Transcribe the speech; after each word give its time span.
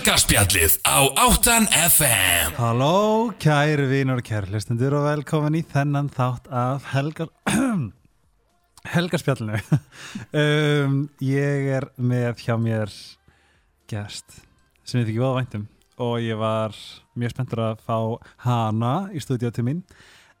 Helgarspjallið 0.00 0.78
á 0.88 1.12
8 1.28 1.66
FM 1.76 2.54
Halló, 2.56 3.34
kæri 3.36 3.84
vinur 3.84 4.22
og 4.22 4.24
kæri 4.24 4.48
hlustendur 4.48 4.94
og 4.96 5.02
velkomin 5.04 5.58
í 5.58 5.60
þennan 5.68 6.06
þátt 6.08 6.46
af 6.48 6.86
Helgar 6.94 7.28
Helgarspjallinu 8.94 9.58
um, 10.40 10.94
Ég 11.20 11.68
er 11.76 11.84
með 12.00 12.40
hjá 12.46 12.56
mér 12.56 12.94
gest 13.92 14.38
sem 14.88 15.02
ég 15.02 15.10
þykki 15.10 15.20
góða 15.20 15.42
væntum 15.42 15.66
og 16.00 16.14
ég 16.24 16.40
var 16.40 16.78
mjög 17.12 17.34
spenntur 17.34 17.62
að 17.66 17.84
fá 17.84 17.98
hana 18.46 18.94
í 19.12 19.20
stúdíu 19.20 19.52
til 19.52 19.66
mín. 19.68 19.82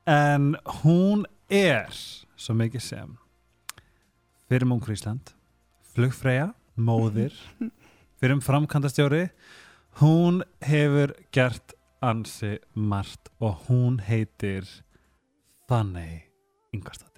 En 0.08 0.54
hún 0.80 1.26
er 1.52 1.92
svo 2.32 2.56
mikið 2.56 2.86
sem 2.86 3.12
fyrir 4.48 4.72
munkur 4.72 4.96
Ísland 4.96 5.34
flugfreyja, 5.92 6.54
móðir 6.80 7.36
fyrir 8.20 8.36
um 8.36 8.42
framkantastjóri 8.44 9.26
hún 10.00 10.42
hefur 10.64 11.14
gert 11.34 11.74
ansi 12.04 12.58
margt 12.74 13.28
og 13.40 13.66
hún 13.68 14.00
heitir 14.06 14.66
Þannig 15.70 16.26
Ingvarsdóttir 16.74 17.08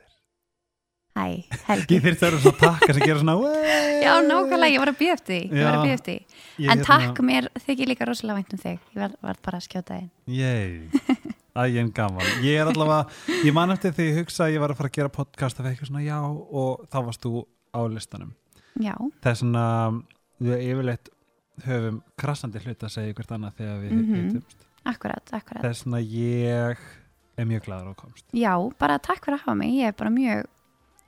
Hæ, 1.13 1.45
Helgi. 1.69 1.99
Ég 1.99 2.05
þyrfti 2.07 2.25
að 2.25 2.31
vera 2.33 2.39
svona 2.41 2.59
takka 2.63 2.95
sem 2.97 3.03
gera 3.05 3.21
svona! 3.21 3.35
Já, 4.05 4.13
nákvæmlega, 4.25 4.73
ég 4.73 4.81
var 4.81 4.91
að 4.95 4.97
býða 4.97 5.17
eftir 5.19 5.35
því. 5.35 5.41
Ég 5.59 5.67
var 5.67 5.75
að 5.75 5.77
Já. 5.77 5.83
býða 5.85 5.97
eftir 5.99 6.15
því. 6.15 6.39
Ég 6.57 6.63
En 6.63 6.71
hérna- 6.73 6.87
takk 6.89 7.21
mér 7.29 7.49
þykir 7.67 7.91
líka 7.91 8.07
rosalega 8.09 8.39
vænt 8.39 8.55
um 8.57 8.63
þig. 8.63 8.79
Ég 8.97 9.03
var, 9.03 9.13
var 9.29 9.41
bara 9.45 9.61
að 9.61 9.67
skjóta 9.67 9.99
þig. 9.99 10.09
Yey, 10.33 11.21
æginn 11.65 11.91
gaman 11.93 12.33
Ég 12.47 12.57
er 12.63 12.71
allavega, 12.73 13.19
ég 13.45 13.53
man 13.61 13.75
eftir 13.77 13.93
því 13.93 14.07
ég 14.09 14.19
hugsa 14.23 14.47
að 14.47 14.55
ég 14.57 14.65
var 14.65 14.73
að 14.73 14.81
fara 14.81 14.89
að 14.93 14.97
gera 14.97 15.13
podcast 15.19 15.61
af 15.61 15.69
eitthvað 15.69 15.91
svona 15.93 16.05
já 16.07 16.17
og 16.25 16.87
þá 16.89 16.99
varst 17.11 17.27
þú 17.29 17.45
á 17.77 17.81
listanum 17.93 18.33
Já, 18.81 18.95
Það 19.21 19.31
er 19.35 19.39
svona, 19.43 19.67
við 20.43 20.65
yfirleitt 20.73 21.09
höfum 21.67 22.03
krassandi 22.19 22.63
hlut 22.65 22.85
að 22.87 22.93
segja 22.97 23.15
hvert 23.15 23.33
annað 23.37 23.57
þegar 23.61 23.81
við 23.83 23.93
Mhm. 23.93 24.15
hittumst 24.19 24.67
akkurat, 24.85 25.33
akkurat. 25.33 25.65
Er 25.65 25.75
svona 25.79 26.01
ég 26.03 26.77
er 27.39 27.45
mjög 27.47 27.65
gladur 27.67 27.93
á 27.93 27.97
komst 27.97 28.25
Já, 28.35 28.55
bara 28.79 28.99
takk 28.99 29.25
fyrir 29.25 29.39
að 29.39 29.45
hafa 29.47 29.55
mig. 29.57 29.71
Ég 29.81 29.89
er 29.89 29.93
bara 29.93 30.11
mjög 30.11 30.47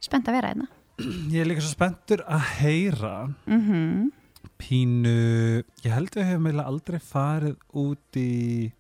spennt 0.00 0.28
að 0.28 0.36
vera 0.38 0.48
hérna. 0.52 0.68
Ég 1.34 1.41
er 1.41 1.48
líka 1.48 1.60
svo 1.64 1.72
spenntur 1.74 2.22
að 2.28 2.41
heyra 2.60 3.34
Mm 3.46 4.12
pínu, 4.60 5.64
ég 5.82 5.91
held 5.92 6.10
við 6.14 6.24
hefum 6.28 6.46
eiginlega 6.46 6.69
aldrei 6.70 6.98
farið 7.02 7.56
út 7.74 8.16
í 8.16 8.72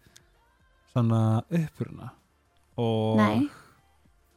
svona 0.92 1.42
uppruna 1.50 2.10
og 2.78 3.16
Nei, 3.18 3.48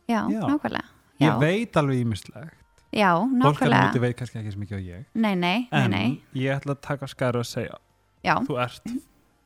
já, 0.09 0.23
Já. 0.31 0.41
nákvæmlega. 0.47 0.87
ég 1.19 1.27
Já, 1.29 1.37
veit 1.39 1.77
alveg 1.77 2.02
ímislegt 2.02 2.55
já, 2.97 3.11
fólk 3.13 3.29
alveg 3.29 3.43
múti 3.45 3.67
nákvæmlega. 3.69 4.03
veit 4.05 4.17
kannski 4.19 4.41
ekki 4.41 4.53
sem 4.55 4.65
ekki 4.67 4.77
á 4.77 4.81
ég 4.81 5.05
Nei, 5.13 5.35
nei, 5.35 5.67
nei, 5.71 5.83
en 5.83 5.91
nei. 5.93 6.07
ég 6.37 6.55
ætla 6.57 6.75
að 6.75 6.81
taka 6.89 7.09
skæru 7.11 7.43
og 7.43 7.47
segja 7.49 7.77
Já, 8.25 8.35
þú 8.47 8.57
ert 8.63 8.93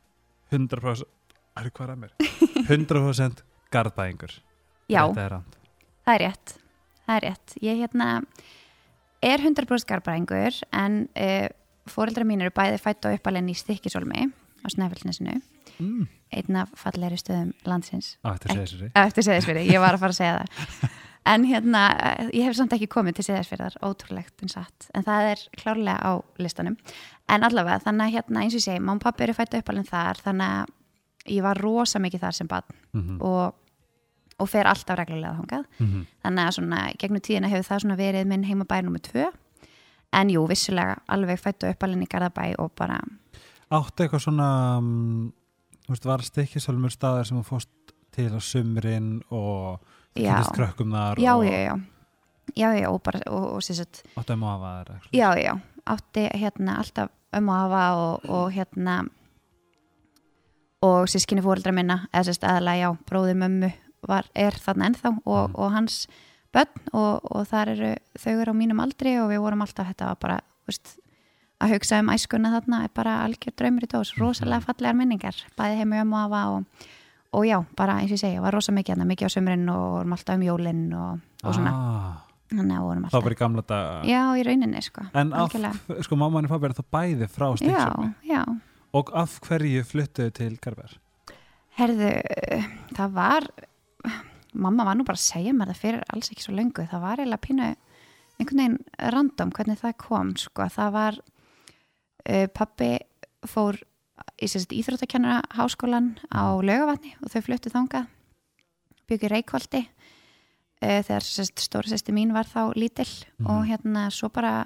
100% 0.52 1.04
er 1.62 1.70
hvað 1.72 1.86
er 1.86 1.94
að 1.96 2.02
mér 2.06 2.16
100% 2.72 3.44
garðbæðingur 3.72 4.38
já, 4.92 5.04
þetta 5.08 5.26
er 5.28 5.36
það 6.06 6.14
er 6.16 6.24
rétt. 6.26 6.54
Það 7.06 7.16
er 7.18 7.26
rétt. 7.28 7.54
Ég 7.66 7.80
hérna 7.82 8.08
er 9.22 9.44
100% 9.44 9.88
garbaræðingur 9.90 10.58
en 10.74 10.98
uh, 11.14 11.48
fóreldra 11.92 12.26
mín 12.28 12.42
eru 12.44 12.54
bæði 12.56 12.80
fætt 12.82 13.06
og 13.10 13.18
uppalinn 13.18 13.50
í 13.52 13.56
Stykkisólmi 13.58 14.28
á 14.32 14.68
Snæfellsnesinu. 14.70 15.40
mm. 15.82 16.08
einn 16.38 16.58
af 16.62 16.70
fallegri 16.78 17.18
stöðum 17.20 17.54
landsins 17.66 18.16
á 18.22 18.34
þetta 18.38 18.54
segja 18.54 18.68
sér 18.72 18.92
eftir 19.06 19.26
Seðisfyrði, 19.28 19.64
ég 19.72 19.82
var 19.82 19.98
að 19.98 20.04
fara 20.04 20.14
að 20.16 20.20
segja 20.20 20.36
það 20.42 20.92
en 21.26 21.46
hérna, 21.46 21.82
eh, 21.98 22.30
ég 22.34 22.46
hef 22.48 22.56
samt 22.58 22.74
ekki 22.74 22.90
komið 22.92 23.20
til 23.20 23.26
Seðisfyrðar, 23.30 23.78
ótrúlegt 23.86 24.42
en 24.42 24.50
satt. 24.50 24.90
En 24.94 25.04
það 25.04 25.32
er 25.32 25.44
klárlega 25.58 26.00
á 26.02 26.12
listanum. 26.38 26.78
En 27.30 27.44
allavega, 27.44 27.80
þannig 27.86 28.08
að 28.08 28.14
hérna 28.16 28.44
eins 28.44 28.54
og 28.54 28.60
ég 28.60 28.68
segi 28.68 28.90
og 28.90 29.02
pappi 29.02 29.24
eru 29.24 29.34
fættu 29.34 29.62
uppalinn 29.62 29.88
þar 29.88 30.22
þannig 30.26 30.48
að 30.48 30.66
ég 31.36 31.42
var 31.44 31.62
rosa 31.62 32.00
mikið 32.00 32.20
þar 32.20 32.34
sem 32.34 32.48
barn. 32.48 32.76
Mm 32.94 33.02
-hmm. 33.02 33.22
og, 33.22 33.56
og 34.40 34.50
fer 34.50 34.66
alltaf 34.66 34.98
reglulega 34.98 35.38
þangað. 35.38 35.66
Þannig 36.24 36.46
að 36.46 36.52
svona, 36.52 36.92
gegnum 36.98 37.22
tíðina 37.22 37.48
hefur 37.48 37.70
það 37.70 37.82
svona 37.82 37.96
verið 37.96 38.28
minn 38.28 38.44
heimabæri 38.44 38.86
nummer 38.86 39.00
tvö. 39.00 39.32
En 40.14 40.30
jú, 40.30 40.48
vissulega 40.48 40.98
alveg 41.08 41.40
fættu 41.40 41.70
uppalinn 41.70 42.04
í 42.04 42.08
Garðabæ 42.08 42.56
og 42.60 42.72
bara, 42.76 43.00
áttu 43.72 44.04
eitthvað 44.04 44.26
svona 44.26 44.78
um, 44.82 45.32
þú 45.86 45.96
veist, 45.96 46.08
var 46.08 46.26
stikkisálmur 46.26 46.94
staðar 46.94 47.28
sem 47.28 47.40
þú 47.40 47.48
fórst 47.48 47.96
til 48.12 48.30
á 48.36 48.40
sumrin 48.44 49.22
og 49.32 49.80
kynntist 50.16 50.56
krökkum 50.58 50.92
þar 50.96 51.20
já, 51.24 51.34
og 51.36 51.46
já, 51.46 51.58
já. 51.66 51.76
Já, 52.58 52.68
já, 52.76 52.88
og 52.92 53.02
bara, 53.04 53.20
og, 53.32 53.46
og 53.56 53.62
sérst 53.64 54.02
áttu 54.18 54.34
um 54.36 54.42
að 54.44 54.52
hafa 54.52 54.72
þær 54.72 54.90
eitthvað. 54.96 55.14
Já, 55.16 55.30
já, 55.40 55.54
átti 55.96 56.24
hérna 56.42 56.78
alltaf 56.82 57.10
um 57.38 57.50
að 57.54 57.62
hafa 57.62 57.84
og, 57.96 58.26
og 58.30 58.52
hérna 58.52 58.96
og 60.82 61.06
sískinni 61.12 61.44
fóreldra 61.46 61.72
minna 61.76 62.00
eða 62.12 62.26
sérst 62.32 62.44
aðalega, 62.48 62.82
já, 62.90 62.90
bróðir 63.08 63.38
mömmu 63.40 63.70
var, 64.10 64.26
er 64.36 64.58
þarna 64.58 64.90
ennþá 64.90 65.12
og, 65.26 65.50
Mhm. 65.52 65.56
og 65.56 65.72
hans 65.72 66.08
börn 66.52 66.82
og, 66.94 67.22
og 67.32 67.46
þar 67.48 67.70
eru 67.76 67.92
þau 68.18 68.34
eru 68.42 68.52
á 68.52 68.56
mínum 68.58 68.82
aldri 68.84 69.14
og 69.22 69.30
við 69.30 69.40
vorum 69.46 69.62
alltaf 69.62 69.88
þetta 69.92 70.06
var 70.10 70.18
bara, 70.20 70.40
veist, 70.68 70.98
að 71.62 71.76
hugsa 71.76 72.00
um 72.02 72.10
æskuna 72.10 72.52
þarna 72.58 72.84
er 72.84 72.90
bara 72.94 73.20
algjör 73.24 73.54
draumur 73.56 73.84
í 73.86 73.88
dós. 73.88 74.16
Rosalega 74.18 74.66
fallegar 74.66 74.96
minningar, 74.98 75.36
bæði 75.56 75.78
heim 75.78 75.94
um 75.94 76.14
að 76.18 76.26
hafa 76.26 76.42
og, 76.58 76.66
og 77.32 77.46
já, 77.48 77.58
bara 77.78 78.00
eins 78.02 78.12
og 78.12 78.18
ég 78.18 78.24
segja 78.26 78.44
var 78.44 78.56
rosa 78.56 78.74
mikið, 78.76 78.96
hérna, 78.96 79.08
mikið 79.08 79.30
á 79.30 79.36
sömurinn 79.36 79.70
og 79.72 79.86
vorum 79.96 80.18
alltaf 80.18 80.36
um 80.36 80.44
jólinn 80.46 80.84
og, 80.98 81.22
og 81.44 81.56
svona, 81.56 81.72
ah, 81.72 82.18
þannig 82.52 82.82
vorum 82.84 83.06
þá 83.06 83.12
alltaf 83.12 83.28
bara 83.28 83.38
í 83.38 83.40
gamla 83.40 83.64
dag 83.68 84.10
Já, 84.10 84.22
í 84.36 84.44
rauninni, 84.48 84.84
sko. 84.84 85.06
En 85.14 85.34
af, 85.34 85.56
sko 86.08 86.20
mamma 86.20 86.44
og 86.44 86.52
pappi 86.52 86.70
er 86.70 86.78
þá 86.80 86.84
bæði 86.98 87.32
frá 87.32 87.48
já 88.28 88.44
og 88.92 89.12
af 89.16 89.38
hverju 89.46 89.86
fluttuðu 89.88 90.34
til 90.36 90.58
Garber 90.60 90.98
Herðu, 91.80 92.10
það 92.98 93.14
var 93.16 93.48
mamma 94.52 94.84
var 94.84 94.98
nú 95.00 95.06
bara 95.08 95.20
að 95.20 95.30
segja 95.30 95.54
mér 95.56 95.72
það 95.72 95.82
fyrir 95.86 96.04
alls 96.12 96.32
ekki 96.34 96.44
svo 96.44 96.56
löngu, 96.58 96.84
það 96.92 97.06
var 97.06 97.22
eiginlega 97.22 97.46
pínu 97.46 97.70
einhvern 98.42 98.60
veginn 98.60 98.78
random 99.16 99.54
hvernig 99.56 99.80
það 99.80 99.96
kom 100.02 100.34
sko, 100.40 100.68
það 100.74 100.92
var 100.98 101.20
uh, 101.22 102.48
pappi 102.52 102.92
fór 103.48 103.80
í 104.42 104.50
íþróttakennara 104.82 105.42
háskólan 105.58 106.16
á 106.34 106.44
laugavatni 106.62 107.14
og 107.22 107.30
þau 107.34 107.42
fluttu 107.46 107.70
þangað 107.74 108.08
byggði 109.12 109.30
reikvaldi 109.36 109.82
uh, 109.86 111.02
þegar 111.06 111.26
sérst 111.28 111.60
stóra 111.66 111.92
sérsti 111.92 112.14
mín 112.16 112.34
var 112.34 112.46
þá 112.50 112.72
lítill 112.76 113.10
Mhm. 113.40 113.48
og 113.50 113.66
hérna 113.70 114.10
svo 114.12 114.30
bara 114.30 114.66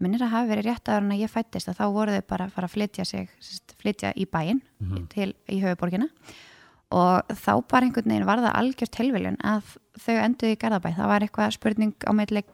minnir 0.00 0.20
að 0.20 0.28
hafa 0.34 0.50
verið 0.52 0.66
rétt 0.68 0.88
aður 0.92 1.04
en 1.06 1.12
að 1.14 1.20
ég 1.24 1.30
fættist 1.32 1.68
að 1.68 1.78
þá 1.80 1.86
voru 1.92 2.12
þau 2.16 2.26
bara 2.28 2.44
að 2.46 2.52
fara 2.52 2.66
að 2.68 2.74
flytja 2.76 3.04
sig 3.06 3.28
sérst, 3.40 3.74
flytja 3.80 4.12
í 4.16 4.26
bæinn 4.26 4.60
Mhm. 4.80 5.06
til 5.08 5.34
í 5.48 5.60
höfuborgina 5.62 6.08
og 6.92 7.26
þá 7.28 7.52
bara 7.68 7.86
einhvern 7.86 8.04
veginn 8.10 8.26
var 8.26 8.38
það 8.38 8.54
algjör 8.54 8.90
tilviljun 8.94 9.36
að 9.42 9.62
þau 9.98 10.16
enduði 10.22 10.52
í 10.54 10.58
Garðabæ 10.60 10.94
það 10.96 11.06
var 11.08 11.20
eitthvað 11.20 11.52
spurning 11.56 11.94
á 12.06 12.12
meðleik 12.12 12.46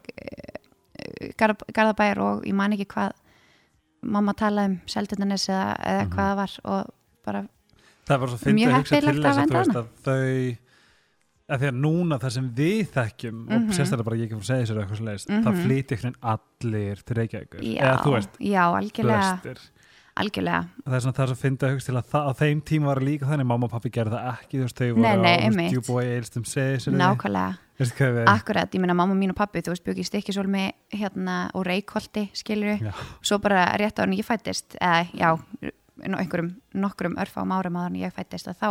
Garðabæjar 1.37 2.19
og 2.23 2.43
ég 2.47 2.53
man 2.55 2.73
ekki 2.75 2.87
hvað 2.93 3.11
mamma 4.03 4.33
talaði 4.33 4.65
um 4.73 4.79
Seltjarnanes 4.87 5.47
eða, 5.49 5.77
eða 5.79 6.03
Mhm. 6.03 6.11
hvað 6.13 6.29
það 6.29 6.35
var 6.35 6.51
og 6.63 6.93
bara, 7.25 7.41
það 8.07 8.19
var 8.19 8.27
svo 8.27 8.37
fyndið 8.37 8.67
að 8.67 8.77
hugsa 8.79 8.99
til 9.01 9.23
þess 9.23 9.23
að 9.23 9.43
að 9.43 9.47
þú 9.47 9.57
veist 9.59 9.75
að 9.75 9.87
þau 10.03 10.57
að 11.53 11.59
því 11.59 11.67
að 11.67 11.79
núna 11.83 12.17
það 12.23 12.31
sem 12.31 12.49
við 12.55 12.87
þekkjum 12.93 13.39
og 13.43 13.61
Mhm. 13.61 13.71
sérstaklega 13.71 14.03
bara 14.05 14.15
ég 14.17 14.23
ekki 14.23 14.35
fór 14.35 14.43
að 14.43 14.51
segja 14.53 14.65
sér 14.69 14.77
eitthvað 14.83 14.97
svo 14.97 15.05
leiðist, 15.05 15.27
það 15.27 15.53
Mhm. 15.53 15.63
flytja 15.63 15.95
einhvern 15.97 16.13
veginn 16.13 16.21
allir 16.23 17.03
til 17.03 17.15
Reykjavíkur. 17.17 17.59
Já, 17.61 17.81
eða 17.83 18.03
þú 18.03 18.11
veist, 18.13 18.29
já, 18.39 18.63
algjörlega. 18.73 19.41
flestir. 19.41 19.59
Algjörlega, 20.15 20.67
það 20.85 20.93
er 20.93 20.99
svona 21.01 21.13
það 21.17 21.23
er 21.23 21.27
svo 21.33 21.41
fyndið 21.41 21.63
að 21.67 21.73
hugsa 21.73 21.85
til 21.85 21.95
að 21.95 22.05
það, 22.13 22.23
á 22.23 22.31
þeim 22.37 22.61
tíma 22.61 22.85
var 22.85 22.99
líka 23.01 23.25
þannig, 23.25 23.45
mamma 23.49 23.65
og 23.65 23.71
pappi 23.71 23.89
gerði 23.89 24.11
það 24.13 24.37
ekki 24.37 24.53
þú 24.53 24.61
veist, 24.63 24.77
þau 24.77 24.89
voru 24.93 25.01
Nei, 25.01 25.15
nei, 25.17 25.37
á 25.41 25.71
djúbói 25.73 26.03
eilstum 26.13 26.43
nákvæmlega 26.43 26.77
veistu 26.77 26.91
hvað 26.93 27.31
við 27.33 27.57
akkurat, 27.79 28.69
ég 28.75 28.79
meina 28.81 28.93
mamma 28.93 29.15
mín 29.17 29.31
og 29.33 29.37
pappi, 29.39 29.61
þú 29.65 29.73
veist, 29.73 29.83
byggi 29.87 30.03
stikkisólmi 30.05 30.65
hérna 30.93 31.37
og 31.57 31.65
reikholti, 31.65 32.27
skilur 32.37 32.77
Já. 32.83 32.91
svo 33.21 33.39
bara 33.41 33.65
rétt 33.81 33.97
á 33.97 34.05
hann 34.05 34.13
ég 34.13 34.25
fættist 34.25 34.75
eða 34.79 35.07
já, 35.17 35.31
einhverjum 36.03 36.51
nokkrum 36.73 37.15
örfám 37.17 37.51
árum 37.55 37.77
áður 37.79 37.89
en 37.93 38.01
ég 38.03 38.13
fættist 38.13 38.47
að 38.51 38.59
þá 38.61 38.69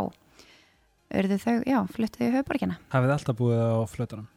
urðu 1.18 1.38
þau, 1.42 1.56
já, 1.66 1.78
fluttuðu 1.92 2.28
í 2.28 2.32
höfuborgina 2.36 2.78
hafið 2.94 3.08
þið 3.10 3.16
alltaf 3.18 3.36
búið 3.42 3.58
á 3.60 3.70
flötunum? 3.90 4.28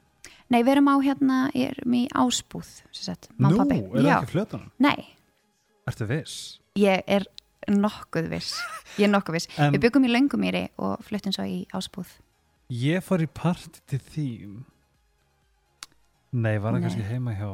Nei, 0.50 0.60
við 0.62 0.72
erum 0.76 0.90
á 0.92 0.96
hérna, 1.02 1.38
erum 1.58 1.94
í 1.98 2.04
ásbúð 2.14 2.68
sem 2.92 3.06
sagt, 3.08 3.30
mamma 3.38 3.64
nú, 3.66 3.78
er 3.96 4.02
það 4.02 4.10
Já, 4.10 4.18
ekki 4.20 4.32
flötunum? 4.34 4.70
nei, 4.84 5.08
ertu 5.88 6.10
viss? 6.10 6.60
ég 6.78 7.02
er 7.08 7.26
nokkuð 7.72 8.28
viss. 8.30 8.60
Ég 9.00 9.08
er 9.08 9.14
nokkuð 9.14 9.34
viss, 9.40 9.48
En- 9.58 9.74
við 9.74 9.86
byggum 9.88 10.06
í 10.06 10.12
löngumýri 10.12 10.66
og 10.78 11.00
fluttum 11.08 11.34
svo 11.34 11.46
í 11.50 11.64
ásbúð 11.74 12.12
ég 12.74 13.04
fór 13.06 13.22
í 13.26 13.28
parti 13.30 13.82
til 13.90 14.00
þín. 14.12 14.56
Nei, 16.36 16.58
var 16.60 16.74
það 16.74 16.80
Nei. 16.80 16.86
kannski 16.88 17.06
heima 17.08 17.34
hjá 17.38 17.50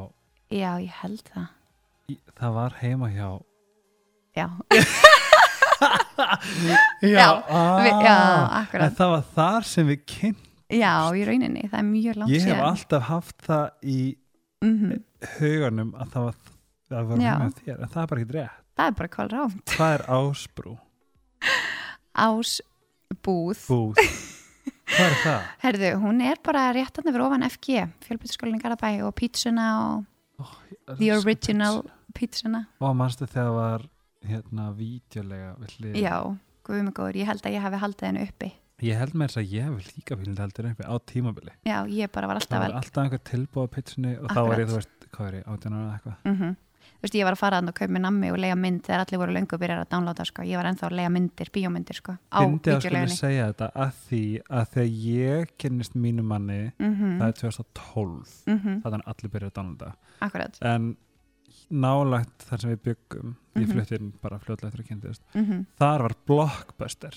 Já, 0.52 0.70
ég 0.82 0.94
held 1.02 1.22
það. 1.32 1.46
Í- 2.10 2.18
það 2.38 2.54
var 2.56 2.72
heima 2.80 3.08
hjá 3.12 3.28
Já, 4.36 4.46
já, 7.02 7.12
Já, 7.12 7.28
ah, 7.52 7.78
við, 7.84 7.92
já 8.06 8.16
en 8.80 8.94
það 8.96 9.10
var 9.12 9.22
þar 9.36 9.66
sem 9.68 9.86
við 9.90 10.00
kynnt 10.08 10.48
Já, 10.72 10.92
í 11.12 11.22
rauninni, 11.28 11.66
það 11.68 11.78
er 11.82 11.86
mjög 11.90 12.16
langt 12.22 12.32
ég 12.32 12.40
hef 12.40 12.48
síðan. 12.48 12.64
alltaf 12.70 13.02
haft 13.10 13.42
það 13.46 13.66
í 13.92 13.98
mm 14.64 14.92
huganum 15.38 15.90
að 16.00 16.08
það 16.16 16.24
var 16.26 16.36
það 16.92 17.08
var 17.12 17.20
Já. 17.22 17.32
heima 17.36 17.44
hjá 17.44 17.58
þér, 17.60 17.76
en 17.84 17.92
það 17.92 18.02
er 18.02 18.08
bara 18.12 18.22
ekki 18.24 18.36
rétt. 18.38 18.58
Það 18.72 18.86
er 18.88 18.96
bara 18.98 19.12
kval 19.12 19.28
rámt 19.32 19.74
Hvað 19.76 19.94
er 19.98 20.04
ásbrú? 20.16 20.72
Ásbúð. 22.16 23.60
Búð 23.68 24.00
Hvað 24.92 25.06
er 25.08 25.18
það? 25.22 25.44
Herðu, 25.64 25.90
hún 26.02 26.22
er 26.26 26.40
bara 26.44 26.62
rétt 26.76 26.98
hann 27.00 27.08
yfir 27.12 27.24
ofan 27.24 27.46
FG 27.48 27.84
fjölbyrðskólinn 28.06 28.58
í 28.58 28.62
Garabæ 28.62 28.90
og 29.06 29.12
pítsuna 29.18 29.66
og 29.82 30.48
the 30.98 31.10
original 31.16 31.82
pítsuna 32.16 32.64
Og 32.82 32.96
mannstu 32.98 33.28
þegar 33.30 33.52
var 33.56 33.86
hérna 34.28 34.66
vídeolega 34.76 35.54
við 35.62 35.76
hlið? 35.78 36.00
Já, 36.02 36.16
guðum 36.66 36.90
mig 36.90 36.96
góður, 36.98 37.20
ég 37.22 37.30
held 37.30 37.46
að 37.48 37.56
ég 37.56 37.64
hafi 37.64 37.80
haldið 37.82 38.08
hennu 38.10 38.26
uppi. 38.28 38.50
Ég 38.82 38.98
held 38.98 39.14
með 39.14 39.28
þess 39.30 39.40
að 39.40 39.52
ég 39.54 39.66
hef 39.68 39.92
líka 39.96 40.16
fylgd 40.18 40.40
heldur 40.42 40.68
uppi 40.72 40.86
á 40.90 40.94
tímabili. 41.06 41.52
Já, 41.66 41.76
ég 41.86 42.10
bara 42.12 42.28
var 42.30 42.40
Það 42.40 42.42
alltaf 42.42 42.58
var 42.58 42.66
vel 42.68 42.78
alltaf 42.82 43.02
einhver 43.04 43.22
tilbúið 43.30 43.66
á 43.66 43.74
pitsunni 43.76 44.12
og 44.18 44.26
þá 44.28 44.40
var 44.42 44.42
ég, 44.42 44.52
Akkurat. 44.52 44.68
þú 44.72 44.78
veist, 44.80 45.08
hvað 45.16 45.28
er 45.28 45.36
ég, 45.38 45.44
átján 45.52 45.76
ára 45.78 45.82
eða 45.86 45.96
eitthvað? 45.96 46.16
Mm 46.32 46.54
Þú 46.92 47.06
veist, 47.06 47.14
ég 47.18 47.24
var 47.26 47.34
að 47.34 47.38
fara 47.42 47.58
þannig 47.58 47.72
að 47.72 47.78
kaupa 47.80 47.92
mér 47.92 48.02
nammi 48.04 48.28
og 48.30 48.38
lega 48.38 48.56
mynd 48.56 48.82
þegar 48.86 49.00
allir 49.04 49.18
voru 49.18 49.32
löngu 49.34 49.58
byrjar 49.58 49.80
að 49.82 49.88
downloada 49.90 50.24
sko. 50.24 50.42
ég 50.46 50.56
var 50.56 50.66
ennþá 50.70 50.86
að 50.86 50.96
lega 51.00 51.10
myndir, 51.10 51.48
bíómyndir 51.50 51.96
sko, 51.98 52.12
á 52.30 52.38
að 52.38 52.58
skulle 52.58 52.78
vídeolegunni 52.78 53.16
segja 53.16 53.46
þetta 53.52 53.70
að 53.74 53.92
því 54.08 54.22
að 54.50 54.66
þegar 54.74 54.92
ég 55.06 55.54
kynnist 55.58 55.94
mínu 55.94 56.22
manni 56.22 56.72
mm 56.78 57.18
það 57.18 57.26
er 57.28 57.32
2012 57.32 58.28
-hmm. 58.46 58.82
það 58.82 58.92
er 58.94 59.02
allir 59.06 59.30
byrjað 59.34 59.50
að 59.50 59.56
downloada. 59.58 59.92
Akkurat. 60.20 60.58
En 60.62 60.96
nálagt 61.72 62.44
þar 62.48 62.60
sem 62.60 62.70
við 62.70 62.80
byggum 62.86 63.34
ég 63.56 63.66
Mhm. 63.66 63.72
flutti 63.72 63.94
inn 63.98 64.12
bara 64.22 64.38
fljótlega 64.38 64.68
eftir 64.68 64.84
að 64.84 64.88
kynntist 64.88 65.22
mm 65.34 65.66
þar 65.78 66.02
var 66.02 66.14
blockbuster. 66.26 67.14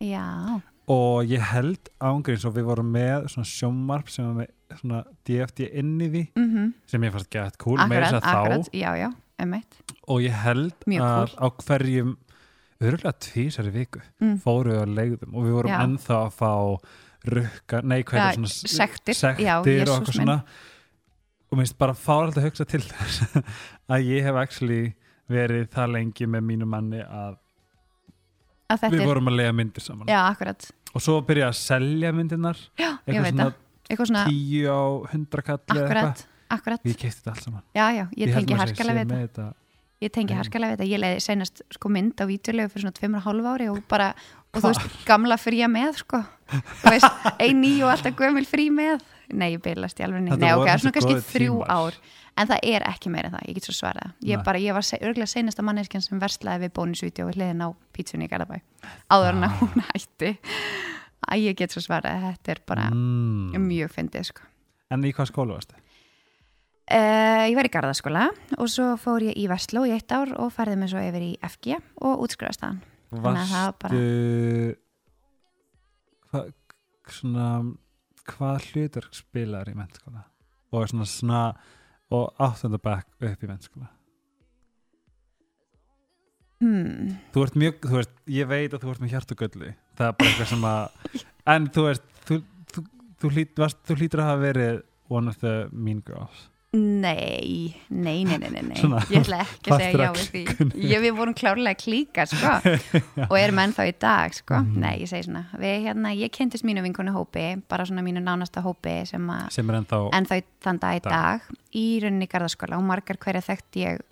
Já, 0.00 0.60
og 0.90 1.30
ég 1.30 1.44
held 1.52 1.88
ángríns 2.04 2.44
og 2.44 2.56
við 2.58 2.68
vorum 2.68 2.90
með 2.92 3.28
svona 3.32 3.48
sjómarp 3.48 4.10
sem 4.12 4.26
var 4.26 4.34
með 4.42 4.80
svona 4.80 5.00
DFD 5.24 5.68
inn 5.80 5.94
í 6.00 6.10
því 6.10 6.24
mm 6.34 6.66
sem 6.90 7.06
ég 7.06 7.14
fannst 7.14 7.30
gett 7.30 7.56
cool 7.62 7.78
akkurat, 7.78 8.04
þess 8.04 8.18
að 8.18 8.28
akkurat 8.32 8.68
þá. 8.68 8.76
Já, 8.76 8.90
já, 9.00 9.08
og 10.08 10.22
ég 10.22 10.36
held 10.44 10.86
Mjög 10.86 11.04
að 11.04 11.34
á 11.40 11.46
hverjum 11.64 12.12
örgulega 12.84 13.14
tvísari 13.22 13.72
viku 13.74 14.02
mm. 14.20 14.36
fóru 14.42 14.74
við 14.74 14.82
að 14.82 14.94
legðum 14.98 15.34
og 15.34 15.46
við 15.46 15.56
vorum 15.58 15.74
Já. 15.74 15.80
ennþá 15.84 16.18
að 16.20 16.32
fá 16.38 16.52
rukka, 17.34 17.80
nei 17.82 18.00
hvað 18.04 18.20
Ja, 18.20 18.26
er 18.28 18.38
svona 18.38 18.52
sektir, 18.52 19.16
sektir 19.16 19.50
og 19.54 19.68
eitthvað 19.68 20.18
svona. 20.18 20.38
Og 21.50 21.60
minnst 21.60 21.78
bara 21.78 21.94
fáralt 21.96 22.38
að 22.40 22.48
hugsa 22.48 22.66
til 22.68 22.82
þess 22.84 23.38
að 23.92 24.10
ég 24.10 24.26
hef 24.26 24.40
actually 24.40 24.82
verið 25.30 25.68
það 25.72 25.94
lengi 25.94 26.28
með 26.28 26.46
mínu 26.50 26.68
manni 26.68 27.00
að 27.04 27.38
við 28.90 29.04
vorum 29.04 29.30
að 29.30 29.38
lega 29.40 29.54
myndir 29.56 29.84
saman. 29.84 30.08
Já, 30.10 30.20
akkurat. 30.28 30.68
Og 30.94 31.02
svo 31.02 31.18
byrja 31.26 31.50
að 31.50 31.58
selja 31.58 32.12
myndirnar. 32.14 32.60
Já, 32.78 32.88
ég 32.88 33.10
eitthvað 33.10 33.26
veit 33.26 33.40
það. 33.40 33.58
Eitthvað 33.84 34.08
svona, 34.10 34.22
tíu 34.30 34.70
á 34.72 34.82
hundra 35.12 35.44
kalli 35.44 35.64
eða 35.74 35.82
eitthvað. 35.82 35.98
Akkurat, 35.98 36.24
akkurat. 36.56 36.88
Ég 36.88 36.96
kefti 37.00 37.20
þetta 37.20 37.34
allt 37.34 37.44
saman. 37.48 37.64
Já, 37.76 37.84
já, 37.92 38.04
ég 38.22 38.34
tengi 38.38 38.58
harkalega 38.60 39.04
við 39.04 39.20
þetta. 39.24 39.48
Ég 40.04 40.12
tengi 40.14 40.38
harkalega 40.38 40.72
við 40.72 40.78
þetta. 40.78 40.88
Ég 40.92 41.02
leiði 41.02 41.24
senast 41.24 41.64
sko 41.74 41.92
mynd 41.92 42.20
á 42.20 42.24
vítjulegu 42.28 42.72
fyrir 42.72 42.86
svona 42.86 42.96
tveimur 42.98 43.20
og 43.20 43.26
hálf 43.28 43.50
ári 43.52 43.68
og 43.72 43.82
bara, 43.90 44.10
og 44.52 44.62
þú 44.62 44.72
veist, 44.72 44.98
gamla 45.08 45.38
fría 45.40 45.68
með 45.70 46.00
sko, 46.00 46.22
þú 46.80 46.94
veist, 46.94 47.28
ein 47.44 47.60
ný 47.60 47.74
og 47.84 47.92
alltaf 47.92 48.16
gömul 48.18 48.46
frí 48.48 48.70
með. 48.74 49.04
Nei, 49.34 49.54
ég 49.54 49.62
byrlast 49.64 50.00
í 50.00 50.04
alveg 50.04 50.26
Nei, 50.28 50.50
ok, 50.52 50.68
svona 50.78 50.94
kannski 50.94 51.20
þrjú 51.32 51.62
ár 51.64 51.96
En 52.36 52.48
það 52.50 52.58
er 52.66 52.82
ekki 52.88 53.10
meira 53.14 53.28
en 53.30 53.36
það, 53.36 53.44
ég 53.48 53.54
get 53.54 53.66
svo 53.68 53.74
svarað 53.78 54.10
Ég, 54.26 54.40
bara, 54.44 54.58
ég 54.58 54.74
var 54.74 54.82
se- 54.82 54.98
örugglega 54.98 55.30
seinasta 55.30 55.62
manneskjan 55.62 56.02
sem 56.02 56.18
verslaði 56.18 56.64
við 56.66 56.72
bónusvídeó 56.74 57.28
við 57.28 57.36
hliðin 57.38 57.62
á 57.62 57.68
pítsunni 57.94 58.26
í 58.26 58.30
Garðabæ 58.32 58.58
áður 59.14 59.30
en 59.36 59.44
að 59.46 59.52
Ah. 59.52 59.58
hún 59.60 59.84
hætti 59.92 60.32
að 61.30 61.44
ég 61.44 61.56
get 61.56 61.70
svo 61.70 61.80
svarað, 61.84 62.24
þetta 62.34 62.50
er 62.56 62.60
bara 62.66 62.88
mm. 62.90 63.54
mjög 63.68 63.92
fyndið 63.94 64.24
sko. 64.32 64.42
en 64.90 65.04
í 65.06 65.12
hvað 65.14 65.30
skólu 65.30 65.54
varstu? 65.54 65.74
uh, 66.90 67.44
Ég 67.48 67.54
var 67.56 67.64
í 67.68 67.72
Garðaskóla 67.72 68.26
og 68.58 68.68
svo 68.68 68.90
fór 68.98 69.22
ég 69.30 69.38
í 69.38 69.46
Vestló 69.48 69.84
í 69.86 69.94
eitt 69.94 70.10
ár 70.12 70.34
og 70.36 70.50
færði 70.52 70.76
mig 70.82 70.90
svo 70.90 70.98
yfir 71.06 71.22
í 71.22 71.32
FG 71.40 71.78
og 72.02 72.24
Þannig 73.14 73.44
að 73.44 73.54
það 73.54 73.64
var 73.64 73.74
bara- 73.78 73.94
Varstu 73.94 74.76
hvað 76.32 76.52
svona 77.14 77.46
hvað 78.26 78.68
hlutur 78.72 79.08
spilar 79.14 79.68
í 79.70 79.74
mennskóla 79.78 80.24
og 80.74 80.88
svona 80.90 81.06
svona 81.06 81.40
og 82.14 82.46
áttundabæk 82.46 83.28
upp 83.28 83.44
í 83.44 83.50
mennskóla 83.50 83.90
hmm. 86.62 87.12
þú 87.34 87.44
ert 87.46 87.60
mjög, 87.64 87.78
þú 87.84 88.00
veist, 88.00 88.16
ég 88.38 88.50
veit 88.50 88.72
að 88.72 88.86
þú 88.86 88.94
ert 88.94 89.04
með 89.04 89.14
hjartugöllu 89.14 89.70
það 89.98 90.08
er 90.08 90.18
bara 90.18 90.32
eitthvað 90.32 90.50
sem 90.54 90.66
að 90.70 90.82
en 91.54 91.70
þú 91.76 91.86
veist, 91.88 92.10
þú, 92.24 92.40
þú, 92.72 92.86
þú, 93.20 93.32
hlýt, 93.36 93.54
varst, 93.64 93.84
þú 93.88 94.00
hlýtur 94.00 94.24
að 94.24 94.30
hafa 94.32 94.44
verið 94.48 94.82
one 95.12 95.30
of 95.30 95.40
the 95.42 95.54
mean 95.72 96.02
girls 96.06 96.48
Nei, 96.74 97.74
nei, 97.88 98.24
nei, 98.26 98.38
nei, 98.38 98.50
nei. 98.66 98.76
Svona, 98.80 98.98
ég 99.12 99.20
ætla 99.22 99.36
ekki 99.44 99.70
að 99.70 99.82
segja 99.84 100.06
já 100.08 100.08
við 100.16 100.30
því 100.32 100.80
ég, 100.90 101.02
Við 101.04 101.12
vorum 101.14 101.34
klárlega 101.38 101.78
klíka 101.78 102.24
sko. 102.26 102.54
og 103.30 103.34
erum 103.38 103.60
ennþá 103.62 103.86
í 103.86 103.92
dag 104.02 104.34
sko. 104.34 104.58
Mhm. 104.58 104.80
Nei, 104.82 104.94
ég 105.04 105.10
segi 105.10 105.28
svona 105.28 105.44
við, 105.60 105.76
hérna, 105.86 106.10
Ég 106.18 106.32
kynntist 106.34 106.66
mínu 106.66 106.82
vinkonu 106.82 107.14
hópi 107.14 107.44
bara 107.70 107.86
svona 107.86 108.02
mínu 108.02 108.22
nánasta 108.24 108.62
hópi 108.64 108.96
sem 109.06 109.28
að 109.30 109.52
sem 109.54 109.70
er 109.70 109.78
ennþá 109.80 110.00
ennþá 110.18 110.40
þann 110.66 110.80
dag 110.82 110.98
í 110.98 111.04
Dag. 111.06 111.46
í 111.74 111.84
rauninni 112.02 112.28
garðaskóla 112.34 112.80
og 112.80 112.86
margar 112.90 113.20
hverja 113.22 113.44
þekkt 113.52 113.80
ég 113.84 114.02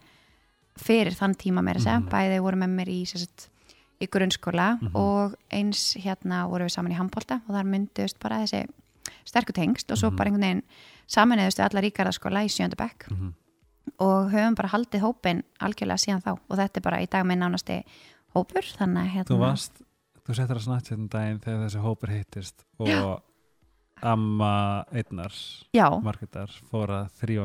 fyrir 0.83 1.13
þann 1.19 1.35
tíma 1.37 1.63
meira 1.67 1.81
að 1.83 1.89
segja, 1.89 2.01
Mhm. 2.01 2.09
bæði 2.15 2.39
voru 2.47 2.57
með 2.63 2.71
mér 2.79 2.89
í, 2.95 3.01
sagt, 3.07 3.49
í 4.01 4.07
grunnskóla 4.09 4.79
Mhm. 4.81 4.95
og 4.97 5.35
eins 5.51 5.97
hérna 5.99 6.47
voru 6.49 6.65
við 6.65 6.71
saman 6.79 6.93
í 6.93 6.97
handbólta 6.99 7.43
og 7.49 7.55
þar 7.55 7.67
myndust 7.67 8.19
bara 8.21 8.39
þessi 8.47 8.67
sterku 9.27 9.53
tengst 9.53 9.91
og 9.93 9.99
svo 9.99 10.11
Mhm. 10.11 10.17
bara 10.17 10.31
einhvern 10.31 10.41
veginn 10.47 10.63
saminuðustu 11.13 11.65
allar 11.65 11.87
í 11.87 11.93
garðaskóla 11.95 12.45
í 12.47 12.53
sjönda 12.53 12.79
bekk. 12.81 13.09
Mhm. 13.13 13.33
og 13.99 14.31
höfum 14.31 14.55
bara 14.55 14.69
haldið 14.71 15.03
hópin 15.03 15.43
algjörlega 15.59 15.99
síðan 15.99 16.23
þá. 16.23 16.39
Og 16.49 16.57
þetta 16.59 16.79
er 16.79 16.83
bara 16.83 17.01
í 17.03 17.09
dag 17.11 17.27
með 17.27 17.39
nánasti 17.43 17.83
hópur 18.33 18.69
þannig 18.79 19.03
að 19.03 19.13
hérna 19.17 19.29
þú 19.29 19.39
varst, 19.43 19.83
þú 20.23 20.37
settir 20.39 20.57
að 20.57 20.65
snart 20.67 20.91
hérna 20.93 21.09
daginn 21.13 21.43
þegar 21.43 21.63
þessi 21.67 21.83
hópur 21.83 22.13
hittist 22.15 22.65
og 22.79 23.23
amma 24.03 24.53
einnar 24.91 25.35
já, 25.75 25.87
marketar 26.03 26.51
fór 26.71 26.91
að 26.91 27.11
þrjá 27.21 27.43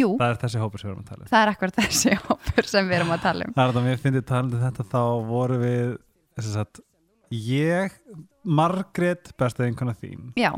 jú, 0.00 0.08
það 0.18 0.26
er 0.26 0.40
þessi 0.42 0.62
hópur 0.62 0.82
sem 0.82 0.90
við 0.90 0.94
erum 0.94 1.04
að 1.04 1.10
tala 1.10 1.24
um. 1.24 1.30
Það 1.30 1.42
er 1.42 1.52
akkur 1.52 1.74
þessi 1.78 2.16
hópur 2.24 2.70
sem 2.72 2.90
við 2.90 2.98
erum 2.98 3.14
að 3.14 3.22
tala 3.26 3.46
um. 3.46 3.54
Það 3.58 3.68
er 3.68 3.76
það 3.76 3.86
mér 3.86 4.02
finnir 4.02 4.26
talandi 4.26 4.58
um 4.58 4.64
þetta 4.64 4.88
þá 4.90 5.02
voru 5.28 5.60
við 5.62 5.92
að 6.40 6.82
ég 7.30 7.96
Margrét, 8.42 9.30
besta 9.38 9.66
vinkona 9.66 9.94
þín 9.94 10.32
já, 10.40 10.50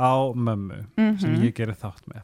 á 0.00 0.32
mömmu 0.34 0.78
sem 1.20 1.30
mm 1.34 1.44
ég 1.44 1.54
gerir 1.54 1.76
þátt 1.76 2.08
með. 2.08 2.22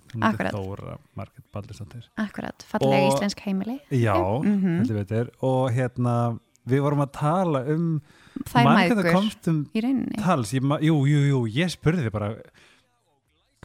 Þóra 0.57 0.97
Margrét 1.17 1.45
Baldursdóttir. 1.53 2.09
Akkurat, 2.17 2.65
fallega 2.67 3.11
íslensk 3.13 3.41
heimili. 3.45 3.81
Já, 3.93 4.17
Mhm. 4.17 4.79
heldur 4.81 5.05
betur. 5.05 5.31
Og 5.43 5.71
hérna 5.77 6.39
við 6.67 6.81
vorum 6.83 7.05
að 7.05 7.13
tala 7.13 7.61
um 7.75 8.01
þær 8.45 8.65
mægur 8.67 9.13
um 9.49 9.61
í 9.75 9.81
rauninni. 9.85 10.17
tals, 10.19 10.53
ég, 10.53 10.63
jú, 10.83 10.97
jú, 11.07 11.21
jú, 11.31 11.47
ég 11.49 11.71
spurði 11.77 12.11
bara 12.11 12.35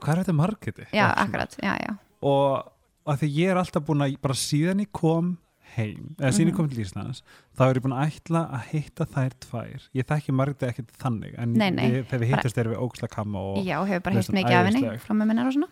hvað 0.01 0.17
er 0.17 0.23
þetta 0.23 0.35
Margréti? 0.37 0.85
já, 0.93 1.07
akkurat, 1.15 1.55
já, 1.61 1.73
já. 1.79 1.97
Og 2.21 2.71
að 3.07 3.17
því 3.23 3.29
ég 3.35 3.49
er 3.49 3.57
alltaf 3.57 3.83
búin 3.85 4.03
að 4.05 4.19
bara 4.21 4.33
síðan 4.37 4.79
ég 4.85 4.91
kom 4.93 5.37
heim 5.75 6.15
eða 6.19 6.31
síðan 6.31 6.47
ég 6.47 6.51
Mhm. 6.51 6.55
kom 6.57 6.69
til 6.69 6.83
Íslands 6.83 7.21
þá 7.57 7.61
er 7.69 7.73
ég 7.79 7.83
búin 7.85 7.95
að 7.97 8.11
ætla 8.11 8.41
að 8.51 8.63
hitta 8.71 9.05
þær 9.05 9.33
tvær. 9.45 9.87
Ég 9.95 10.05
þekki 10.05 10.35
Margréti 10.35 10.67
ekkert 10.69 10.91
þannig 10.97 11.35
en 11.37 11.53
Nei, 11.53 11.69
nei. 11.71 11.89
Við, 11.91 12.05
þegar 12.09 12.19
við 12.25 12.31
hittust 12.35 12.57
erum 12.57 12.73
við 12.73 12.81
ógslag 12.85 13.09
kamma 13.09 13.39
og, 13.39 13.65
já, 13.65 13.77
hefur 13.85 14.03
bara 14.03 14.15
hún 14.15 14.35
mikið 14.39 14.57
af 14.59 14.65
henni 14.73 14.97
frá 14.99 15.13
mömmunar 15.15 15.47
og 15.47 15.53
svona. 15.53 15.69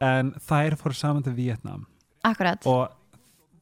En 0.00 0.32
þær 0.32 0.76
fóru 0.76 0.94
saman 0.94 1.22
til 1.22 1.32
Vietnam 1.34 1.86
akkurat, 2.24 2.66
og 2.66 2.90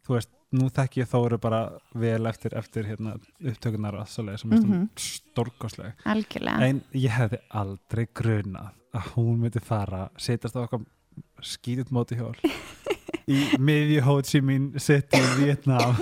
þú 0.06 0.14
veist, 0.16 0.28
nú 0.52 0.66
þekki 0.68 1.02
ég 1.04 1.06
Þóru 1.08 1.38
bara 1.40 1.78
vel 1.94 2.26
eftir, 2.26 2.50
eftir 2.58 2.82
hérna, 2.84 3.12
upptökunar 3.44 3.94
og 4.00 4.06
svoleiðis 4.08 4.40
sem 4.40 4.52
er 4.52 4.58
Mhm. 4.58 4.88
stórkosleg 4.96 5.92
algjörlega. 6.04 6.60
En 6.68 6.82
ég 6.92 7.10
hefði 7.10 7.38
aldrei 7.54 8.06
grunað 8.14 8.70
að 8.94 9.02
hún 9.14 9.38
myndi 9.38 9.60
fara 9.62 10.08
setjast 10.18 10.56
á 10.56 10.66
okkar 10.66 10.80
skýtut 11.42 11.90
móti 11.94 12.18
hjól. 12.20 12.34
Í 13.30 13.40
miðju 13.62 14.00
Ho 14.02 14.14
Chi 14.26 14.40
Minh 14.42 14.72
City 14.82 15.20
í 15.20 15.34
Vietnam 15.38 15.92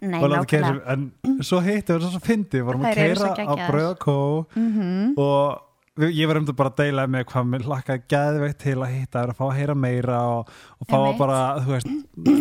nei, 0.00 0.20
og 0.22 0.30
nákvæmlega. 0.30 0.84
en 0.92 1.08
svo 1.42 1.58
heitti 1.64 1.96
við 1.96 2.04
svo 2.12 2.20
fyndi, 2.22 2.60
vorum 2.62 2.84
að 2.86 2.94
keira 3.00 3.32
á. 3.34 3.54
Bröðakó 3.66 4.14
mm 4.54 5.16
og 5.18 5.64
við- 5.98 6.14
ég 6.20 6.28
var 6.30 6.38
um 6.38 6.46
þetta 6.46 6.56
bara 6.60 6.70
að 6.70 6.78
deila 6.84 7.06
með 7.10 7.24
hvað 7.32 7.48
mér 7.50 7.66
lakkaði 7.72 8.04
geðveikt 8.14 8.60
til 8.62 8.76
að 8.78 8.92
hitta 8.94 9.24
þær 9.24 9.32
og 9.34 9.38
fá 9.40 9.44
að 9.48 9.56
heyra 9.58 9.74
meira 9.74 10.20
og, 10.36 10.52
og 10.78 10.86
fá 10.92 10.96
að 11.00 11.18
bara, 11.18 11.40
þú 11.64 11.74
veist, 11.74 11.90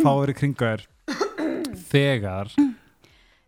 fá 0.06 0.12
verið 0.22 0.40
kringu 0.44 0.70
þær. 0.70 0.86
Þegar 1.90 2.52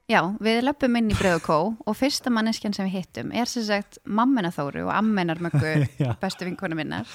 já, 0.09 0.21
við 0.41 0.61
löpum 0.65 0.97
inn 0.97 1.11
í 1.13 1.17
Bröðukó 1.19 1.59
og 1.85 1.97
fyrsta 1.99 2.31
manneskjan 2.33 2.73
sem 2.73 2.87
við 2.89 2.95
hittum 3.03 3.33
er 3.37 3.45
sem 3.49 3.63
sagt 3.67 3.99
mammina 4.09 4.49
Þóru 4.55 4.87
og 4.87 4.93
ammenar 4.97 5.37
möggu 5.45 5.75
bestu 6.23 6.47
vinkonu 6.49 6.79
minnar. 6.79 7.05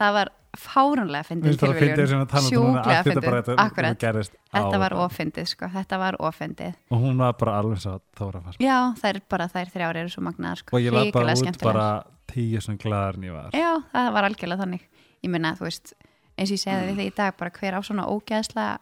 Það 0.00 0.14
var 0.16 0.30
fárunlega 0.58 1.22
Mér 1.22 1.28
fyndin 1.28 1.50
finnst 1.50 1.60
bara 1.60 1.72
að 1.72 1.78
fyndi 1.80 1.94
þess 1.94 2.10
tilviljun. 2.10 2.22
að 2.22 2.30
tala 2.30 2.42
þetta 2.42 2.60
núna, 2.60 2.82
sjúklega 2.82 3.42
þetta 3.42 3.56
akkurat. 3.64 4.04
þetta 4.50 4.78
var 4.82 4.94
áðan. 4.96 5.04
ofindið 5.06 5.46
sko, 5.46 5.68
þetta 5.74 5.98
var 5.98 6.16
ofindið 6.18 6.72
og 6.90 7.04
hún 7.04 7.20
var 7.22 7.36
bara 7.38 7.58
alveg 7.60 7.78
svo 7.84 8.00
þóra 8.18 8.40
mér. 8.46 8.56
já, 8.58 8.78
þær 8.98 9.20
bara 9.30 9.46
þær 9.48 9.70
þrjár 9.74 10.00
eru 10.02 10.08
svo 10.10 10.22
magnaðar 10.26 10.62
sko, 10.64 10.76
og 10.76 10.82
ég 10.82 10.92
var 10.92 11.12
bara 11.14 11.34
út 11.38 11.62
bara 11.62 11.88
tíu 12.30 12.60
sem 12.62 12.78
glæðar 12.78 13.18
en 13.18 13.26
ég 13.26 13.34
var. 13.34 13.50
Já, 13.56 13.70
það 13.92 14.12
var 14.14 14.28
algjörlega 14.28 14.64
þannig. 14.64 14.86
Ég 15.24 15.32
minna, 15.34 15.54
þú 15.58 15.66
veist, 15.66 15.94
eins 16.38 16.50
og 16.50 16.56
ég 16.56 16.62
segði 16.62 16.90
við 16.90 17.00
þig 17.00 17.10
í 17.10 17.14
dag 17.18 17.38
bara 17.40 17.54
hver 17.56 17.76
á 17.76 17.80
svona 17.82 18.06
ógeðslega 18.10 18.78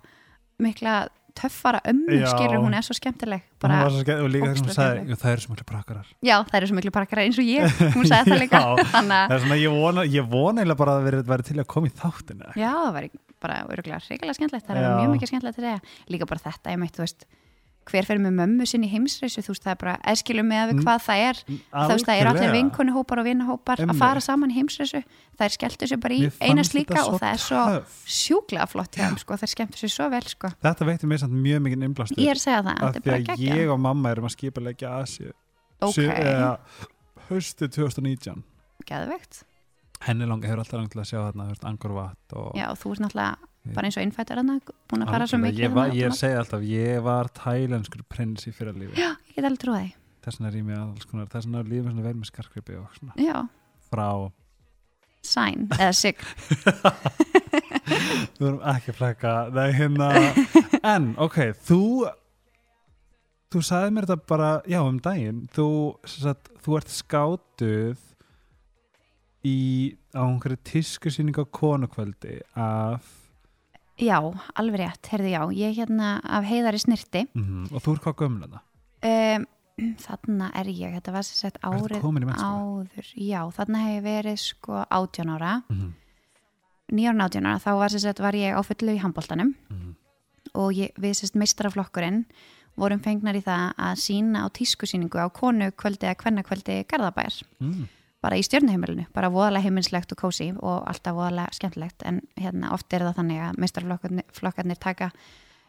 mikla 0.63 0.95
töffara 1.39 1.81
ömmu 1.89 2.19
skilur, 2.33 2.59
hún 2.65 2.75
er 2.77 2.85
svo 2.87 2.97
skemmtileg. 2.99 3.45
Bara, 3.63 3.79
svo 3.89 4.03
skemmt 4.03 4.25
og 4.27 4.31
líka 4.35 4.49
þegar 4.51 4.59
hún 4.59 4.75
sagði 4.75 4.75
skemmtileg. 4.75 5.09
"Jú, 5.09 5.19
það 5.23 5.33
eru 5.33 5.45
svo 5.47 5.55
miklu 5.55 5.67
prakkarar. 5.73 6.07
Já, 6.29 6.37
það 6.51 6.59
eru 6.61 6.71
svo 6.71 6.79
miklu 6.79 6.93
pakkar 6.99 7.23
eins 7.25 7.39
og 7.39 7.49
ég. 7.49 7.79
Hún 7.97 8.07
sagði 8.11 8.33
það 8.35 8.43
líka. 8.45 8.63
Það 8.93 9.13
að 9.19 9.35
er 9.37 9.43
svona, 9.47 9.59
ég 9.63 9.79
vona, 9.79 10.05
ég 10.19 10.29
vona 10.29 10.63
eiginlega 10.63 10.83
bara 10.83 10.97
að 10.99 11.09
vera, 11.09 11.23
vera 11.33 11.49
til 11.49 11.59
að 11.63 11.69
koma 11.75 11.91
í 11.91 11.95
þáttina 11.99 12.53
já, 12.59 12.71
það 12.75 12.93
var 12.99 13.09
bara 13.39 13.59
örgulega 13.71 14.01
hrigalega 14.05 14.35
skemmtilegt. 14.39 14.67
Það 14.67 14.81
er 14.83 14.97
mjög 14.99 15.13
mikið 15.15 15.31
skemmtilegt 15.33 15.59
til 15.61 15.69
það 15.69 15.93
líka 16.15 16.27
bara 16.27 16.45
þetta, 16.49 16.75
ég 16.75 16.81
meitt, 16.83 16.97
þú 16.99 17.05
veist 17.07 17.29
hver 17.89 18.09
fyrir 18.09 18.23
með 18.25 18.37
mömmu 18.43 18.67
sinni 18.69 18.89
í 18.89 18.93
heimsreisu 18.93 19.43
þú 19.47 19.55
veist, 19.55 19.65
það 19.65 19.73
er 19.75 19.81
bara 19.83 19.95
eðskilum 20.13 20.49
með 20.49 20.61
að 20.63 20.71
við 20.73 20.83
hvað 20.85 21.03
það 21.07 21.25
er. 21.29 21.41
Þú 21.49 21.89
veist, 21.93 22.09
það 22.09 22.21
eru 22.21 22.33
allir 22.35 22.55
vinkonihópar 22.55 23.23
og 23.23 23.29
vinahópar 23.29 23.83
að 23.85 23.95
fara 24.03 24.23
saman 24.25 24.53
í 24.53 24.59
heimsreisu. 24.59 25.03
Þær 25.39 25.55
skelltu 25.55 25.89
sér 25.89 26.01
bara 26.03 26.17
í 26.17 26.23
Mér 26.27 26.39
eina 26.43 26.61
fannst 26.61 26.75
slíka 26.75 26.97
þetta 26.99 27.13
og 27.15 27.21
það 27.23 27.35
er 27.35 27.43
svo 27.45 27.65
sjúklega 28.19 28.69
flott 28.69 28.99
hjá 28.99 29.11
sko, 29.23 29.39
þær 29.39 29.53
skemmtu 29.55 29.79
sér 29.79 29.93
svo 29.95 30.09
vel, 30.11 30.25
sko. 30.27 30.51
Þetta 30.67 30.89
veitir 30.89 31.13
mér 31.13 31.23
samt 31.23 31.37
mjög 31.39 31.61
mikið 31.69 31.85
innblástur. 31.89 32.19
Ég 32.19 32.33
er 32.35 32.41
að 32.41 32.43
segja 32.43 32.63
það, 32.67 32.73
af 32.75 32.89
þetta 32.89 32.99
er 32.99 33.07
bara 33.07 33.21
að 33.21 33.29
geggja 33.29 33.61
ég 33.63 33.71
og 33.71 33.85
mamma 33.87 34.11
erum 34.17 34.27
að 34.27 34.35
skipa 34.35 34.67
Asju 34.99 35.31
ok, 35.85 36.01
Haustið 37.29 37.75
2019 37.77 38.43
geðvegt 38.89 39.45
Henni 40.07 40.29
langa, 40.31 40.47
hefur 40.47 40.63
alltaf 40.63 40.79
langt 40.79 40.93
til 40.95 41.03
að 41.03 41.09
sjá 41.11 41.19
þarna 41.19 41.49
þú 41.49 41.55
veist, 41.55 41.67
Angkor 41.69 41.95
Wat 41.97 42.35
og 42.39 42.59
já, 42.59 42.67
þú 42.79 42.95
ert 42.95 43.05
náttúrulega 43.05 43.49
bara 43.77 43.87
eins 43.89 43.97
og 43.99 44.05
innfættar 44.07 44.41
hann 44.41 44.61
búin 44.89 45.05
að 45.05 45.13
fara 45.13 45.27
svo 45.29 45.39
Algjörlega. 45.39 45.53
mikið 45.53 45.65
ég, 45.65 45.75
var, 45.77 45.95
ég 45.99 46.17
segi 46.19 46.39
alltaf, 46.41 46.63
ég 46.69 47.03
var 47.07 47.29
tælenskur 47.39 48.03
prins 48.09 48.47
í 48.49 48.53
fyrra 48.57 48.73
lífi 48.77 48.93
allt. 48.93 49.01
já, 49.03 49.11
ég 49.29 49.35
get 49.39 49.45
alveg 49.49 49.63
trúið 49.65 49.95
þess 50.25 50.39
vegna 50.41 50.51
er 50.53 50.59
ég 50.59 50.67
með 50.69 50.79
alls 50.83 51.09
konar 51.09 51.31
þess 51.33 51.47
vegna 51.49 51.63
er 51.63 51.71
lífið 51.73 51.91
svona 51.93 52.07
vel 52.09 52.15
með 52.19 52.31
skarkripi 52.33 52.79
og 52.81 52.97
svona. 52.99 53.13
Já, 53.23 53.39
frá 53.89 54.09
sæn, 55.29 55.67
eða 55.79 55.93
sig. 55.97 56.17
Við 58.39 58.43
vorum 58.45 58.61
ekki 58.69 58.93
að 58.93 58.99
flekka 58.99 59.31
Nei, 59.57 59.69
hérna 59.77 60.09
En, 60.95 61.11
ok, 61.21 61.39
þú 61.67 61.81
Þú 63.49 63.63
sagði 63.65 63.95
mér 63.97 64.07
þetta 64.09 64.29
bara 64.29 64.49
Já, 64.69 64.83
um 64.85 64.99
daginn. 65.01 65.47
Þú, 65.57 65.67
sem 66.05 66.27
sagt, 66.27 66.51
þú 66.65 66.77
ert 66.79 66.93
skátuð 66.93 68.03
í 69.49 69.57
á 70.13 70.21
einhverju 70.27 70.59
tískusýning 70.69 71.39
á 71.41 71.45
konukvöldi 71.49 72.41
af 72.59 73.07
já, 73.99 74.19
alveg 74.55 74.81
rétt, 74.83 75.11
heyrðu 75.13 75.31
já. 75.33 75.41
Ég 75.59 75.71
er 75.71 75.77
hérna 75.83 76.11
af 76.25 76.49
heiðari 76.49 76.81
snirti 76.83 77.25
mm, 77.35 77.71
og 77.73 77.85
þú 77.85 77.95
ert 77.95 78.05
hvað 78.07 78.19
gömul 78.23 78.43
þetta 78.47 78.65
um, 79.11 79.47
þarna 80.07 80.51
er 80.59 80.71
ég, 80.73 80.97
þetta 80.99 81.15
var 81.15 81.25
Er 81.29 81.41
þetta 81.45 81.73
árið 81.73 82.05
áður. 82.43 83.15
Já, 83.15 83.41
þarna 83.55 83.85
hef 83.87 83.97
ég 83.97 84.05
verið 84.09 84.39
sko 84.43 84.83
18 84.85 85.35
ára. 85.37 85.55
Mm, 85.73 85.91
nýjárn 86.99 87.25
18 87.27 87.49
ára, 87.51 87.63
þá 87.63 87.71
var 87.83 87.95
sem 87.95 88.05
sagt 88.07 88.23
var 88.25 88.39
ég 88.39 88.57
á 88.57 88.61
fullu 88.67 88.95
í 88.95 89.03
handbóltanum 89.03 89.53
mm, 89.69 89.93
og 90.59 90.73
ég, 90.77 90.95
við 90.97 91.19
sem 91.19 91.31
sagt 91.31 91.39
meistaraflokkurinn 91.43 92.25
vorum 92.79 93.03
fengnar 93.03 93.37
í 93.37 93.43
það 93.43 93.73
að 93.89 94.01
sína 94.03 94.47
á 94.47 94.55
tískusýningu 94.55 95.19
á 95.19 95.27
konu 95.35 95.71
kvöldi 95.75 96.07
eða 96.07 96.19
kvennakvöldi 96.23 96.83
Garðabæjar. 96.91 97.41
Mm. 97.59 97.87
Bara 98.23 98.37
í 98.37 98.43
stjörnuheimilinu, 98.43 99.07
bara 99.15 99.31
voðalega 99.31 99.63
heimilslegt 99.69 100.13
og 100.13 100.19
kósi 100.19 100.49
og 100.59 100.87
alltaf 100.91 101.15
voðalega 101.15 101.53
skemmtilegt. 101.55 102.03
En 102.05 102.21
hérna 102.37 102.73
oft 102.75 102.93
er 102.93 103.01
það 103.07 103.21
þannig 103.21 103.43
að 103.47 103.59
meistarflokkarnir 103.63 104.79
taka 104.81 105.11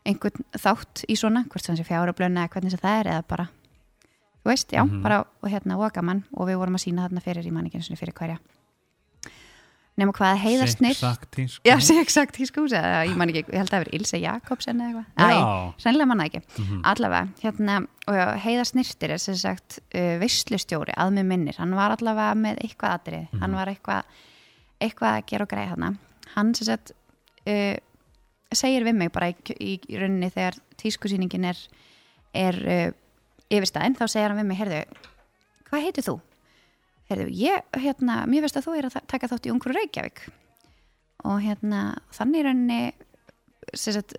einhvern 0.06 0.46
þátt 0.58 1.03
í 1.10 1.15
svona, 1.20 1.46
hvort 1.50 1.65
sem 1.65 1.75
sé 1.77 1.84
fjárablöna 1.86 2.46
eða 2.48 2.53
hvernig 2.56 2.72
sem 2.72 2.79
það 2.79 3.00
er 3.00 3.12
eða 3.13 3.27
bara 3.27 3.50
þú 4.39 4.50
veist, 4.53 4.72
já, 4.72 4.84
Mhm. 4.86 5.01
bara 5.03 5.20
og 5.44 5.50
hérna 5.50 5.77
og 5.77 5.94
gaman. 5.94 6.24
Og 6.34 6.48
við 6.48 6.58
vorum 6.58 6.75
að 6.75 6.86
sína 6.86 7.08
þarna 7.08 7.22
fyrir 7.22 7.46
í 7.46 7.51
manninginu 7.51 7.98
fyrir 7.98 8.13
hverja 8.13 8.39
nema 10.00 10.13
hvað 10.15 10.39
tísku 11.36 11.68
já, 11.68 11.75
sé 11.84 11.96
exakt 12.01 12.39
í 12.39 12.48
skúsi 12.48 12.77
ég 13.10 13.18
man 13.20 13.32
ekki, 13.32 13.44
ég 13.48 13.58
held 13.60 13.70
að 13.70 13.74
það 13.74 13.84
verið 13.84 13.98
Ilse 14.00 14.20
Jakobsen 14.22 14.84
eða 14.84 15.03
eitthvað. 15.03 15.82
Sennlega 15.84 16.10
manna 16.10 16.27
ekki. 16.29 16.41
Mhm. 16.56 16.79
Allavega, 16.91 17.27
hérna, 17.44 17.75
og 18.10 18.20
heiða 18.46 18.65
snirtir 18.70 19.13
er 19.15 19.22
sem 19.22 19.38
sagt 19.39 19.79
uh, 19.91 20.15
veislustjóri 20.22 20.96
að 20.96 21.13
með 21.18 21.29
minnir. 21.34 21.60
Hann 21.60 21.75
var 21.77 21.96
allavega 21.96 22.38
með 22.39 22.63
eitthvað 22.65 22.96
atrið. 23.00 23.27
Mhm. 23.27 23.44
Hann 23.44 23.60
var 23.60 23.74
eitthvað, 23.74 24.24
eitthvað 24.79 25.18
að 25.18 25.27
gera 25.34 25.48
og 25.48 25.53
greið 25.53 25.74
hana. 25.75 25.91
Hann 26.36 26.56
sem 26.58 26.70
sagt 26.70 26.96
uh, 27.46 27.75
segir 28.56 28.88
við 28.88 28.98
mig 29.03 29.13
bara 29.13 29.29
í, 29.34 29.38
í, 29.60 29.75
í 29.89 30.00
rauninni 30.00 30.32
þegar 30.34 30.58
tískusýningin 30.79 31.51
er, 31.51 31.62
er 32.34 32.63
uh, 32.63 32.89
yfirstæðin, 33.50 33.98
þá 34.00 34.06
segir 34.08 34.32
hann 34.32 34.41
við 34.41 34.50
mig, 34.51 34.60
heyrðu, 34.62 34.82
hvað 35.70 35.88
heitir 35.88 36.08
þú? 36.08 36.20
Heyrðu, 37.10 37.30
ég, 37.34 37.63
hérna, 37.82 38.25
mér 38.30 38.42
veist 38.46 38.58
að 38.60 38.68
þú 38.68 38.75
er 38.78 38.86
að 38.89 38.94
ta- 38.94 39.06
taka 39.08 39.28
þátt 39.32 39.48
í 39.50 39.54
Ungru 39.54 39.74
Reykjavík. 39.74 40.20
Og 41.25 41.39
hérna, 41.42 41.98
þannig 42.16 42.39
í 42.39 42.44
rauninni, 42.46 42.94
sem 43.74 43.94
sagt, 43.94 44.13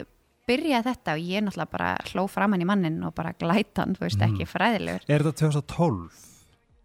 byrjaði 0.51 0.89
þetta 0.91 1.15
og 1.15 1.21
ég 1.23 1.45
náttúrulega 1.47 1.71
bara 1.71 1.91
hló 2.11 2.25
framann 2.29 2.61
í 2.61 2.67
mannin 2.67 2.99
og 3.07 3.15
bara 3.15 3.33
glætan, 3.39 3.95
þú 3.97 4.01
veist, 4.09 4.19
Mm. 4.21 4.35
ekki 4.35 4.49
fræðilegur. 4.51 5.05
Er 5.09 5.23
þetta 5.23 5.39
2012? 5.39 6.11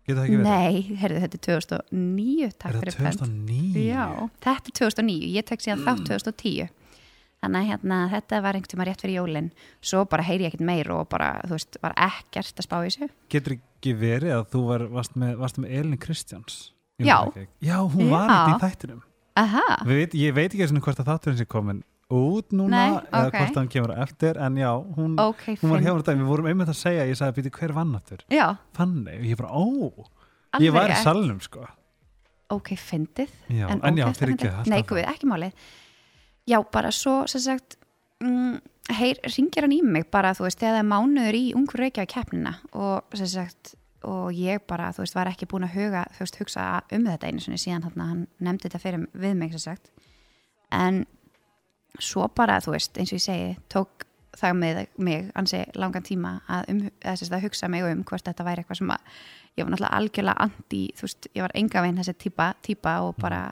Getur 0.05 0.21
það 0.21 0.25
ekki 0.27 0.37
verið? 0.37 0.43
Nei, 0.43 0.81
heyrðu, 1.01 1.19
þetta 1.25 1.37
er 1.39 1.45
2009, 1.49 2.51
takk 2.59 2.75
Er 2.75 2.79
þetta 2.81 2.97
2009? 3.01 3.85
Já, 3.89 4.29
þetta 4.45 4.67
er 4.69 4.77
2009, 4.77 5.33
ég 5.33 5.45
tek 5.45 5.59
síðan 5.59 5.79
Mm. 5.81 5.85
þátt 5.85 6.05
2010. 6.05 6.69
Þannig 7.43 7.61
að 7.61 7.69
hérna, 7.69 8.09
þetta 8.09 8.41
var 8.41 8.53
einhvern 8.53 8.71
tíma 8.73 8.85
rétt 8.85 9.01
fyrir 9.01 9.17
jólinn. 9.19 9.51
Svo 9.81 10.05
bara 10.09 10.23
heyri 10.23 10.45
ég 10.45 10.53
ekkert 10.53 10.65
meir 10.65 10.89
og 10.91 11.09
bara, 11.09 11.41
þú 11.45 11.49
veist, 11.57 11.77
var 11.81 11.93
ekkert 11.97 12.55
að 12.55 12.65
spá 12.65 12.77
í 12.81 12.87
þessu. 12.89 13.09
Getur 13.29 13.59
ekki 13.85 13.97
verið 14.01 14.35
að 14.35 14.45
þú 14.53 14.61
var, 14.69 14.85
varst, 14.97 15.17
með, 15.21 15.35
varst 15.41 15.59
með 15.61 15.75
Elin 15.79 15.99
Kristjáns? 16.01 16.61
Já. 16.97 17.17
Já, 17.61 17.77
hún 17.85 18.09
var 18.09 18.29
Já. 18.29 18.35
þetta 18.35 18.55
í 18.55 18.63
þættinum. 18.63 19.03
Veit, 19.85 20.15
ég 20.15 20.33
veit 20.33 20.53
ekki 20.53 20.79
hvort 20.79 21.01
að 21.03 21.11
þátturinn 21.11 21.39
sé 21.41 21.45
komin 21.45 21.83
út 22.13 22.53
núna 22.53 22.69
Nei, 22.77 22.97
eða 23.09 23.29
ok. 23.29 23.35
hvort 23.39 23.55
hann 23.59 23.69
kemur 23.73 23.93
eftir 23.97 24.37
en 24.37 24.59
já, 24.61 24.69
hún, 24.97 25.15
ok, 25.17 25.47
hún 25.61 25.71
var 25.73 25.81
hjá 25.81 25.89
þetta, 25.97 26.13
við 26.19 26.27
vorum 26.29 26.49
einmitt 26.51 26.69
að 26.69 26.77
segja 26.77 27.07
ég 27.09 27.17
sagði, 27.17 27.39
býti 27.39 27.51
hver 27.57 27.73
vann 27.73 27.95
aftur? 27.97 28.21
Já, 28.29 28.45
Fanny, 28.77 29.15
og 29.17 29.25
ég 29.25 29.39
bara, 29.39 29.49
ó, 29.49 29.65
alveg 30.53 30.67
ég 30.67 30.75
var 30.75 30.93
í 30.93 30.99
salnum 31.01 31.41
sko 31.43 31.65
Ok, 32.53 32.75
fyndið. 32.77 33.31
já, 33.49 33.65
en, 33.73 33.81
já, 33.81 34.05
ógeðslega 34.05 34.19
fyrir 34.19 34.35
ekki 34.35 34.49
fyndið. 34.51 34.69
Nei, 34.69 34.83
guð, 34.85 34.99
ekki 35.09 35.29
málið. 35.31 35.63
Já, 36.45 36.59
bara 36.77 36.91
svo, 36.93 37.15
sem 37.25 37.41
sagt, 37.41 37.79
mm, 38.21 38.59
heyr, 38.93 39.19
ringir 39.35 39.65
hann 39.65 39.73
í 39.73 39.81
mig 39.81 40.09
bara, 40.13 40.33
þú 40.37 40.45
veist, 40.47 40.59
þegar 40.61 40.77
það 40.77 40.83
er 40.83 40.89
mánuður 40.91 41.39
í 41.39 41.43
ungur 41.57 41.81
reykjaði 41.81 42.11
keppnina 42.11 42.53
og, 42.73 43.17
sem 43.17 43.29
sagt, 43.31 43.75
og 44.05 44.33
ég 44.37 44.61
bara, 44.69 44.91
þú 44.93 45.03
veist, 45.03 45.17
var 45.17 45.31
ekki 45.31 45.49
búin 45.49 45.65
að 45.65 45.77
huga, 45.79 46.05
þú 46.13 46.25
veist, 46.25 46.39
hugsa 46.41 46.65
um 46.93 47.07
þetta 47.09 47.29
einu 47.29 47.43
sinni 47.43 47.61
síðan 47.61 47.87
hann, 47.87 48.03
hann 48.05 48.25
nefndi 48.45 48.69
þetta 48.69 48.83
fyrir 48.83 49.07
við 49.13 49.37
mig, 49.39 49.55
sem 49.55 49.63
sagt. 49.63 49.89
En 50.75 51.05
svo 52.01 52.27
bara, 52.35 52.59
þú 52.61 52.75
veist, 52.75 52.99
eins 52.99 53.13
og 53.13 53.19
ég 53.19 53.25
segi, 53.25 53.55
tók 53.73 54.05
það 54.35 54.57
með 54.59 54.79
mig 54.99 55.29
ansi 55.39 55.61
langan 55.79 56.03
tíma 56.03 56.37
að, 56.51 56.69
um, 56.73 56.85
að, 57.01 57.19
sagt, 57.21 57.33
að 57.33 57.45
hugsa 57.47 57.69
mig 57.71 57.85
um 57.87 58.03
hvort 58.07 58.27
þetta 58.27 58.45
væri 58.45 58.63
eitthvað 58.63 58.81
sem 58.81 58.91
að 58.91 59.19
ég 59.55 59.63
var 59.63 59.71
náttúrulega 59.71 59.99
algjörlega 59.99 60.45
anti, 60.45 60.81
þú 60.97 61.07
veist, 61.07 61.29
ég 61.31 61.45
var 61.45 61.53
enga 61.55 61.83
veginn 61.85 62.01
þessi 62.01 62.15
típa, 62.25 62.49
típa 62.65 62.97
og 63.07 63.15
bara 63.21 63.43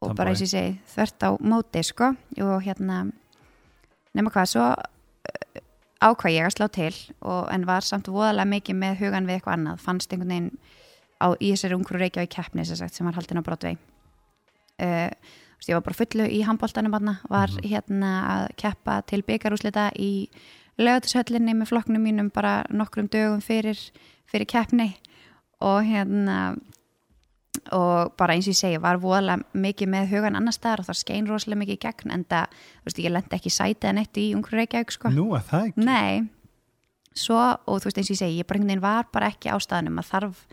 og 0.00 0.12
bara 0.14 0.30
Tomboy. 0.30 0.32
eins 0.32 0.42
og 0.42 0.46
ég 0.46 0.52
segi 0.52 0.76
þvert 0.92 1.26
á 1.26 1.30
móti, 1.40 1.82
sko 1.86 2.12
og 2.46 2.56
hérna, 2.62 3.00
nema 4.16 4.32
hvað, 4.34 4.50
svo 4.52 4.66
uh, 4.72 5.62
ákvað 6.02 6.34
ég 6.34 6.48
að 6.48 6.56
slá 6.56 6.66
til 6.72 6.92
og, 7.20 7.46
en 7.52 7.66
var 7.68 7.86
samt 7.86 8.10
voðalega 8.12 8.50
mikið 8.52 8.80
með 8.82 9.00
hugan 9.04 9.28
við 9.28 9.38
eitthvað 9.38 9.58
annað, 9.58 9.82
fannst 9.84 10.12
einhvern 10.12 10.34
veginn 10.34 10.52
á, 11.20 11.26
í 11.40 11.52
þessari 11.54 11.78
ungru 11.78 12.00
Reykjavík 12.00 12.34
keppni 12.36 12.66
sem, 12.68 12.76
sem 12.76 13.08
var 13.08 13.16
haldin 13.16 13.40
á 13.40 13.46
Broadway. 13.46 13.78
Uh, 14.76 15.10
ég 15.66 15.74
var 15.74 15.82
bara 15.86 15.96
fullu 15.96 16.26
í 16.28 16.42
handbóltanum 16.46 16.92
var 16.92 17.50
Mhm. 17.50 17.64
hérna 17.64 18.10
að 18.34 18.56
keppa 18.56 19.02
til 19.06 19.22
byggarúslita 19.22 19.90
í 19.96 20.28
lögatushöllinni 20.78 21.54
með 21.56 21.68
flokknum 21.70 22.02
mínum 22.02 22.30
bara 22.32 22.64
nokkrum 22.70 23.08
dögum 23.08 23.40
fyrir, 23.40 23.78
fyrir 24.26 24.46
keppni. 24.46 24.96
Og 25.60 25.82
hérna 25.82 26.58
og 27.74 28.12
bara 28.18 28.34
eins 28.36 28.46
og 28.46 28.54
ég 28.54 28.58
segi, 28.60 28.78
var 28.82 29.00
voðalega 29.02 29.42
mikið 29.66 29.90
með 29.92 30.08
hugan 30.12 30.38
annar 30.38 30.54
staðar 30.54 30.82
og 30.84 30.88
það 30.90 30.98
skein 31.00 31.26
rosalega 31.30 31.60
mikið 31.62 31.76
í 31.78 31.82
gegn 31.86 32.14
en 32.14 32.24
það, 32.30 32.54
þú 32.82 32.90
veist, 32.90 33.02
ég 33.02 33.14
lendi 33.14 33.36
ekki 33.38 33.52
sætið 33.56 33.90
en 33.90 34.00
eitt 34.02 34.20
í 34.22 34.26
ungur 34.36 34.56
Reykjavík, 34.60 34.94
sko. 34.94 35.12
Nú 35.14 35.26
er 35.38 35.44
það 35.48 35.66
ekki? 35.70 35.86
Nei, 35.86 36.28
svo 37.16 37.40
og 37.40 37.80
þú 37.82 37.88
veist 37.90 38.00
eins 38.02 38.10
og 38.10 38.16
ég 38.16 38.22
segi, 38.22 38.38
ég 38.40 38.46
bara 38.48 38.60
einhvern 38.60 38.72
veginn 38.74 38.86
var 38.86 39.10
bara 39.12 39.32
ekki 39.32 39.52
á 39.52 39.56
staðanum, 39.62 39.98
maður 39.98 40.12
þarf 40.14 40.46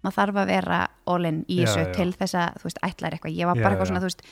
maður 0.00 0.16
þarf 0.16 0.38
að 0.40 0.50
vera 0.54 0.78
all-in 1.12 1.42
í 1.46 1.58
Já, 1.60 1.66
þessu 1.68 1.80
já. 1.84 1.92
til 1.98 2.12
þess 2.16 2.36
að, 2.40 2.54
þú 2.60 2.68
veist, 2.70 2.78
ætlar 2.88 3.16
eitthvað. 3.16 3.34
Ég 3.36 3.50
var 3.50 3.58
Já, 3.58 3.62
bara 3.62 3.74
eitthvað 3.74 3.86
já. 3.86 3.90
svona, 3.90 4.00
þú 4.00 4.08
veist, 4.08 4.22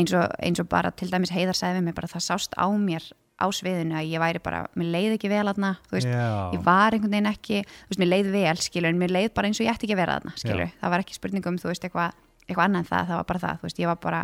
eins 0.00 0.14
og, 0.16 0.36
eins 0.46 0.62
og 0.62 0.68
bara 0.72 0.92
til 0.96 1.10
dæmis 1.12 1.32
heiðar 1.34 1.58
sagði 1.58 1.80
við 1.80 1.84
mig, 1.90 1.96
bara 1.98 2.08
það 2.08 2.24
sást 2.24 2.56
á 2.56 2.66
mér 2.72 3.04
á 3.40 3.46
sviðinu 3.56 3.96
að 3.96 4.10
ég 4.12 4.20
væri 4.22 4.42
bara, 4.44 4.62
mér 4.76 4.90
leiði 4.94 5.16
ekki 5.16 5.30
vel 5.32 5.46
aðna, 5.48 5.72
þú 5.88 5.96
veist, 5.96 6.10
já, 6.12 6.24
ég 6.54 6.64
var 6.66 6.96
einhvern 6.96 7.14
veginn 7.16 7.30
ekki, 7.30 7.62
þú 7.64 7.92
veist, 7.92 8.02
mér 8.02 8.10
leið 8.12 8.32
vel, 8.34 8.56
skilur, 8.60 8.92
en 8.92 9.00
mér 9.00 9.14
leið 9.16 9.30
bara 9.36 9.50
eins 9.50 9.60
og 9.60 9.66
ég 9.66 9.72
ætti 9.72 9.88
ekki 9.88 9.96
að 9.96 10.02
vera 10.02 10.18
þarna, 10.18 10.34
skilur, 10.36 10.68
Já. 10.68 10.76
það 10.82 10.94
var 10.94 11.04
ekki 11.04 11.16
spurningum, 11.16 11.60
þú 11.60 11.70
veist, 11.72 11.86
eitthvað 11.88 12.18
eitthva 12.50 12.66
annað 12.66 12.82
en 12.84 12.90
það, 12.90 13.06
það 13.10 13.20
var 13.20 13.28
bara 13.30 13.42
það, 13.44 13.60
þú 13.60 13.68
veist, 13.68 13.80
ég 13.80 13.90
var 13.90 14.00
bara 14.02 14.20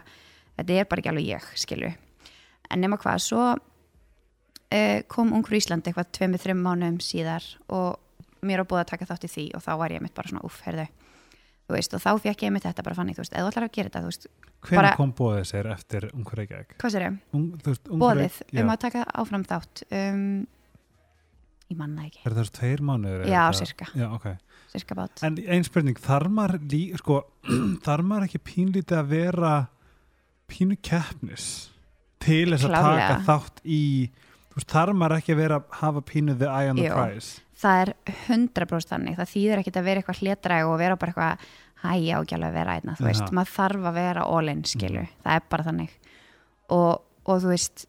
þetta 0.56 0.76
er 0.76 0.88
bara 0.90 1.02
ekki 1.02 1.12
alveg 1.12 1.30
ég, 1.30 1.48
skilur 1.62 1.96
en 2.66 2.82
nema 2.82 2.98
hvað, 3.00 3.22
svo 3.22 3.42
uh, 3.54 4.98
kom 5.12 5.32
Ungur 5.36 5.58
Ísland 5.58 5.86
eitthvað 5.86 6.12
tveimur, 6.16 6.42
þreim 6.42 6.62
mánuðum 6.64 7.00
síðar 7.04 7.46
og 7.72 8.00
mér 8.46 8.62
var 8.62 8.70
búið 8.70 8.82
að 8.84 8.92
taka 8.94 9.08
þátt 9.10 9.28
í 9.28 9.32
því 9.32 9.46
og 9.56 9.64
þá 9.64 9.72
var 9.82 9.94
ég 9.94 10.04
mitt 10.04 10.16
bara 10.16 10.32
svona, 10.32 10.44
uff, 10.46 10.62
heyrðu 10.66 10.88
þú 10.88 10.94
veist, 11.74 11.94
og 11.94 12.00
þá 12.00 12.10
fekk 12.22 12.42
ég 12.46 12.52
mitt 12.52 12.62
þetta 12.62 12.82
bara 12.86 12.94
fannig, 12.94 13.16
þú 13.16 13.24
veist, 13.24 13.32
eða 13.34 13.46
þú 13.46 13.50
ætlar 13.52 13.64
að 13.66 13.72
gera 13.76 13.88
þetta, 13.90 14.00
þú 14.04 14.10
veist, 14.12 14.26
Hvernig 14.66 14.76
Bara- 14.82 14.96
kom 14.96 15.12
bóðið 15.12 15.44
sér 15.46 15.66
eftir 15.70 16.04
Reykjavík? 16.10 16.76
hvað 16.78 16.90
sér 16.94 17.02
ég, 17.06 17.18
þú 17.32 17.70
veist, 17.70 17.84
bóðið 17.88 18.22
Reykjavík- 18.22 18.60
um 18.62 18.68
já. 18.68 18.72
að 18.72 18.80
taka 18.86 19.04
áfram 19.14 19.44
þátt 19.46 19.82
um, 19.92 20.46
ég 21.70 21.76
manna 21.76 22.02
ekki 22.06 22.18
Er 22.26 22.32
það 22.32 22.50
tveir 22.58 22.80
mánuður? 22.80 23.26
já, 23.30 23.42
sirka, 23.52 23.86
Já, 23.94 24.06
ok. 24.14 24.26
sirka 24.72 24.94
bát 24.94 25.22
En 25.22 25.36
ein 25.46 25.64
spurning, 25.64 25.96
þarf 25.98 26.30
maður, 26.30 26.58
lí, 26.70 26.82
sko, 26.98 27.20
ekki 28.26 28.38
pínlítið 28.42 28.98
að 28.98 29.06
vera 29.08 29.68
pínu 30.48 30.76
keppnis 30.82 31.70
til 32.22 32.50
þess 32.54 32.64
að 32.66 32.74
taka 32.74 33.20
þátt 33.26 33.62
í, 33.64 34.10
þarf 34.66 34.94
maður 34.96 35.16
ekki 35.20 35.34
að 35.34 35.36
vera 35.42 35.60
hafa 35.70 36.00
pínu 36.02 36.38
the 36.38 36.46
eye 36.46 36.70
on 36.70 36.76
the 36.76 36.88
Jú. 36.88 36.94
prize? 36.94 37.40
Það 37.56 37.80
er 37.82 37.94
100% 38.28 38.90
þannig, 38.92 39.16
það 39.16 39.32
þýðir 39.34 39.62
ekkit 39.62 39.76
að 39.80 39.86
vera 39.88 40.00
eitthvað 40.02 40.20
hlétræg 40.22 40.66
og 40.70 40.78
vera 40.78 40.96
bara 40.96 41.12
eitthvað 41.12 41.50
hæ, 41.82 41.90
ég 42.02 42.16
á 42.16 42.20
ekki 42.20 42.34
alveg 42.36 42.50
að 42.50 42.58
vera 42.60 42.74
einna, 42.76 42.94
þú 42.98 43.04
veist, 43.06 43.32
maður 43.36 43.52
þarf 43.56 43.84
að 43.90 43.94
vera 44.00 44.22
all-in, 44.36 44.62
skilju, 44.64 45.02
Mhm. 45.06 45.12
það 45.24 45.36
er 45.36 45.42
bara 45.50 45.64
þannig. 45.64 45.90
Og, 46.70 47.02
og 47.26 47.42
þú 47.42 47.48
veist 47.52 47.86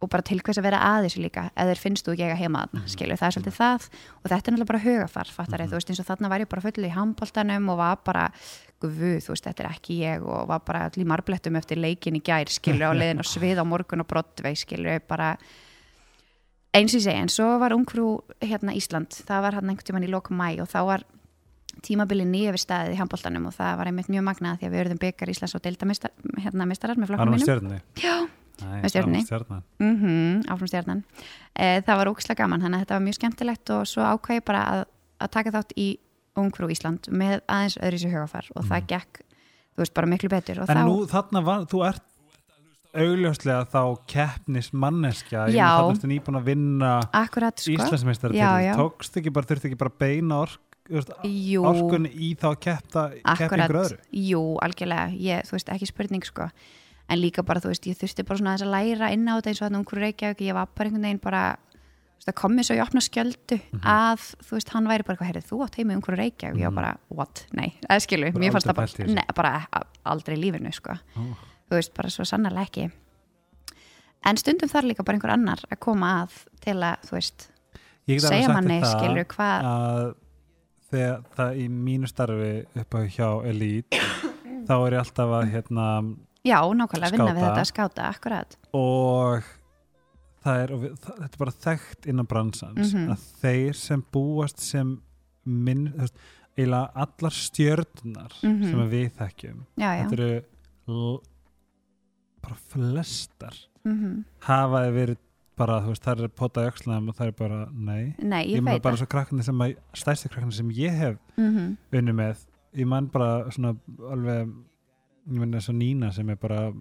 og 0.00 0.08
bara 0.10 0.22
til 0.22 0.38
hvers 0.38 0.58
að 0.58 0.62
vera 0.62 0.78
að 0.78 1.08
þessu 1.08 1.22
líka 1.24 1.50
eða 1.58 1.72
þér 1.74 1.80
finnst 1.82 2.06
þú 2.06 2.12
ekki 2.14 2.22
eiga 2.28 2.36
heima 2.38 2.60
þarna, 2.68 2.80
Mhm. 2.84 2.88
skilju, 2.94 3.16
það 3.18 3.26
er 3.26 3.34
svolítið 3.34 3.56
það. 3.58 3.88
Og 4.22 4.30
þetta 4.30 4.36
er 4.48 4.52
náttúrulega 4.54 4.66
bara 4.66 4.78
hugafar, 4.78 5.26
fattar 5.26 5.58
Mhm. 5.58 5.68
þú 5.68 5.74
veist, 5.74 5.90
eins 5.90 6.00
og 6.00 6.06
þarna 6.06 6.28
var 6.28 6.38
ég 6.40 6.48
bara 6.48 6.62
full 6.62 6.84
í 6.84 6.90
handboltanum 6.94 7.68
og 7.70 7.76
var 7.78 7.96
bara, 8.04 8.32
guð, 8.80 9.18
þú 9.18 9.28
veist, 9.34 9.44
þetta 9.44 9.60
er 9.64 9.70
ekki 9.74 9.98
ég. 10.06 10.22
Og 10.22 10.46
var 10.46 10.60
bara 10.60 10.88
allir 10.88 11.04
marblettum 11.04 11.56
eftir 11.56 11.76
leikin 11.78 12.14
í 12.14 12.22
gær, 12.22 12.46
skilju, 12.46 12.86
á 12.86 12.94
leiðin 12.94 13.18
og 13.18 13.26
svið 13.26 13.58
á 13.58 13.64
morgun 13.66 14.00
og 14.00 14.06
brottveig, 14.06 14.54
skilju, 14.56 15.00
bara 15.08 15.36
eins 16.76 16.92
og 16.94 17.00
ég 17.00 17.04
segi, 17.06 17.16
en 17.22 17.28
svo 17.32 17.58
var 17.62 17.72
ungfrú 17.76 18.08
hérna 18.44 18.74
Ísland, 18.76 19.08
það 19.28 19.44
var 19.46 19.56
hann 19.58 19.70
einhvern 19.70 19.88
tímann 19.88 20.06
í 20.08 20.10
lokum 20.12 20.36
mæ 20.38 20.60
og 20.62 20.68
þá 20.68 20.80
var 20.88 21.04
tímabili 21.84 22.24
nýja 22.26 22.52
við 22.54 22.62
staðið 22.64 22.96
í 22.96 22.98
handboltanum 22.98 23.46
og 23.46 23.54
það 23.54 23.76
var 23.78 23.86
einmitt 23.90 24.08
mjög 24.10 24.24
magnað 24.26 24.58
því 24.58 24.66
að 24.66 24.72
við 24.74 24.80
erum 24.82 24.98
byggar 25.04 25.30
Íslands 25.30 25.54
og 25.54 25.62
deildamistar 25.62 26.10
hérna, 26.42 26.66
með 26.66 27.06
flokkum 27.06 27.30
mínum 27.30 27.44
stjörnni? 27.44 27.80
Já. 28.02 28.16
Nei, 28.58 28.80
Með 28.82 28.82
var 28.82 28.90
stjörnan. 29.22 29.62
mm 29.78 30.40
áfram 30.50 30.66
stjarnan 30.72 31.04
e, 31.54 31.80
það 31.86 31.98
var 32.00 32.08
ógislega 32.10 32.40
gaman, 32.42 32.60
þannig 32.64 32.74
að 32.80 32.82
þetta 32.82 32.96
var 32.96 33.04
mjög 33.06 33.14
skemmtilegt 33.20 33.70
og 33.70 33.84
svo 33.86 34.02
ákvað 34.02 34.40
ég 34.40 34.44
bara 34.50 34.62
að, 34.72 34.80
að 35.22 35.30
taka 35.36 35.52
þátt 35.54 35.74
í 35.78 35.88
ungfrú 36.38 36.66
Ísland 36.74 37.06
með 37.14 37.38
aðeins 37.46 37.78
öðru 37.78 38.00
sér 38.02 38.16
hugafar 38.16 38.50
og 38.58 38.66
það 38.66 38.88
gekk 38.90 39.20
þú 39.22 39.84
veist, 39.84 39.94
bara 39.94 40.10
miklu 40.10 40.28
betur 40.34 40.58
Mhm. 40.58 40.70
En 40.74 40.76
þá, 40.76 40.86
nú 40.90 41.06
þarna 41.06 41.44
var, 41.46 41.60
þú 41.70 41.84
ert 41.86 42.02
augljóslega 43.04 43.64
þá 43.72 43.82
keppnis 44.10 44.70
manneskja, 44.72 45.46
ég 45.48 45.56
Já. 45.58 45.66
meina 45.68 45.82
þarna 45.82 45.96
ertu 45.96 46.10
nýbúin 46.12 46.38
að 46.40 46.48
vinna 46.50 46.92
akkurat 47.12 47.58
sko. 47.62 47.74
Íslandsmeistar 47.76 48.34
Já, 48.36 48.48
til, 48.58 48.74
tókst 48.80 49.20
ekki 49.20 49.32
bara, 49.34 49.46
þurfti 49.50 49.70
ekki 49.70 49.78
bara 49.84 49.92
að 49.94 49.98
beina 50.02 50.40
ork, 50.44 50.58
orkunni 51.62 52.10
í 52.14 52.32
þá 52.38 52.48
að 52.52 52.58
keppta, 52.64 53.06
keppa 53.36 53.58
ykkur 53.62 53.80
öðru? 53.84 53.98
jú, 54.24 54.42
algjörlega. 54.64 55.08
Ég, 55.20 55.46
þú 55.48 55.56
veist, 55.58 55.72
ekki 55.74 55.88
spurning 55.90 56.24
sko. 56.26 56.48
En 57.08 57.20
líka 57.22 57.42
bara, 57.46 57.60
þú 57.60 57.70
veist, 57.72 57.86
ég 57.88 57.96
þurfti 57.96 58.24
bara 58.28 58.38
svona 58.40 58.54
aðeins 58.54 58.66
að 58.68 58.74
læra 58.74 59.12
inn 59.14 59.28
á 59.28 59.36
þetta 59.38 59.48
eins 59.52 59.60
og 59.62 59.66
þannig 59.68 59.80
umhverju 59.84 60.04
Reykjavík. 60.04 60.40
Ég 60.48 60.54
var 60.58 60.68
bara 60.76 60.88
einhvern 60.90 61.06
veginn 61.08 61.20
bara 61.24 61.42
þú 61.56 62.18
veist, 62.18 62.26
það 62.28 62.36
kom 62.40 62.52
mér 62.58 62.66
svo 62.68 62.74
í 62.76 62.82
opna 62.84 63.00
skjöldu 63.00 63.56
Mhm. 63.72 63.80
að 63.84 64.24
þú 64.44 64.52
veist, 64.58 64.68
hann 64.74 64.88
væri 64.90 65.04
bara 65.06 65.16
eitthvað, 65.16 65.28
heyrðu, 65.30 65.44
þú 65.48 65.60
átt 65.64 65.76
heimi 65.78 65.94
umhverju 65.96 66.18
Reykjavík? 66.18 66.58
Ég 66.60 66.64
var 66.68 66.76
bara, 66.82 66.98
what, 67.08 67.46
nei, 67.52 67.72
eða 67.88 68.00
skilu 68.04 68.32
Bara 68.32 68.42
mér 68.44 68.52
fannst 68.52 68.66
það 68.66 68.74
bara, 68.74 69.14
ne, 69.14 69.24
bara 69.34 69.66
aldrei 70.04 70.36
lífinu, 70.36 70.72
sko. 70.74 70.98
Ó. 71.16 71.20
þú 71.68 71.76
veist, 71.78 71.94
bara 71.96 72.10
svo 72.10 72.24
sannarlega 72.24 72.66
ekki 72.68 72.88
en 74.28 74.36
stundum 74.40 74.68
þarf 74.72 74.88
líka 74.90 75.04
bara 75.06 75.18
einhver 75.18 75.34
annar 75.36 75.60
að 75.70 75.78
koma 75.84 76.12
að 76.24 76.38
til 76.64 76.78
að, 76.82 76.96
þú 77.08 77.12
veist 77.18 77.48
segja 78.24 78.48
manni, 78.52 78.80
skilur, 78.84 79.24
hvað 79.34 79.68
að 79.68 80.14
þegar 80.88 81.20
það 81.36 81.58
í 81.60 81.66
mínu 81.68 82.08
starfi 82.08 82.52
upp 82.80 82.96
á 82.96 83.00
hjá 83.12 83.28
Elite 83.50 84.00
þá 84.68 84.74
er 84.86 84.96
ég 84.96 85.02
alltaf 85.02 85.34
að 85.38 85.50
hérna 85.52 85.86
já, 86.48 86.58
nákvæmlega, 86.80 87.12
vinna 87.12 87.34
við 87.36 87.44
þetta 87.44 87.62
að 87.62 87.70
skáta, 87.72 88.08
akkurat 88.08 88.56
og 88.72 89.44
það 90.44 90.62
er, 90.64 90.72
og 90.72 90.82
við, 90.86 90.96
það, 91.04 91.14
þetta 91.20 91.34
er 91.36 91.42
bara 91.44 91.56
þekkt 91.66 92.08
innan 92.12 92.28
bransans 92.30 92.94
Mhm. 92.94 93.12
að 93.12 93.24
þeir 93.42 93.74
sem 93.76 94.04
búast 94.14 94.58
sem 94.64 94.96
minn, 95.44 95.88
þú 95.92 96.00
veist, 96.06 96.18
eiginlega 96.58 96.90
allar 97.04 97.34
stjörnunar 97.36 98.32
Mhm. 98.42 98.64
sem 98.70 98.80
að 98.80 98.94
við 98.96 99.10
þekkjum 99.20 99.58
já, 99.76 99.88
já, 99.92 100.04
þetta 100.08 100.18
eru 100.18 100.32
bara 102.42 102.54
flestar 102.72 103.54
mm 103.84 104.24
hafa 104.48 104.82
þeir 104.84 104.92
verið 104.98 105.16
bara, 105.58 105.80
þú 105.82 105.88
veist, 105.90 106.04
það 106.04 106.20
er 106.22 106.28
potað 106.38 106.64
í 106.66 106.70
öxlaðum 106.70 107.08
og 107.10 107.14
það 107.18 107.26
er 107.26 107.32
bara, 107.38 107.56
nei. 107.74 108.14
Nei, 108.22 108.42
ég 108.46 108.56
ég 108.58 108.62
meina 108.62 108.78
bara 108.82 108.96
svo 109.00 109.06
krakkarnir 109.10 109.44
sem 109.44 109.58
að, 109.64 109.72
stærsti 109.94 110.28
krakkarnir 110.30 110.54
sem 110.54 110.70
ég 110.70 110.92
hef 110.94 111.16
mm 111.36 111.76
unni 111.98 112.12
með 112.14 112.44
ég 112.78 112.86
man 112.86 113.08
bara 113.10 113.50
svona 113.50 113.72
alveg 114.10 114.52
ég 115.28 115.40
meina 115.40 115.60
svo 115.60 115.72
Nína 115.74 116.12
sem 116.14 116.28
er 116.30 116.36
bara 116.36 116.72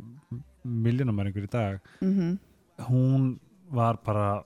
miljónumæringur 0.64 1.44
í 1.48 1.52
dag 1.52 1.80
-hmm. 2.02 2.38
hún 2.90 3.40
var 3.72 3.98
bara 4.06 4.44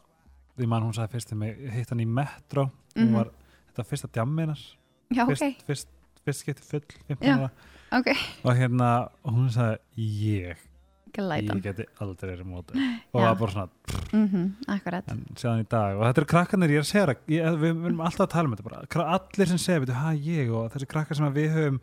ég 0.57 0.67
man 0.67 0.83
hún 0.83 0.93
sagði 0.93 1.11
fyrst 1.11 1.27
til 1.27 1.37
mig 1.37 1.57
hitt 1.71 1.89
hann 1.89 1.99
í 1.99 2.05
Metro 2.07 2.69
hún 2.95 3.05
Mhm. 3.07 3.13
var, 3.13 3.25
þetta 3.67 3.77
var 3.77 3.85
fyrsta 3.85 4.07
djamminar 4.13 4.59
já, 5.13 5.23
ok, 5.23 5.29
fyrst, 5.35 5.63
fyrst, 5.67 5.87
fyrst 6.25 6.45
getið 6.45 6.63
full 6.63 6.81
15 7.07 7.27
Já. 7.27 7.35
ára. 7.37 7.51
ok. 7.91 8.07
Og 8.43 8.55
hérna 8.55 9.09
hún 9.25 9.49
sagði 9.49 9.77
ég, 9.97 10.57
Glætan. 11.15 11.57
ég 11.59 11.63
geti 11.65 11.85
aldrei 12.03 12.29
verið 12.35 12.47
móti 12.47 12.75
og 13.13 13.21
Já. 13.21 13.25
var 13.25 13.35
bara 13.41 13.51
svona 13.51 13.69
Mm 14.11 14.55
akkurat. 14.67 15.07
En 15.11 15.21
séðan 15.39 15.61
í 15.63 15.67
dag 15.71 15.95
og 15.97 16.03
þetta 16.05 16.21
eru 16.21 16.29
krakkarnir 16.33 16.73
ég 16.73 16.81
er 16.81 16.83
að 16.83 16.89
segja 16.91 17.05
það, 17.07 17.59
við 17.61 17.85
erum 17.85 18.01
alltaf 18.03 18.25
að 18.27 18.31
tala 18.33 18.49
um 18.49 18.55
þetta 18.55 18.67
bara. 18.69 18.81
Kra- 18.91 19.07
allir 19.15 19.47
sem 19.51 19.57
segja, 19.61 19.79
veitu, 19.83 19.93
hæ 19.95 20.09
ég 20.27 20.51
og 20.55 20.67
þessi 20.73 20.87
krakkar 20.91 21.15
sem 21.19 21.33
við 21.35 21.49
höfum 21.55 21.79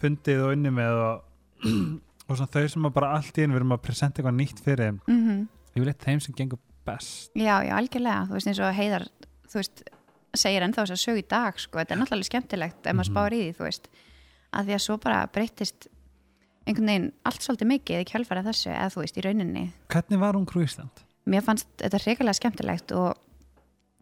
fundið 0.00 0.42
og 0.46 0.52
unni 0.56 0.72
með 0.74 0.98
og, 1.04 1.22
og 2.30 2.34
svona 2.40 2.50
þau 2.54 2.66
sem 2.74 2.88
bara 2.94 3.12
allt 3.18 3.38
í 3.38 3.44
einu 3.44 3.54
við 3.54 3.60
erum 3.62 3.76
að 3.76 3.82
presenta 3.86 4.20
eitthvað 4.22 4.38
nýtt 4.40 4.62
fyrir 4.66 4.92
mm 5.06 5.40
ég 5.70 5.84
vil 5.84 5.86
eitthvað 5.92 6.08
þeim 6.10 6.20
sem 6.24 6.34
gengur 6.34 6.58
best. 6.86 7.30
Já, 7.38 7.60
já, 7.62 7.70
algjörlega, 7.78 8.24
þú 8.26 8.34
veist 8.34 8.48
eins 8.50 8.58
og 8.66 8.72
heiðar 8.74 9.04
þú 9.52 9.58
veist, 9.60 9.82
segir 10.34 10.64
ennþá 10.66 10.82
þess 10.82 10.94
að 10.96 11.02
sög 11.04 11.20
í 11.20 11.26
dag 11.30 11.60
sko, 11.62 11.78
þetta 11.78 11.94
er 11.94 12.00
náttúrulega 12.00 12.26
skemmtilegt 12.30 12.86
ef 12.90 12.96
maður 12.98 13.06
Mhm. 13.06 13.14
spáir 13.14 13.36
í 13.36 13.40
því, 13.44 13.52
þú 13.60 13.64
veist. 13.68 13.86
Að 14.50 14.66
því 14.66 14.74
að 14.74 14.82
svo 14.86 14.96
bara 14.98 15.20
breyttist 15.30 15.86
einhvern 16.66 16.86
veginn 16.90 17.08
allt 17.24 17.42
svolítið 17.42 17.70
mikið 17.72 18.02
í 18.02 18.08
kjálfæra 18.10 18.42
þessu 18.46 18.70
eða 18.74 18.90
þú 18.94 19.00
veist, 19.04 19.16
í 19.16 19.24
rauninni 19.24 19.64
hvernig 19.92 20.20
var 20.20 20.34
hún 20.38 20.46
krú 20.46 20.62
Ísland? 20.64 21.02
mér 21.30 21.42
fannst 21.46 21.68
þetta 21.80 21.98
hrigalega 22.04 22.36
skemmtilegt 22.38 22.92
og, 22.92 23.14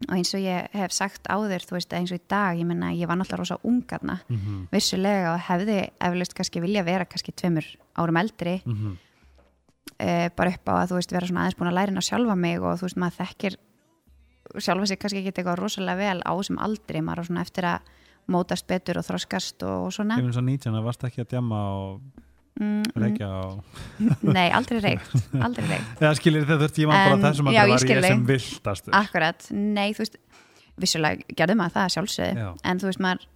og 0.07 0.15
eins 0.15 0.33
og 0.35 0.41
ég 0.43 0.67
hef 0.73 0.91
sagt 0.95 1.27
áður 1.29 1.65
þú 1.67 1.77
veist, 1.77 1.93
eins 1.93 2.11
og 2.11 2.19
í 2.19 2.23
dag, 2.29 2.57
ég 2.59 2.65
menna 2.67 2.91
ég 2.95 3.07
var 3.07 3.17
náttúrulega 3.19 3.43
rosa 3.43 3.57
ungarna, 3.63 4.19
Mm 4.29 4.37
-hmm. 4.37 4.67
vissulega 4.71 5.33
og 5.33 5.39
hefði 5.39 5.89
eflaust 6.01 6.33
kannski 6.33 6.61
vilja 6.61 6.83
vera 6.83 7.05
kannski 7.05 7.31
tveimur 7.31 7.65
árum 7.95 8.17
eldri 8.17 8.61
Mm 8.65 8.73
-hmm. 8.75 8.97
e, 9.99 10.29
bara 10.35 10.49
upp 10.49 10.65
á 10.67 10.73
að 10.83 10.89
þú 10.89 10.95
veist 10.95 11.11
vera 11.11 11.27
svona 11.27 11.41
aðeins 11.41 11.57
búin 11.57 11.69
að 11.69 11.73
læra 11.75 11.91
inn 11.91 11.97
á 11.97 12.09
sjálfa 12.09 12.35
mig 12.35 12.61
og 12.61 12.77
þú 12.79 12.81
veist 12.81 12.97
maður 12.97 13.17
þekkir 13.25 13.55
sjálfa 14.57 14.85
sig 14.85 14.99
kannski 14.99 15.19
ekki 15.19 15.31
eitthvað 15.41 15.59
rosalega 15.59 15.97
vel 15.97 16.21
á 16.25 16.31
þessum 16.37 16.57
aldri, 16.57 17.01
maður 17.01 17.19
er 17.19 17.25
svona 17.25 17.41
eftir 17.41 17.63
að 17.65 17.79
mótast 18.27 18.67
betur 18.67 18.97
og 18.97 19.05
þroskast 19.05 19.63
og, 19.63 19.91
svona 19.93 20.17
ég 20.17 20.23
finn 20.23 20.33
svo 20.33 20.41
19 20.41 20.75
að 20.75 20.83
varst 20.83 21.03
ekki 21.03 21.21
að 21.21 21.29
djama 21.29 21.59
og 21.73 22.01
mm, 22.59 22.83
mm, 22.83 23.01
reykja 23.03 23.29
og 23.39 23.63
Nei, 24.37 24.45
aldrei 24.55 24.79
reykt, 24.83 25.17
aldrei 25.39 25.65
reykt. 25.71 25.99
Já, 26.05 26.13
skilir 26.19 26.47
þið, 26.49 26.67
ég 26.83 26.91
man 26.91 27.01
bara 27.01 27.19
þessum 27.25 27.49
að 27.51 27.59
það 27.59 27.73
var 27.73 27.89
ég 27.95 28.07
sem 28.07 28.23
viltastur 28.29 28.97
Akkurat, 28.99 29.49
nei, 29.55 29.89
þú 29.97 30.05
veist 30.05 30.19
vissulega 30.79 31.35
gerði 31.35 31.59
maður 31.59 31.75
það 31.75 31.93
sjálfsögðu. 31.97 32.45
Já. 32.45 32.49
en 32.71 32.79
þú 32.79 32.91
veist 32.91 33.03
maður 33.03 33.27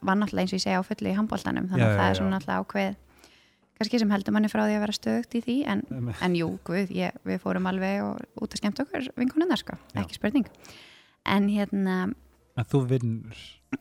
var 0.00 0.16
náttúrulega 0.16 0.46
eins 0.46 0.54
og 0.54 0.58
ég 0.58 0.64
segja 0.64 0.80
á 0.80 0.88
fullu 0.88 1.10
í 1.10 1.16
handbóltanum 1.18 1.66
þannig 1.70 1.84
Já, 1.84 1.90
að 1.90 1.92
já, 1.92 1.98
það 2.00 2.06
er 2.08 2.14
já. 2.14 2.18
svona 2.20 2.38
náttúrulega 2.38 2.64
ákveð 2.64 3.00
kannski 3.78 4.00
sem 4.00 4.12
heldur 4.14 4.34
manni 4.36 4.50
frá 4.50 4.62
því 4.64 4.76
að 4.76 4.84
vera 4.84 4.96
stöðugt 4.96 5.34
í 5.34 5.40
því 5.44 5.56
en, 5.72 5.82
en 6.22 6.36
jú, 6.38 6.50
guð, 6.66 6.92
ég, 6.94 7.16
við 7.26 7.40
fórum 7.42 7.66
alveg 7.70 8.04
og, 8.06 8.20
út 8.38 8.54
að 8.54 8.62
skemmt 8.62 8.82
okkur 8.84 9.08
vinkonunnar 9.18 9.60
sko, 9.60 9.76
ekki 9.98 10.16
spurning. 10.18 10.46
En 11.26 11.48
hérna, 11.50 11.96
en 12.54 12.68
þú 12.70 12.84
vinnur 12.92 13.40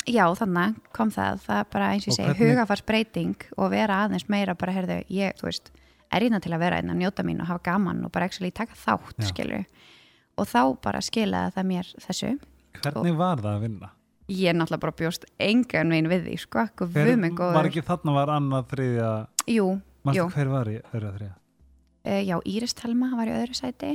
já 0.10 0.26
þannig 0.40 0.78
kom 0.96 1.12
það, 1.14 1.42
það 1.46 1.64
bara 1.74 1.90
eins 1.94 2.08
og 2.08 2.14
Og 2.14 2.18
segi 2.20 2.36
hugafarsbreyting 2.40 3.48
og 3.58 3.72
vera 3.74 4.04
aðeins 4.06 4.28
meira 4.32 4.56
bara, 4.56 4.76
heyrðu, 4.76 5.00
ég, 5.14 5.42
veist 5.44 5.72
er 6.14 6.22
hérna 6.28 6.40
til 6.44 6.54
að 6.54 6.64
vera 6.66 6.78
einn 6.80 6.94
að 6.94 7.02
njóta 7.02 7.26
mín 7.26 7.42
og 7.42 7.50
hafa 7.50 7.64
gaman 7.72 8.04
og 8.06 8.12
bara 8.14 8.30
actually 8.30 8.52
taka 8.54 8.78
þátt, 8.78 9.24
skilur 9.30 9.66
og 10.38 10.50
þá 10.50 10.62
bara 10.82 11.02
skilaði 11.02 11.54
það 11.56 11.70
mér 11.70 11.92
þessu. 12.08 12.32
Hvernig 12.82 13.18
var 13.18 13.42
það 13.42 13.54
að 13.56 13.68
vinna? 13.68 13.90
ég 14.32 14.56
náttúrulega 14.56 14.82
bara 14.86 14.96
bjóst 14.98 15.26
engan 15.42 15.92
veginn 15.92 16.10
við 16.12 16.28
því 16.28 16.38
sko, 16.40 16.64
minn 17.20 17.36
var 17.38 17.68
ekki 17.68 17.84
þarna 17.86 18.16
var 18.16 18.32
annað 18.34 18.70
þriðja? 18.72 19.10
Jú, 19.52 19.68
Jú. 20.14 20.26
Hver 20.32 20.50
var 20.52 20.70
í 20.72 20.78
öðru 20.80 21.10
að 21.10 21.18
þriðja? 21.18 21.36
uh, 22.08 22.22
já, 22.24 22.36
Íris 22.46 22.74
Telma 22.76 23.12
var 23.16 23.30
í 23.30 23.36
öðru 23.36 23.56
sæti. 23.56 23.94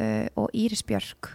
Uh, 0.00 0.26
og 0.38 0.50
Íris 0.54 0.82
Björk 0.86 1.28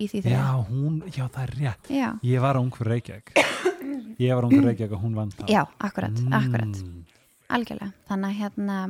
í 0.00 0.08
því 0.10 0.22
Já, 0.22 0.24
þriða 0.24 0.64
hún, 0.70 0.96
já 1.12 1.24
það 1.28 1.42
er 1.44 1.52
rétt. 1.60 1.90
Já, 1.92 2.08
Ég 2.24 2.40
var 2.44 2.56
ung 2.60 2.72
fyrir 2.76 2.92
Reykjavík. 2.96 3.34
Ég 4.24 4.34
var 4.34 4.44
ung 4.48 4.52
fyrir 4.56 4.68
Reykjavík 4.70 4.96
og 4.96 5.04
hún 5.04 5.14
vann 5.18 5.30
það. 5.36 5.52
Já 5.52 5.62
akkurat, 5.78 6.24
akkurat. 6.40 6.82
Mm. 6.82 7.04
algjörlega, 7.50 7.92
þannig 8.08 8.28
að 8.30 8.40
hérna 8.40 8.80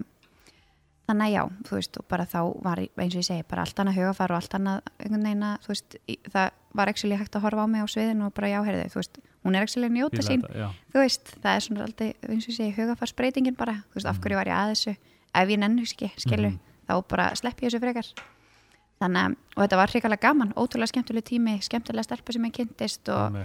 þannig 1.10 1.26
að 1.26 1.32
já, 1.34 1.42
þú 1.66 1.74
veist, 1.74 1.96
og 1.98 2.04
bara 2.12 2.24
þá 2.28 2.40
var 2.62 2.80
eins 2.84 3.14
og 3.16 3.18
ég 3.22 3.26
segi, 3.26 3.44
bara 3.50 3.64
allt 3.64 3.80
annað 3.82 3.96
hugafar 3.98 4.30
og 4.30 4.38
allt 4.38 4.52
annað 4.54 4.90
einhvern 5.02 5.24
veginn 5.26 5.46
að, 5.48 5.56
þú 5.64 5.72
veist, 5.72 5.96
það 6.30 6.50
var 6.78 6.90
ekki 6.92 7.16
hægt 7.18 7.38
að 7.38 7.42
horfa 7.46 7.64
á 7.64 7.72
mig 7.72 7.82
á 7.82 7.86
sviðinu 7.90 8.26
og 8.28 8.34
bara 8.36 8.50
já, 8.52 8.58
heyrðu, 8.68 8.84
þú 8.92 9.00
veist, 9.00 9.18
hún 9.42 9.56
er 9.58 9.66
ekki 9.66 9.88
njóta 9.90 10.22
sín. 10.22 10.44
þetta, 10.44 10.60
já. 10.60 10.68
þú 10.92 11.02
veist, 11.02 11.32
það 11.42 11.56
er 11.56 11.64
svona 11.66 11.86
alltaf, 11.88 12.12
eins 12.30 12.44
og 12.46 12.52
ég 12.52 12.58
segi, 12.60 12.74
hugafarsbreytingin 12.78 13.56
bara, 13.58 13.74
þú 13.90 13.98
veist, 13.98 14.06
af 14.06 14.14
Mhm. 14.16 14.22
hverju 14.22 14.36
var 14.38 14.46
ég 14.46 14.58
að 14.60 14.70
þessu? 14.74 14.96
Ef 15.34 15.48
ég 15.48 15.58
nennu 15.58 15.82
ekki, 15.82 16.12
skilu, 16.16 16.52
þá 16.86 16.94
bara 17.08 17.34
slepp 17.34 17.58
ég 17.60 17.70
þessu 17.70 17.80
frekar 17.82 18.06
þannig 19.00 19.22
að, 19.24 19.36
þetta 19.62 19.78
var 19.80 19.92
hrikalega 19.94 20.24
gaman, 20.28 20.52
ótrúlega 20.60 20.92
skemmtileg 20.92 21.24
tími 21.30 21.56
skemmtilega 21.64 22.04
stelpa 22.06 22.32
sem 22.36 22.44
ég 22.48 22.54
kynntist 22.58 23.08
og 23.14 23.36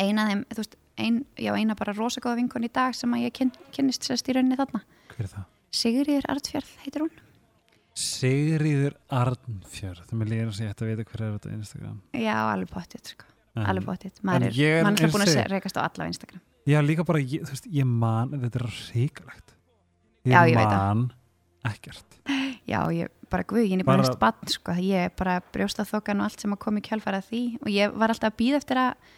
eina 0.00 0.26
þeim, 0.30 0.44
þú 0.52 0.60
veist, 0.62 0.76
ein, 1.00 1.20
já, 1.40 1.52
eina 1.58 1.74
bara 1.78 1.92
rosagóða 1.96 2.38
vinkon 2.40 2.64
í 2.68 2.70
dag 2.72 2.94
sem 2.94 3.12
að 3.16 3.24
ég 3.26 3.32
kyn, 3.40 3.52
kynnist 3.74 4.04
sérst 4.06 4.28
í 4.30 4.36
rauninni 4.36 4.56
þarna. 4.60 4.82
Hver 5.14 5.26
er 5.26 5.32
það? 5.32 5.46
Sigriður 5.74 6.28
Artfjörð 6.30 6.74
heitir 6.84 7.02
hún. 7.06 7.14
Sigriður 7.94 8.94
Arnfjörð. 9.14 10.02
Það 10.08 10.18
með 10.20 10.30
líður 10.32 10.48
að 10.50 10.60
ég 10.64 10.72
ætti 10.74 10.84
að 10.84 10.90
vita 10.90 11.04
hver 11.10 11.22
er 11.24 11.34
þetta 11.36 11.52
Instagram. 11.54 11.98
Já, 12.18 12.34
alveg 12.50 12.70
pottitt, 12.74 13.10
sko, 13.14 13.26
alveg 13.54 14.06
en 14.08 14.14
maður 14.26 14.46
er, 14.48 14.58
er- 14.58 14.88
er 15.04 15.12
búin 15.14 15.26
að 15.26 15.50
rekast 15.52 15.78
á 15.78 15.82
alla 15.86 16.06
á 16.06 16.10
Instagram. 16.10 16.42
Já, 16.66 16.78
líka 16.82 17.04
bara, 17.06 17.20
ég, 17.20 17.44
þú 17.44 17.54
veist, 17.54 17.66
ég 17.70 17.86
man 17.86 18.30
þetta 18.34 18.60
er 18.62 18.66
ríkalegt 18.94 19.54
ég, 20.24 20.32
Já, 20.32 20.40
ég 20.48 20.54
man 20.56 21.12
ekkert. 21.70 22.18
Já, 22.66 22.80
ég 22.90 23.10
bara 23.34 23.46
guð, 23.50 23.66
ég 23.66 23.82
er 23.82 23.84
Bara- 23.88 24.04
næst 24.04 24.16
bann 24.22 24.54
sko, 24.54 24.78
ég 24.78 25.08
er 25.08 25.12
bara 25.18 25.40
brjóstaþokan 25.54 26.22
og 26.22 26.30
allt 26.30 26.40
sem 26.46 26.54
að 26.54 26.62
koma 26.64 26.80
í 26.80 26.86
kjálfæra 26.88 27.20
því. 27.26 27.42
Og 27.64 27.68
ég 27.74 27.92
var 27.98 28.14
alltaf 28.14 28.32
að 28.32 28.40
býða 28.40 28.62
eftir 28.62 28.80
að 28.84 29.12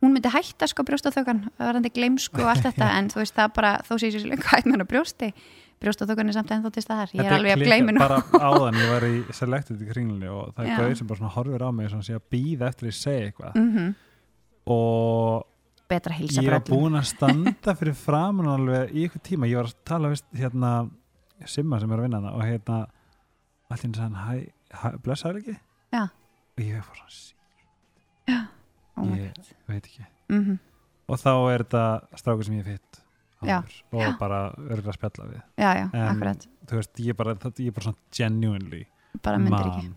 hún 0.00 0.14
myndi 0.14 0.34
hætta 0.34 0.68
sko 0.68 0.84
brjóstaþokan 0.88 1.42
varandi 1.58 1.94
gleimsku 1.94 2.42
og 2.42 2.52
allt 2.52 2.68
þetta. 2.68 2.90
En 2.98 3.10
þú 3.12 3.22
veist 3.22 3.38
það 3.38 3.56
bara, 3.56 3.74
þó 3.86 3.92
sé 3.96 4.10
ég 4.10 4.18
sér 4.18 4.30
lengur 4.34 4.52
hætt 4.52 4.66
með 4.68 4.76
hann 4.78 4.86
að 4.86 4.92
brjósti 4.94 5.32
brjóstaþokan 5.80 6.28
er 6.28 6.36
samt 6.36 6.50
ennþá 6.52 6.70
til 6.74 6.82
staðar. 6.84 7.12
Ég 7.16 7.24
er 7.24 7.34
alveg 7.38 7.56
að 7.56 7.86
nú 7.88 8.02
bara 8.02 8.20
áðan, 8.36 8.76
ég 8.76 8.90
var 8.92 9.06
í 9.08 9.14
Selected 9.32 9.80
í 9.80 9.88
kringlunni 9.88 10.28
og 10.28 10.50
það 10.52 10.66
er 10.66 10.70
Já. 10.74 10.76
gauð 10.82 10.96
sem 10.98 11.08
bara 11.08 11.30
horfir 11.36 11.64
á 11.64 11.68
mig 11.72 11.88
að 11.88 12.26
býða 12.28 12.68
eftir 12.68 12.90
að 12.90 12.98
segja 12.98 13.30
eitthvað. 13.30 13.56
Mm 13.56 13.94
og 14.70 15.46
betra 15.90 16.14
að 16.14 16.22
hilsa 16.22 16.44
ég 16.44 16.52
var 16.52 16.64
búin 16.68 16.98
að 16.98 17.08
standa 17.10 17.74
fyrir 17.80 17.96
framan 17.98 18.50
alveg 18.52 18.92
í 18.94 19.06
ykkur 19.08 19.22
tíma, 19.26 19.48
ég 19.50 19.60
var 19.60 19.70
að 19.70 19.78
tala 19.88 20.12
vist, 20.12 20.26
hérna, 20.36 20.74
Simma 21.48 21.78
sem 21.80 21.88
er 21.88 22.02
að 22.02 22.04
vinna 22.04 22.18
hana 22.20 22.34
og 22.36 22.42
hérna, 22.44 22.78
allir 23.70 23.82
hann 23.86 23.94
sagði 23.94 24.14
hæ, 24.20 24.52
hæ, 24.82 24.88
blessaður 25.04 25.40
ekki? 25.42 25.56
Já. 25.94 26.02
og 26.06 26.64
ég 26.64 26.76
var 26.76 26.96
svona, 26.98 27.10
sí, 27.10 27.34
oh 28.96 29.04
my 29.06 29.16
ég 29.18 29.34
God. 29.36 29.52
veit 29.68 29.86
ekki 29.88 30.06
Mhm. 30.30 30.58
og 31.08 31.18
þá 31.18 31.30
er 31.54 31.64
þetta 31.64 31.84
strákur 32.20 32.44
sem 32.44 32.58
ég 32.60 32.64
fitt 32.64 33.00
Já. 33.42 33.58
og 33.92 34.00
Já. 34.02 34.18
bara 34.18 34.52
örgulega 34.58 34.92
spjalla 34.98 35.26
við 35.30 35.42
já, 35.58 35.70
já, 35.74 35.90
En- 35.94 36.08
akkurat, 36.16 36.46
þú 36.66 36.76
veist, 36.76 36.94
ég 37.00 37.08
er 37.08 37.14
bara, 37.14 37.34
bara 37.74 37.84
svona 37.84 37.96
genuinely 38.12 38.86
bara 39.22 39.38
myndir 39.38 39.66
ekki 39.70 39.94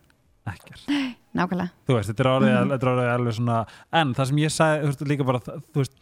ekkert 0.48 0.88
nákvæmlega, 1.36 1.72
þú 1.88 1.96
veist, 1.98 2.10
þetta 2.10 2.20
er 2.24 2.30
þetta 2.72 2.88
er 2.88 2.94
orðið 2.94 3.14
alveg 3.14 3.34
svona 3.38 3.68
en 3.92 4.14
það 4.14 4.26
sem 4.28 4.38
ég 4.38 4.52
sagði, 4.52 4.82
þú 4.82 4.88
veist, 4.94 5.06
líka 5.12 5.26
bara 5.26 5.40
þú 5.40 5.80
veist, 5.84 5.94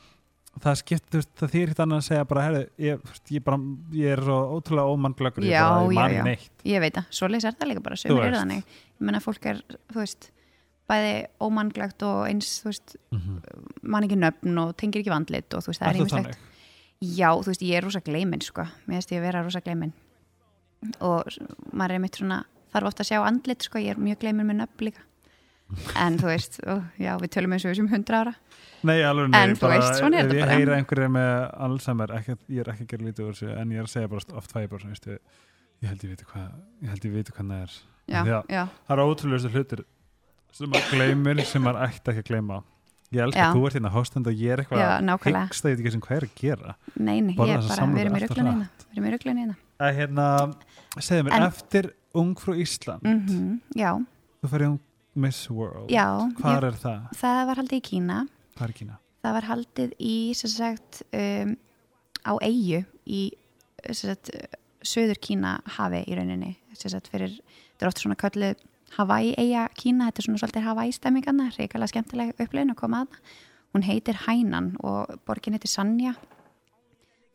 það 0.60 0.78
skipt, 0.82 1.08
þú 1.08 1.22
veist, 1.22 1.32
það 1.40 1.54
þýr 1.54 1.72
hitt 1.72 1.82
annað 1.84 2.02
að 2.02 2.06
segja 2.08 2.28
bara, 2.28 2.44
herri, 2.48 2.62
ég, 2.84 3.16
ég 3.32 3.44
bara 3.46 3.60
ég 3.96 4.14
er 4.18 4.22
svo 4.26 4.38
ótrúlega 4.58 4.94
ómannglöggur 4.96 5.48
ég 5.48 5.56
ég 5.56 6.46
ég 6.68 6.84
veit 6.84 6.98
það, 6.98 7.10
svoleiðis 7.18 7.48
er 7.48 7.58
það 7.58 7.72
líka 7.72 7.84
bara 7.86 8.00
sömur 8.02 8.26
veist. 8.26 8.38
þannig, 8.42 8.78
ég 9.00 9.08
menna 9.08 9.24
fólk 9.24 9.48
er 9.52 9.62
þú 9.72 10.02
veist, 10.02 10.30
bæði 10.92 11.14
ómannglegt 11.48 12.06
og 12.08 12.22
eins, 12.28 12.54
þú 12.62 12.72
veist, 12.72 12.96
mm 13.16 13.42
man 13.82 14.06
ekki 14.06 14.20
nöfn 14.20 14.60
og 14.62 14.76
tengir 14.78 15.02
ekki 15.02 15.14
vandlit 15.14 15.54
og 15.56 15.64
þú 15.64 15.72
veist, 15.72 15.82
það 15.82 16.02
er 16.02 16.12
þannig? 16.16 16.42
Já, 17.02 17.30
þú 17.34 17.50
veist, 17.50 17.64
ég 17.66 17.78
er 17.80 17.84
rosa 17.88 18.02
gleimin 18.06 18.44
sko, 18.46 18.68
mér 18.86 19.00
veist 19.00 19.12
ég 19.12 19.22
að 19.22 19.26
vera 19.26 19.42
rosa 19.42 19.62
gleimin. 19.66 19.94
Og 21.02 21.26
maður 21.74 21.96
er 21.96 22.04
mitt 22.04 22.20
svona 22.20 22.44
þarf 22.74 22.92
ofta 22.92 23.02
að 23.02 23.10
sjá 23.10 23.24
andlit 23.26 23.66
sko, 23.66 23.82
ég 23.82 23.96
er 23.96 24.02
mjög 24.02 24.22
gleimin 24.22 24.48
með 24.52 24.60
nöfn 24.62 24.86
líka 24.86 25.02
en 25.96 26.18
þú 26.22 26.28
veist, 26.30 26.58
ó, 26.68 26.76
já, 27.02 27.12
við 27.22 27.32
tölum 27.36 27.54
eins 27.56 27.66
og 27.66 27.72
þessum 27.74 27.90
hundra 27.92 28.22
ára. 28.26 28.34
Nei, 28.84 28.98
alveg 29.06 29.30
nei, 29.30 29.42
En 29.44 29.56
bara, 29.62 29.78
veist, 29.78 30.02
er 30.02 30.16
ef 30.18 30.32
ég 30.34 30.40
bara. 30.42 30.56
heyra 30.58 30.78
einhverju 30.80 31.10
með 31.14 31.32
Alzheimer, 31.68 32.14
ekki, 32.18 32.36
ég 32.50 32.64
er 32.64 32.72
ekki 32.74 32.84
að 32.88 32.92
gera 32.96 33.08
lítið 33.08 33.28
úr 33.28 33.36
þessu 33.38 33.52
en 33.62 33.72
ég 33.76 33.78
er 33.82 33.86
að 33.88 33.94
segja 33.94 34.10
bara 34.12 34.38
oft 34.42 34.52
fæ 34.56 34.60
ég 34.64 34.70
bara 34.74 34.90
veistu, 34.90 35.18
ég 35.82 35.90
held 35.92 36.04
ég 36.08 36.14
viti 36.16 36.26
hvað 36.32 36.48
ég 36.82 36.90
held 36.96 37.06
ég 37.06 37.16
viti 37.20 37.36
hvað 37.38 37.52
það 37.54 37.62
er. 37.62 37.76
Já, 38.12 38.22
Já. 38.26 38.38
já, 38.50 38.64
það 38.88 38.96
eru 38.98 39.06
ótrúlega 39.12 39.52
hlutir 39.54 39.84
sem 40.52 40.68
maður 40.74 40.90
gleymir 40.96 41.46
sem 41.46 41.62
maður 41.64 41.86
ætti 41.88 42.12
ekki 42.12 42.24
að 42.26 42.30
gleyma. 42.32 42.62
Ég 43.12 43.20
elska 43.26 43.40
Já. 43.44 43.48
að 43.52 43.56
þú 43.60 43.66
ert 43.68 43.76
hérna 43.76 43.90
hóstand 43.92 44.28
og 44.32 44.34
ég 44.40 44.52
er 44.56 44.62
eitthvað 44.64 44.82
að 44.82 44.92
ég 45.28 45.64
veit 45.68 45.80
ekki 45.82 45.92
sem 45.92 46.02
hvað 46.02 46.18
er 46.18 46.26
að 46.26 46.36
gera. 46.42 46.76
Nei, 46.96 47.18
nei, 47.22 47.34
Borða 47.36 47.52
ég 47.52 47.58
er 47.60 47.68
bara, 47.68 47.88
við 47.92 48.02
erum 48.06 48.16
í 48.16 48.22
rugglinni 48.24 48.52
hérna 48.52 48.70
við 48.88 48.96
erum 48.96 49.08
í 49.08 49.12
rugglinni 49.16 49.42
hérna. 49.44 49.56
Að 49.82 49.98
hérna, 50.00 50.28
segðu 50.98 51.26
mér, 51.28 51.34
En- 51.38 51.44
eftir 51.50 51.90
Ungfrú 52.16 52.56
Ísland 52.60 53.04
mm 53.04 53.60
Já, 53.76 53.92
þú 54.42 54.50
færði 54.52 54.70
um 54.72 54.80
Miss 55.14 55.50
World. 55.52 55.92
Já, 55.92 56.08
hvað 56.40 56.68
er 56.70 56.80
það? 56.80 57.12
það 57.20 57.44
var 57.50 57.62
haldið 57.62 57.78
í 57.78 57.86
Kína. 57.90 58.18
Kína? 58.78 58.98
það 59.22 59.38
var 59.38 59.48
haldið 59.50 59.94
í 60.00 60.16
sem 60.38 60.52
sagt 60.54 61.02
um, 61.12 61.54
á 62.26 62.34
eigu 62.42 62.84
í 63.06 63.22
sem 63.90 64.12
sagt 64.12 64.32
söður 64.86 65.20
Kína 65.22 65.60
hafi 65.78 66.04
í 66.08 66.18
rauninni. 66.18 66.56
Sem 66.78 66.94
sagt 66.94 67.12
fyrir, 67.12 67.38
þetta 67.74 67.86
er 67.86 67.92
oft 67.92 68.04
svona 68.04 68.20
kölluð 68.20 68.68
Hawaii 68.98 69.32
eiga 69.40 69.70
Kína, 69.78 70.10
þetta 70.10 70.22
er 70.22 70.28
svona 70.28 70.42
svolítið 70.42 70.68
Hawaii 70.68 70.96
stemmingarna, 70.96 71.52
reikalega 71.56 71.94
skemmtileg 71.94 72.34
upplifin 72.36 72.74
að 72.74 72.82
koma 72.82 73.06
að 73.06 73.20
hún 73.72 73.86
heitir 73.88 74.20
Hænan 74.26 74.74
og 74.84 75.14
borgin 75.28 75.56
heitir 75.56 75.72
Sanja 75.72 76.16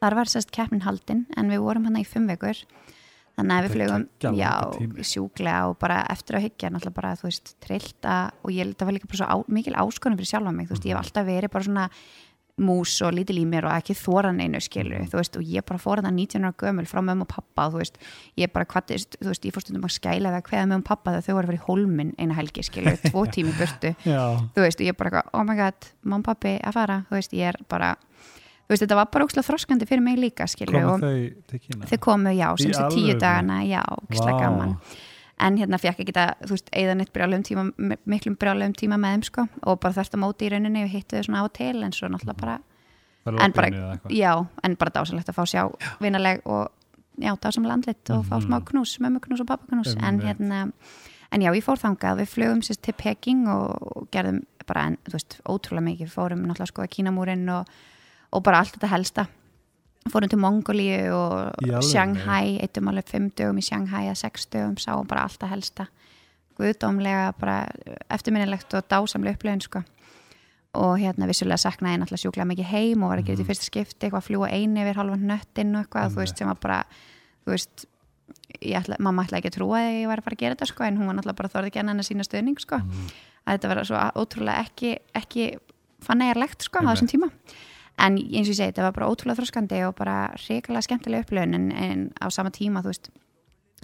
þar 0.03 0.19
var 0.19 0.31
sérst 0.31 0.53
keppnin 0.53 0.85
haldin 0.85 1.25
en 1.37 1.49
við 1.53 1.65
vorum 1.65 1.89
hana 1.89 2.03
í 2.03 2.09
fimm 2.09 2.29
vekur 2.29 2.61
þannig 3.37 3.57
að 3.57 3.67
við 3.69 3.81
geggjað 4.21 4.37
já, 4.41 4.53
sjúklega 5.05 5.69
og 5.69 5.79
bara 5.79 5.99
eftir 6.11 6.39
að 6.39 6.47
hyggja 6.49 6.71
náttúrulega 6.73 6.95
bara, 7.01 7.15
þú 7.21 7.29
veist, 7.29 7.55
trillta 7.61 8.15
og 8.43 8.51
ég, 8.55 8.71
það 8.77 8.87
var 8.89 8.97
líka 8.97 9.11
bara 9.11 9.21
svo 9.23 9.27
á, 9.29 9.37
mikil 9.49 9.75
áskonum 9.77 10.17
fyrir 10.21 10.33
sjálfa 10.33 10.55
mig, 10.57 10.69
þú 10.71 10.77
veist, 10.77 10.87
ég 10.87 10.95
hef 10.95 10.97
Mhm. 10.97 11.05
alltaf 11.05 11.27
verið 11.27 11.51
bara 11.53 11.65
svona 11.65 11.91
mús 12.59 13.03
og 13.05 13.13
lítil 13.13 13.37
í 13.37 13.45
mér 13.45 13.67
og 13.69 13.73
ekki 13.77 13.93
þóran 13.93 14.41
einu 14.41 14.57
skilur, 14.65 15.01
Mhm. 15.05 15.11
þú 15.13 15.19
veist, 15.21 15.37
og 15.37 15.43
ég 15.45 15.67
bara 15.67 15.79
fór 15.79 16.01
það 16.01 16.15
19 16.17 16.45
ára 16.49 16.55
gömul 16.57 16.87
frá 16.89 17.01
mömmu 17.05 17.21
og 17.21 17.29
pappa 17.29 17.67
og 17.67 17.73
þú 17.75 17.79
veist, 17.85 17.99
ég 18.39 18.51
bara 18.53 18.65
kvattist, 18.65 19.17
þú 19.21 19.29
veist, 19.29 19.43
ég 19.45 19.53
fór 19.53 19.61
stundum 19.61 19.83
að 19.85 19.93
skæla 20.01 20.33
að 20.33 20.43
kveða 20.49 20.65
mömmu 20.73 20.79
og 20.81 20.85
pappa 20.85 21.11
þegar 21.13 21.23
þau 21.27 21.35
voru 21.37 21.45
að 21.45 21.53
vera 21.53 21.61
í 21.61 21.67
hólminn 21.69 22.15
eina 22.19 22.33
helgi, 22.35 22.63
skilur, 22.65 22.97
tvo 22.97 23.27
tími 23.37 23.53
burtu. 23.53 23.93
Þú 24.01 24.61
veist, 24.65 24.81
og 24.81 24.87
ég 24.89 24.97
bara, 24.97 25.23
oh 25.35 25.45
my 25.45 25.55
god 25.55 25.75
og 26.11 26.25
pappi 26.25 26.59
að 26.65 26.73
fara, 26.73 27.05
þú 27.11 27.21
veist, 27.21 27.33
ég 27.37 27.45
er 27.53 27.57
bara 27.69 27.97
veist, 28.69 28.83
þetta 28.83 28.97
var 28.99 29.07
bara 29.13 29.25
ókslega 29.27 29.47
þroskandi 29.47 29.87
fyrir 29.87 30.03
mig 30.03 30.19
líka 30.19 30.45
og 30.45 31.01
þau 31.01 31.35
til 31.47 31.61
Kína? 31.61 31.87
þau 31.87 31.99
komu, 32.01 32.31
já, 32.35 32.49
sem 32.59 32.73
sé 32.73 32.89
tíu 32.91 33.19
dagana 33.19 33.61
já, 33.65 33.83
Vá. 34.11 34.41
gaman 34.41 34.77
en 35.39 35.57
hérna 35.59 35.77
fekk 35.79 36.01
ekki 36.01 36.13
það, 36.17 36.31
þú 36.49 36.55
veist, 36.57 36.71
eða 36.73 36.95
neitt 36.97 37.13
brjálegum 37.13 37.43
tíma, 37.45 37.65
mi- 37.77 37.97
miklum 38.07 38.37
brjálegum 38.41 38.73
tíma 38.75 38.97
með 38.97 39.13
þeim 39.19 39.25
sko, 39.25 39.49
og 39.67 39.81
bara 39.81 39.93
þvert 39.95 40.15
á 40.17 40.19
móti 40.19 40.47
í 40.47 40.51
rauninni 40.51 40.85
við 40.87 40.95
hittu 40.97 41.17
þau 41.19 41.25
svona 41.29 41.43
á 41.43 41.45
og 41.45 41.53
til, 41.53 41.83
en 41.85 41.93
svo 41.93 42.09
náttúrulega 42.09 42.41
bara 42.41 42.61
en 43.45 43.53
bara- 43.53 43.99
já, 44.09 44.47
en 44.65 44.75
bara 44.77 44.91
dásalegt 44.91 45.29
að 45.29 45.35
fá 45.37 45.45
sjá 45.45 45.63
vinaleg 46.01 46.41
og 46.47 46.71
já, 47.21 47.37
dásamlega 47.37 47.73
andlit 47.75 48.11
og 48.11 48.25
fá 48.25 48.37
Mhm. 48.41 48.47
smá 48.47 48.65
knús, 48.65 48.99
mömmu 48.99 49.21
knús 49.21 49.41
og 49.41 49.47
pappa 49.47 49.67
knús 49.69 49.95
en 50.03 50.21
hérna, 50.21 50.73
en 51.33 51.41
já, 51.43 51.51
ég 51.53 51.63
fór 51.65 51.77
þangað 51.77 52.21
við 52.21 52.29
flugum 52.33 52.63
sérst 52.63 52.81
til 52.83 52.95
Peking 52.95 53.47
og, 53.49 53.77
og 53.97 54.09
gerðum 54.11 54.43
bara, 54.67 54.87
en, 54.87 54.97
þú 55.05 55.13
veist, 55.13 55.41
ótrúlega 55.45 55.85
mikið 55.85 56.09
fórum 56.09 56.47
náttúrulega 56.47 56.67
sko 56.69 56.83
að 56.83 56.89
Kínamúrin 56.97 57.49
og, 57.61 57.67
og 58.37 58.45
bara 58.45 58.61
allt 58.63 58.77
þetta 58.77 58.93
helsta. 58.93 59.27
Fórum 60.07 60.31
til 60.31 60.39
Mongolíu 60.39 61.11
og 61.17 61.33
alvörunni? 61.57 61.89
Shanghai, 61.89 62.57
eittum 62.63 62.93
alveg 62.93 63.09
fimm 63.11 63.31
dögum 63.35 63.59
í 63.59 63.65
Shanghai 63.67 64.05
að 64.11 64.21
sex 64.23 64.47
dögum, 64.53 64.77
sáum 64.79 65.09
bara 65.09 65.25
allt 65.27 65.41
það 65.41 65.55
helsta. 65.57 65.89
Guðdómlega 66.57 67.33
bara 67.41 67.57
eftirminnilegt 68.15 68.77
og 68.79 68.87
dásamlega 68.93 69.37
upplöðin 69.37 69.65
sko. 69.65 69.83
Og 70.77 71.01
hérna 71.01 71.29
vissulega 71.29 71.59
saknaði 71.59 71.97
ég 71.97 72.01
náttúrulega 72.03 72.23
sjúklega 72.23 72.49
mikið 72.53 72.71
heim 72.71 73.03
og 73.03 73.13
var 73.13 73.23
ekki 73.23 73.35
mm. 73.35 73.43
í 73.43 73.49
fyrsta 73.49 73.67
skipti 73.67 74.07
eitthvað 74.07 74.23
að 74.23 74.27
fljúa 74.29 74.49
eini 74.53 74.83
yfir 74.85 75.01
halvan 75.01 75.29
nöttin 75.29 75.75
og 75.75 75.85
eitthvað, 75.85 76.11
þú 76.13 76.23
veist, 76.23 76.41
sem 76.41 76.51
var 76.51 76.59
bara 76.63 76.81
þú 77.47 77.55
veist, 77.55 77.87
ætla, 78.61 78.99
mamma 79.03 79.25
ætla 79.25 79.41
ekki 79.41 79.53
að 79.53 79.57
trúa 79.57 79.81
að 79.81 79.97
ég 80.03 80.11
var 80.11 80.21
að 80.21 80.29
fara 80.29 80.37
að 80.37 80.43
gera 80.43 80.57
þetta 80.57 80.69
sko 80.73 80.85
en 80.87 81.01
hún 81.01 81.09
var 81.09 81.17
náttúrulega 81.17 81.41
bara 81.41 81.53
þorði 81.55 81.73
ekki 81.73 81.83
enn 81.83 81.95
að 81.95 82.09
sína 82.11 82.27
stöðning 82.27 82.61
sko. 82.61 82.81
Mm. 82.83 83.09
að 83.47 83.57
þetta 83.57 83.71
var 83.73 83.83
svo 83.89 84.05
ótrúlega 84.21 84.67
ekki, 84.67 84.93
ekki 85.17 85.49
en 87.99 88.19
eins 88.19 88.49
og 88.49 88.53
ég 88.53 88.59
segi, 88.59 88.73
þetta 88.73 88.87
var 88.89 88.97
bara 88.99 89.09
ótrúlega 89.13 89.39
þroskandi 89.41 89.79
og 89.89 89.95
bara 89.97 90.17
reikalega 90.49 90.85
skemmtilega 90.85 91.25
upplöðun 91.25 91.55
en, 91.57 91.71
en 91.73 92.03
á 92.21 92.27
sama 92.35 92.51
tíma, 92.53 92.83
þú 92.85 92.93
veist 92.93 93.09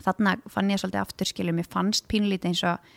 þarna 0.03 0.37
fann 0.53 0.71
ég 0.73 0.81
svolítið 0.83 1.01
aftur 1.05 1.29
skilur 1.31 1.57
mér 1.57 1.69
fannst 1.73 2.09
pínlítið 2.11 2.53
eins 2.53 2.63
og 2.69 2.93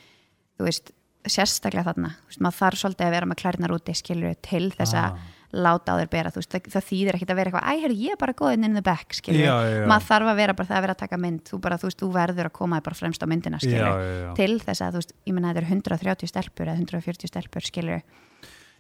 þú 0.60 0.68
veist, 0.70 0.92
sérstaklega 1.26 1.88
þarna 1.92 2.12
þú 2.20 2.28
veist, 2.34 2.44
maður 2.46 2.60
þarf 2.60 2.82
svolítið 2.84 3.08
að 3.08 3.16
vera 3.18 3.30
með 3.32 3.42
klærnar 3.42 3.74
úti 3.80 3.96
skilur 3.98 4.36
til 4.46 4.68
þess 4.76 4.94
að 5.00 5.16
Ah. 5.16 5.32
láta 5.56 5.94
á 5.96 6.00
þér 6.02 6.10
bera 6.12 6.32
þú 6.36 6.42
veist, 6.42 6.52
það, 6.52 6.66
það 6.74 6.86
þýðir 6.90 7.16
ekkit 7.16 7.30
að 7.32 7.38
vera 7.40 7.50
eitthvað 7.52 7.68
æ, 7.72 7.74
herri, 7.86 7.96
ég 8.04 8.12
er 8.12 8.20
bara 8.20 8.34
góðinn 8.36 8.66
in 8.68 8.74
the 8.76 8.82
back 8.84 9.14
skilur 9.16 9.46
maður 9.88 10.08
þarf 10.10 10.28
að 10.34 10.36
vera 10.42 10.54
bara 10.58 10.68
það 10.68 10.78
að 10.78 10.84
vera 10.86 10.96
að 10.98 11.02
taka 11.06 11.18
mynd 11.22 11.42
þú 11.48 11.60
bara, 11.64 11.78
þú 11.80 11.88
veist, 11.88 12.00
þú 12.02 12.10
verður 12.12 12.50
að 12.50 12.56
koma 12.60 12.82
bara 12.84 12.96
fremst 13.00 13.24
á 13.24 13.28
myndina 13.32 13.60
skilur 13.64 14.36
til 14.36 14.60
þess 14.60 14.82
að, 14.84 14.92
þú 14.92 15.00
veist, 15.00 15.14
ég 15.26 15.34
menna 15.38 15.54
þetta 15.54 15.64
er 15.64 15.70
130 15.72 16.28
stelpur 16.34 16.68
eða 16.68 16.78
140 16.84 17.32
stelpur 17.32 17.62
skilur 17.72 18.02
Ég 18.04 18.35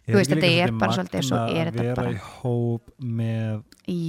þú 0.07 0.19
veist, 0.19 0.31
þetta 0.31 0.51
er 0.65 0.71
bara 0.79 0.93
svolítið, 0.99 1.23
svo 1.29 1.39
er 1.49 1.71
að 1.71 1.73
þetta 1.73 1.81
vera 1.83 1.95
bara- 1.95 2.11
í 2.11 2.21
hóp 2.41 2.93
með 3.01 3.63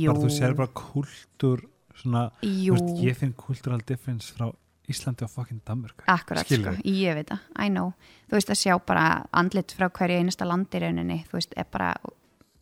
bara 0.06 0.18
þú 0.20 0.30
sér 0.37 0.54
bara 0.56 0.68
kultúr 0.82 1.64
svona, 1.96 2.30
jú, 2.42 2.74
þú 2.76 2.80
veist, 2.87 3.04
ég 3.06 3.16
finn 3.16 3.32
cultural 3.32 3.80
difference 3.87 4.32
frá 4.37 4.50
Íslandi 4.88 5.24
og 5.26 5.30
fucking 5.32 5.61
Danmörk 5.66 6.04
akkurat 6.06 6.46
sko, 6.46 6.76
ég 6.85 7.14
veit 7.18 7.26
það, 7.32 7.40
I 7.59 7.68
know. 7.72 7.92
Þú 8.30 8.37
veist 8.38 8.50
að 8.54 8.61
sjá 8.61 8.76
bara 8.87 9.06
andlit 9.35 9.72
frá 9.74 9.88
hverju 9.90 10.20
einasta 10.20 10.46
landi 10.46 10.78
í 10.78 10.82
rauninni, 10.85 11.24
þú 11.26 11.32
veist, 11.40 11.54
er 11.56 11.64
bara 11.72 11.94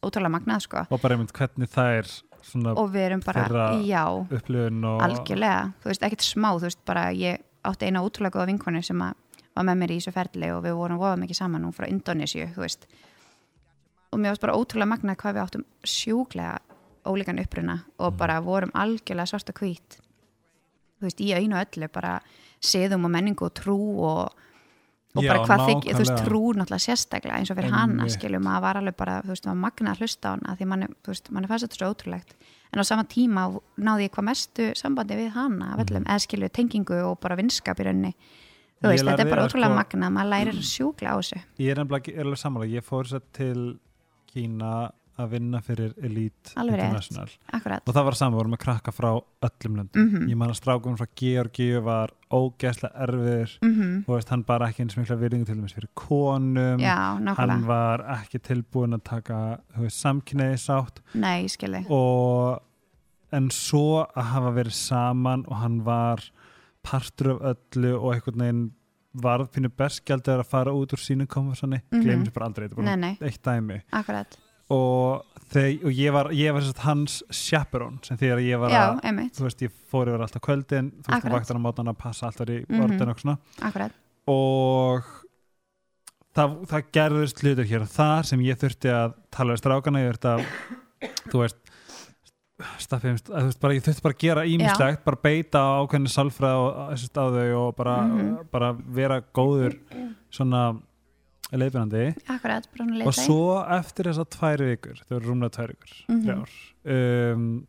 ótrúlega 0.02 0.32
magnað 0.32 0.62
sko. 0.64 0.86
Og 0.90 1.00
bara 1.02 1.16
einmitt 1.18 1.32
hvernig 1.36 1.68
það 1.68 1.98
er 1.98 2.08
svona 2.44 2.72
og 2.78 2.90
við 2.92 3.04
erum 3.10 3.20
bara, 3.26 3.44
Þeirra- 3.44 3.84
já, 3.84 4.04
upplifun 4.38 4.84
og 4.84 5.02
algjörlega. 5.04 5.74
Þú 5.82 5.90
veist, 5.92 6.02
ekkert 6.08 6.24
smá, 6.24 6.48
þú 6.56 6.60
veist, 6.68 6.80
bara 6.86 7.04
ég 7.12 7.38
átti 7.64 7.86
eina 7.90 8.00
ótrúlega 8.04 8.36
góða 8.38 8.46
vinkonu 8.52 8.82
sem 8.84 8.98
að 9.04 9.14
var 9.54 9.64
með 9.64 9.78
mér 9.82 9.90
í 9.94 9.98
þessu 10.00 10.12
ferli 10.12 10.50
og 10.50 10.64
við 10.64 10.74
vorum 10.80 10.98
voða 10.98 11.16
mikið 11.20 11.36
saman 11.36 11.62
hún 11.64 11.72
frá 11.76 11.86
Indonésiu, 11.88 12.48
þú 12.54 12.64
veist 12.64 12.86
mér 14.24 14.32
varst 14.34 14.44
bara 14.46 14.56
ótrúlega 14.58 14.90
magnað 14.94 15.18
hvað 15.20 15.36
við 15.36 15.44
áttum 15.44 15.64
sjúklega 15.84 16.58
ólíkan 17.04 17.40
uppruna 17.42 17.78
og 17.98 18.12
Mhm. 18.12 18.16
bara 18.18 18.40
vorum 18.40 18.70
algjörlega 18.74 19.28
svart 19.28 19.50
og 19.52 19.60
hvít. 19.60 19.98
Þú 21.00 21.04
veist, 21.08 21.20
í 21.20 21.34
einu 21.36 21.56
öllu 21.60 21.88
bara 21.92 22.20
siðum 22.62 23.04
og 23.04 23.10
menningu 23.12 23.44
og 23.44 23.52
trú 23.54 23.76
og, 24.00 24.32
og 25.14 25.22
Já, 25.22 25.28
bara 25.28 25.44
hvað 25.44 25.66
þykir, 25.68 25.92
þú 25.94 26.00
veist, 26.00 26.24
trú 26.24 26.40
náttúrulega 26.56 26.86
sérstaklega 26.88 27.36
eins 27.38 27.50
og 27.52 27.56
fyrir 27.58 27.70
hana, 27.70 28.06
skiljum 28.08 28.42
maður 28.42 28.62
var 28.64 28.74
alveg 28.80 28.96
bara, 28.96 29.18
þú 29.22 29.28
veist, 29.34 29.44
maður 29.46 29.60
magnað 29.66 29.92
að 29.92 30.00
hlusta 30.00 30.24
á 30.26 30.30
hana 30.34 30.56
því 30.56 30.66
manni, 30.66 30.86
þú 31.04 31.12
veist, 31.12 31.30
manni 31.30 31.46
fannst 31.50 31.66
þetta 31.68 31.76
svo 31.76 31.90
ótrúlegt. 31.94 32.32
En 32.72 32.80
á 32.80 32.84
sama 32.84 33.04
tíma 33.04 33.60
náði 33.78 34.08
ég 34.08 34.10
hvað 34.16 34.24
mestu 34.24 34.70
sambandi 34.74 35.14
við 35.20 35.30
hana 35.36 35.74
af 35.74 35.84
öllum, 35.86 36.04
eða 36.08 36.24
skilju 36.24 36.48
tengingu 36.50 36.96
og 37.04 37.20
bara 37.20 37.36
vinskap 37.36 37.78
í 37.78 37.84
rauninni. 37.84 38.14
Þú. 38.82 38.88
Ég 38.88 38.90
veist, 38.90 39.04
þetta 39.04 39.20
er 39.20 39.30
bara 39.30 39.42
að 39.44 39.48
ótrúlega 39.52 39.70
sko- 39.70 39.78
magnað 39.84 40.12
maður 40.16 40.30
lærir 40.32 40.58
sjúkla 40.74 41.08
á 41.12 41.16
þessu. 41.20 41.38
Ég 41.60 41.70
er 41.70 41.76
nefnilega 41.84 42.00
ekki- 42.02 42.16
er 42.18 42.24
alveg 42.24 42.38
sammála, 42.42 42.66
ég 42.72 42.82
fór 42.82 43.04
sér 43.06 43.22
til 43.32 43.78
Kína 44.34 44.74
að 45.14 45.30
vinna 45.36 45.60
fyrir 45.62 45.92
Elite 46.02 46.54
Alveg 46.58 46.80
rétt. 46.80 46.88
International. 46.88 47.34
Akkurat, 47.54 47.82
og 47.86 47.94
það 47.94 48.06
var 48.08 48.16
saman, 48.18 48.34
við 48.34 48.40
vorum 48.40 48.54
með 48.56 48.62
krakka 48.64 48.94
frá 48.94 49.08
öllum 49.46 49.76
löndum. 49.78 50.08
Mhm. 50.08 50.28
ég 50.32 50.36
man 50.40 50.50
að 50.50 50.58
strákum 50.58 50.98
frá 50.98 51.06
Georgíu 51.20 51.82
var 51.86 52.10
ógeðslega 52.34 53.06
erfiður. 53.06 53.58
Mm 53.62 54.04
og 54.08 54.14
veist, 54.16 54.28
hann 54.28 54.42
bara 54.42 54.68
ekki 54.68 54.82
eins 54.82 54.96
mikla 54.96 55.16
virðingu 55.16 55.46
til 55.46 55.56
dæmis 55.56 55.74
fyrir 55.74 55.88
konum. 55.94 56.80
Já, 56.80 57.18
hann 57.36 57.66
var 57.66 58.00
ekki 58.18 58.40
tilbúin 58.42 58.94
að 58.94 59.04
taka 59.04 59.60
samkynniði 59.88 60.58
sátt 60.58 61.00
nei, 61.14 61.46
og 61.88 62.60
en 63.32 63.50
svo 63.50 64.06
að 64.14 64.24
hafa 64.24 64.50
verið 64.50 64.72
saman 64.72 65.44
og 65.46 65.56
hann 65.56 65.84
var 65.84 66.22
partur 66.82 67.34
af 67.34 67.54
öllu 67.54 67.94
og 67.98 68.14
einhvern 68.14 68.42
veginn 68.44 68.72
varð 69.14 69.50
pínu 69.54 69.70
berskjaldur 69.78 70.42
að 70.42 70.48
fara 70.50 70.72
út 70.74 70.92
úr 70.94 70.98
sínu 71.00 71.26
konversani, 71.30 71.80
mm. 71.80 71.84
-hmm. 71.90 72.02
glemur 72.02 72.26
sér 72.26 72.34
bara 72.34 72.46
aldrei 72.46 72.68
þetta 72.68 72.80
er 72.80 72.84
bara 72.84 72.96
nei, 72.96 73.16
nei, 73.20 73.28
eitt 73.28 73.42
dæmi. 73.42 73.80
Akkurat. 73.92 74.38
Og, 74.74 75.24
þeir, 75.52 75.84
og 75.84 75.92
ég 75.92 76.12
var, 76.12 76.30
ég 76.32 76.52
var 76.52 76.62
sérst, 76.64 76.78
hans 76.86 77.22
chaperón 77.30 77.98
sem 78.02 78.16
þegar 78.16 78.38
ég 78.40 78.58
var 78.58 78.70
já, 78.70 78.84
að 78.96 79.30
þú 79.36 79.44
veist, 79.44 79.62
ég 79.62 79.74
fór 79.90 80.08
yfir 80.08 80.24
alltaf 80.24 80.42
kvöldin 80.42 80.92
þú 81.02 81.12
veist, 81.12 81.28
vaktar 81.30 81.56
á 81.60 81.66
mótan 81.66 81.90
að 81.92 81.98
passa 81.98 82.26
alltaf 82.26 82.48
í 82.48 82.64
Mhm. 82.68 82.80
orðin 82.80 83.08
og 83.10 83.20
svona. 83.20 83.38
Akkurat. 83.60 83.92
Og 84.26 85.04
það, 86.34 86.56
það 86.66 86.88
gerðist 86.92 87.42
hlutur 87.42 87.64
hér 87.68 87.82
og 87.82 87.88
þar 87.88 88.22
sem 88.24 88.40
ég 88.40 88.56
þurfti 88.56 88.88
að 88.88 89.14
tala 89.30 89.52
við 89.52 89.62
strákana, 89.62 90.02
ég 90.02 90.14
þurfti 90.14 90.32
að 90.32 90.46
þú 91.30 91.42
veist 91.44 91.56
staffið, 92.78 93.14
að, 93.28 93.28
þú 93.28 93.44
veist, 93.48 93.60
bara, 93.60 93.74
ég 93.74 93.84
þurfti 93.86 94.02
bara 94.06 94.14
að 94.14 94.22
gera 94.24 94.44
ímislegt 94.48 95.04
bara 95.04 95.20
beita 95.22 95.58
á 95.62 95.68
ákveðinu 95.84 96.12
salfræð 96.12 96.58
og 96.62 96.80
þessist 96.94 97.16
á 97.20 97.24
þau 97.34 97.54
og 97.60 97.76
bara, 97.76 97.96
Mhm. 98.08 98.48
bara 98.50 98.72
vera 98.72 99.20
góður 99.34 99.78
svona 100.30 100.80
leiðbyrjandi 101.52 102.04
akkurat, 102.34 102.66
og 103.06 103.14
svo 103.14 103.62
eftir 103.78 104.04
þessar 104.10 104.28
tvær 104.32 104.64
vikur 104.70 105.02
þau 105.04 105.16
eru 105.16 105.28
rúmlega 105.30 105.50
tvær 105.58 105.68
vikur, 105.74 105.92
Mhm. 106.08 106.22
þrjár 106.24 107.34
um, 107.34 107.66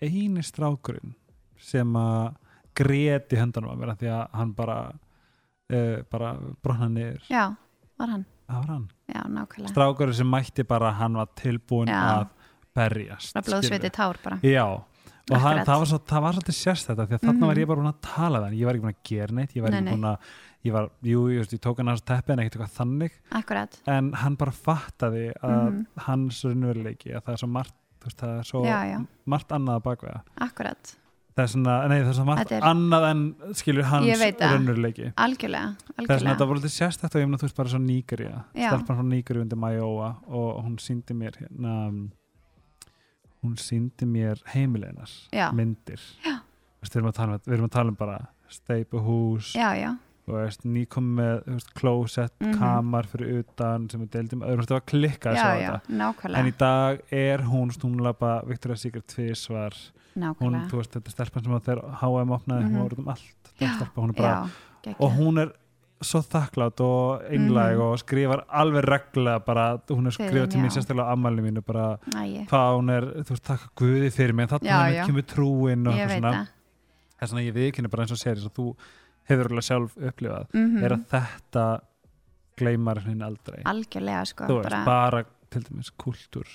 eini 0.00 0.42
strákurinn 0.42 1.14
sem 1.58 1.92
að 1.92 2.34
greti 2.74 3.36
höndanum 3.36 3.76
að 3.82 3.90
af 3.90 3.98
því 3.98 4.08
að 4.08 4.28
hann 4.32 4.52
bara 4.52 4.92
uh, 5.72 6.02
bara 6.10 6.36
brotna 6.62 6.88
niður 6.88 7.20
já, 7.28 7.56
var 7.98 8.08
hann, 8.08 8.24
var 8.48 8.64
hann 8.66 8.88
já, 9.12 9.46
strákurinn 9.68 10.14
sem 10.14 10.26
mætti 10.26 10.64
bara 10.66 10.90
að 10.90 10.94
hann 11.02 11.14
var 11.14 11.26
tilbúin 11.36 11.88
Já. 11.88 12.00
að 12.24 12.28
berjast 12.76 13.34
bara 13.34 13.46
blóðsviti 13.46 13.90
tár 13.90 14.16
bara. 14.24 14.38
Já 14.42 14.64
og 15.30 15.36
það, 15.38 15.64
var 15.66 15.86
svo, 15.86 15.98
það 16.10 16.22
var 16.24 16.32
svolítið 16.34 16.56
sérst 16.58 16.86
þetta 16.90 17.04
því 17.06 17.14
að 17.14 17.20
þarna 17.26 17.40
Mhm. 17.40 17.46
var 17.46 17.56
ég 17.60 17.66
bara 17.68 17.80
búin 17.80 17.92
að 17.92 18.00
tala 18.02 18.40
hann. 18.44 18.54
Ég 18.58 18.64
var 18.66 18.74
ekki 18.74 18.82
búin 18.82 18.94
að 18.94 19.02
gera 19.04 19.32
neitt 19.34 19.52
ég 19.54 19.62
var 19.62 19.70
Nei, 19.70 19.78
ekki 19.80 19.94
búin 19.94 20.08
að 20.10 20.18
ég 20.64 20.72
var, 20.72 20.88
jú, 21.02 21.20
ég, 21.30 21.38
veist, 21.38 21.52
ég 21.54 21.60
tók 21.60 21.76
hann 21.78 21.86
hans 21.86 22.02
teppi 22.02 22.32
en 22.32 22.38
ekkert 22.38 22.56
eitthvað 22.56 22.78
þannig. 22.80 23.10
Akkurat, 23.32 23.78
en 23.86 24.12
hann 24.12 24.34
bara 24.36 24.50
fattaði 24.50 25.32
að 25.42 25.70
Mhm. 25.72 25.86
hans 25.98 26.42
raunveruleiki 26.44 27.14
að 27.14 27.22
það 27.22 27.32
er 27.32 27.36
svo 27.36 27.48
margt 27.48 27.74
veist, 28.04 28.16
það 28.18 28.38
er 28.38 28.42
svo 28.44 28.64
Já, 28.64 28.80
já. 28.90 29.06
margt 29.26 29.48
annað 29.48 29.76
að 29.76 29.82
bakveða 29.82 30.20
akkurat. 30.40 30.96
Það 31.36 31.44
er 31.44 31.46
svona, 31.46 31.88
nei 31.88 32.00
það 32.02 32.08
er 32.08 32.12
svo 32.18 32.24
margt 32.26 32.52
er- 32.52 32.60
annað 32.62 33.10
en 33.10 33.34
skilur 33.54 33.84
hans 33.84 34.06
raunveruleiki. 34.40 35.12
Algjörlega, 35.14 35.76
það 35.76 35.94
er 35.98 36.18
svona, 36.18 36.18
algjörlega. 36.18 36.36
það 36.38 36.48
voru 36.48 36.58
litið 36.60 36.76
sérstætt 36.80 37.14
og 37.14 37.20
ég 37.22 37.26
meina 37.28 37.38
þú 37.38 37.46
veist 37.46 37.56
bara 37.56 37.68
svo 37.68 37.78
nýgurja 37.78 38.44
Já. 38.56 38.68
stelpan 38.72 38.96
frá 38.98 39.04
nýgurju 39.06 39.40
undir 39.42 39.56
Majóa 39.58 40.16
og 40.28 40.64
hún 40.64 40.76
síndi 40.80 41.14
mér 41.14 41.36
hérna 41.38 42.10
hún 43.42 43.56
síndi 43.56 44.06
mér 44.06 44.40
heimileinar 44.54 45.08
Já. 45.32 45.50
myndir 45.52 46.00
Já. 46.24 46.40
Veist, 46.80 46.94
við, 46.94 47.00
erum 47.02 47.10
um, 47.12 47.38
við 47.46 47.54
erum 47.56 47.66
að 47.68 47.72
tala 47.76 47.88
um 47.90 47.96
bara 47.96 48.18
steipuhús 48.50 49.52
já, 49.54 49.74
já, 49.76 49.90
og 50.28 50.34
veist, 50.36 50.64
nýkom 50.64 51.06
með 51.18 51.42
veist, 51.46 51.72
klósett, 51.76 52.34
Mhm. 52.40 52.58
kamar 52.58 53.06
fyrir 53.06 53.40
utan 53.44 53.88
sem 53.90 54.02
er 54.02 54.06
deildum 54.06 54.42
öðrum, 54.42 54.64
þetta 54.64 54.78
var 54.78 54.86
klikkað 54.86 55.36
en 56.38 56.46
í 56.46 56.54
dag 56.58 57.00
er 57.10 57.38
hún 57.42 57.70
stúnlapa 57.72 58.44
Victoria's 58.46 58.80
Secret 58.80 59.06
tvísvar 59.06 59.72
hún, 60.16 60.22
nákvæmlega 60.22 60.68
þú 60.70 60.76
veist, 60.80 60.92
þetta 60.96 61.06
er 61.08 61.12
stelpan 61.16 61.44
sem 61.44 61.60
þegar 61.60 61.94
H&M 62.00 62.30
opnaði, 62.30 62.64
Mhm. 62.64 62.74
hún 62.74 62.82
var 62.82 62.90
út 62.90 62.98
um 62.98 63.08
allt 63.08 63.52
Já, 63.60 63.76
stelpa, 63.76 64.00
hún 64.00 64.16
bara, 64.16 64.48
og 64.98 65.12
hún 65.12 65.38
er 65.42 65.52
svo 66.02 66.20
þakklátt 66.24 66.80
og 66.80 67.22
einlæg 67.28 67.74
Mhm. 67.76 67.80
og 67.84 67.98
skrifar 67.98 68.44
alveg 68.48 68.84
regla 68.88 69.38
bara, 69.44 69.78
hún 69.88 70.06
er 70.06 70.10
skrifað 70.16 70.50
til 70.50 70.60
mín 70.60 70.70
sérstaklega 70.72 71.08
á 71.08 71.12
ammælinu 71.12 71.42
mínu 71.50 71.62
bara 71.66 71.98
Æi, 72.16 72.46
hvað 72.48 72.78
hún 72.78 72.90
er, 72.90 73.02
þú 73.24 73.30
veist, 73.34 73.44
takk 73.44 73.74
Guði 73.76 74.10
fyrir 74.10 74.32
mig 74.34 74.50
en 74.52 74.58
Já, 74.58 74.72
þarna 74.72 74.94
já. 74.94 75.06
kemur 75.06 75.22
trúin 75.22 75.86
og 75.88 75.94
svona 75.94 76.32
það 76.32 76.48
er 77.20 77.26
svona 77.26 77.44
ég 77.44 77.54
viðkynni 77.54 77.90
bara 77.90 78.02
eins 78.04 78.12
og 78.12 78.18
sér 78.18 78.36
eins 78.36 78.46
og 78.46 78.54
þú 78.54 78.76
hefur 79.28 79.50
alveg 79.50 79.66
sjálf 79.68 79.96
upplifað 79.96 80.46
Mhm. 80.54 80.84
er 80.84 80.90
að 80.90 81.04
þetta 81.06 81.80
gleymar 82.56 82.98
henni 83.04 83.24
aldrei 83.24 83.62
algjörlega 83.64 84.26
sko 84.26 84.44
þú 84.48 84.56
veist, 84.62 84.70
bara, 84.70 84.84
bara 84.84 85.24
til 85.50 85.62
dæmis 85.62 85.90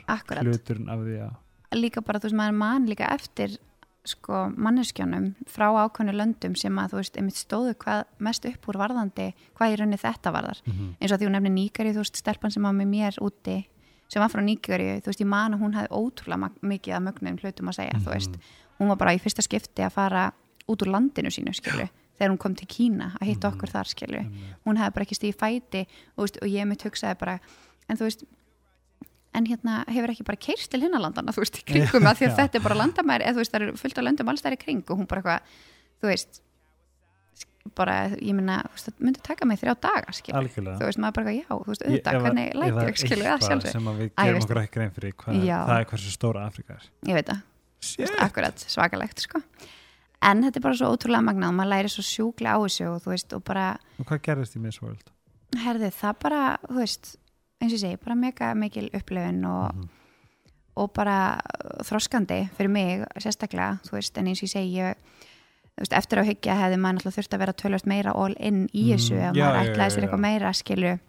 akkurat, 0.07 0.43
hluturinn 0.43 0.89
af 0.89 0.99
því 0.99 1.15
að 1.29 1.35
líka 1.81 2.01
bara 2.05 2.19
þú 2.19 2.23
veist 2.29 2.35
maður 2.39 2.53
mann 2.55 2.87
líka 2.87 3.07
eftir 3.13 3.57
sko 4.05 4.45
manneskjónum 4.55 5.31
frá 5.49 5.67
ákveðnu 5.73 6.13
löndum 6.15 6.55
sem 6.55 6.77
að 6.77 6.93
þú 6.93 6.99
veist 6.99 7.17
einmitt 7.17 7.39
stóðu 7.39 7.73
hvað 7.81 8.03
mest 8.19 8.45
upp 8.45 8.69
úr 8.69 8.77
varðandi 8.77 9.27
hvað 9.57 9.71
í 9.73 9.77
rauninni 9.79 9.99
þetta 10.01 10.33
varðar. 10.35 10.61
Eins 10.99 11.11
og 11.11 11.19
því 11.19 11.25
hún 11.25 11.35
nefnir 11.37 11.55
Nígari, 11.55 11.93
þú 11.93 12.03
veist, 12.03 12.21
stelpan 12.21 12.51
sem 12.51 12.63
var 12.63 12.73
með 12.73 12.87
mér 12.91 13.19
úti, 13.21 13.57
sem 14.07 14.21
var 14.21 14.29
frá 14.29 14.41
Nígari 14.45 15.01
þú 15.01 15.11
veist, 15.11 15.21
ég 15.21 15.27
man 15.27 15.53
að 15.53 15.61
hún 15.65 15.73
hafði 15.73 15.91
ótrúlega 15.91 16.51
mikið 16.61 16.95
að 16.95 17.05
mögnum 17.07 17.37
hlutum 17.41 17.69
að 17.69 17.77
segja, 17.79 17.99
þú 18.03 18.13
veist. 18.13 18.39
Hún 18.79 18.89
var 18.91 18.97
bara 18.97 19.15
í 19.15 19.19
fyrsta 19.19 19.41
skipti 19.41 19.81
að 19.81 19.95
fara 19.95 20.31
út 20.67 20.81
úr 20.81 20.91
landinu 20.91 21.31
sínu, 21.31 21.53
skilju, 21.53 21.87
þegar 22.17 22.31
hún 22.31 22.41
kom 22.41 22.55
til 22.55 22.67
Kína 22.67 23.11
að 23.19 23.27
hitta 23.29 23.49
okkur 23.49 23.69
þar, 23.69 23.87
skilju 23.87 24.23
hún 24.65 24.79
hefði 24.79 24.93
bara 24.95 25.05
ekki 25.05 25.15
stíði 25.15 25.37
fæti 25.37 25.85
og, 26.15 26.25
veist, 26.25 26.39
og 26.41 26.49
ég 26.49 26.67
mitt 26.67 26.83
hugsaði 26.83 27.19
bara, 27.21 27.39
en 27.87 27.99
þú 27.99 28.07
veist 28.07 28.25
en 29.35 29.45
hérna 29.49 29.81
hefur 29.91 30.13
ekki 30.15 30.25
bara 30.27 30.39
keirst 30.47 30.71
til 30.73 30.81
hinnalandana, 30.85 31.33
þú 31.35 31.43
veist, 31.43 31.59
í 31.61 31.65
kringum 31.67 32.07
að 32.09 32.21
því 32.21 32.29
að 32.31 32.37
þetta 32.39 32.59
er 32.59 32.65
bara 32.65 32.79
landamæri, 32.81 33.27
eða 33.27 33.35
þú 33.37 33.43
veist, 33.43 33.53
það 33.55 33.65
eru 33.67 33.77
fullt 33.83 34.01
af 34.01 34.07
löndum 34.07 34.31
alls 34.33 34.43
þær 34.45 34.55
í 34.57 34.59
kring 34.63 34.83
og 34.89 34.99
hún 35.01 35.07
bara 35.11 35.21
eitthvað, 35.21 35.61
þú 36.01 36.11
veist 36.13 36.41
bara, 37.75 37.95
ég 38.21 38.35
minna, 38.37 38.59
þú 38.69 38.75
veist, 38.77 38.87
það 38.91 39.05
myndi 39.07 39.21
taka 39.25 39.47
mig 39.49 39.59
þrjá 39.59 39.73
daga, 39.81 40.13
skilju, 40.13 40.35
algjörlega. 40.39 40.77
Þú 40.79 40.87
veist, 40.89 40.99
maður 41.01 41.15
bara 41.17 41.31
eitthvað, 41.31 41.39
já, 41.41 41.55
þú 41.65 41.71
veist, 41.71 41.85
auðvitað, 41.85 42.19
hvernig 42.25 42.51
það 42.55 42.85
ég, 42.85 42.99
skilju, 43.01 43.25
það 43.25 43.45
sjálfsög 43.49 43.73
sem 43.75 43.89
að 43.89 43.97
við 44.01 44.11
gerum 44.13 44.37
veist- 44.37 44.45
okkur 44.45 44.59
ekki 44.61 44.75
grein 44.77 44.93
fyrir 44.95 45.15
hvað, 45.23 45.39
það 45.49 45.79
er 45.79 45.87
hversu 45.89 46.13
stóra 46.13 46.43
Afrika 46.45 46.77
er. 46.77 46.85
Ég 47.09 47.17
veit 47.19 47.31
það, 47.31 47.41
Shit. 47.89 48.13
akkurat, 48.21 48.65
svakalegt, 48.75 49.25
sko. 49.25 49.41
En 50.25 50.45
þetta 50.45 50.61
er 50.61 50.63
bara 50.63 50.77
svo 50.79 50.93
ótrúlega 50.93 51.25
magnað 51.25 51.57
maður 51.57 51.71
læri 51.73 51.91
svo 51.91 52.05
sjúklega 52.05 52.55
á 52.55 52.59
þessu 52.63 52.85
og 52.93 53.01
þú 53.03 53.11
veist, 53.11 53.33
og 53.35 53.43
bara 53.49 53.65
og 53.99 54.05
hvað 54.09 54.21
gerðist 54.29 54.55
í 54.55 54.61
Miss 54.63 54.81
World? 54.81 55.11
herði, 55.65 55.89
það 55.93 56.15
bara, 56.21 56.39
þú 56.69 56.79
veist 56.79 57.15
eins 57.65 57.73
og 57.73 57.79
ég 57.79 57.83
segi, 57.85 57.99
bara 58.03 58.15
mega 58.15 58.53
mikil 58.55 58.89
upplifun 58.93 59.43
og, 59.49 59.75
Mhm. 59.75 59.89
og 60.77 60.93
bara 60.93 61.39
þroskandi 61.87 62.49
fyrir 62.57 62.69
mig 62.69 63.05
sérstaklega, 63.23 63.79
þú 63.87 63.91
veist, 63.97 64.17
en 64.17 64.27
eins 64.27 64.41
og 64.43 64.47
ég 64.49 64.53
segi 64.53 64.75
ég, 64.81 64.95
þú 65.75 65.83
veist, 65.83 65.93
eftir 65.97 66.19
á 66.19 66.23
hyggja 66.27 66.55
hefði 66.59 66.77
maður 66.79 66.97
náttúrulega 66.99 67.17
þurft 67.19 67.33
að 67.35 67.39
vera 67.39 67.53
tölvöld 67.53 67.85
meira 67.87 68.11
all 68.15 68.35
in 68.39 68.67
í 68.73 68.83
Mm, 68.85 68.93
þessu, 68.95 69.15
ef 69.15 69.35
já, 69.35 69.43
maður 69.43 69.65
já, 69.65 69.73
ætlaði 69.75 69.91
sér 69.95 70.03
eitthvað 70.07 70.19
meira, 70.25 70.53
skilju 70.53 70.99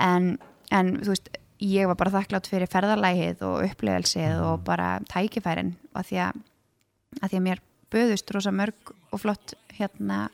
en, 0.00 0.38
en, 0.70 0.96
þú 1.00 1.08
veist 1.14 1.28
ég 1.60 1.86
var 1.86 1.94
bara 1.96 2.10
þakklátt 2.10 2.48
fyrir 2.50 2.68
ferðalægið 2.68 3.42
og 3.42 3.64
upplifelsið 3.70 4.34
Mhm. 4.36 4.44
og 4.44 4.64
bara 4.64 5.00
tækifærin 5.08 5.74
að 5.94 6.04
því 6.10 6.16
að, 6.26 6.40
að 7.22 7.30
því 7.30 7.36
að 7.38 7.42
mér 7.48 7.58
böðust 7.90 8.34
rosa 8.34 8.50
mörg 8.50 8.92
og 9.12 9.20
flott 9.20 9.54
hérna 9.78 10.28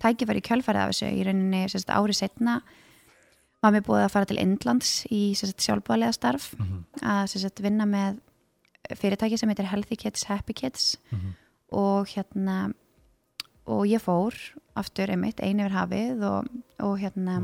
tækifæri 0.00 0.42
kjölfærið 0.42 0.76
af 0.82 0.90
þessu 0.90 1.06
í 1.12 1.24
rauninni 1.24 1.64
sérst, 1.68 1.88
ári 1.88 2.12
setna 2.14 2.62
var 3.66 3.74
mér 3.76 3.84
búið 3.86 4.04
að 4.06 4.12
fara 4.14 4.28
til 4.30 4.38
Indlands 4.42 4.92
í 5.12 5.20
sjálfbáðlega 5.36 6.14
starf. 6.16 6.52
Mhm. 6.58 6.84
að 7.02 7.26
sérst, 7.32 7.60
vinna 7.64 7.86
með 7.86 8.20
fyrirtæki 8.96 9.38
sem 9.38 9.50
heitir 9.50 9.66
Healthy 9.70 9.96
Kids, 9.98 10.24
Happy 10.30 10.52
Kids. 10.54 10.96
Mhm. 11.12 11.34
og 11.72 12.06
hérna 12.06 12.72
og 13.66 13.82
ég 13.90 13.98
fór 13.98 14.32
aftur 14.78 15.10
einmitt 15.10 15.40
einu 15.42 15.64
yfir 15.66 15.74
hafið 15.74 16.20
og, 16.22 16.48
og 16.78 16.98
hérna 17.00 17.40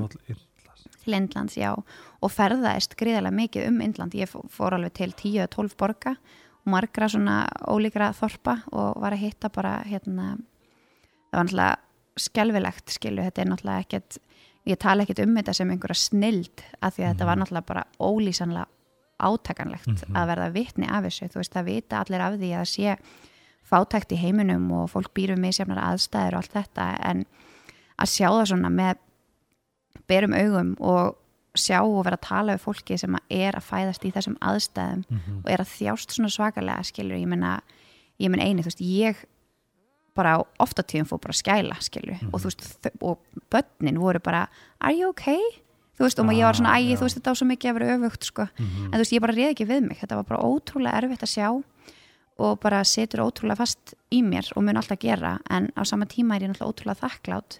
til 1.02 1.14
Indlands, 1.14 1.56
já, 1.58 1.72
og 2.22 2.30
ferðaðist 2.30 2.94
gríðarlega 2.94 3.34
mikið 3.34 3.66
um 3.68 3.80
Indland, 3.82 4.14
ég 4.14 4.30
fó- 4.30 4.46
fór 4.48 4.76
alveg 4.76 4.92
til 4.94 5.10
10-12 5.12 5.74
borga 5.76 6.12
og 6.62 6.70
margra 6.70 7.08
svona 7.10 7.48
ólíkra 7.66 8.12
þorpa 8.14 8.62
og 8.70 9.00
var 9.02 9.10
að 9.16 9.24
hitta 9.24 9.48
bara 9.50 9.82
hérna 9.82 10.36
það 11.32 11.34
var 11.34 11.44
náttúrulega 11.44 11.76
skelfilegt 12.16 12.86
skilu, 12.94 13.22
þetta 13.26 13.42
er 13.42 13.50
náttúrulega 13.50 13.80
ekkert 13.86 14.18
ég 14.68 14.78
tala 14.78 15.02
ekkert 15.02 15.24
um 15.24 15.34
þetta 15.36 15.54
sem 15.56 15.70
einhverja 15.70 15.98
snild 15.98 16.62
af 16.80 16.94
því 16.94 17.04
að 17.04 17.12
þetta 17.12 17.28
var 17.28 17.40
náttúrulega 17.40 17.68
bara 17.72 17.84
ólýsanlega 17.98 18.66
átakanlegt 19.22 20.04
að 20.18 20.28
verða 20.32 20.50
vitni 20.54 20.88
af 20.90 21.04
þessu, 21.06 21.28
þú 21.30 21.40
veist, 21.40 21.54
það 21.54 21.68
vita 21.68 22.00
allir 22.02 22.24
af 22.24 22.36
því 22.40 22.52
að 22.58 22.68
sé 22.72 22.96
fátækt 23.72 24.12
í 24.12 24.18
heiminum 24.18 24.68
og 24.74 24.90
fólk 24.90 25.12
býr 25.14 25.34
við 25.34 25.42
misjafnar 25.44 25.78
aðstæður 25.78 26.36
og 26.36 26.42
allt 26.42 26.56
þetta 26.56 26.86
en 27.10 27.24
að 28.02 28.10
sjá 28.10 28.28
það 28.28 28.46
svona 28.50 28.70
með 28.74 29.02
berum 30.10 30.34
augum 30.34 30.72
og 30.80 31.18
sjá 31.54 31.78
og 31.84 32.04
vera 32.06 32.16
að 32.16 32.26
tala 32.26 32.56
við 32.56 32.64
fólki 32.64 32.98
sem 32.98 33.14
að 33.14 33.36
er 33.44 33.56
að 33.58 33.68
fæðast 33.68 34.04
í 34.04 34.12
þessum 34.14 34.38
aðstæðum 34.40 35.04
og 35.44 35.50
er 35.52 35.60
að 35.60 35.72
þjást 35.76 36.16
svona 36.16 36.32
svakalega 36.32 36.82
skilur, 36.88 37.18
ég 37.20 37.28
menna, 37.28 37.60
ég 38.18 38.30
menna 38.32 38.44
eini 38.48 38.62
þú 38.62 38.70
veist, 38.72 38.80
ég 38.80 39.24
bara 40.14 40.36
ofta 40.60 40.82
tíðum 40.82 41.08
fór 41.08 41.20
bara 41.24 41.32
að 41.32 41.40
skæla 41.42 41.76
skilur 41.80 42.18
og 42.32 42.40
þú 42.40 42.50
veist, 42.50 42.64
þau- 42.82 43.02
og 43.02 43.18
börnin 43.50 43.98
voru 43.98 44.20
bara, 44.20 44.46
are 44.80 44.94
you 44.94 45.08
okay? 45.08 45.40
þú 45.98 46.04
veist, 46.06 46.18
og 46.18 46.26
ég 46.32 46.42
var 46.44 46.54
svona, 46.56 46.72
Ah, 46.72 46.80
æ, 46.80 46.90
já. 46.92 46.96
þú 46.98 47.04
veist, 47.06 47.16
þetta 47.20 47.30
á 47.32 47.38
svo 47.38 47.46
mikið 47.46 47.70
að 47.70 47.74
vera 47.78 47.96
öfugt 47.98 48.24
sko, 48.24 48.42
en 48.58 48.90
þú 48.92 48.98
veist, 49.02 49.12
ég 49.12 49.20
bara 49.20 49.32
reið 49.36 49.50
ekki 49.52 49.66
við 49.68 49.82
mig. 49.88 49.98
Þetta 50.00 50.16
var 50.16 50.24
bara 50.24 50.40
ótrúlega 50.42 50.96
erfitt 51.02 51.22
að 51.22 51.32
sjá 51.36 51.48
og 52.38 52.60
bara 52.60 52.80
setur 52.84 53.20
ótrúlega 53.20 53.56
fast 53.60 53.94
í 54.10 54.22
mér 54.24 54.48
og 54.56 54.64
mun 54.64 54.76
alltaf 54.80 54.98
gera, 54.98 55.38
en 55.50 55.68
á 55.76 55.84
sama 55.86 56.06
tíma 56.06 56.36
er 56.36 56.42
ég 56.48 56.50
náttúrulega 56.50 56.72
ótrúlega 56.72 57.02
þakklátt 57.04 57.58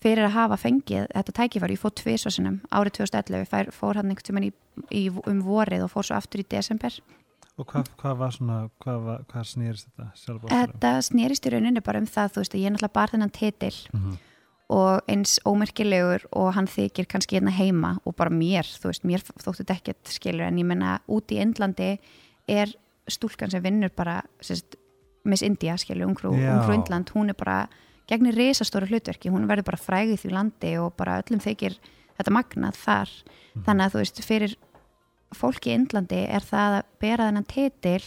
fyrir 0.00 0.24
að 0.24 0.32
hafa 0.36 0.56
fengið 0.56 1.08
þetta 1.12 1.32
tækifæri, 1.36 1.74
ég 1.76 1.80
fór 1.82 1.92
tvisasinum 1.96 2.60
árið 2.72 2.92
2011, 3.00 3.48
fær, 3.50 3.70
fór 3.72 3.96
hann 4.00 4.10
einhvern 4.12 4.52
í, 4.92 5.10
um 5.26 5.42
vorið 5.44 5.84
og 5.84 5.90
fór 5.92 6.04
svo 6.08 6.16
aftur 6.16 6.40
í 6.40 6.46
desember 6.48 6.90
Og 7.60 7.66
hvað, 7.68 7.90
hvað 8.00 8.16
var 8.22 8.32
svona, 8.32 8.58
hvað, 8.80 8.98
var, 9.04 9.22
hvað 9.30 9.46
snýrist 9.50 9.88
þetta 9.90 10.06
sjálfbóðslega? 10.16 10.66
þetta 10.72 10.92
snerist 11.10 11.46
í 11.46 11.52
rauninni 11.52 11.82
bara 11.84 12.00
um 12.00 12.06
það 12.08 12.30
þú 12.34 12.42
veist 12.44 12.54
að 12.56 12.62
ég 12.64 12.72
náttúrulega 12.74 12.96
bar 12.96 13.12
þennan 13.14 13.32
titil 13.36 13.74
Mhm. 13.92 14.18
og 14.70 15.00
eins 15.10 15.38
ómerkilegur 15.44 16.24
og 16.32 16.52
hann 16.54 16.66
þykir 16.70 17.06
kannski 17.10 17.36
hérna 17.40 17.50
heima 17.50 17.98
og 18.06 18.14
bara 18.16 18.30
mér, 18.30 18.62
þú 18.64 18.86
veist, 18.92 19.04
mér 19.04 19.24
þóttu 19.26 19.64
þetta 19.64 19.76
ekkert 19.76 20.04
skilur. 20.14 20.46
En 20.46 20.56
ég 20.58 20.64
menna 20.64 21.00
út 21.10 21.26
í 21.34 21.40
Indlandi 21.42 21.98
er 22.48 22.72
stúlkan 23.10 23.50
sem 23.50 23.62
vinnur 23.62 23.90
bara 23.96 24.22
sérst, 24.40 24.76
Miss 25.24 25.42
India 25.42 25.74
skilur, 25.76 26.06
ungrú, 26.06 26.30
ungrú 26.32 26.72
Indland, 26.74 27.10
hún 27.12 27.28
er 27.28 27.34
bara 27.34 27.68
gegnir 28.08 28.32
risastóru 28.34 28.86
hlutverki, 28.88 29.28
hún 29.28 29.46
verður 29.46 29.64
bara 29.64 29.76
fræg 29.76 30.14
í 30.14 30.16
því 30.16 30.30
landi 30.32 30.76
og 30.78 30.94
bara 30.96 31.18
öllum 31.22 31.40
þykir 31.42 31.76
þetta 32.16 32.30
magnað 32.32 32.74
þar, 32.78 33.10
þannig 33.66 33.84
að 33.84 33.92
þú 33.92 33.98
veist 34.04 34.22
fyrir 34.24 34.54
fólki 35.36 35.70
í 35.70 35.76
Indlandi 35.78 36.24
er 36.26 36.44
það 36.44 36.80
að 36.80 36.90
bera 37.02 37.28
þennan 37.28 37.48
titil 37.50 38.02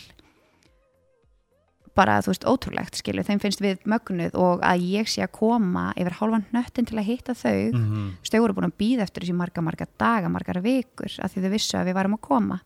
bara, 1.93 2.17
þú 2.25 2.31
veist, 2.31 2.47
ótrúlegt 2.49 2.97
skilur, 2.97 3.25
þeim 3.27 3.41
finnst 3.41 3.61
við 3.61 3.83
mögnuð 3.89 4.35
og 4.39 4.63
að 4.65 4.85
ég 4.89 5.09
sé 5.11 5.21
að 5.25 5.35
koma 5.37 5.91
yfir 5.99 6.17
hálfan 6.17 6.47
hnöttin 6.49 6.87
til 6.89 6.97
að 6.97 7.09
hitta 7.11 7.35
þau 7.37 7.69
mm. 7.69 7.83
Mhm. 7.83 8.07
þau 8.31 8.39
voru 8.41 8.57
búin 8.57 8.69
að 8.71 8.77
býða 8.81 9.05
eftir 9.05 9.25
þessi 9.25 9.37
marga, 9.37 9.61
marga 9.65 9.87
daga 10.01 10.31
margar 10.33 10.61
vikur, 10.65 11.13
af 11.21 11.33
því 11.33 11.45
þau 11.45 11.53
vissu 11.53 11.77
að 11.77 11.91
við 11.91 11.97
varum 11.99 12.17
að 12.17 12.25
koma 12.25 12.59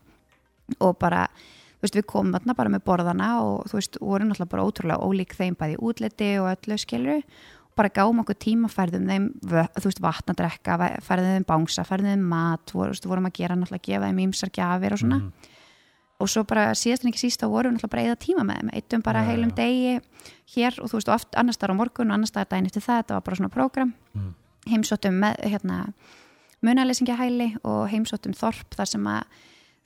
og 0.84 0.98
bara 1.00 1.26
þú 1.78 1.84
veist, 1.84 1.98
við 2.00 2.08
komum 2.10 2.34
þarna 2.34 2.56
bara 2.58 2.72
með 2.72 2.84
borðana 2.88 3.28
og 3.44 3.68
þú 3.70 3.78
veist, 3.78 4.00
vorum 4.00 4.32
náttúrulega 4.32 4.54
bara 4.54 4.66
ótrúlega 4.66 5.04
ólík 5.04 5.36
þeim 5.38 5.58
bæði 5.60 5.78
útliti 5.78 6.30
og 6.40 6.50
öllu 6.54 6.80
skilur 6.80 7.22
bara 7.78 7.92
gáum 7.94 8.20
okkur 8.24 8.36
tíma, 8.42 8.68
færðum 8.72 9.06
þeim 9.08 9.28
veist, 9.84 10.00
vatn 10.02 10.32
að 10.34 10.40
drekka, 10.42 10.76
færðum 11.06 11.36
þeim 11.38 11.46
bánsa 11.48 11.84
færðum 11.86 12.10
þeim 12.12 12.26
mat, 12.32 12.72
voru, 12.74 12.90
þú 12.90 12.96
veist, 12.98 13.08
vorum 13.12 13.28
að 13.30 13.36
gera 13.38 13.56
náttúrulega 13.56 13.80
að 13.80 13.88
gefa 13.92 14.10
þeim 14.10 14.20
ímsar 14.26 14.52
gjafir 14.58 14.92
og 14.96 14.98
svona 15.02 15.18
Mhm. 15.22 15.32
og 16.20 16.28
svo 16.28 16.42
bara 16.50 16.72
síðast 16.74 17.04
en 17.04 17.12
ekki 17.12 17.22
síst 17.22 17.38
þá 17.40 17.46
vorum 17.48 17.72
við 17.72 17.78
náttúrulega 17.78 17.90
bara 17.94 18.02
eða 18.08 18.18
tíma 18.26 18.42
með 18.48 18.56
þeim, 18.60 18.70
eittum 18.74 19.02
bara 19.06 19.20
Já, 19.22 19.26
heilum 19.30 19.50
já. 19.50 19.56
degi 19.56 20.00
hér 20.56 20.80
og 20.82 20.90
þú 20.90 20.98
veist, 20.98 21.08
oft 21.14 21.34
annars 21.38 21.56
staðar 21.56 21.74
á 21.74 21.80
morgun 21.80 22.10
og 22.10 22.14
annars 22.18 22.30
staðar 22.34 22.48
daginn 22.50 22.66
eftir 22.66 22.82
það, 22.82 22.98
þetta 23.04 23.14
var 23.14 23.22
bara 23.22 23.36
svona 23.36 23.54
prógram 23.54 23.92
Mm. 24.14 24.34
heimsóttum 24.66 25.14
með 25.22 25.36
hérna, 25.46 25.94
munaleysingahæli 26.62 27.52
og 27.64 27.88
heimsóttum 27.92 28.34
þorp 28.34 28.74
þar 28.74 28.90
sem 28.90 29.04
að 29.06 29.22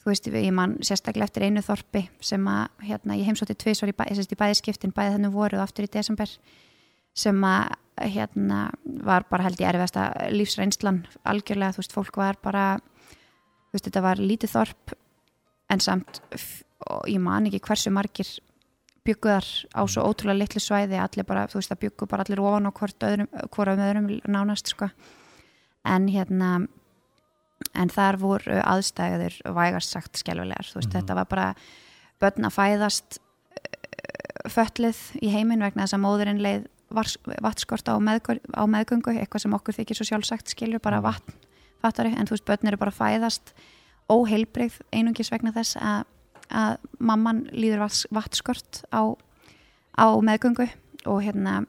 þú 0.02 0.10
veist, 0.10 0.26
ég 0.32 0.52
man 0.56 0.76
sérstaklega 0.82 1.28
eftir 1.28 1.44
einu 1.46 1.62
þorpi 1.62 2.08
sem 2.20 2.44
að 2.50 2.68
hérna, 2.88 3.14
ég 3.18 3.28
heimsótti 3.28 3.54
tvisvar 3.54 3.92
í, 3.92 3.94
bæ, 3.94 4.04
í 4.10 4.38
bæðiskiptin, 4.40 4.92
bæði 4.96 5.16
þannig 5.18 5.32
voru 5.36 5.60
og 5.60 5.66
aftur 5.68 5.84
í 5.86 5.90
desember 5.92 6.32
sem 7.14 7.36
að 7.44 7.74
hérna, 8.00 8.70
var 8.84 9.26
bara 9.30 9.44
held 9.44 9.60
ég 9.60 9.68
erfiðasta 9.68 10.06
lífsreynslan 10.32 11.02
algjörlega, 11.28 11.74
þú 11.76 11.82
veist, 11.82 11.92
fólk 11.92 12.16
var 12.16 12.38
bara 12.42 12.64
þú 12.78 13.76
veist, 13.76 13.84
þetta 13.90 14.02
var 14.02 14.16
lítið 14.22 14.54
þorp 14.56 14.94
en 15.70 15.80
samt 15.80 16.22
og 16.90 17.04
ég 17.08 17.20
man 17.22 17.46
ekki 17.46 17.60
hversu 17.60 17.92
margir 17.94 18.28
bygguðar 19.06 19.46
á 19.74 19.82
svo 19.90 20.04
ótrúlega 20.06 20.38
litlu 20.38 20.60
svæði 20.62 20.98
allir 21.02 21.26
bara, 21.26 21.46
þú 21.50 21.58
veist, 21.60 21.72
það 21.72 21.82
byggu 21.84 22.06
bara 22.10 22.22
allir 22.26 22.40
ofan 22.42 22.68
á 22.70 22.72
hvort 22.72 23.06
öðrum, 23.08 23.28
hvora 23.50 23.76
með 23.76 23.88
öðrum 23.90 24.08
nánast 24.30 24.68
sko. 24.72 24.90
en 25.84 26.06
hérna 26.08 26.68
en 27.74 27.88
þar 27.88 28.16
voru 28.18 28.60
aðstæður 28.62 29.40
vægast 29.54 29.90
sagt 29.90 30.16
skelfilegar, 30.18 30.66
þú 30.66 30.80
veist, 30.80 30.88
Mhm. 30.92 31.00
þetta 31.00 31.14
var 31.14 31.24
bara 31.26 31.54
börn 32.20 32.44
að 32.46 32.56
fæðast 32.56 33.18
eh, 33.52 34.48
fötluð 34.48 34.98
í 35.22 35.30
heiminn 35.30 35.60
vegna 35.60 35.82
þess 35.84 35.94
að 35.94 36.04
móðurinn 36.04 36.40
leið 36.42 36.66
vatnskort 36.94 37.88
á, 37.88 37.94
á 37.96 38.64
meðgöngu, 38.66 39.14
eitthvað 39.16 39.44
sem 39.44 39.54
okkur 39.56 39.74
þykir 39.78 39.98
svo 39.98 40.04
sjálfsagt 40.10 40.48
skilur 40.52 40.80
bara 40.82 41.00
Mhm. 41.00 41.04
vatn, 41.08 41.32
fattari 41.82 42.14
en 42.16 42.26
þú 42.26 42.36
veist, 42.36 42.44
börn 42.46 42.68
eru 42.68 42.76
bara 42.76 42.90
fæðast 42.90 43.52
óheilbrigð 44.10 44.80
einungis 44.92 45.30
vegna 45.30 45.52
þess 45.52 45.76
að, 45.76 46.04
að 46.50 46.76
mamman 46.98 47.44
líður 47.52 47.86
vatnskort 48.12 48.84
á, 48.92 49.16
á 49.98 50.06
meðgöngu 50.20 50.68
og 51.06 51.22
hérna 51.22 51.66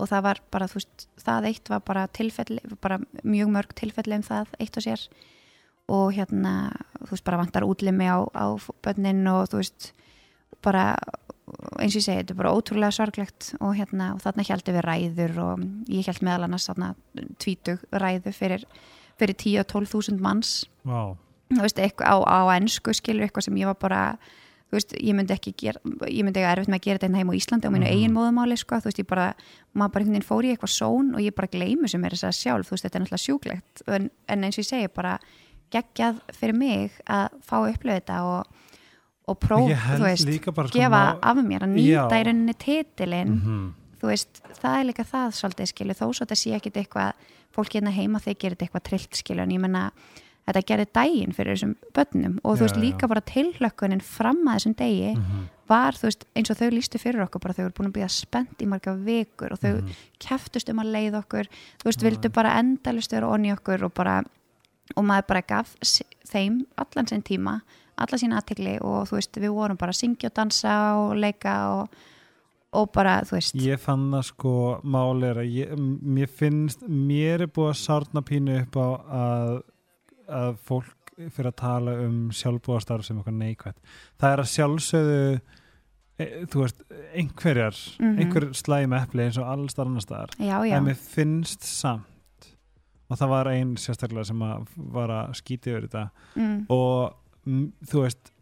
og 0.00 0.08
það 0.08 0.22
var 0.22 0.40
bara, 0.50 0.66
þú 0.66 0.80
veist, 0.80 1.06
það 1.22 1.46
eitt 1.50 1.68
var 1.68 1.80
bara 1.86 2.06
tilfelli, 2.08 2.60
bara 2.80 2.98
mjög 3.22 3.48
mörg 3.52 3.74
tilfelli 3.74 4.16
um 4.16 4.22
það 4.22 4.46
eitt 4.58 4.76
og 4.76 4.82
sér 4.82 5.08
og 5.88 6.12
hérna, 6.16 6.72
þú 7.04 7.10
veist, 7.12 7.24
bara 7.24 7.38
vantar 7.38 7.62
útlimi 7.62 8.08
á, 8.10 8.26
á 8.34 8.46
börnin 8.82 9.26
og 9.30 9.46
þú 9.52 9.60
veist 9.60 9.92
bara, 10.62 10.96
eins 11.80 11.94
og 11.94 12.00
ég 12.00 12.04
segi 12.04 12.18
þetta 12.20 12.34
er 12.34 12.40
bara 12.42 12.52
ótrúlega 12.54 12.92
sorglegt 12.92 13.54
og 13.60 13.74
hérna 13.78 14.10
og 14.14 14.20
þarna 14.24 14.44
hjæltu 14.48 14.74
við 14.76 14.84
ræður 14.86 15.38
og 15.44 15.62
ég 15.88 16.04
hjælt 16.08 16.22
meðal 16.26 16.44
annars 16.48 16.68
þarna 16.68 16.94
tvítug 17.42 17.84
ræðu 17.92 18.32
fyrir, 18.36 18.64
fyrir 19.18 19.34
10-12 19.40 19.92
þúsund 19.94 20.20
manns. 20.20 20.64
Þú 20.84 21.62
veist, 21.62 21.78
á, 22.02 22.14
á 22.26 22.38
ennsku 22.56 22.92
skilur 22.92 23.22
eitthvað 23.28 23.46
sem 23.48 23.56
ég 23.56 23.66
var 23.70 23.78
bara 23.80 24.00
þú 24.66 24.74
veist, 24.80 24.92
ég 24.98 25.14
myndi 25.14 25.30
ekki 25.32 25.52
gera 25.62 25.78
ég 26.10 26.24
myndi 26.26 26.40
ekki 26.42 26.50
erfitt 26.50 26.68
með 26.72 26.80
að 26.80 26.84
gera 26.88 26.98
þetta 26.98 27.06
hérna 27.06 27.20
heim 27.22 27.30
á 27.30 27.38
Íslandi 27.38 27.68
á 27.68 27.70
mínu 27.70 27.86
Mhm. 27.86 27.92
eigin 27.94 28.14
móðumáli, 28.16 28.56
sko, 28.58 28.76
þú 28.82 28.88
veist, 28.90 28.98
ég 28.98 29.06
bara 29.06 29.26
maður 29.74 29.92
bara 29.92 30.02
einhvern 30.04 30.16
veginn 30.16 30.26
fór 30.26 30.42
í 30.44 30.50
eitthvað 30.50 30.74
són 30.74 31.14
og 31.14 31.20
ég 31.22 31.34
bara 31.36 31.46
gleymu 31.46 31.88
sem 31.88 32.04
er 32.04 32.10
þess 32.10 32.26
að 32.26 32.38
sjálf, 32.42 32.66
þú 32.66 32.70
veist, 32.74 32.84
þetta 32.84 32.96
er 32.96 33.02
náttúrulega 33.04 33.26
sjúklegt. 33.26 33.82
En, 33.86 34.10
en 34.28 34.42
eins 34.44 34.58
og 34.58 34.64
ég 34.64 34.68
segi, 34.68 34.88
bara 34.92 35.18
geggjað 35.70 36.18
fyrir 36.34 36.54
mig 36.58 36.92
að 37.06 37.28
fá 37.46 37.56
að 37.62 37.70
upplöfa 37.76 38.00
þetta 38.00 38.18
og, 38.26 38.46
og 39.26 39.38
próf, 39.42 39.70
þú 39.74 40.02
veist 40.04 40.28
sko, 40.38 40.52
gefa 40.70 40.90
má- 40.90 41.18
af 41.22 41.36
mér, 41.42 41.64
að 41.66 41.72
nýta 41.74 42.10
Já. 42.10 42.10
í 42.10 42.24
rauninni 42.28 42.54
titilinn 42.54 43.32
Mhm. 43.42 43.72
þú 44.00 44.06
veist, 44.12 44.40
það 44.62 44.80
er 44.80 44.84
líka 44.92 45.04
það 45.04 45.34
svolítið 45.34 45.66
skilu, 45.72 45.94
þó 45.94 46.06
svo 46.14 46.26
þetta 46.26 46.36
sé 46.36 46.54
ekkit 46.54 46.74
eitthvað 46.84 47.12
fólk 47.52 47.72
hérna 47.72 47.90
heima 47.90 48.20
þeir 48.20 48.38
gerir 48.38 48.56
eitthvað 48.56 48.82
trillt 48.84 49.10
skilu 49.16 49.40
en 49.42 49.50
ég 49.50 49.58
menna, 49.60 49.90
þetta 50.46 50.62
gerði 50.66 50.86
daginn 50.92 51.32
fyrir 51.34 51.56
þessum 51.56 51.74
börnum 51.92 52.38
og 52.44 52.56
þú 52.56 52.60
Já, 52.60 52.62
veist 52.68 52.76
já. 52.76 52.82
líka 52.82 53.08
bara 53.08 53.20
tilhlökkunin 53.20 54.02
fram 54.02 54.44
að 54.46 54.54
þessum 54.60 54.74
degi 54.76 55.16
Mhm. 55.16 55.48
var, 55.68 55.92
þú 55.92 56.02
veist, 56.06 56.24
eins 56.36 56.50
og 56.50 56.56
þau 56.58 56.70
lístu 56.70 57.00
fyrir 57.00 57.26
okkur 57.26 57.40
bara 57.40 57.54
þau 57.54 57.64
eru 57.64 57.72
búin 57.72 57.90
að 57.92 57.96
býða 57.98 58.10
spennt 58.10 58.58
í 58.58 58.66
marga 58.66 58.94
vikur 59.04 59.50
og 59.52 59.58
þau 59.58 59.82
Mhm. 59.82 59.90
keftust 60.20 60.68
um 60.70 60.78
að 60.78 60.92
leið 60.92 61.14
okkur 61.24 61.46
þú 61.80 61.84
veist, 61.84 62.02
vildu 62.02 62.28
bara 62.32 62.50
endalust 62.60 63.10
vera 63.10 63.26
onni 63.26 63.50
okkur 63.56 63.82
og 63.82 63.94
bara, 63.94 64.22
og 64.96 65.04
maður 65.04 65.26
bara 65.26 65.42
gaf 65.42 65.74
þeim 66.28 66.64
allan 66.78 67.06
sinn 67.08 67.22
tíma 67.22 67.62
alla 67.98 68.18
sína 68.20 68.40
aðtegli 68.40 68.76
og 68.84 69.06
þú 69.08 69.16
veist, 69.18 69.38
við 69.40 69.54
vorum 69.56 69.76
bara 69.80 69.94
að 69.94 70.00
syngja 70.02 70.30
og 70.30 70.34
dansa 70.36 70.74
og 71.00 71.14
leika 71.16 71.54
og, 71.76 71.96
og 72.76 72.90
bara, 72.92 73.18
þú 73.24 73.36
veist 73.38 73.54
Ég 73.62 73.80
fann 73.80 74.10
það 74.12 74.26
sko 74.32 74.52
máli 74.84 75.30
er 75.30 75.40
að 75.44 75.52
ég, 75.54 75.72
m- 75.78 75.98
mér 76.16 76.28
finnst, 76.28 76.82
mér 76.88 77.46
er 77.46 77.52
búið 77.56 77.72
að 77.72 77.80
sárna 77.84 78.22
pínu 78.26 78.58
upp 78.62 78.76
á 78.76 78.88
að, 79.22 79.52
að 80.28 80.56
fólk 80.68 80.92
fyrir 81.32 81.48
að 81.48 81.56
tala 81.62 81.94
um 82.04 82.16
sjálfbúðastarf 82.36 83.06
sem 83.06 83.16
eitthvað 83.16 83.38
neikvægt. 83.40 83.78
Það 84.20 84.32
er 84.34 84.42
að 84.42 84.50
sjálfsögðu 84.52 85.20
e, 86.20 86.26
þú 86.52 86.60
veist, 86.66 86.82
einhverjar 87.16 87.78
Mhm. 88.00 88.18
einhver 88.20 88.46
slægjum 88.56 88.96
epli 88.98 89.24
eins 89.24 89.38
og 89.40 89.48
alls 89.48 89.78
annar 89.80 90.04
staðar 90.04 90.34
en 90.76 90.84
mér 90.90 90.96
finnst 91.00 91.64
samt 91.64 92.50
og 93.08 93.16
það 93.20 93.28
var 93.32 93.48
ein 93.52 93.76
sérstaklega 93.80 94.26
sem 94.26 94.40
að 94.42 94.66
var 94.92 95.08
að 95.14 95.32
skýti 95.40 95.70
yfir 95.72 95.86
þetta 95.88 96.04
mm, 96.36 96.66
og 96.74 97.14
þú 97.46 98.02
veist 98.02 98.32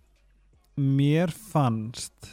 mér 0.81 1.31
fannst 1.31 2.33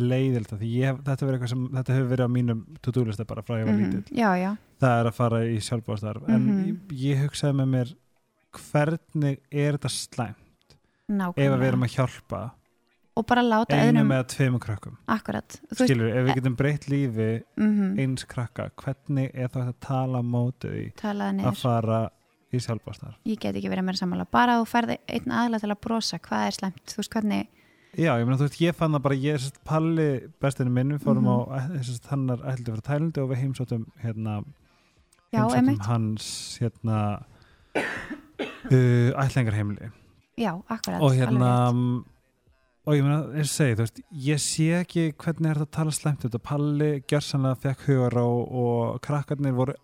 leiðilt 0.00 0.52
því 0.54 0.68
ég, 0.70 0.86
hef- 0.86 1.00
þetta, 1.04 1.26
hefur 1.26 1.34
þetta 1.74 1.94
hefur 1.96 2.10
verið 2.12 2.28
á 2.30 2.30
mínum 2.30 2.60
to-do 2.82 3.04
lista 3.08 3.24
bara 3.26 3.42
frá 3.42 3.56
ég 3.58 3.66
var 3.66 3.74
Mhm. 3.74 3.90
lítill. 3.90 4.16
Já, 4.16 4.30
já, 4.38 4.56
það 4.80 5.00
er 5.00 5.06
að 5.10 5.14
fara 5.14 5.40
í 5.44 5.56
sjálfbúðastarf 5.60 6.28
en 6.28 6.46
Mhm. 6.46 6.64
ég, 6.66 6.78
ég 6.92 7.24
hugsaði 7.24 7.54
með 7.60 7.68
mér 7.74 7.94
hvernig 8.52 9.38
er 9.52 9.72
þetta 9.78 9.90
slæm 9.90 10.34
ef 10.34 10.76
nákvæmlega 11.10 11.54
að 11.54 11.60
við 11.60 11.68
erum 11.68 11.82
að 11.84 11.94
hjálpa 11.96 12.50
og 13.16 13.26
bara 13.26 13.42
láta 13.42 13.74
einu 13.76 14.04
með 14.06 14.24
tveimur 14.28 14.60
veist 15.80 15.90
skilur, 15.90 16.08
ef 16.16 16.26
við 16.26 16.34
getum 16.36 16.56
breytt 16.56 16.86
lífi 16.88 17.42
mm 17.58 17.98
eins 17.98 18.24
krakka, 18.24 18.70
hvernig 18.76 19.30
er 19.34 19.48
það 19.48 19.68
að 19.68 19.74
tala 19.80 20.18
á 20.18 20.22
móti 20.22 20.68
því 20.70 20.94
talaði 20.94 21.28
að 21.30 21.34
niður 21.34 21.46
fara 22.50 22.60
í 22.60 22.64
sjálfbúðastarf 22.66 23.16
ég 23.30 23.38
get 23.40 23.54
ekki 23.56 23.70
verið 23.72 23.84
meira 23.88 24.00
sammála, 24.02 24.26
bara 24.30 24.58
þú 24.60 24.66
ferði 24.70 24.98
einn 25.08 25.32
aðla 25.40 25.60
til 25.62 25.70
að 25.72 25.80
brosa, 25.86 26.18
hvað 26.18 26.46
er 26.50 26.56
slæmt, 26.58 26.84
þú 26.90 26.96
veist 27.02 27.14
hvernig 27.16 27.48
Já, 27.98 28.12
ég 28.14 28.22
meina 28.26 28.36
þú 28.38 28.44
veist, 28.46 28.60
ég 28.62 28.74
fann 28.78 28.92
það 28.94 29.02
bara, 29.02 29.14
ég 29.18 29.38
sérst 29.42 29.56
Palli, 29.66 30.04
bestinu 30.40 30.70
minn, 30.70 30.92
við 30.94 31.02
fórum 31.02 31.24
Mhm. 31.26 31.50
á 31.50 31.82
sérst, 31.82 32.06
hann 32.10 32.30
er 32.30 32.36
ætlandi 32.38 32.76
frá 32.76 32.82
Tælandi 32.86 33.18
og 33.24 33.30
við 33.32 33.40
heimsóttum 33.42 33.86
hérna, 34.02 34.44
Já, 35.32 35.40
heimsóttum 35.42 35.56
einmitt. 35.58 35.86
hans 35.86 36.58
hérna 36.60 37.24
uh, 37.74 39.10
ætlingarheimili 39.24 39.90
já, 40.38 40.52
akkurat, 40.68 41.00
og 41.02 41.12
hérna 41.18 41.50
rétt. 41.70 42.04
og 42.86 42.94
ég 42.94 43.02
meina, 43.04 43.18
ég 43.38 43.46
segi, 43.50 43.74
þú 43.74 43.84
veist 43.84 44.00
ég 44.30 44.40
sé 44.40 44.68
ekki 44.80 45.12
hvernig 45.18 45.50
er 45.50 45.58
þetta 45.60 45.68
að 45.68 45.76
tala 45.76 45.90
slæmt 45.90 46.24
þetta 46.24 46.40
Palli 46.42 46.90
gjörsanlega 47.10 47.58
fekk 47.66 47.84
hugar 47.88 48.16
á 48.22 48.26
og 48.26 49.00
krakkarnir 49.04 49.52
voru 49.58 49.74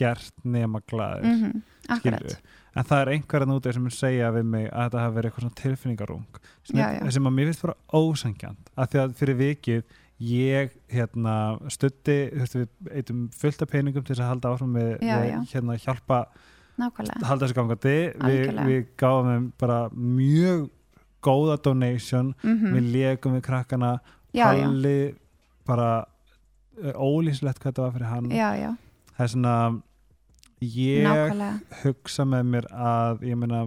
ekkert 0.00 0.44
nema 0.44 0.80
glæðir 0.88 1.24
Mhm, 1.30 1.62
akkurat, 1.88 2.20
skilju. 2.20 2.36
en 2.76 2.84
það 2.84 3.00
er 3.02 3.12
einhverjan 3.14 3.54
úti 3.56 3.72
sem 3.74 3.88
segja 3.90 4.30
við 4.32 4.44
mig 4.44 4.68
að 4.70 4.84
þetta 4.90 5.00
hafi 5.04 5.16
verið 5.16 5.30
eitthvað 5.30 5.44
svona 5.46 5.60
tilfinningarung 5.62 6.26
sem, 6.64 6.76
Já, 6.78 6.86
já. 7.00 7.10
sem 7.10 7.24
að 7.24 7.34
mér 7.38 7.50
finnst 7.50 7.62
bara 7.62 7.76
ósangjant 7.92 8.70
af 8.76 8.90
því 8.90 8.98
að 9.04 9.14
fyrir 9.20 9.36
vikið 9.36 9.82
ég 10.20 10.70
hérna 10.92 11.34
stutti 11.72 12.30
þú 12.30 12.40
veist, 12.40 12.54
við 12.54 12.68
eitum 13.00 13.28
fullt 13.32 13.62
af 13.62 13.68
peningum 13.70 14.04
til 14.04 14.14
þess 14.14 14.20
að 14.24 14.28
halda 14.34 14.52
áfram 14.54 14.72
með, 14.76 14.90
með 15.00 15.48
hérna 15.52 15.76
hjálpa 15.80 16.26
nákvæmlega. 16.78 17.24
halda 17.24 17.46
þessu 17.46 17.56
gangandi. 17.56 17.94
Við, 18.20 18.60
við 18.66 18.86
gáum 19.00 19.26
þeim 19.30 19.46
bara 19.58 19.88
mjög 19.92 20.70
góða 21.22 21.56
donation. 21.62 22.34
Mhm. 22.42 22.72
við 22.76 22.92
legum 22.92 23.34
við 23.36 23.42
krakkana. 23.42 24.00
Palli 24.32 25.14
bara 25.66 26.04
uh, 26.80 26.92
ólýslegt 26.96 27.58
hvað 27.60 27.72
þetta 27.72 27.82
var 27.82 27.92
fyrir 27.92 28.06
hann. 28.08 28.30
Já, 28.30 28.50
já, 28.56 28.70
það 29.16 29.24
er 29.24 29.32
svona 29.34 29.82
ég 30.60 31.04
nákvæmlega. 31.06 31.60
hugsa 31.84 32.24
með 32.28 32.42
mér 32.54 32.66
að 32.72 33.22
ég 33.30 33.38
meina 33.40 33.62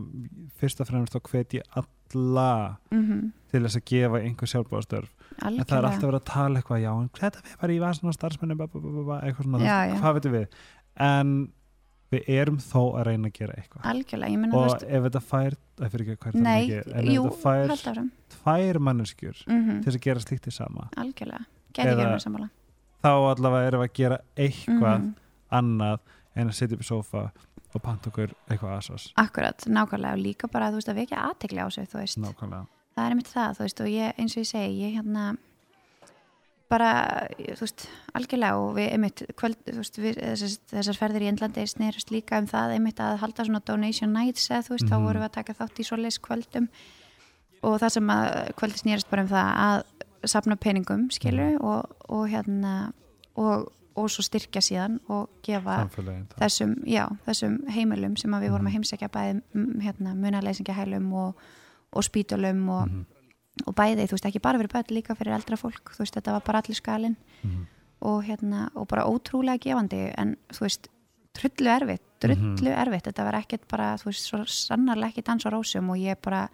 fyrst 0.59 0.81
og 0.83 0.87
fremst 0.89 1.15
þá 1.15 1.19
hvet 1.31 1.55
ég 1.57 1.79
alla 1.81 2.77
mhm, 2.93 3.31
til 3.49 3.63
þess 3.65 3.79
að 3.79 3.85
gefa 3.89 4.21
einhver 4.21 4.51
sjálfbáðastörf 4.51 5.09
en 5.41 5.57
það 5.65 5.77
er 5.79 5.87
alltaf 5.89 6.05
verið 6.05 6.19
að 6.21 6.27
tala 6.29 6.59
eitthvað 6.61 6.83
já, 6.83 6.91
en 6.93 7.09
þetta 7.17 7.41
við 7.41 7.57
bara 7.63 7.73
í 7.73 7.79
vasan 7.81 8.57
ba, 8.59 8.67
ba, 8.69 9.19
eitthvað 9.25 9.43
svona, 9.47 9.63
Já, 9.65 9.77
já. 9.89 9.95
hvað 10.01 10.17
veitum 10.19 10.35
við? 10.37 10.57
En 11.01 11.33
við 12.13 12.27
erum 12.29 12.59
þó 12.61 12.81
að 12.99 13.05
reyna 13.07 13.29
að 13.31 13.37
gera 13.39 13.55
eitthvað. 13.57 13.85
Og 14.53 14.65
veist 14.67 14.83
ef 14.85 15.05
þetta 15.07 15.21
fær 15.25 15.55
það 15.81 15.93
fyrir 15.95 16.11
ekki 16.13 16.19
hvað 16.21 16.35
það 16.35 16.43
nei, 16.45 17.13
jú, 17.15 17.23
þetta 17.23 17.77
fær 17.81 18.01
tvær 18.35 18.79
manneskjur 18.85 19.39
mhm, 19.49 19.79
til 19.81 19.87
þess 19.89 19.97
að 19.97 20.05
gera 20.05 20.19
slíkt 20.27 20.49
í 20.49 20.53
sama. 20.53 20.85
Algjörlega, 21.01 21.45
Eða- 21.73 21.87
ekki 21.95 22.05
verið 22.05 22.21
sammála. 22.27 22.49
þá 23.01 23.09
allavega 23.33 23.67
erum 23.71 23.81
við 23.81 23.89
að 23.89 23.97
gera 24.03 24.19
eitthvað 24.37 24.99
Mhm, 24.99 25.15
annað 25.53 25.99
en 26.35 26.47
að 26.49 26.53
sitja 26.57 26.75
upp 26.77 26.81
í 26.85 26.89
sófa 26.89 27.23
og 27.73 27.81
panta 27.81 28.09
okkur 28.09 28.33
eitthvað 28.49 28.77
asos 28.77 29.07
akkurat, 29.17 29.65
nákvæmlega 29.67 30.13
og 30.13 30.19
líka 30.25 30.47
bara 30.51 30.69
þú 30.71 30.79
veist 30.81 30.89
að 30.89 30.99
vekja 31.01 31.23
aðtekli 31.29 31.59
á 31.61 31.67
sig 31.73 31.87
þú 31.89 31.97
veist, 32.01 32.17
nákvæmlega 32.21 32.65
það 32.95 33.05
er 33.05 33.09
einmitt 33.15 33.31
það 33.33 33.55
þú 33.57 33.63
veist 33.67 33.81
og 33.81 33.87
ég, 33.89 34.13
eins 34.21 34.35
og 34.37 34.43
ég 34.43 34.49
segi, 34.51 34.81
ég 34.83 34.95
hérna 34.99 35.23
bara, 36.73 36.89
þú 37.37 37.59
veist 37.61 37.83
algjörlega 38.17 38.57
og 38.57 38.71
við 38.77 38.87
einmitt 38.95 39.21
kvöld, 39.37 39.59
veist, 39.77 39.97
við, 40.01 40.17
þessar, 40.17 40.53
þessar 40.71 40.97
ferðir 40.97 41.25
í 41.25 41.29
Indlandi 41.29 41.65
snerust 41.69 42.09
líka 42.13 42.39
um 42.41 42.47
það 42.49 42.73
einmitt 42.77 43.01
að 43.03 43.19
halda 43.21 43.45
svona 43.45 43.61
donation 43.67 44.13
nights 44.15 44.47
eða 44.49 44.63
þú 44.65 44.73
veist, 44.77 44.87
þá 44.89 44.95
Mhm. 44.97 45.05
vorum 45.05 45.21
við 45.21 45.29
að 45.29 45.35
taka 45.37 45.53
þátt 45.59 45.79
í 45.83 45.85
svoleiðis 45.89 46.19
kvöldum 46.23 46.67
og 47.63 47.79
það 47.79 47.89
sem 47.97 48.07
að 48.09 48.53
kvöldi 48.57 48.81
snerist 48.81 49.09
bara 49.09 49.21
um 49.21 49.29
það 49.29 49.49
að 49.67 49.83
safna 50.25 50.55
peningum, 50.55 51.09
skilur 51.11 51.53
Mhm. 51.53 51.61
og, 51.61 51.95
og 52.09 52.27
hérna 52.29 52.93
og, 53.35 53.71
og 53.95 54.09
svo 54.09 54.23
styrkja 54.25 54.61
síðan 54.61 54.99
og 55.09 55.29
gefa 55.43 55.87
þessum, 56.39 56.75
já, 56.85 57.07
þessum 57.27 57.59
heimilum 57.69 58.15
sem 58.17 58.31
við 58.31 58.49
vorum 58.49 58.65
að 58.67 58.71
Mhm. 58.71 58.75
heimsækja 58.77 59.09
bæði 59.09 59.41
mm, 59.53 59.81
hérna, 59.81 60.15
munaleysingahælum 60.15 61.13
og, 61.13 61.35
og 61.93 62.03
spítulum 62.03 62.69
og, 62.69 62.87
Mhm, 62.87 63.05
og 63.67 63.75
bæði, 63.75 64.07
þú 64.07 64.11
veist, 64.17 64.25
ekki 64.25 64.41
bara 64.41 64.57
fyrir 64.57 64.71
bæði 64.73 64.95
líka 64.97 65.15
fyrir 65.15 65.33
eldra 65.35 65.55
fólk, 65.57 65.93
þú 65.93 65.99
veist, 65.99 66.15
þetta 66.15 66.31
var 66.31 66.41
bara 66.41 66.61
allir 66.61 66.75
skalinn 66.75 67.15
mhm. 67.43 67.67
og 68.01 68.23
hérna, 68.23 68.69
og 68.75 68.87
bara 68.87 69.05
ótrúlega 69.05 69.59
gefandi, 69.59 70.11
en 70.17 70.35
þú 70.49 70.59
veist 70.61 70.87
trullu 71.33 71.69
erfitt, 71.69 72.01
Mhm. 72.23 72.55
drullu 72.57 72.71
erfitt 72.75 73.03
þetta 73.07 73.23
var 73.23 73.33
ekkert 73.41 73.67
bara, 73.69 73.95
þú 73.97 74.05
veist, 74.05 74.25
svo 74.29 74.43
sannarlega 74.45 75.09
ekki 75.13 75.23
dans 75.23 75.45
á 75.45 75.49
rósum 75.51 75.89
og 75.89 75.97
ég 75.97 76.15
bara 76.21 76.49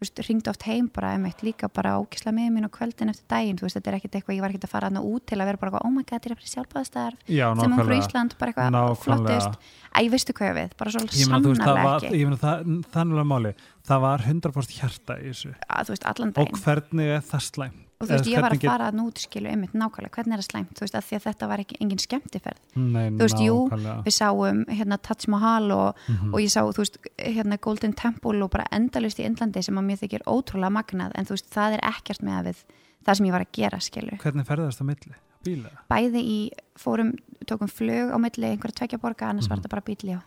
ringdi 0.00 0.48
oft 0.50 0.64
heim 0.64 0.88
bara, 0.92 1.12
einmitt, 1.16 1.42
líka 1.44 1.68
bara 1.72 1.98
ókisla 2.00 2.32
með 2.32 2.48
mín 2.54 2.68
á 2.68 2.70
kvöldin 2.72 3.12
eftir 3.12 3.26
daginn, 3.28 3.58
þú 3.60 3.66
veist, 3.66 3.76
þetta 3.76 3.90
er 3.90 3.96
ekkert 3.98 4.16
eitthvað, 4.18 4.36
ég 4.36 4.44
var 4.44 4.54
ekkert 4.54 4.66
að 4.68 4.72
fara 4.72 4.88
hana 4.90 5.02
út 5.04 5.26
til 5.28 5.36
að 5.38 5.50
vera 5.50 5.60
bara, 5.60 5.72
eitthvað, 5.72 5.86
oh 5.88 5.92
my 5.92 6.04
god, 6.06 6.14
þetta 6.16 6.30
er 6.30 6.40
fyrir 6.40 6.52
sjálfbæðastarf 6.54 7.28
já, 7.28 7.44
sem 7.60 7.76
hún 7.76 7.84
frá 7.90 7.96
Ísland, 7.98 8.38
bara 8.40 8.54
eitthvað 8.54 9.04
flottust. 9.04 9.68
Æ, 9.90 10.00
veistu 10.14 10.36
hvað 10.38 10.50
ég 10.50 10.56
við, 10.56 10.74
bara 10.80 10.94
svo 10.94 11.04
ég 11.04 11.28
meina, 11.28 11.42
þú 11.44 11.52
veist, 11.52 11.60
það 11.60 11.76
sannarlega 11.76 12.00
ekki. 12.00 12.22
ég 12.22 12.30
meina, 12.30 12.40
það, 12.40 12.74
þannig 12.94 13.20
að 13.20 13.30
máli 13.34 13.54
það 13.90 14.02
var 14.06 14.26
100% 14.30 14.76
hjarta 14.80 15.20
í 15.20 15.30
þessu. 15.34 15.54
Að, 15.66 15.92
veist, 15.92 16.10
og 16.30 16.60
hvernig 16.64 17.14
er 17.18 17.24
það 17.26 17.46
slæm 17.50 17.78
og 18.00 18.08
þú 18.08 18.14
veist, 18.14 18.28
ég 18.32 18.40
var 18.40 18.54
að 18.54 18.62
fara 18.64 18.86
að 18.90 18.94
nút 18.96 19.18
skilu 19.20 19.48
einmitt 19.50 19.74
nákvæmlega, 19.76 20.10
hvernig 20.16 20.32
er 20.36 20.40
það 20.40 20.46
slæmt, 20.48 20.70
þú 20.78 20.84
veist, 20.86 20.94
að 20.96 21.04
því 21.08 21.16
að 21.18 21.24
þetta 21.26 21.48
var 21.50 21.58
ekki 21.64 21.76
engin 21.84 22.00
skemmtiferð, 22.00 22.60
Nei, 22.76 23.10
Þú 23.10 23.24
veist, 23.26 23.40
jú, 23.44 23.56
nákvæmlega. 23.68 24.04
við 24.06 24.14
sáum 24.16 24.62
hérna 24.68 24.98
Taj 25.02 25.26
Mahal 25.28 25.70
og, 25.72 25.96
Mhm. 26.08 26.34
og 26.34 26.40
ég 26.40 26.48
sá, 26.50 26.60
þú 26.64 26.80
veist, 26.80 26.96
hérna 27.18 27.60
Golden 27.60 27.92
Temple 27.92 28.42
og 28.42 28.50
bara 28.50 28.64
endalist 28.72 29.18
í 29.20 29.24
Indlandi 29.28 29.62
sem 29.62 29.74
að 29.76 29.84
mér 29.84 29.98
þykir 30.00 30.22
ótrúlega 30.26 30.72
magnað, 30.72 31.12
en 31.14 31.24
þú 31.26 31.36
veist, 31.36 31.50
það 31.52 31.74
er 31.74 31.80
ekkert 31.92 32.22
með 32.22 32.38
að 32.40 32.44
við 32.48 32.56
það 33.04 33.16
sem 33.16 33.26
ég 33.26 33.32
var 33.32 33.40
að 33.44 33.52
gera, 33.52 33.78
skilu 33.80 34.18
hvernig 34.18 34.46
ferðast 34.46 34.78
það 34.80 34.86
milli? 34.86 35.14
Bíla? 35.44 35.70
bæði 35.90 36.20
í, 36.20 36.50
fórum, 36.76 37.14
tókum 37.46 37.68
flug 37.68 38.12
á 38.12 38.16
milli 38.20 38.44
einhverja 38.56 38.76
tvekja 38.76 38.98
borga, 39.00 39.28
annars 39.28 39.48
var 39.48 39.56
Mhm. 39.58 39.64
þetta 39.64 39.68
bara 39.70 39.82
bíli 39.82 40.12
já. 40.12 40.20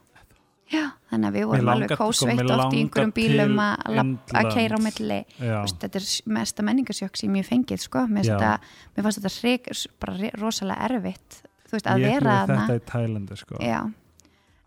Já, 0.73 0.83
þannig 1.11 1.29
að 1.29 1.35
við 1.37 1.45
vorum 1.51 1.65
langar- 1.67 1.75
alveg 1.75 1.97
kósveitt 2.01 2.51
oft 2.57 2.73
í 2.73 2.79
einhverjum 2.83 3.13
bílum 3.13 3.55
að- 3.61 3.83
að 3.85 4.17
að 4.41 4.53
keira 4.55 4.75
á 4.75 4.81
milli. 4.81 5.19
Veist, 5.39 5.79
þetta 5.79 5.95
er 6.01 6.33
mesta 6.33 6.63
menningasjokk 6.63 7.17
sem 7.17 7.33
ég 7.35 7.45
fengið 7.47 7.79
sko. 7.85 8.07
mér, 8.07 8.23
fannst 9.03 9.19
þetta 9.21 9.39
hrik, 9.41 9.67
bara 9.99 10.13
rosalega 10.41 10.89
erfitt 10.89 11.41
þú 11.67 11.71
veist, 11.77 11.85
að 11.87 11.99
ég 12.01 12.11
vera 12.21 12.45
þarna. 12.47 12.67
þetta 12.67 12.79
í 12.79 12.85
Tælandi 12.91 13.37
sko. 13.37 13.55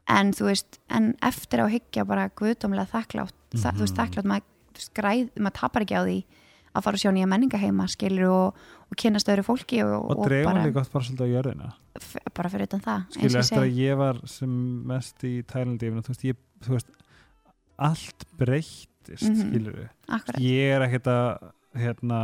en 0.09 0.33
þú 0.33 0.45
veist 0.51 0.79
en 0.91 1.15
eftir 1.23 1.59
á 1.59 1.67
hyggja 1.69 2.07
bara 2.07 2.29
guðdómlega 2.31 2.89
þakklátt 2.91 3.33
mm 3.53 3.59
þú 3.75 3.81
veist, 3.81 3.97
Mhm. 3.97 4.01
þakklátt 4.01 4.25
maður, 4.25 4.43
þú 4.75 4.79
veist, 4.79 4.95
græð, 4.95 5.31
maður 5.39 5.53
tapar 5.61 5.83
ekki 5.83 5.97
á 5.97 6.03
því 6.07 6.25
að 6.77 6.85
fara 6.87 6.99
að 6.99 7.03
sjá 7.05 7.11
nýja 7.17 7.29
menningaheima 7.33 7.87
skilur 7.89 8.29
og, 8.33 8.61
og 8.91 8.99
kynast 9.01 9.29
öðru 9.33 9.45
fólki 9.47 9.81
og, 9.85 9.95
og 10.13 10.25
dreifum 10.27 10.61
líka 10.67 10.83
oft 10.83 10.93
bara 10.93 11.05
svolítið 11.09 11.27
á 11.27 11.35
jörðina. 11.35 11.71
Bara 12.37 12.53
fyrir 12.53 12.69
utan 12.69 12.85
það 12.85 13.07
og 13.17 13.23
ég 13.25 13.37
eftir 13.41 13.63
að 13.65 13.81
ég 13.81 13.97
var 14.03 14.21
sem 14.31 14.57
mest 14.93 15.25
í 15.27 15.33
Tælandi 15.49 15.91
þú 16.07 16.15
þú 16.67 16.77
veist 16.77 16.91
allt 17.79 18.27
breyttist 18.41 19.29
mm 19.29 19.37
Mhm. 19.37 19.49
skilur 19.51 19.75
Akkurat, 20.09 20.41
ég 20.43 20.73
er 20.77 20.83
ekkert 20.87 21.07
að 21.07 21.53
hérna, 21.77 22.19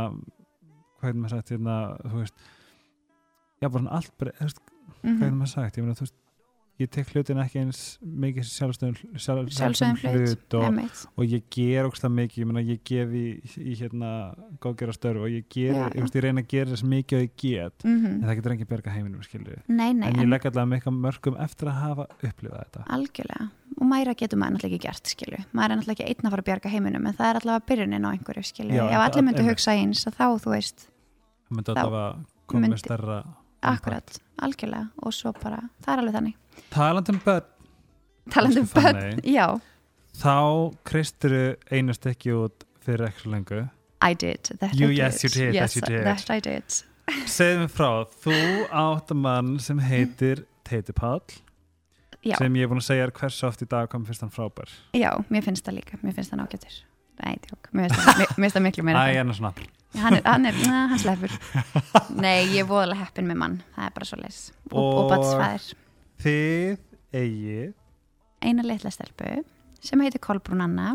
hvað 0.99 1.07
hefði 1.09 1.21
maður 1.21 1.29
sagt 1.37 1.49
hérna, 1.53 1.75
þú 2.03 2.17
veist 2.19 2.33
já, 3.61 3.69
bara 3.69 3.89
allt 3.97 4.11
breytt, 4.19 4.35
þú 4.39 4.43
veist, 4.49 4.59
Mhm. 5.03 5.13
hvað 5.17 5.23
hefði 5.27 5.37
maður 5.39 5.53
sagt? 5.53 5.77
Ég 5.77 5.83
meina, 5.83 5.95
þú 5.95 6.05
veist, 6.07 6.15
ég 6.81 6.89
tek 6.89 7.05
hlutin 7.13 7.37
ekki 7.43 7.59
eins 7.61 7.79
mikið 8.01 8.47
sjálfstöðum 8.49 8.95
sjálf, 9.21 9.51
sjálfsögum 9.53 9.99
hlut 10.01 10.55
og, 10.57 10.79
og 11.21 11.25
ég 11.29 11.43
ger 11.53 11.85
ógstlega 11.85 12.15
mikið, 12.17 12.37
ég 12.41 12.47
meina, 12.49 12.63
ég 12.65 12.79
gef 12.89 13.09
í, 13.13 13.25
í 13.61 13.73
hérna, 13.77 14.09
góðgera 14.63 14.93
störf 14.95 15.21
og 15.21 15.29
ég 15.29 15.45
ger, 15.53 15.75
Já, 15.77 15.83
ég, 15.93 15.99
veist, 16.01 16.17
ég 16.17 16.23
reyna 16.25 16.41
að 16.41 16.49
gera 16.55 16.69
þess 16.73 16.85
mikið 16.95 17.17
og 17.19 17.23
ég 17.27 17.33
get, 17.43 17.77
Mhm. 17.85 18.05
en 18.05 18.23
það 18.25 18.35
getur 18.39 18.53
ekki 18.55 18.67
berga 18.73 18.89
heiminum, 18.95 19.21
nei, 19.67 19.89
en 19.91 20.01
ég 20.17 20.27
legg 20.29 20.45
allavega 20.49 20.71
mikið 20.73 20.93
mörgum 21.05 21.37
eftir 21.45 21.67
að 21.69 21.77
hafa 21.83 22.05
upplifað 22.23 22.59
þetta. 22.63 22.81
Algjörlega. 22.89 23.45
Og 23.79 23.85
mæra 23.89 24.13
getur 24.15 24.37
maður 24.37 24.51
náttúrulega 24.57 24.73
ekki 24.73 24.83
gert 24.87 25.05
skilju 25.09 25.39
maður 25.53 25.71
er 25.71 25.75
náttúrulega 25.79 25.93
ekki 25.93 26.07
einn 26.09 26.25
að 26.27 26.31
fara 26.33 26.41
að 26.43 26.49
bjarga 26.49 26.69
heiminum 26.73 27.07
en 27.09 27.15
það 27.17 27.29
er 27.29 27.35
allavega 27.39 27.67
byrjunin 27.69 28.05
á 28.05 28.09
einhverju 28.13 28.43
skilju 28.45 28.75
Já, 28.77 28.83
ef 28.85 29.01
allir 29.07 29.23
myndu 29.27 29.43
hugsa 29.47 29.71
eins 29.73 30.01
að 30.07 30.13
þá 30.19 30.25
þú 30.43 30.49
veist 30.53 30.77
það 31.73 31.87
myndi 36.21 36.35
Þá 36.73 36.83
allavega 36.89 37.05
koma 37.05 37.13
myndi- 37.13 37.23
með 37.23 37.23
stærra 37.23 37.39
akkurat, 37.39 37.49
algjörlega 37.73 38.23
og 38.23 38.33
svo 38.33 38.33
bara, 38.33 38.33
það 38.33 38.33
er 38.33 38.33
alveg 38.33 38.33
þannig 38.33 38.33
talandi 38.33 38.33
um 38.33 38.33
börn, 38.33 38.33
talandi 38.33 38.59
um 38.59 38.67
Elsku 38.67 38.81
börn, 38.81 39.21
já. 39.33 39.47
Þá 40.13 40.35
kristuru 40.85 41.43
einu 41.71 41.93
stekki 41.97 42.31
út 42.37 42.65
fyrir 42.85 43.07
ekki 43.09 43.23
svo 43.23 43.31
lengu. 43.33 43.69
I 44.03 44.13
did, 44.13 44.43
that 44.59 44.73
You- 44.75 44.87
I 44.87 44.93
did. 44.93 44.97
yes, 44.97 45.23
you 45.23 45.29
did, 45.29 45.53
yes, 45.55 45.73
that 45.73 45.89
you 45.89 45.97
did. 45.97 46.05
that 46.05 46.29
I 46.29 46.39
did. 46.39 46.63
Segðu 47.27 47.63
mér 47.63 47.71
frá, 47.71 47.89
þú 48.23 48.35
átt 48.71 49.13
mann 49.15 49.59
sem 49.59 49.79
heitir 49.79 50.45
Teiti 50.63 50.93
Páll 50.93 51.19
já, 52.23 52.37
sem 52.37 52.53
ég 52.55 52.63
er 52.63 52.67
búin 52.71 52.79
að 52.79 52.87
segja 52.87 53.09
hversu 53.11 53.47
oft 53.47 53.61
í 53.61 53.67
dag 53.67 53.89
kom 53.91 54.05
fyrst 54.05 54.21
hann 54.23 54.31
frábær. 54.31 54.69
Já, 54.95 55.11
mér 55.29 55.43
finnst 55.43 55.65
það 55.65 55.75
líka 55.81 55.97
mér 56.03 56.13
finnst 56.15 56.31
það 56.31 56.39
nákvæmtur 56.43 56.81
Nei, 57.23 57.35
tjók, 57.43 57.67
mér 57.73 57.91
finnst 57.93 58.55
það, 58.55 58.63
miklu 58.63 58.83
meira 58.87 59.03
Æ, 59.03 59.13
það. 59.13 59.19
en 59.19 59.33
svona. 59.33 59.53
Hann 59.93 60.15
er, 60.17 60.21
hann 60.25 60.45
er, 60.49 60.55
na, 60.65 60.87
hann 60.89 60.97
sleppur. 60.99 61.29
Nei, 62.17 62.47
ég 62.55 62.63
er 62.63 62.65
voðalega 62.71 63.03
heppin 63.05 63.27
með 63.29 63.37
mann 63.37 63.57
það 63.75 63.85
er 63.85 63.91
bara 63.93 64.05
svo 64.09 64.17
leis 64.23 64.39
og, 64.71 64.79
og, 64.79 64.99
Og- 65.03 65.11
batsfæðir 65.11 65.73
Þið 66.23 66.77
eigið 67.11 67.73
eina 68.43 68.63
litla 68.63 68.91
stelpu 68.91 69.41
sem 69.83 70.01
heitir 70.03 70.21
Kolbrún 70.23 70.63
Anna 70.63 70.93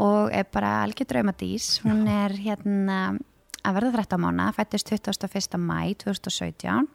og 0.00 0.28
er 0.32 0.44
bara 0.52 0.82
algjör 0.84 1.08
draumadís. 1.08 1.78
Hún 1.84 2.04
er 2.08 2.34
hérna 2.36 3.16
að 3.64 3.76
verða 3.76 4.02
13 4.02 4.20
mánu, 4.20 4.46
fættist 4.56 4.92
21. 4.92 5.56
mæ 5.60 5.80
2017 6.04 6.88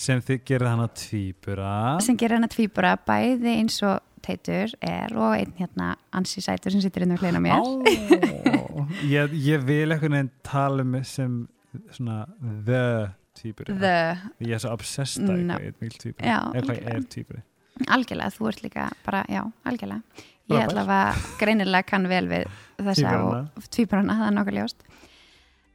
sem 0.00 0.22
þið 0.24 0.40
gerir 0.48 0.70
hana 0.70 0.88
tvíbura. 0.96 1.74
Sem 2.00 2.16
gerir 2.16 2.38
hennar 2.38 2.52
tvíbura 2.52 2.94
bæði 2.96 3.58
eins 3.58 3.76
og 3.84 4.00
Teitur 4.24 4.72
er 4.84 5.12
og 5.16 5.36
einn 5.36 5.52
hérna 5.56 5.94
Ansi 6.16 6.42
Sætur 6.44 6.72
sem 6.72 6.82
situr 6.84 7.04
inn 7.04 7.16
á 7.16 7.20
hlýna 7.20 7.40
mér. 7.40 7.60
Ó, 7.60 8.84
ég, 9.08 9.32
ég 9.36 9.64
vil 9.68 9.92
einhvern 9.92 10.16
veginn 10.16 10.32
tala 10.44 10.84
um 10.84 10.98
sem 11.04 11.42
svona 11.92 12.24
the 12.40 13.12
The, 13.40 13.94
ég 14.44 14.52
er 14.56 14.58
svo 14.62 14.72
obsessed 14.76 15.22
að 15.24 15.40
No. 15.46 15.54
eitthvað 15.58 15.86
einn 15.86 15.96
tvíburi 16.02 16.26
Já, 16.28 16.38
eitthvað 16.54 16.82
er 16.94 17.06
tvíburi 17.14 17.42
algjörlega, 17.88 18.34
þú 18.36 18.48
ert 18.50 18.62
líka 18.62 18.88
bara, 19.06 19.22
já, 19.32 19.42
algjörlega 19.64 20.02
ég 20.50 20.58
Frábær. 20.58 20.68
allavega 20.68 21.38
greinilega 21.40 21.86
kann 21.86 22.08
vel 22.10 22.26
við 22.28 22.44
þessa 22.76 22.94
Tvíburana. 23.06 23.50
og 23.56 23.68
tvíburana, 23.70 24.16
það 24.18 24.26
er 24.28 24.34
nokkuð 24.36 24.58
ljóst 24.58 24.82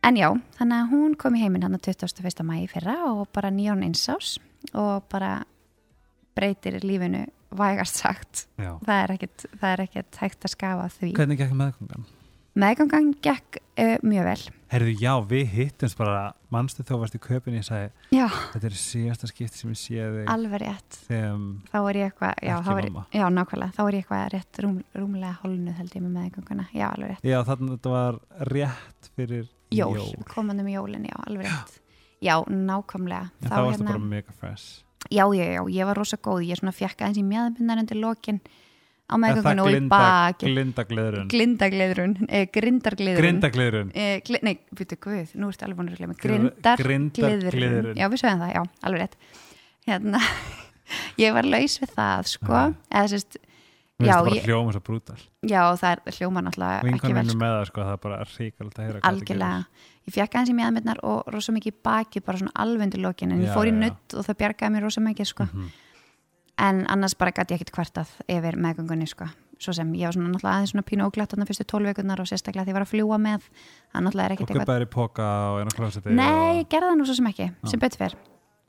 en 0.05 0.15
já, 0.19 0.27
þannig 0.59 0.77
að 0.83 0.91
hún 0.91 1.15
kom 1.17 1.33
í 1.35 1.41
heiminn 1.41 1.63
hann 1.65 1.79
21. 1.79 2.43
mæ 2.45 2.55
í 2.61 2.67
fyrra 2.69 2.97
og 3.09 3.27
bara 3.33 3.49
nýjón 3.49 3.81
einsás 3.87 4.35
og 4.73 5.07
bara 5.09 5.43
breytir 6.35 6.77
lífinu 6.83 7.25
vægast 7.55 7.95
sagt 8.03 8.45
Já. 8.59 8.75
það 8.85 8.97
er 9.03 9.13
ekkert, 9.15 9.45
það 9.61 9.71
er 9.71 9.83
ekkert 9.87 10.15
hægt 10.21 10.45
að 10.45 10.53
skafa 10.53 10.87
því 10.99 11.11
hvernig 11.15 11.37
gekk 11.39 11.53
meðgangan? 11.55 12.05
meðgangan 12.55 13.13
gekk 13.23 13.57
uh, 13.79 13.97
mjög 14.03 14.27
vel 14.29 14.43
Herðu, 14.71 14.93
já, 14.97 15.11
við 15.29 15.51
hittumst 15.53 15.97
bara 15.99 16.31
mannstu 16.53 16.81
þó 16.87 16.95
varst 17.03 17.15
í 17.17 17.19
köpinn 17.21 17.57
ég 17.59 17.65
sagði, 17.67 17.91
já, 18.15 18.25
þetta 18.53 18.69
er 18.69 18.77
síðasta 18.81 19.29
skipti 19.29 19.59
sem 19.59 19.73
ég 19.73 19.77
sé 19.77 20.07
þig. 20.15 20.23
Alveg 20.33 20.61
rétt. 20.63 20.97
Þá 21.05 21.77
er 21.81 21.99
ég 21.99 22.09
eitthvað, 22.09 22.41
já, 22.41 22.55
þá 22.65 22.71
er, 22.73 22.87
já, 23.13 23.25
nákvæmlega 23.35 23.75
þá 23.77 23.81
er 23.83 23.97
ég 23.97 24.01
eitthvað 24.01 24.25
rétt 24.33 24.61
rúm, 24.65 24.79
rúmlega 24.97 25.35
hólnuð 25.43 25.77
held 25.81 25.95
ég 25.99 26.05
með 26.07 26.15
meðganguna, 26.17 26.65
já, 26.73 26.87
alveg 26.89 27.13
rétt. 27.13 27.29
Já, 27.29 27.37
þannig 27.51 27.69
að 27.69 27.75
þetta 27.77 27.93
var 27.93 28.19
rétt 28.55 29.11
fyrir 29.13 29.45
jól, 29.77 30.09
komandi 30.33 30.65
með 30.65 30.77
jólin, 30.79 31.07
já, 31.11 31.17
alveg 31.29 31.51
rétt. 31.51 31.79
Já, 32.25 32.35
nákvæmlega. 32.49 33.31
En 33.43 33.53
þá 33.53 33.57
varstu 33.67 33.89
bara 33.91 34.01
mega 34.01 34.33
fresh. 34.41 34.81
Já, 35.13 35.27
já, 35.29 35.45
já, 35.45 35.61
ég 35.69 35.85
var 35.85 35.99
rosa 36.01 36.17
góð, 36.17 36.47
ég 36.49 36.57
svona 36.57 36.73
fjekk 36.73 37.05
aðeins 37.05 37.21
í 37.21 37.25
mjöðbundar 37.29 37.83
undir 37.83 38.01
lokin 38.01 38.41
á 39.05 39.13
það 39.13 39.21
meðganginu 39.21 39.61
og 39.61 39.69
í 39.69 39.73
glinda, 39.75 39.97
baki? 40.01 40.45
glindagleðrun 40.49 41.27
glindagliðrun, 41.29 42.13
eh, 42.29 42.45
grindargliðrun. 42.49 43.21
Grindagleðrun 43.21 43.91
eh, 43.93 44.19
gli, 44.25 44.39
nei, 44.41 44.55
byrju 44.73 44.97
guð, 45.05 45.33
nú 45.37 45.49
ertu 45.53 45.65
alveg 45.67 45.77
búin 45.77 45.91
að 45.91 45.99
glemja 45.99 46.17
Gr- 46.17 46.31
grindargliðrun, 46.31 47.11
grindargliðrun. 47.15 47.97
já, 48.01 48.07
við 48.09 48.21
sögum 48.23 48.41
það, 48.45 48.53
já, 48.55 48.63
alveg 48.89 49.03
rétt. 49.05 49.17
Hérna, 49.85 50.21
ég 51.23 51.35
var 51.37 51.45
laus 51.45 51.77
við 51.83 51.93
það, 51.95 52.31
sko, 52.33 52.53
Já. 52.53 52.73
eða 52.91 53.11
sérst 53.13 53.37
Mér 53.95 54.09
finnst 54.11 54.25
bara 54.25 54.35
ég- 54.35 54.43
hljóma 54.49 54.71
svo 54.75 54.81
brútal. 54.83 55.15
Já, 55.47 55.61
það 55.79 55.91
er 55.93 56.15
hljóma 56.17 56.41
náttúrulega 56.43 56.81
ekki 56.83 57.13
vel, 57.13 57.13
minn 57.15 57.29
sko, 57.31 57.37
með 57.39 57.53
það, 57.53 57.65
sko, 57.69 57.83
það 57.85 57.93
er 57.93 58.01
bara 58.03 58.17
ríkalegt 58.27 58.75
að 58.81 58.83
heyra 58.89 58.99
algjörlega. 59.07 59.61
ég 60.05 60.13
fjekk 60.17 60.35
aðeins 60.35 60.51
í 60.51 60.55
mjöðmyndnar 60.57 60.99
og 61.07 61.29
rosa 61.31 61.53
mikið 61.55 61.77
baki 61.87 62.19
bara 62.25 62.41
svona 62.41 62.51
alveg 62.59 62.83
undir 62.89 62.99
lokin, 63.05 63.31
en 63.31 63.39
Já, 63.39 63.45
ég 63.47 63.55
fór 63.55 63.69
í 63.71 63.73
nutt 63.77 64.17
og 64.19 64.25
það 64.27 64.37
bjargaði 64.41 64.73
mér 64.75 64.83
rosa 64.83 64.99
mikið, 65.05 65.29
sko. 65.31 65.45
Gerir. 65.47 65.55
Mhm. 65.63 65.71
En 66.61 66.85
annars 66.91 67.15
bara 67.19 67.33
gæti 67.35 67.55
ég 67.55 67.59
ekkert 67.61 67.73
kvartað 67.75 68.13
yfir 68.31 68.57
meðgöngunni 68.59 69.07
sko. 69.09 69.27
svo 69.59 69.71
sem 69.73 69.87
ég 69.95 70.09
var 70.09 70.15
svona 70.15 70.29
náttúrulega 70.33 70.57
aðeins 70.57 70.73
svona 70.73 70.83
pínu 70.83 71.05
óglætt 71.07 71.31
þarna 71.31 71.47
fyrstu 71.47 71.65
tólveikurnar 71.71 72.19
og 72.19 72.27
sérstaklega 72.27 72.65
því 72.65 72.73
ég 72.73 72.75
var 72.75 72.83
að 72.85 72.91
fljúa 72.91 73.19
með 73.23 73.45
það 73.47 74.03
náttúrulega 74.03 74.25
er 74.25 74.31
Og 74.31 74.35
ekkert 74.35 74.49
eitthvað 74.49 74.65
guppaður 74.65 74.85
í 74.85 74.89
póka 74.91 75.29
og 75.51 75.59
einu 75.61 75.75
klósetti 75.77 76.15
Nei, 76.15 76.59
ég 76.59 76.67
gerði 76.73 76.89
það 76.91 76.99
nú 76.99 77.07
svo 77.07 77.15
sem 77.15 77.29
ekki, 77.31 77.47
sem 77.71 77.79
betur 77.79 78.01
fyrr 78.03 78.17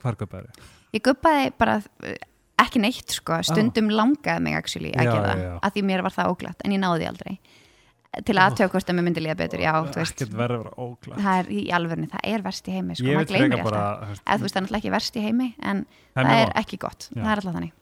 Hvar 0.04 0.18
guppaður? 0.20 0.70
Ég 0.94 1.02
guppaði 1.02 1.50
bara 1.58 1.76
uh, 1.82 2.16
ekki 2.62 2.82
neitt 2.82 3.16
sko, 3.18 3.40
stundum 3.46 3.90
langaði 3.90 4.44
mig 4.46 4.58
actually 4.58 4.94
að 4.94 5.10
gera 5.10 5.32
það, 5.32 5.44
að 5.66 5.74
því 5.74 5.84
mér 5.90 6.06
var 6.06 6.14
það 6.14 6.32
óglætt 6.36 6.62
en 6.64 6.76
ég 6.76 6.82
náði 6.82 7.10
aldrei 7.10 7.34
til 8.24 8.34
að 8.36 8.42
aðtöða 8.46 8.70
hvort 8.72 8.90
að 8.90 8.96
mér 8.96 9.04
myndi 9.06 9.22
líða 9.24 9.36
betur, 9.36 9.60
já, 9.60 9.72
þú 9.92 10.00
veist. 10.00 10.22
það 11.16 11.32
er 11.38 11.50
í 11.52 11.62
alvörni, 11.76 12.06
það 12.12 12.22
er 12.32 12.44
verst 12.46 12.68
í 12.70 12.76
heimi 12.76 12.96
sko, 12.96 13.06
Ég 13.06 13.18
maður 13.18 13.32
gleymir 13.32 13.60
alltaf. 13.60 14.20
eða 14.24 14.36
þú 14.38 14.46
veist, 14.46 14.54
það 14.54 14.60
er 14.60 14.64
náttúrulega 14.66 14.80
ekki 14.82 14.94
verst 14.96 15.16
í 15.16 15.24
heimi 15.26 15.48
en 15.62 15.82
Það 16.16 16.30
er 16.32 16.52
ekki 16.62 16.78
gott, 16.80 17.08
það 17.12 17.26
er 17.28 17.42
alltaf 17.42 17.56
þannig. 17.58 17.72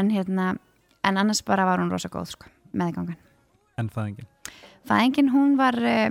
En 0.00 0.10
hérna, 0.14 0.46
en 1.04 1.18
annars 1.20 1.42
bara 1.44 1.66
var 1.68 1.82
hún 1.82 1.90
rosa 1.92 2.08
góð 2.08 2.30
sko, 2.32 2.48
meðgangan. 2.72 3.18
En 3.76 3.90
fæðingin? 3.92 4.28
Fæðingin 4.88 5.28
hún 5.34 5.58
var 5.60 5.76
uh, 5.76 6.08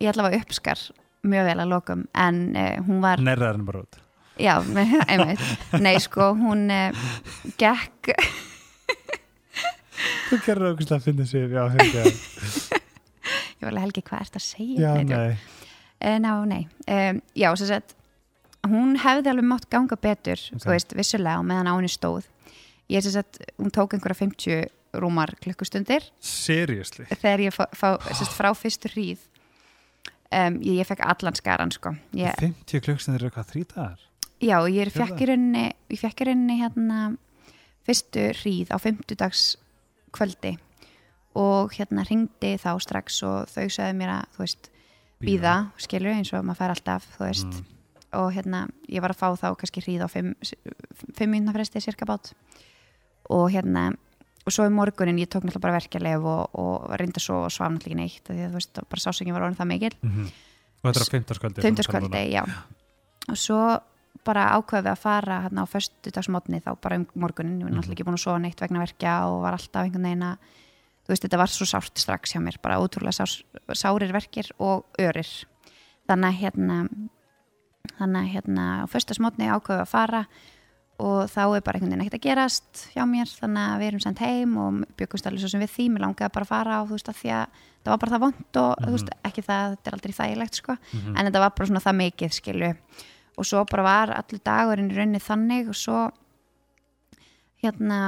ég 0.00 0.10
ætla 0.12 0.28
að 0.28 0.36
uppskar 0.42 0.82
mjög 1.24 1.48
vel 1.48 1.58
að 1.64 1.72
lokum 1.72 2.04
en 2.16 2.42
uh, 2.56 2.76
hún 2.84 3.00
var, 3.04 3.20
Nærðar 3.24 3.56
henni 3.56 3.68
bara 3.70 3.82
út. 3.86 4.00
Já, 4.40 4.54
einmitt. 5.12 5.40
Nei 5.80 5.96
sko, 6.00 6.30
hún 6.36 6.68
uh, 6.72 6.92
gekk 7.60 8.12
Þú 10.30 10.40
gerir 10.46 10.68
okkur 10.72 10.92
að 10.96 11.06
finna 11.08 11.26
sér 11.28 11.50
Já, 11.52 11.62
hefði 11.74 12.04
ég 13.60 13.64
var 13.66 13.72
alveg 13.74 13.84
helgi 13.86 14.02
hvað 14.08 14.22
ert 14.24 14.36
að 14.38 14.44
segja 14.46 14.82
Já, 14.84 14.92
Nei, 14.96 15.04
nei. 15.10 15.38
Uh, 16.00 16.16
ná, 16.22 16.30
nei, 16.48 16.62
um, 16.88 17.18
já, 17.36 17.50
sem 17.60 17.68
sagt 17.68 17.96
hún 18.70 18.94
hefði 19.00 19.32
alveg 19.34 19.48
mátt 19.50 19.66
ganga 19.72 19.96
betur 20.00 20.40
Ok. 20.54 20.62
þú 20.64 20.70
veist, 20.72 20.94
vissulega 20.96 21.40
og 21.42 21.48
meðan 21.48 21.68
á 21.68 21.74
henni 21.76 21.90
stóð. 21.92 22.28
Ég 22.90 23.04
sem 23.04 23.12
sagt, 23.14 23.40
hún 23.60 23.72
tók 23.72 23.92
einhverja 23.96 24.18
50 24.22 24.70
rúmar 25.00 25.34
klukkustundir. 25.44 26.06
Seriously? 26.24 27.04
Þegar 27.12 27.44
ég 27.44 27.54
fá, 27.54 27.66
fá 27.76 27.88
sérst, 28.10 28.32
frá 28.34 28.50
fyrstu 28.56 28.90
hríð. 28.94 29.22
Um, 30.30 30.56
ég, 30.64 30.80
ég 30.80 30.88
fekk 30.88 31.04
allan 31.04 31.36
skaran 31.38 31.72
sko. 31.74 31.92
Ég, 32.16 32.32
50 32.40 32.84
klukkstundir 32.86 33.24
eru 33.26 33.34
hvað 33.36 33.52
þrý 33.52 33.64
dagar? 33.74 34.04
Já, 34.40 34.56
ég 34.72 34.92
fekk 34.94 35.20
í 35.20 35.28
rauninni 35.28 35.66
ég 35.92 36.00
fekk 36.00 36.22
í 36.24 36.28
rauninni 36.30 36.60
hérna 36.62 37.00
fyrstu 37.84 38.30
hríð 38.40 38.72
á 38.72 38.80
50 38.80 39.18
dags 39.20 39.42
kvöldi 40.12 40.56
og 41.38 41.70
hérna 41.76 42.02
ringdi 42.08 42.56
þá 42.58 42.72
strax 42.82 43.22
og 43.22 43.46
þau 43.52 43.66
sagði 43.70 43.96
mér 44.00 44.10
að 44.16 44.24
þú 44.34 44.38
veist, 44.44 44.70
býða, 45.20 45.54
skilur 45.78 46.14
eins 46.16 46.32
og 46.34 46.44
maður 46.44 46.58
fær 46.62 46.74
alltaf, 46.74 47.06
þú 47.18 47.26
veist 47.28 47.46
Mm. 47.60 47.64
og 48.18 48.32
hérna, 48.34 48.68
ég 48.90 49.00
var 49.04 49.12
að 49.12 49.20
fá 49.20 49.28
þá 49.38 49.54
kannski 49.56 49.82
hríð 49.84 50.02
á 50.02 50.08
5 50.10 51.28
mínúna 51.30 51.52
fresti 51.54 51.80
cirka 51.80 52.04
bát 52.06 52.32
og 53.30 53.50
hérna 53.52 53.92
og 54.46 54.50
svo 54.52 54.64
í 54.66 54.72
morgunin, 54.72 55.18
ég 55.20 55.28
tók 55.28 55.44
náttúrulega 55.44 55.60
bara 55.62 55.76
verkjalef 55.78 56.24
og, 56.24 56.48
og 56.58 56.90
reynda 56.98 57.20
svo 57.20 57.44
og 57.44 57.52
svaf 57.52 57.70
náttúrulega 57.70 58.00
neitt 58.00 58.24
því 58.26 58.40
að 58.46 58.50
þú 58.50 58.58
veist, 58.58 58.80
bara 58.90 59.00
sásengin 59.04 59.32
var 59.36 59.42
orðin 59.46 59.58
það 59.60 59.70
mikil 59.74 59.94
Mhm. 60.02 60.30
Og 60.82 60.88
þetta 60.88 61.00
er 61.00 61.04
á 61.04 61.12
15 61.12 61.36
sköldi 61.36 61.62
Fimmtudagskvöldi, 61.62 62.22
já. 62.32 62.42
Og 63.28 63.36
svo 63.36 63.60
bara 64.26 64.48
ákveðum 64.56 64.86
við 64.86 64.92
að 64.92 65.02
fara 65.02 65.38
hérna 65.46 65.64
á 65.64 65.72
föstudagsmotni 65.72 66.62
þá 66.64 66.70
bara 66.82 66.98
um 67.00 67.06
morgunin, 67.14 67.60
ég 67.60 67.68
var 67.68 67.76
náttúrulega 67.76 67.96
ekki 67.96 68.06
búin 68.08 68.18
að 68.18 68.24
sofa 68.24 68.42
neitt 68.42 68.60
vegna 68.60 68.82
verkja 68.82 69.14
og 69.30 69.40
var 69.44 69.56
alltaf 69.56 69.86
einhvern 69.86 70.08
veginn 70.08 70.26
að 70.28 70.50
þú 71.00 71.14
veist, 71.14 71.24
þetta 71.24 71.40
var 71.40 71.52
svo 71.54 71.68
sárt 71.68 72.02
strax 72.02 72.34
hjá 72.34 72.40
mér 72.44 72.60
bara 72.62 72.78
ótrúlega 72.82 73.16
sár, 73.16 73.32
sárir 73.74 74.12
verkir 74.14 74.52
og 74.58 74.86
örir. 75.00 75.30
Þannig 76.10 76.28
að 76.28 76.40
hérna 76.44 76.78
þannig 77.96 78.20
að 78.20 78.32
hérna 78.34 78.64
á 78.84 78.90
föstudagsmotni 78.92 79.48
ákveðum 79.50 79.80
við 79.80 79.86
að 79.86 79.92
fara 79.94 80.24
og 81.00 81.30
þá 81.32 81.40
er 81.56 81.62
bara 81.64 81.78
einhvern 81.78 81.94
veginn 81.94 82.04
ekkert 82.04 82.18
að 82.18 82.26
gerast 82.26 82.82
hjá 82.92 83.04
mér 83.08 83.30
þannig 83.32 83.62
að 83.64 83.80
við 83.80 83.90
erum 83.90 84.02
sendt 84.04 84.22
heim 84.24 84.56
og 84.60 84.80
byggumst 85.00 85.28
alveg 85.28 85.42
svo 85.42 85.50
sem 85.52 85.62
við 85.64 85.72
því, 85.74 85.86
mér 85.94 86.04
langaði 86.04 86.34
bara 86.34 86.46
að 86.46 86.50
fara 86.50 86.80
og 86.82 86.90
þú 86.90 86.98
veist 86.98 87.08
að 87.12 87.20
því 87.20 87.32
að 87.38 87.62
það 87.80 87.92
var 87.92 88.02
bara 88.02 88.12
það 88.14 88.24
vond 88.26 88.60
og 88.60 88.82
þú 88.84 88.92
veist, 88.96 89.14
ekki 89.30 89.44
það, 89.46 89.76
þetta 89.76 89.90
er 89.90 89.96
aldrei 89.96 90.16
þægilegt 90.18 90.60
sko. 90.60 90.76
Mhm. 90.76 91.16
en 91.16 91.30
þetta 91.30 91.44
var 91.44 91.54
bara 91.56 91.70
svona 91.70 91.84
það 91.86 91.98
mikið 92.02 92.36
skilu 92.36 92.70
og 93.40 93.48
svo 93.48 93.64
bara 93.68 93.86
var 93.86 94.14
allir 94.14 94.42
dagurinn 94.44 94.90
í 94.92 94.96
rauninni 94.96 95.22
þannig 95.24 95.70
og 95.72 95.78
svo 95.78 96.06
hérna 97.64 98.00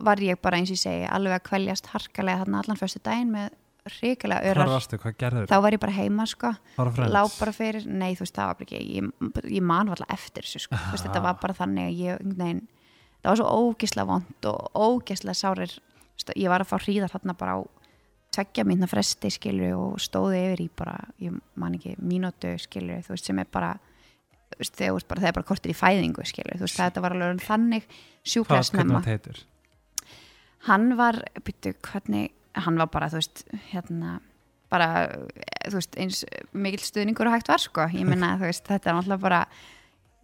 var 0.00 0.20
ég 0.24 0.40
bara 0.40 0.60
eins 0.60 0.70
og 0.72 0.78
ég 0.78 0.84
segi 0.84 1.08
alveg 1.08 1.36
að 1.36 1.46
kvæljast 1.48 1.90
harkalega 1.92 2.44
þarna 2.44 2.62
allan 2.62 2.80
fyrstu 2.80 3.02
daginn 3.04 3.32
með 3.34 3.50
Hvað 3.80 4.44
örar 4.44 5.46
þá 5.48 5.56
var 5.64 5.74
ég 5.74 5.80
bara 5.80 5.94
heima 5.96 6.26
sko. 6.28 6.50
Fara 6.76 6.92
frends 6.94 7.14
lá 7.14 7.20
bara 7.40 7.52
fyrir, 7.56 7.86
nei 7.88 8.12
þú 8.12 8.26
veist 8.26 8.36
það 8.36 8.50
var 8.50 8.58
bara 8.58 8.66
ekki 8.66 8.80
ég, 8.84 9.08
ég 9.56 9.64
man 9.64 9.88
alltaf 9.88 10.12
eftir 10.12 10.46
þessu 10.46 10.60
sko. 10.66 10.76
Þú 10.76 10.92
veist, 10.94 11.06
þetta 11.06 11.22
var 11.24 11.38
bara 11.40 11.56
þannig 11.56 11.88
að 11.88 12.02
ég 12.04 12.20
veginn, 12.28 12.60
það 13.22 13.30
var 13.30 13.40
svo 13.40 13.54
ógisla 13.64 14.06
vond 14.10 14.48
og 14.52 14.80
ógisla 14.84 15.34
sárir. 15.34 15.72
Veist, 16.12 16.34
ég 16.36 16.52
var 16.52 16.64
að 16.64 16.70
fá 16.70 16.76
hríðar 16.84 17.14
þarna 17.14 17.36
bara 17.40 17.56
á 17.56 17.60
tveggja 18.36 18.66
mínna 18.68 18.86
fresti 18.90 19.32
skilur 19.32 19.78
og 19.78 20.00
stóði 20.02 20.44
yfir 20.44 20.64
í 20.66 20.68
bara, 20.76 20.98
ég 21.24 21.40
man 21.58 21.78
ekki 21.80 21.96
mínútu 22.04 22.52
skilur, 22.62 23.00
þú 23.06 23.16
veist 23.16 23.32
sem 23.32 23.40
er 23.42 23.48
bara 23.50 23.74
veist, 24.58 24.74
þegar 24.76 25.06
bara, 25.08 25.20
það 25.20 25.30
er 25.30 25.38
bara 25.38 25.48
kortir 25.52 25.72
í 25.72 25.78
fæðingu 25.78 26.26
skilur, 26.26 26.58
þú 26.58 26.66
veist 26.66 26.80
þetta 26.80 27.04
var 27.04 27.14
alveg 27.16 27.44
þannig 27.46 27.86
hvernig 28.34 28.66
snemma. 28.66 29.02
það 29.04 29.44
hann 30.68 30.96
var, 30.98 31.22
byrju, 31.46 31.74
hvernig 31.86 32.30
hann 32.58 32.80
var 32.80 32.90
bara, 32.92 33.08
þú 33.12 33.20
veist, 33.20 33.44
hérna 33.70 34.18
bara, 34.70 34.88
þú 35.66 35.76
veist, 35.78 35.98
eins 35.98 36.24
mikill 36.52 36.82
stuðningur 36.84 37.30
og 37.30 37.36
hægt 37.36 37.50
var, 37.50 37.62
sko. 37.62 37.86
Ég 37.94 38.06
menna, 38.06 38.36
þú 38.38 38.50
veist, 38.50 38.66
þetta 38.68 38.90
er 38.90 38.98
náttúrulega 38.98 39.24
bara 39.24 39.40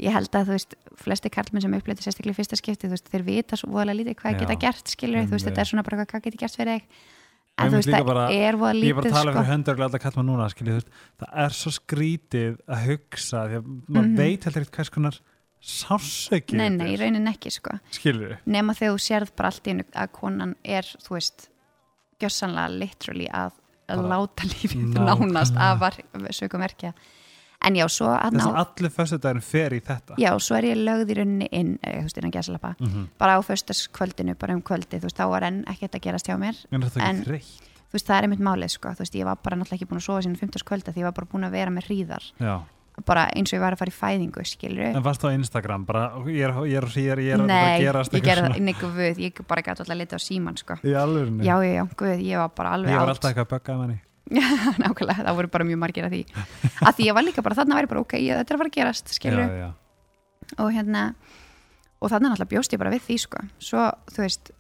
ég 0.02 0.12
held 0.12 0.36
að, 0.36 0.50
þú 0.50 0.56
veist, 0.58 0.76
flesti 1.00 1.32
karlmenn 1.32 1.64
sem 1.64 1.76
uppleiti 1.78 2.04
sérstaklega 2.04 2.36
í 2.36 2.38
fyrsta 2.40 2.58
skipti, 2.60 2.86
þú 2.86 2.96
veist, 2.96 3.10
þeir 3.12 3.26
vita 3.26 3.58
svo 3.58 3.72
voðalega 3.72 4.02
lítið 4.02 4.18
hvað 4.20 4.34
Já, 4.34 4.40
geta 4.42 4.58
gert, 4.66 4.92
skilur, 4.92 5.24
þú 5.24 5.36
veist, 5.36 5.48
þetta 5.48 5.62
er 5.62 5.70
svona 5.70 5.86
bara 5.86 6.04
hvað, 6.04 6.24
geti 6.26 6.42
gert 6.42 6.58
fyrir 6.58 6.82
þig 6.82 7.14
en 7.58 7.70
þú 7.72 7.76
veist, 7.78 7.88
það 7.88 8.06
bara- 8.06 8.26
er 8.32 8.56
voða 8.60 8.74
ég 8.74 8.90
er 8.90 8.94
bara 8.94 9.02
lítið 9.02 9.10
að 9.10 9.16
tala 9.16 9.32
sko. 9.32 9.38
fyrir 9.40 9.50
höndur 9.52 9.72
og 9.78 9.84
alltaf 9.86 10.02
kalla 10.02 10.16
maður 10.22 10.28
núna 10.30 10.48
skilji, 10.52 10.72
veist, 10.76 10.90
það 11.20 11.30
er 11.44 11.54
svo 11.56 11.70
skrítið 11.76 12.58
að 12.68 12.84
hugsa 12.90 13.38
því 13.48 13.56
að 13.60 13.64
maður 13.88 14.06
Mhm. 14.10 14.16
veit 14.16 14.44
heldur 14.44 14.62
ekkert 14.66 14.76
hvers 14.76 14.90
konar 14.90 15.20
sásöki 15.66 16.52
nei, 16.56 16.68
nei, 16.68 16.92
í 16.94 16.98
raunin 17.00 17.26
ekki 17.32 17.50
sko. 17.50 17.78
Nema 18.46 18.74
þegar 18.76 18.92
þú 18.94 19.00
sérð 19.08 19.30
bara 19.36 19.48
allt 19.48 19.64
í 19.66 19.70
einu 19.72 19.84
að 19.94 20.12
konan 20.12 20.54
er, 20.64 20.82
þú 21.02 21.08
veist 21.16 21.48
gjössanlega 22.20 22.78
literally 22.78 23.28
að 23.28 23.52
að 23.88 24.02
láta 24.10 24.42
lífið 24.50 24.94
nánast 24.98 25.56
af 25.56 25.78
var- 25.80 26.02
sökum 26.34 26.60
verkja 26.60 26.92
en 27.66 27.74
já, 27.80 27.84
svo 27.90 28.06
að 28.12 28.32
þess 28.36 28.46
ná. 28.46 28.52
að 28.52 28.60
allir 28.62 28.92
föstudagurinn 28.96 29.42
fer 29.42 29.74
í 29.76 29.80
þetta. 29.82 30.14
Já, 30.22 30.30
svo 30.38 30.56
er 30.60 30.68
ég 30.70 30.80
lögð 30.86 31.10
í 31.10 31.16
rauninni 31.18 31.48
inn 31.52 31.78
eh, 31.82 31.98
þú 31.98 32.02
veist, 32.06 32.18
innan 32.22 32.32
gæsalapa, 32.36 32.74
Mhm. 32.80 33.08
bara 33.18 33.36
á 33.36 33.40
föstaskvöldinu 33.42 34.36
bara 34.38 34.54
um 34.54 34.62
kvöldi, 34.62 35.00
þú 35.00 35.08
veist, 35.10 35.16
þá 35.18 35.28
var 35.30 35.42
enn 35.42 35.64
ekkert 35.66 35.94
að 35.98 36.00
gerast 36.06 36.26
hjá 36.30 36.36
mér. 36.38 36.54
En 36.72 36.82
En- 36.82 37.24
þú 37.24 37.92
veist, 37.92 38.06
það 38.06 38.18
er 38.18 38.22
einmitt 38.26 38.40
málið, 38.40 38.70
sko, 38.78 38.88
þú 38.94 38.98
veist, 39.04 39.14
ég 39.14 39.24
var 39.24 39.36
bara 39.42 39.56
náttúrulega 39.56 39.78
ekki 39.82 39.86
búin 39.88 39.98
að 40.00 40.06
sofa 40.08 40.22
sínum 40.22 40.38
15. 40.38 40.64
kvölda 40.64 40.92
því 40.92 40.98
ég 40.98 41.02
var 41.04 41.12
bara 41.12 41.26
búin 41.32 41.44
að 41.46 41.50
vera 41.52 41.70
með 41.70 41.84
hríðar, 41.86 42.24
Já. 42.40 42.60
bara 43.06 43.26
eins 43.36 43.52
og 43.52 43.58
ég 43.58 43.60
var 43.60 43.72
að 43.74 43.78
fara 43.78 43.90
í 43.90 43.94
fæðingu 44.00 44.42
skilur 44.46 44.96
en 44.96 45.02
varst 45.02 45.20
á 45.22 45.28
Instagram 45.34 45.84
bara, 45.86 46.10
ég 46.26 46.44
er, 46.48 46.52
ég 46.64 46.76
er, 46.80 46.86
ég 46.96 47.12
er, 47.12 47.18
ég 47.18 47.32
er 47.34 47.38
Nei, 47.46 47.80
að 47.80 48.00
ég 48.16 48.22
gerði 48.24 48.42
það 48.42 48.68
eitthvað 48.68 48.94
við, 48.96 49.16
ég 49.18 49.46
bara 49.46 49.62
gæti 49.62 49.80
alltaf 49.80 49.96
litið 49.96 50.16
á 50.16 50.20
síman, 50.20 50.56
sko. 50.58 50.74
Í 50.82 50.92
alvörinu 50.96 51.44
já, 51.44 51.56
já, 51.62 51.72
já, 51.76 51.84
guð, 51.94 52.18
ég 52.24 52.36
var 52.38 52.48
bara 52.56 52.70
alveg 52.72 52.90
ég 52.90 52.98
var 52.98 53.08
átt. 53.08 53.16
alltaf 53.16 53.30
eitthvað 53.30 53.46
að 53.46 53.52
bögga 53.60 53.76
manni 53.78 54.00
nákvæmlega, 54.82 55.22
það 55.22 55.38
voru 55.38 55.50
bara 55.52 55.66
mjög 55.68 55.80
margir 55.82 56.06
að 56.08 56.16
því. 56.16 56.22
Að 56.82 56.98
því 56.98 57.08
ég 57.08 57.16
var 57.16 57.26
líka 57.26 57.44
bara, 57.46 57.58
þarna 57.58 57.80
væri 57.80 57.90
bara 57.92 58.02
ok 58.02 58.14
ég, 58.18 58.40
þetta 58.40 58.52
er 58.54 58.56
að 58.56 58.62
fara 58.62 58.72
að 58.72 58.78
gerast, 58.78 59.16
já. 59.22 59.68
og 60.58 60.70
hérna 60.74 61.02
og 62.00 62.12
þarna 62.12 62.32
náttúrulega 62.32 62.52
bjóst 62.52 62.74
ég 62.74 62.82
bara 62.82 62.92
við 62.92 63.04
því 63.06 63.18
sko. 63.22 63.42
Svo, 63.62 63.88
þú 64.12 64.22
veist, 64.24 64.52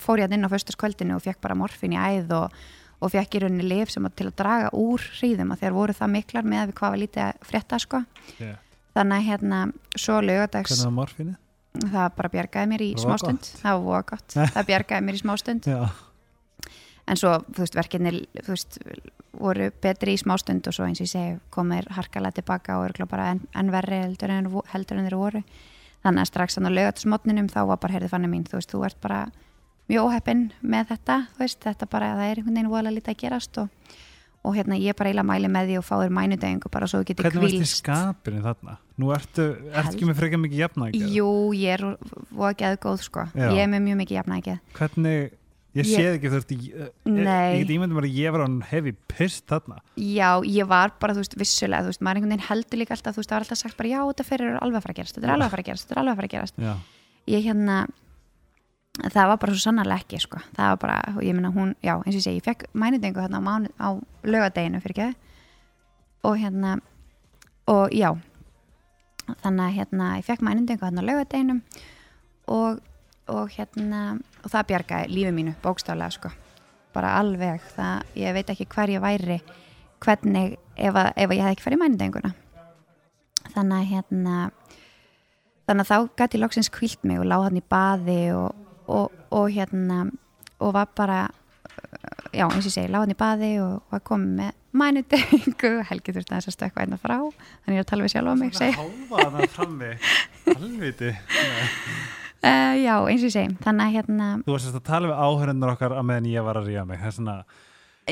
fór 0.00 0.22
ég 0.22 0.28
að 0.28 0.36
inn 0.36 0.46
á 0.46 0.52
föstaskvöldinu 0.52 1.16
og 1.16 1.24
fekk 1.24 1.40
bara 1.44 1.56
morfin 1.58 1.96
í 1.96 2.00
æð 2.00 2.34
og, 2.38 2.58
og 3.00 3.12
fekk 3.12 3.38
í 3.38 3.44
rauninni 3.44 3.66
lif 3.66 3.92
sem 3.92 4.06
að 4.06 4.16
til 4.20 4.28
að 4.30 4.36
draga 4.40 4.70
úr 4.78 5.08
hríðum 5.18 5.54
að 5.54 5.64
þeir 5.64 5.76
voru 5.76 5.96
það 5.96 6.14
miklar 6.14 6.48
með 6.48 6.68
við 6.70 6.78
hvað 6.80 6.94
var 6.94 7.02
lítið 7.02 7.24
að 7.26 7.48
frétta 7.50 7.80
sko. 7.82 8.04
Yeah. 8.38 8.60
þannig 8.94 9.28
hérna, 9.28 9.60
svo 9.98 10.20
lögadags 10.22 10.70
hvernig 10.70 10.86
var 10.86 10.96
morfinu? 11.00 11.36
það 11.82 12.10
bara 12.16 12.30
bjargaði 12.30 12.70
mér 12.70 12.84
í 12.86 12.90
smástund. 13.02 13.48
það 13.58 13.86
var 13.88 14.04
gott, 14.12 14.36
það 14.36 14.68
bjargaði 14.70 15.06
mér 15.08 15.16
í 15.18 15.22
smástund 15.24 15.68
en 17.08 17.20
svo, 17.20 17.36
þú 17.52 17.64
veist, 17.64 17.76
verkinni 17.76 18.14
þú 18.40 18.48
veist, 18.48 18.78
voru 19.34 19.68
betri 19.82 20.14
í 20.14 20.20
smástund 20.20 20.66
og 20.70 20.76
svo 20.76 20.86
eins 20.86 21.02
og 21.02 21.08
ég 21.08 21.12
segi, 21.12 21.38
komir 21.52 21.88
harkalega 21.92 22.38
tilbaka 22.38 22.78
og 22.80 22.90
eru 22.90 23.06
bara 23.10 23.32
en 23.34 23.72
verri 23.74 24.02
heldur 24.04 24.32
en, 24.32 24.50
heldur 24.72 25.00
en 25.00 25.08
þeir 25.08 25.18
voru. 25.20 25.42
Þannig 26.04 26.20
að 26.20 26.30
strax 26.30 26.58
þannig 26.58 26.70
að 26.70 26.78
lögat 26.78 27.02
smotninum 27.02 27.48
þá 27.48 27.60
var 27.70 27.80
bara, 27.80 27.96
heyrði 27.96 28.12
fannig 28.12 28.32
mín, 28.32 28.46
þú 28.48 28.58
veist, 28.60 28.72
þú 28.72 28.84
ert 28.86 29.00
bara 29.02 29.20
mjög 29.90 30.08
óheppin 30.08 30.48
með 30.64 30.90
þetta, 30.94 31.20
þú 31.34 31.44
veist, 31.44 31.60
þetta 31.64 31.88
bara, 31.92 32.10
það 32.18 32.30
er 32.30 32.40
einhvern 32.40 32.58
veginn 32.58 32.72
voðalega 32.72 32.96
lítið 32.98 33.12
að 33.12 33.20
gerast 33.20 33.60
og, 33.60 33.94
og 34.44 34.56
hérna, 34.56 34.78
ég 34.80 34.96
bara 34.96 35.10
eiginlega 35.10 35.28
mæli 35.28 35.50
með 35.52 35.70
því 35.70 35.78
og 35.80 35.86
fá 35.88 35.94
þér 35.96 36.14
mænudegingu 36.18 36.72
bara 36.72 36.88
svo 36.88 37.00
þú 37.02 37.08
getur 37.10 37.28
hvernig 37.28 37.44
varst 37.44 37.58
kvílst 37.58 37.80
skapinu 37.82 38.42
þarna? 38.44 38.76
nú 39.00 39.12
ertu, 39.16 39.46
ertu 39.72 39.94
ekki 39.94 40.08
með 40.08 40.20
frekar 40.20 40.42
mikið 40.44 40.62
jafnægi 40.64 41.02
Jú, 41.14 41.30
ég 41.58 41.76
er 41.76 41.84
voða 42.30 42.52
geðu 42.60 42.80
góð, 42.84 43.04
sko. 43.08 43.26
Já. 43.34 43.48
ég 43.50 43.62
er 43.64 43.72
með 43.72 43.84
mjög 43.88 44.00
mikið 44.02 44.18
jafnægið 44.20 44.60
hvernig, 44.78 45.36
ég 45.74 45.88
séð 45.88 46.10
ekki 46.16 46.30
þú 46.30 46.38
veist, 46.38 46.52
ég, 46.54 46.92
ég 47.10 47.58
get 47.64 47.72
ímyndum 47.74 47.98
að 48.00 48.08
ég 48.14 48.32
var 48.34 48.44
hann 48.44 48.60
hefi 48.70 48.92
pist 49.10 49.44
þarna. 49.50 49.80
Já, 49.98 50.28
ég 50.46 50.68
var 50.70 50.92
bara, 51.02 51.16
þú 51.16 51.24
veist, 51.24 51.34
vissulega, 51.40 51.82
þú 51.82 51.90
veist, 51.92 52.02
maður 52.04 52.20
einhvern 52.20 52.34
veginn 52.36 52.48
heldur 52.48 52.78
líka 52.80 52.94
alltaf, 52.94 53.14
þú 53.16 53.22
veist, 53.22 53.30
það 53.32 53.36
var 53.38 53.46
alltaf 53.46 53.60
sagt 53.62 53.76
bara, 53.80 53.90
já, 53.90 54.00
þetta 54.10 54.26
fyrir 54.28 54.58
alveg 54.60 54.78
að 54.78 54.84
fara 54.86 54.94
að 54.94 55.00
gerast, 55.00 55.14
þetta 55.18 55.26
er 55.28 55.34
alveg 55.34 55.46
að 55.46 55.54
fara 55.54 55.64
að 55.64 55.68
gerast, 55.70 55.84
þetta 55.88 55.94
er 55.96 56.02
alveg 56.04 56.12
að 56.14 56.20
fara 56.22 56.28
að 56.30 56.34
gerast. 56.36 56.54
já, 56.62 56.74
Ég 57.34 57.40
hérna, 57.48 57.76
það 59.10 59.28
var 59.32 59.38
bara 59.42 59.54
svo 59.54 59.62
sannarlega 59.64 60.04
ekki, 60.04 60.20
sko, 60.22 60.42
það 60.54 60.70
var 60.74 60.80
bara, 60.84 60.98
ég 61.24 61.34
meina 61.38 61.50
hún, 61.54 61.72
já, 61.82 61.94
eins 61.96 62.12
og 62.14 62.20
ég 62.20 62.26
segi, 62.26 62.38
ég 62.42 62.44
fekk 62.44 62.66
mænudengu 62.76 63.22
hérna 63.24 63.40
á, 63.40 63.46
mánu, 63.48 63.70
á 63.80 63.88
lögadeginu 64.28 64.80
fyrir 64.84 65.00
ekki, 65.08 65.16
og 66.28 66.36
hérna, 66.38 66.76
og 67.72 67.96
já, 67.96 68.10
þannig 69.40 69.64
að 69.64 69.74
hérna, 69.78 70.10
ég 70.20 70.28
fekk 70.28 70.44
mænudengu 70.44 70.84
hérna 70.84 71.00
á 71.02 71.08
lögadeginum 71.08 71.62
og, 74.44 74.50
hérna, 74.50 74.54
það 74.54 74.66
bjargaði 74.70 75.12
lífi 75.12 75.34
mínu, 75.34 75.54
bókstaflega, 75.64 76.10
sko, 76.14 76.32
bara 76.94 77.16
alveg, 77.18 77.62
það, 77.74 78.16
ég 78.20 78.36
veit 78.36 78.50
ekki 78.54 78.68
hver 78.74 78.92
ég 78.94 79.02
væri, 79.02 79.40
hvernig 80.04 80.58
ef, 80.76 80.94
að, 80.94 81.12
ef 81.16 81.30
að 81.30 81.36
ég 81.36 81.44
hef 81.44 81.54
ekki 81.54 81.66
farið 81.66 81.82
mænudenguna 81.82 82.34
þannig 83.54 83.78
að 83.78 83.88
hérna 83.92 84.36
þannig 85.68 85.84
að 85.84 85.90
þá 85.90 86.18
gæti 86.20 86.40
loksins 86.40 86.72
kvílt 86.72 87.06
mig 87.06 87.20
og 87.20 87.28
láð 87.28 87.46
hann 87.48 87.60
í 87.60 87.64
baði 87.74 88.20
og, 88.36 88.66
og, 88.90 89.14
og 89.34 89.48
hérna 89.54 90.04
og 90.60 90.74
var 90.76 90.90
bara 90.96 91.22
já 92.34 92.46
eins 92.48 92.66
og 92.66 92.72
segi, 92.74 92.90
láð 92.90 93.06
hann 93.06 93.14
í 93.14 93.20
baði 93.20 93.52
og 93.62 93.94
var 93.94 94.04
komið 94.06 94.36
með 94.40 94.60
mænudengu 94.74 95.72
Helgi 95.90 96.16
þurfti 96.16 96.34
aðeins 96.34 96.50
að 96.50 96.58
stökkva 96.58 96.84
einna 96.84 97.00
frá 97.00 97.16
þannig 97.20 97.76
ég 97.76 97.80
er 97.80 97.86
að 97.86 97.92
tala 97.92 98.06
við 98.08 98.16
sjálf 98.16 98.34
á 98.34 98.36
mig 98.40 98.58
segi. 98.58 98.76
hálfa 98.80 99.22
þarna 99.22 99.48
frammi. 99.54 99.94
Halvviti 100.58 101.14
Uh, 102.44 102.74
já, 102.76 102.94
eins 103.08 103.22
og 103.22 103.28
ég 103.30 103.32
segi, 103.32 103.52
þannig 103.64 103.84
að 103.86 103.94
hérna 103.96 104.24
þú 104.44 104.52
varst 104.52 104.74
að 104.76 104.82
tala 104.84 105.08
við 105.08 105.20
áhörundur 105.24 105.70
okkar 105.72 105.94
að 105.96 106.02
meðan 106.10 106.26
ég 106.28 106.44
var 106.44 106.58
að 106.60 106.66
ríða 106.68 106.82
mig 106.90 106.98
það 107.00 107.06
er 107.08 107.14
svona, 107.16 107.36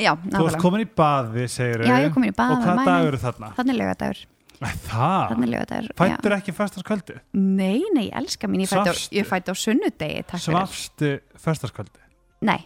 já, 0.01 0.13
þú 0.25 0.45
varst 0.47 0.61
komin 0.63 0.85
í 0.85 0.87
baði 1.03 1.49
segir 1.53 1.85
Já, 1.85 1.97
ég 2.01 2.15
komin 2.15 2.31
í 2.33 2.37
bað 2.39 2.55
og 2.55 2.63
hvað 2.65 2.81
dagur 2.89 3.11
eru 3.13 3.21
þarna? 3.21 3.51
þannig 3.59 3.77
lögadagur 3.83 4.23
þannig 4.63 5.51
lögadagur, 5.53 5.91
fættur 5.99 6.37
ekki 6.39 6.55
festaskvöldi 6.57 7.19
Nei, 7.35 7.83
nei, 7.93 8.07
ég 8.09 8.17
elska 8.23 8.49
mín, 8.49 8.63
ég 8.65 8.71
fætti 8.73 8.95
á, 8.95 8.97
ég 9.19 9.29
fætti 9.29 9.53
á 9.53 9.57
sunnudegi, 9.59 10.25
svafstu 10.47 11.13
festaskvöldi 11.37 12.01
Nei, 12.43 12.59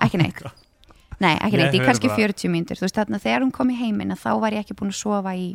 ekki 0.00 0.16
neitt. 0.20 0.44
Nei, 1.20 1.34
ekki 1.36 1.58
Ég 1.58 1.60
neitt, 1.60 1.74
hef 1.74 1.84
kannski 1.90 2.08
bara- 2.08 2.16
40 2.32 2.48
mínútur. 2.48 2.78
Þú 2.80 2.86
veist, 2.86 2.96
þarna 2.96 3.18
þegar 3.20 3.42
hún 3.44 3.50
kom 3.52 3.68
í 3.68 3.76
heiminn 3.76 4.14
þá 4.16 4.30
var 4.40 4.54
ég 4.56 4.62
ekki 4.64 4.72
búin 4.78 4.88
að 4.88 4.96
sofa 5.02 5.34
í 5.36 5.50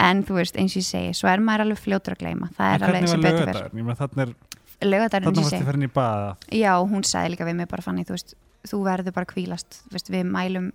En 0.00 0.22
þú 0.24 0.38
veist, 0.40 0.56
eins 0.56 0.72
og 0.76 0.80
ég 0.80 0.86
segi, 0.88 1.14
svo 1.18 1.28
er 1.28 1.42
maður 1.44 1.66
alveg 1.66 1.80
fljótur 1.84 2.14
að 2.16 2.22
gleyma 2.24 2.50
Það 2.56 2.74
er 2.74 2.84
alveg 2.88 3.08
sem 3.10 3.24
betur 3.24 3.42
er, 3.42 3.48
eins 3.50 3.60
og 3.60 3.84
varst 3.86 4.06
ég 5.44 5.50
segi 5.50 5.66
Já, 6.56 6.72
hún 6.80 7.02
sagði 7.04 7.34
líka 7.34 7.48
við 7.48 7.58
mig 7.60 7.68
bara 7.68 7.84
fannig, 7.84 8.06
þú 8.08 8.16
Þú 8.70 8.78
verður 8.84 9.14
bara 9.16 9.24
kvílast, 9.28 9.82
veist, 9.92 10.08
við 10.12 10.24
mælum 10.28 10.70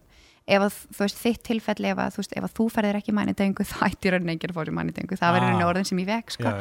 ef 0.45 0.61
að, 0.61 0.75
þú 0.93 1.01
veist, 1.03 1.19
þitt 1.21 1.43
tilfelli 1.47 1.89
ef 1.89 1.99
að 2.01 2.11
þú, 2.15 2.21
veist, 2.21 2.33
ef 2.37 2.45
að 2.45 2.53
þú 2.59 2.65
ferðir 2.73 2.97
ekki 2.99 3.13
mænidengu 3.17 3.65
þá 3.71 3.75
ætti 3.89 4.11
raunin 4.13 4.29
enginn 4.35 4.51
að 4.53 4.57
fá 4.57 4.61
sér 4.65 4.75
mænidengu, 4.77 5.17
það 5.17 5.35
verður 5.37 5.53
Ah. 5.55 5.61
ah. 5.61 5.69
orðin 5.69 5.87
sem 5.89 6.01
ég 6.01 6.09
vek, 6.09 6.33
sko 6.35 6.51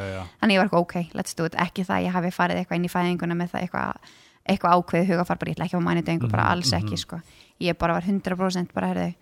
þannig 0.41 0.55
ég 0.57 0.61
var 0.63 0.79
ok, 0.81 0.95
let's 1.17 1.37
do 1.37 1.45
it 1.45 1.57
ekki 1.61 1.85
það, 1.85 2.05
ég 2.07 2.15
hafi 2.17 2.31
farið 2.33 2.61
eitthvað 2.61 2.79
inn 2.79 2.87
í 2.87 2.93
fæðinguna 2.93 3.37
með 3.37 3.53
það 3.53 3.65
eitthvað, 3.65 4.11
eitthvað 4.45 4.75
ákveðið 4.79 5.11
hugafar 5.13 5.41
bara 5.41 5.49
ég 5.51 5.57
ætla 5.57 5.65
ekki 5.69 5.77
að 5.77 6.01
þetta 6.01 6.31
bara 6.31 6.43
Mhm, 6.45 6.51
alls 6.55 6.73
ekki 6.73 6.95
mhm. 6.95 7.01
sko. 7.05 7.21
ég 7.61 7.77
bara 7.77 7.93
var 7.93 8.03
100% 8.09 8.73
bara 8.73 8.87
herðu 8.87 9.15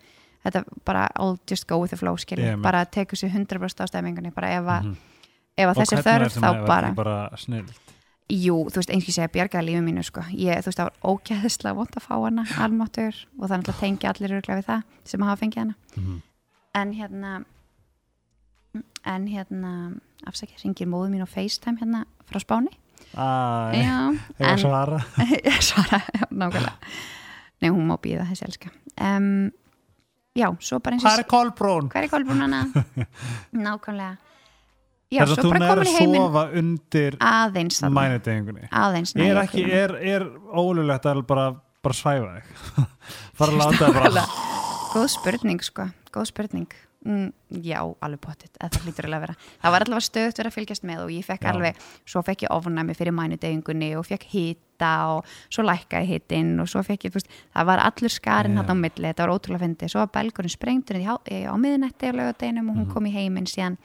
þetta 0.44 0.64
bara 0.84 1.06
all 1.16 1.38
just 1.50 1.66
go 1.70 1.80
with 1.82 1.94
the 1.94 1.98
flow 2.00 2.16
skilur, 2.20 2.54
með. 2.56 2.62
bara 2.62 2.84
tekur 2.84 3.18
sér 3.18 3.32
100% 3.32 3.80
á 3.80 3.86
stæmingunni 3.90 4.34
bara 4.34 4.52
ef 4.58 4.68
að, 4.68 4.90
ef 5.56 5.68
að 5.68 5.72
Og 5.72 5.80
þessi 5.82 6.02
þörf 6.04 6.36
þá 6.38 6.66
bara 6.66 6.92
bara 6.96 7.16
jú, 8.32 8.56
þú 8.72 8.80
veist, 8.80 8.90
eins 8.90 9.04
og 9.04 9.10
ég 9.10 9.16
segja 9.18 9.32
bjargaði 9.32 9.66
lífið 9.68 9.82
mínu 9.84 10.04
sko. 10.04 10.22
ég, 10.32 10.60
þú 10.64 10.70
veist, 10.70 10.78
það 10.80 10.90
var 10.90 11.10
ógæðislega 11.12 11.78
vond 11.80 11.98
að 11.98 12.06
fá 12.06 12.14
hana 12.14 12.44
almáttur 12.64 13.18
og 13.40 13.50
þannig 13.50 13.72
að 13.72 13.80
tengja 13.80 14.12
allir 14.12 14.36
örglega 14.38 14.60
við 14.60 14.70
það 14.70 14.86
sem 15.04 15.26
hafa 15.26 15.40
fengið 15.42 15.58
hana. 15.64 15.74
Mhm. 15.96 16.22
en 16.74 16.92
hérna 16.92 17.44
en 19.04 19.26
hérna 19.28 19.72
afsækja, 20.26 20.56
ringir 20.64 20.88
móðu 20.88 21.12
mín 21.12 21.22
á 21.22 21.28
FaceTime 21.28 21.78
hérna 21.78 22.04
frá 22.26 22.40
Spáni. 22.40 22.72
Ég 23.14 24.48
var 24.48 24.58
svara. 24.58 24.98
Svara, 25.68 26.00
nákvæmlega. 26.30 26.72
Nei, 27.62 27.70
hún 27.70 27.86
má 27.86 27.96
býða 28.02 28.26
þessi 28.30 28.48
elska. 28.48 28.72
Um, 28.98 29.52
já, 30.34 30.48
svo 30.60 30.78
bara 30.82 30.96
eins 30.96 31.04
og 31.04 31.10
Hvað 31.10 31.22
er 31.22 31.28
Kolbrún? 31.30 31.88
hvað 31.92 32.06
er 32.06 32.12
kolbrúnana 32.12 32.62
nákvæmlega. 33.66 34.14
Já, 35.14 35.20
Þess 35.22 35.34
að 35.36 35.44
þú 35.44 35.50
bara 35.52 35.60
nær 35.60 35.80
komin 35.84 35.90
að 35.94 36.24
sofa 36.24 36.44
undir 36.58 37.16
mænudegingunni 37.94 38.68
aðeins 38.72 39.12
nei, 39.14 39.26
Er 39.28 39.36
ég 39.36 39.42
ekki, 39.44 39.64
er, 39.70 39.92
er 40.14 40.24
ólulegt 40.58 41.06
að 41.06 41.20
bara, 41.28 41.44
bara 41.84 41.94
svæfa 41.98 42.32
þig? 42.38 42.88
Bara 43.38 43.52
að 43.52 43.60
láta 43.60 43.78
það 43.84 43.98
bara 44.00 44.24
góð 44.94 45.06
spurning 45.12 45.62
sko, 45.66 45.86
góð 46.14 46.28
spurning 46.32 46.74
mm, 47.04 47.28
já, 47.64 47.78
alveg 48.00 48.20
pottitt, 48.20 48.54
það 48.60 48.78
hlýtur 48.84 49.06
alveg 49.08 49.18
að 49.18 49.24
vera 49.26 49.34
það 49.62 49.72
var 49.74 49.84
allavega 49.86 50.06
stöðt 50.08 50.38
verið 50.40 50.50
að 50.50 50.56
fylgjast 50.58 50.84
með 50.88 51.02
og 51.04 51.10
ég 51.14 51.24
fekk 51.28 51.42
Já. 51.44 51.50
alveg, 51.52 51.80
svo 52.06 52.22
fekk 52.26 52.44
ég 52.46 52.54
ofnæmi 52.56 52.94
fyrir 52.98 53.12
mænudegingunni 53.16 53.90
og 53.98 54.06
fekk 54.08 54.24
hita 54.32 54.92
og 55.14 55.24
svo 55.52 55.62
lækkaði 55.68 56.06
hitin 56.10 56.54
og 56.60 56.68
svo 56.68 56.82
fekk 56.82 57.04
ég, 57.08 57.18
það 57.54 57.66
var 57.70 57.78
allur 57.84 58.10
skarinn 58.10 58.56
hann 58.58 58.72
á 58.72 58.74
milli, 58.74 59.06
þetta 59.10 59.26
var 59.26 59.34
ótrúlega 59.36 59.64
fyndið, 59.66 59.92
svo 59.92 60.00
var 60.04 60.12
belgurinn 60.16 60.50
há- 61.04 61.20
í- 61.30 61.44
á 61.48 61.54
miðunetti 61.56 62.08
á 62.08 62.12
laugardeginum 62.16 62.70
og 62.70 62.76
hún 62.76 62.86
Mhm. 62.86 62.92
kom 62.92 63.04
í 63.06 63.12
heiminn 63.12 63.46
síðan 63.46 63.76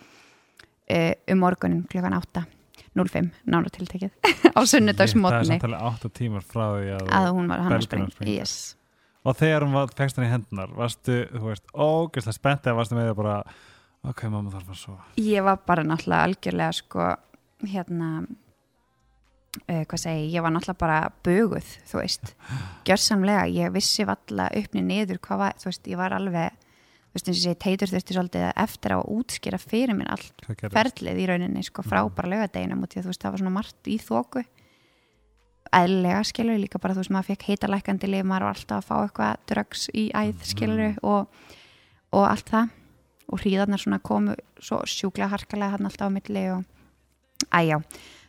uh, 0.89 1.13
um 1.31 1.37
morgunin 1.39 1.83
klukkan 1.87 2.13
8 2.17 2.45
05, 2.99 3.29
nánu 3.47 3.69
tiltekið 3.69 4.11
á 4.57 4.59
sunnudagsmotni 4.65 5.45
Það 5.45 5.45
er 5.45 5.59
samtalið 5.59 5.83
8 5.91 6.09
tímar 6.17 6.41
frá 6.43 6.65
því 6.73 6.89
að, 6.97 7.07
að 7.19 7.27
hún 7.37 7.47
var, 7.47 7.59
hann 7.67 7.81
sprengd 7.85 8.11
sprengdur. 8.15 8.33
yes. 8.39 8.75
Og 9.27 9.35
þegar 9.35 9.65
hún 9.65 9.73
var 9.75 9.89
fegst 9.97 10.15
hann 10.19 10.27
í 10.29 10.31
hendunar 10.31 10.71
Varstu, 10.77 11.25
þú 11.33 11.49
veist, 11.49 11.65
ógeðslega 11.75 12.37
spennt 12.37 12.67
eða 12.69 12.77
varstu 12.79 12.95
með 12.95 13.09
það 13.11 13.17
bara 13.23 13.37
Ok, 14.07 14.21
mamma 14.31 14.53
þarf 14.53 14.69
að 14.71 14.77
sofa. 14.79 15.03
Ég 15.19 15.43
var 15.43 15.57
bara 15.67 15.83
náttúrulega 15.83 16.23
algjörlega 16.29 16.71
sko 16.77 17.07
hérna 17.67 18.11
uh, 18.23 19.83
hvað 19.83 19.99
segi, 19.99 20.29
ég? 20.31 20.39
Var 20.45 20.53
náttúrulega 20.55 20.79
bara 20.79 20.99
böguð, 21.25 21.73
þú 21.89 21.99
veist. 21.99 22.31
Gjörsamlega, 22.87 23.43
ég 23.51 23.73
vissi 23.75 24.05
valla 24.07 24.47
uppni 24.55 24.83
niður 24.87 25.19
hvað 25.25 25.41
var, 25.43 25.57
þú 25.59 25.67
veist, 25.71 25.89
ég 25.91 25.99
var 25.99 26.15
alveg 26.15 26.55
þú 27.09 27.17
veist, 27.17 27.27
eins 27.27 27.39
og 27.41 27.43
segi, 27.43 27.59
teitur 27.65 27.89
þurfti 27.91 28.15
svolítið 28.15 28.47
eftir 28.63 28.95
að 28.95 29.03
útskýra 29.17 29.59
fyrir 29.59 29.97
mér 29.97 30.11
allt 30.15 30.47
ferlið 30.71 31.19
í 31.23 31.27
rauninni, 31.33 31.63
sko, 31.65 31.83
frá 31.83 31.99
Mhm. 32.05 32.15
bara 32.15 32.29
laugadeginum 32.35 32.83
og 32.85 32.89
því 32.93 32.99
að 33.01 33.03
þú 33.07 33.11
veist, 33.11 33.23
það 33.25 33.31
var 33.35 33.43
svona 33.43 33.55
margt 33.59 33.89
í 33.89 33.97
þóku 33.99 34.45
eðlega 35.73 36.23
skilur 36.25 36.57
líka 36.59 36.79
bara 36.81 36.93
þú 36.93 37.03
veist, 37.03 37.11
maður 37.13 37.29
fekk 37.33 37.43
heitalækandi 37.49 38.07
lif, 38.09 38.25
maður 38.25 38.47
var 38.47 38.55
alltaf 38.55 38.77
að 38.79 38.87
fá 38.89 38.95
eitthvað 39.05 39.35
drugs 39.47 39.89
í 39.93 40.09
æð 40.11 40.33
Mhm. 40.33 40.45
skilur 40.51 40.97
og, 41.03 41.27
og 42.13 42.27
allt 42.29 42.49
það. 42.49 42.69
Og 43.31 43.39
hríðarnar 43.43 43.77
svona 43.77 43.99
komu 44.01 44.33
svo 44.59 44.79
sjúklega 44.89 45.29
harkalega 45.29 45.71
hann 45.77 45.85
alltaf 45.85 46.09
á 46.09 46.15
milli 46.15 46.49
og 46.49 46.63
æjá, 47.53 47.77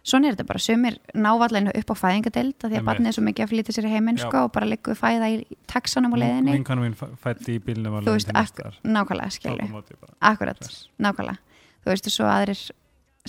svona 0.05 0.29
er 0.29 0.35
þetta 0.37 0.47
bara. 0.47 0.59
Sumir 0.61 0.99
návalleginu 1.15 1.73
upp 1.75 1.91
á 1.91 1.97
fæðingadeild 2.03 2.59
að 2.61 2.71
því 2.71 2.79
að 2.81 2.85
barnið 2.85 3.07
er 3.09 3.13
svo 3.17 3.25
mikið 3.25 3.45
að 3.47 3.49
flytja 3.55 3.73
sér 3.79 3.89
í 3.89 3.93
heiminn 3.95 4.19
sko, 4.21 4.45
og 4.45 4.53
bara 4.53 4.67
liggur 4.69 4.95
fæða 4.95 5.31
í 5.33 5.47
taxanum 5.67 6.13
á 6.13 6.19
leiðinni, 6.21 6.53
Vinkonu 6.59 6.85
mín 6.85 6.95
fæ- 6.95 7.17
fæddi 7.17 7.57
í 7.57 7.63
bílnum 7.65 8.05
Þú 8.05 8.13
veist, 8.13 8.29
nákvæmlega 8.85 9.31
skilur 9.33 9.83
akkurat, 10.21 10.61
nákvæmlega. 11.01 11.39
Þú 11.81 11.89
veist, 11.95 12.07
og 12.07 12.13
svo 12.13 12.25
aðrir 12.29 12.71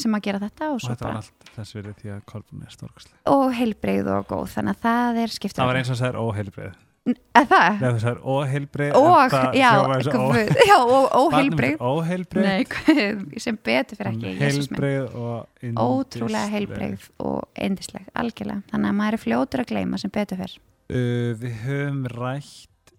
sem 0.03 0.15
að 0.17 0.23
gera 0.27 0.43
þetta 0.43 0.69
og 0.69 0.77
Og 0.77 0.85
þetta 0.89 1.07
var 1.07 1.19
allt 1.21 1.49
þess 1.55 1.75
verið 1.77 1.97
því 2.01 2.13
að 2.15 2.21
Kolbrún 2.31 2.63
er 2.67 2.75
stórkastlega. 2.77 3.19
og 3.35 3.49
heilbreyð 3.57 4.13
og 4.15 4.31
góð, 4.31 4.47
þannig 4.55 4.77
að 4.77 4.87
það 4.87 5.19
er 5.25 5.35
skiptur 5.35 5.61
Það 5.61 5.69
var 5.71 5.81
eins 5.81 5.91
og 5.91 6.01
það 6.01 6.09
er 6.11 6.19
óheilbreið. 6.21 6.79
Er 7.01 7.45
það? 7.49 7.77
Þegar 7.79 7.95
þú 7.95 8.01
sagðir 8.03 8.19
óheilbreið 8.29 8.95
Og, 8.99 9.31
það 9.33 9.55
já, 9.57 9.69
já, 9.71 9.93
er 9.97 11.79
Óheilbreið. 11.81 12.43
Nei, 12.45 12.65
guð, 12.69 13.23
sem 13.41 13.57
betur 13.57 13.97
fyrir 13.97 14.11
ekki, 14.11 14.33
Heilbreið 14.37 15.15
og. 15.17 15.63
Ótrúlega 15.81 16.51
heilbreyð 16.53 17.07
og 17.25 17.39
eindisleg, 17.57 18.05
algjörlega 18.13 18.61
Þannig 18.69 18.91
að 18.91 18.99
maður 18.99 19.17
er 19.17 19.23
fljótur 19.25 19.63
að 19.63 19.71
gleyma 19.73 20.01
sem 20.01 20.13
betur 20.13 20.43
fyrir 20.43 20.59
Uh, 20.91 21.31
við 21.39 21.53
höfum 21.63 22.01
rætt 22.11 22.91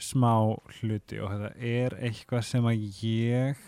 smá 0.00 0.30
hluti 0.78 1.18
og 1.20 1.34
þetta 1.34 1.50
er 1.60 1.96
eitthvað 2.08 2.46
sem 2.48 2.68
að 2.70 2.86
ég 3.04 3.58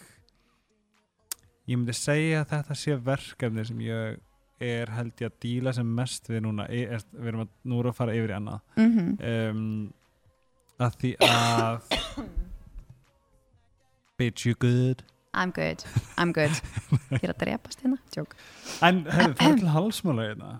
ég 1.68 1.76
myndi 1.76 1.94
segja 1.96 2.42
að 2.44 2.52
þetta 2.54 2.76
sé 2.78 2.96
verkefni 3.10 3.64
sem 3.68 3.80
ég 3.84 4.20
er 4.60 4.92
held 4.92 5.22
ég 5.22 5.30
að 5.30 5.38
díla 5.40 5.72
sem 5.72 5.88
mest 5.96 6.28
við 6.28 6.44
núna 6.44 6.66
er, 6.68 6.96
er, 6.98 7.04
við 7.16 7.32
erum 7.32 7.46
að, 7.46 7.52
nú 7.64 7.78
erum 7.80 7.88
við 7.88 7.94
að 7.94 7.98
fara 8.00 8.16
yfir 8.18 8.32
í 8.32 8.36
annað. 8.36 8.60
Mm 8.80 9.16
um, 9.30 9.64
að 10.80 10.94
því 11.00 11.10
að 11.26 11.90
bitch 14.20 14.46
you 14.48 14.56
good? 14.60 15.04
I'm 15.32 15.52
good, 15.54 15.84
I'm 16.16 16.32
good. 16.32 16.56
Ég 17.12 17.22
er 17.22 17.34
að 17.34 17.42
drepast 17.44 17.84
hérna, 17.84 18.00
tjók 18.10 18.34
en 18.82 19.04
hefur 19.06 19.36
það 19.36 19.52
er 19.52 19.60
til 19.60 19.74
halsmála 19.74 20.26
hérna. 20.30 20.54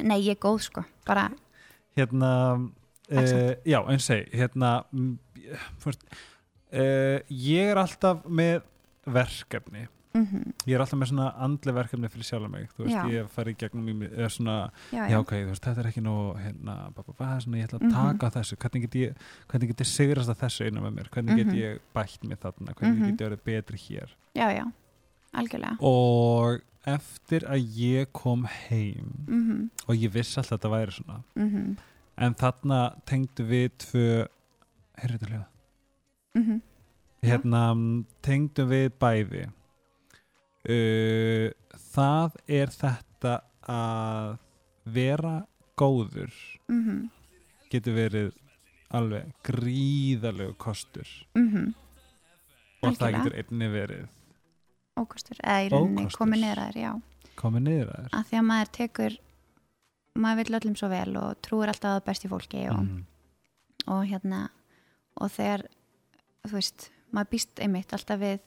Nei, 0.00 0.18
ég 0.18 0.34
er 0.34 0.42
góð 0.42 0.58
sko, 0.66 0.84
bara 1.08 1.28
hérna 1.98 2.32
uh, 2.58 3.54
já, 3.64 3.80
eins 3.80 4.02
og 4.02 4.06
segi 4.08 4.42
hérna 4.42 4.74
fyrst, 5.82 6.04
uh, 6.74 7.18
ég 7.30 7.72
er 7.72 7.80
alltaf 7.80 8.26
með 8.26 8.60
verkefni 9.06 9.86
mm 10.14 10.52
ég 10.66 10.74
er 10.74 10.80
alltaf 10.82 10.98
með 10.98 11.08
svona 11.12 11.26
andli 11.44 11.72
verkefni 11.72 12.08
fyrir 12.10 12.24
sjálf 12.26 12.50
mig 12.50 12.68
þú 12.76 12.84
veist, 12.84 12.96
Já. 12.96 13.04
ég 13.10 13.28
fari 13.30 13.52
í 13.54 13.56
gegnum 13.56 14.02
eða 14.08 14.28
svona, 14.30 14.56
Já, 14.92 15.04
já 15.06 15.10
já, 15.10 15.18
ok, 15.20 15.30
þú 15.32 15.48
veist, 15.52 15.64
þetta 15.64 15.80
er 15.84 15.88
ekki 15.90 16.02
nú 16.02 16.14
hérna, 16.36 16.74
ba, 16.94 17.02
ba, 17.06 17.12
ba, 17.18 17.28
svona, 17.40 17.56
ég 17.60 17.68
ætla 17.68 17.78
að 17.78 17.86
Mhm. 17.86 17.94
taka 18.18 18.26
á 18.26 18.30
þessu. 18.36 18.56
Hvernig 18.56 18.80
get 18.82 18.94
ég, 18.94 19.14
hvernig 19.48 19.68
get 19.68 19.80
ég 19.80 19.86
sigrast 19.86 20.28
að 20.28 20.40
þessu 20.42 20.66
innan 20.66 20.82
með 20.84 20.94
mér, 20.98 21.08
hvernig 21.10 21.36
get 21.36 21.46
Mhm. 21.46 21.56
ég 21.56 21.78
bætt 21.94 22.24
mig 22.28 22.38
þarna, 22.40 22.74
hvernig 22.74 22.98
Mhm. 22.98 23.16
get 23.16 23.18
ég 23.20 23.30
verið 23.30 23.44
betri 23.44 23.78
hér? 23.78 24.08
Já, 24.34 24.48
já, 24.58 24.72
algjörlega. 25.34 25.76
Og 25.80 26.60
eftir 26.86 27.40
að 27.48 27.60
ég 27.76 28.06
kom 28.12 28.44
heim 28.44 29.12
mm 29.28 29.70
og 29.88 29.94
ég 29.96 30.10
vissi 30.10 30.38
alltaf 30.38 30.52
að 30.52 30.58
þetta 30.58 30.70
væri 30.70 30.92
svona 30.92 31.22
-hmm. 31.36 31.76
en 32.18 32.34
þarna 32.34 32.94
tengdu 33.06 33.44
við 33.46 33.70
tvö 33.78 34.26
heyrðu 34.98 35.18
þetta 35.18 35.28
hljóða 35.30 35.46
Mm 36.34 36.62
hérna 37.22 38.04
tengdum 38.22 38.68
við 38.70 38.88
bæði 38.98 39.50
uh, 40.68 41.46
það 41.92 42.38
er 42.46 42.74
þetta 42.74 43.34
að 43.70 44.36
vera 44.84 45.36
góður 45.78 46.32
-hmm. 46.68 47.08
getur 47.70 47.94
verið 47.94 48.32
alveg 48.90 49.30
gríðalegu 49.46 50.54
kostur. 50.58 51.08
Mm 51.34 51.72
og 52.80 52.96
það 52.96 53.16
getur 53.18 53.36
einni 53.40 53.68
verið 53.72 54.08
Ókostur, 55.00 55.38
eða 55.40 55.64
í 55.64 55.68
rauninni 55.72 56.06
komið 56.12 56.42
neðra 56.42 56.64
þér, 56.68 56.78
já. 56.82 56.90
Komið 57.38 57.62
niður 57.64 57.90
að 57.92 58.00
þér. 58.04 58.14
Að 58.18 58.24
því 58.28 58.38
að 58.40 58.46
maður 58.50 58.70
tekur 58.76 59.16
maður 60.20 60.40
vil 60.40 60.58
öllum 60.58 60.76
svo 60.76 60.88
vel 60.90 61.10
og 61.20 61.42
trúir 61.46 61.72
alltaf 61.72 61.96
að 61.96 62.06
besti 62.08 62.30
fólki 62.30 62.64
og, 62.68 62.80
mm. 62.82 63.04
og 63.94 64.02
hérna 64.10 64.40
og 65.20 65.32
þegar, 65.32 65.64
þú 66.48 66.56
veist 66.58 66.88
maður 67.14 67.30
býst 67.36 67.62
einmitt 67.62 67.94
alltaf 67.96 68.20
við 68.20 68.42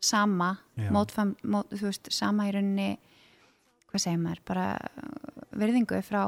sama 0.00 0.58
mótfam, 0.90 1.34
mót, 1.44 1.68
þú 1.76 1.90
veist, 1.90 2.08
sama 2.12 2.48
í 2.48 2.52
rauninni 2.54 2.98
hvað 3.90 4.00
segir 4.04 4.18
maður, 4.22 4.40
bara 4.46 4.66
uh, 4.80 5.44
virðingu 5.60 6.00
frá 6.06 6.22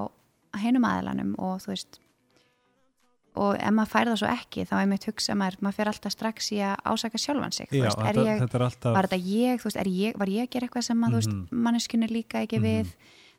hinum 0.60 0.84
aðilanum 0.84 1.34
og 1.38 1.60
þú 1.64 1.68
veist 1.72 1.98
og 3.40 3.56
ef 3.56 3.72
maður 3.72 3.88
fær 3.94 4.08
það 4.10 4.18
svo 4.20 4.28
ekki 4.28 4.64
þá 4.68 4.74
einmitt 4.82 5.06
hugsa 5.08 5.34
maður, 5.40 5.56
maður 5.64 5.76
fer 5.78 5.88
alltaf 5.88 6.12
strax 6.12 6.50
í 6.52 6.58
að 6.60 6.74
ásaka 6.84 7.20
sjálfan 7.22 7.54
sig, 7.56 7.70
Já, 7.72 7.86
veist, 7.86 7.96
er 8.02 8.04
þetta, 8.18 8.24
ég 8.28 8.42
þetta 8.42 8.58
er 8.58 8.64
alltaf 8.66 8.92
var 8.98 9.08
þetta 9.08 9.30
ég, 9.32 9.62
veist, 9.64 9.78
er 9.80 9.88
ég, 9.88 10.18
var 10.20 10.28
ég 10.28 10.44
að 10.44 10.50
gera 10.52 10.66
eitthvað 10.68 10.84
sem 10.90 11.00
veist, 11.14 11.32
Mhm. 11.32 11.46
manneskunni 11.64 12.08
líka 12.12 12.42
ekki 12.44 12.58
Mhm. 12.60 12.66
við, 12.66 12.92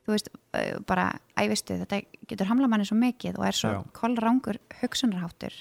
þú 0.08 0.16
veist, 0.16 0.30
uh, 0.56 0.80
bara, 0.88 1.20
æ, 1.38 1.48
veistu, 1.48 1.78
þetta 1.78 2.02
getur 2.28 2.48
hamla 2.50 2.68
manni 2.68 2.86
svo 2.90 2.98
mikið 2.98 3.38
og 3.38 3.46
er 3.46 3.52
svo 3.54 3.70
Já. 3.70 3.84
kollrángur 3.94 4.58
hugsunarháttur 4.82 5.54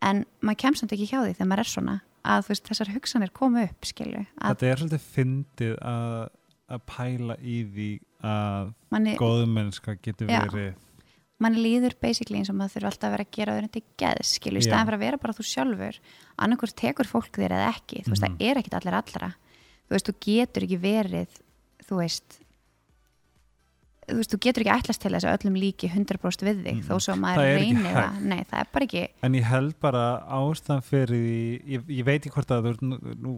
en 0.00 0.24
maður 0.40 0.56
kemst 0.56 0.80
samt 0.80 0.92
ekki 0.92 1.10
hjá 1.12 1.20
því 1.20 1.36
þegar 1.36 1.46
maður 1.52 1.58
er 1.58 1.72
svona 1.74 2.00
að, 2.26 2.48
veist, 2.50 2.64
þessar 2.68 2.90
hugsanir 2.94 3.30
komu 3.36 3.62
upp, 3.66 3.86
skilju, 3.88 4.24
þetta 4.42 4.66
er 4.72 4.82
svolítið 4.82 5.06
fyndið 5.14 5.76
að 5.82 6.26
að 6.66 6.80
pæla 6.90 7.36
í 7.46 7.56
því 7.70 7.90
að 8.26 8.70
manni, 8.90 9.12
góðmennska 9.20 9.92
getur 10.02 10.26
Já. 10.32 10.40
verið 10.50 10.74
manni 11.38 11.60
líður 11.62 11.94
basically 12.02 12.40
eins 12.40 12.48
og 12.50 12.56
maður 12.58 12.72
þurfa 12.74 12.90
alltaf 12.90 13.06
að 13.06 13.12
vera 13.14 13.26
að 13.26 13.34
gera 13.36 13.54
öðrum 13.54 13.70
til 13.76 13.82
geðs, 14.02 14.30
skilju, 14.40 14.58
í 14.58 14.66
staðan 14.66 14.88
fyrir 14.88 14.96
að 14.98 15.04
vera 15.04 15.20
bara 15.22 15.36
þú 15.36 15.44
sjálfur, 15.46 15.98
annarkur 16.42 16.72
tekur 16.82 17.06
fólk 17.10 17.30
þér 17.38 17.54
eða 17.58 17.68
ekki, 17.76 18.02
þú 18.06 18.14
veist, 18.14 18.24
Mhm. 18.26 18.36
það 18.40 18.46
er 18.50 18.60
ekkit 18.62 18.76
allir 18.80 18.96
allra 18.98 19.28
þú 19.86 19.94
veist, 19.94 20.08
þú 20.10 20.14
getur 20.26 20.66
ekki 20.66 20.80
verið 20.82 21.38
þú 21.86 22.00
veist 22.02 22.38
þú 24.06 24.16
veist, 24.20 24.30
þú 24.30 24.38
getur 24.46 24.62
ekki 24.62 24.74
ætlast 24.76 25.00
til 25.02 25.10
þess 25.12 25.24
að 25.26 25.36
öllum 25.40 25.56
líki 25.58 25.88
100% 25.90 26.44
við 26.46 26.60
þig, 26.64 26.74
Mhm. 26.76 26.82
þó 26.86 26.94
svo 27.00 27.12
að 27.12 27.16
Það 27.16 27.22
maður 27.24 27.56
reynir 27.58 27.94
það, 27.96 28.20
nei, 28.22 28.44
það 28.50 28.60
er 28.60 28.68
bara 28.72 28.84
ekki 28.86 29.08
En 29.22 29.32
ég 29.34 29.42
held 29.44 29.74
bara 29.80 30.02
ástæðan 30.30 30.84
fyrir 30.86 31.08
því, 31.08 31.62
ég, 31.74 31.80
ég 31.88 32.04
veit 32.04 32.20
ekki 32.26 32.34
hvort 32.36 32.50
að 32.54 32.68
þú, 32.76 33.00
nú, 33.20 33.32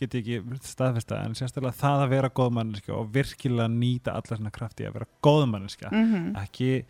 get 0.00 0.14
ég 0.14 0.22
ekki 0.24 0.60
staðfesta, 0.62 1.24
en 1.24 1.34
sérstaklega 1.34 1.76
það 1.76 2.04
að 2.06 2.08
vera 2.08 2.28
góð 2.30 2.52
manneskja 2.52 2.94
og 2.96 3.12
virkilega 3.12 3.68
nýta 3.68 4.14
alla 4.14 4.36
svona 4.38 4.50
krafti 4.50 4.86
að 4.88 4.92
vera 4.94 5.06
góð 5.22 5.44
manneskja, 5.52 5.90
mm 5.92 6.34
ekki 6.36 6.84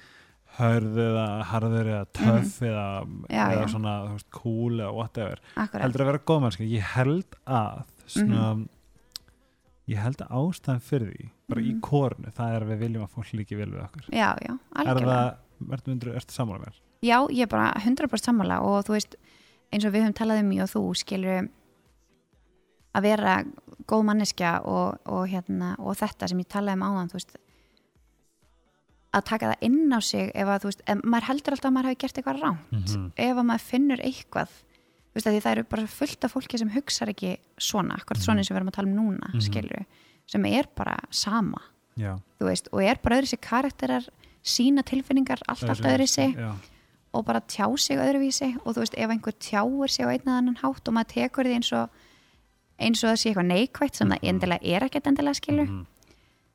hörð 0.58 0.96
eða 0.98 1.26
harður 1.44 1.86
eða 1.92 2.06
töff 2.12 2.60
eða, 2.62 3.04
Mhm. 3.06 3.24
Já, 3.30 3.44
eða 3.52 3.62
já. 3.66 3.68
svona 3.68 4.20
cool 4.30 4.78
eða 4.80 4.94
whatever, 4.94 5.38
akkurat, 5.56 5.82
heldur 5.82 6.00
að 6.02 6.06
vera 6.12 6.18
góð 6.18 6.40
manneskja 6.42 6.70
ég 6.70 6.82
held 6.94 7.36
að 7.46 7.84
svona, 8.06 8.54
Mhm. 8.56 8.68
ég 9.88 9.96
held 10.02 10.16
að 10.18 10.30
ástæðan 10.30 10.82
fyrir 10.82 11.12
því, 11.14 11.28
bara 11.48 11.60
í 11.64 11.72
Mhm. 11.72 11.80
kórnu 11.80 12.32
það 12.36 12.54
er 12.56 12.62
að 12.64 12.70
við 12.72 12.78
viljum 12.84 13.04
að 13.06 13.14
fólk 13.16 13.32
líki 13.38 13.56
vel 13.56 13.70
við 13.72 13.82
okkur 13.84 14.08
já, 14.12 14.28
já, 14.44 14.52
er 14.76 14.84
algjörlega 14.84 15.36
það, 15.64 16.16
ertu, 16.18 16.34
sammála 16.34 16.58
mér? 16.64 16.74
Já, 17.02 17.18
ég 17.30 17.42
er 17.42 17.46
bara 17.46 17.72
100% 17.80 18.24
sammála 18.28 18.60
og 18.62 18.84
þú 18.84 18.92
veist, 18.96 19.14
eins 19.72 19.84
og 19.86 19.92
við 19.92 20.02
höfum 20.04 20.14
talað 20.18 20.40
um 20.42 20.50
ég 20.52 20.62
og 20.62 20.68
þú, 20.68 20.82
skilur 20.98 21.48
að 22.94 23.02
vera 23.02 23.44
góð 23.86 24.04
manneskja 24.04 24.52
og, 24.66 24.98
og, 25.06 25.28
hérna, 25.28 25.74
og 25.78 25.96
þetta 25.96 26.28
sem 26.28 26.38
ég 26.38 26.48
talaði 26.48 26.74
um 26.74 26.82
áðan, 26.88 27.08
þú 27.12 27.18
veist 27.20 27.36
að 29.14 29.24
taka 29.24 29.52
það 29.52 29.62
inn 29.62 29.92
á 29.94 30.00
sig 30.04 30.30
ef 30.34 30.46
að, 30.48 30.60
þú 30.60 30.68
veist, 30.68 30.82
maður 31.04 31.28
heldur 31.30 31.52
alltaf 31.56 31.70
að 31.70 31.76
maður 31.78 31.88
hafi 31.88 32.00
gert 32.02 32.14
eitthvað 32.20 32.40
ránt, 32.42 32.72
Mhm. 32.72 33.12
ef 33.16 33.36
að 33.36 33.46
maður 33.48 33.60
finnur 33.70 34.00
eitthvað, 34.04 34.48
þú 35.08 35.14
veist, 35.14 35.26
það 35.44 35.52
eru 35.52 35.62
bara 35.64 35.86
fullt 35.86 36.24
af 36.24 36.32
fólki 36.34 36.58
sem 36.58 36.68
hugsar 36.70 37.08
ekki 37.08 37.38
svona 37.58 37.96
Mhm. 37.96 38.20
svona 38.20 38.38
eins 38.38 38.50
og 38.50 38.56
við 38.56 38.60
erum 38.60 38.68
að 38.68 38.72
tala 38.74 38.88
um 38.88 38.96
núna, 38.96 39.32
Mhm. 39.32 39.40
skilur 39.40 39.86
sem 40.28 40.44
er 40.46 40.68
bara 40.76 40.96
sama, 41.10 41.60
veist 42.38 42.68
og 42.72 42.82
er 42.84 42.98
bara 43.02 43.18
öðru 43.18 43.26
sig 43.32 43.40
karakterar 43.40 44.04
sína 44.44 44.84
tilfinningar 44.86 45.40
allt, 45.48 45.64
allt 45.64 45.80
öðru 45.88 46.06
sig 46.08 46.36
og 47.12 47.24
bara 47.24 47.40
tjá 47.40 47.64
sig 47.80 47.96
öðruvísi 47.98 48.50
og 48.64 48.74
þú 48.76 48.82
veist 48.84 48.94
ef 49.00 49.10
einhver 49.10 49.34
tjáir 49.40 49.88
sig 49.90 50.04
á 50.04 50.12
einn 50.12 50.26
eða 50.28 50.38
annan 50.38 50.58
hátt 50.62 50.88
og 50.88 50.94
maður 50.94 51.12
tekur 51.14 51.48
því 51.48 51.54
eins 51.58 51.72
og 51.72 51.88
eins 52.78 53.00
og 53.02 53.10
það 53.10 53.16
sé 53.22 53.30
eitthvað 53.32 53.48
neikvægt 53.48 53.96
sem 53.96 54.08
það 54.12 54.18
Mhm. 54.22 54.28
endilega 54.30 54.62
er 54.76 54.84
ekkert 54.86 55.06
endilega 55.10 55.34
skilur. 55.34 55.66
Mhm. 55.66 55.86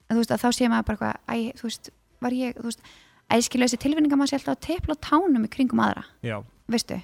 en 0.09 0.15
þú 0.17 0.19
veist 0.21 0.32
að 0.32 0.43
þá 0.43 0.49
sé 0.53 0.69
maður 0.69 0.86
bara 0.86 0.97
eitthvað 0.97 1.36
æ, 1.36 1.53
þú 1.57 1.63
veist, 1.63 1.89
var 2.21 2.32
ég, 2.32 2.53
þú 2.55 2.63
veist 2.63 2.82
æ, 3.32 3.36
skilu 3.41 3.65
þessi 3.65 3.80
tilfinningar 3.80 4.17
maður 4.17 4.30
sé 4.30 4.38
alltaf 4.38 4.55
að 4.55 4.65
tepla 4.67 4.95
tánum 4.95 5.43
í 5.45 5.49
kringum 5.49 5.80
aðra, 5.80 6.03
já. 6.21 6.43
Veistu? 6.69 7.01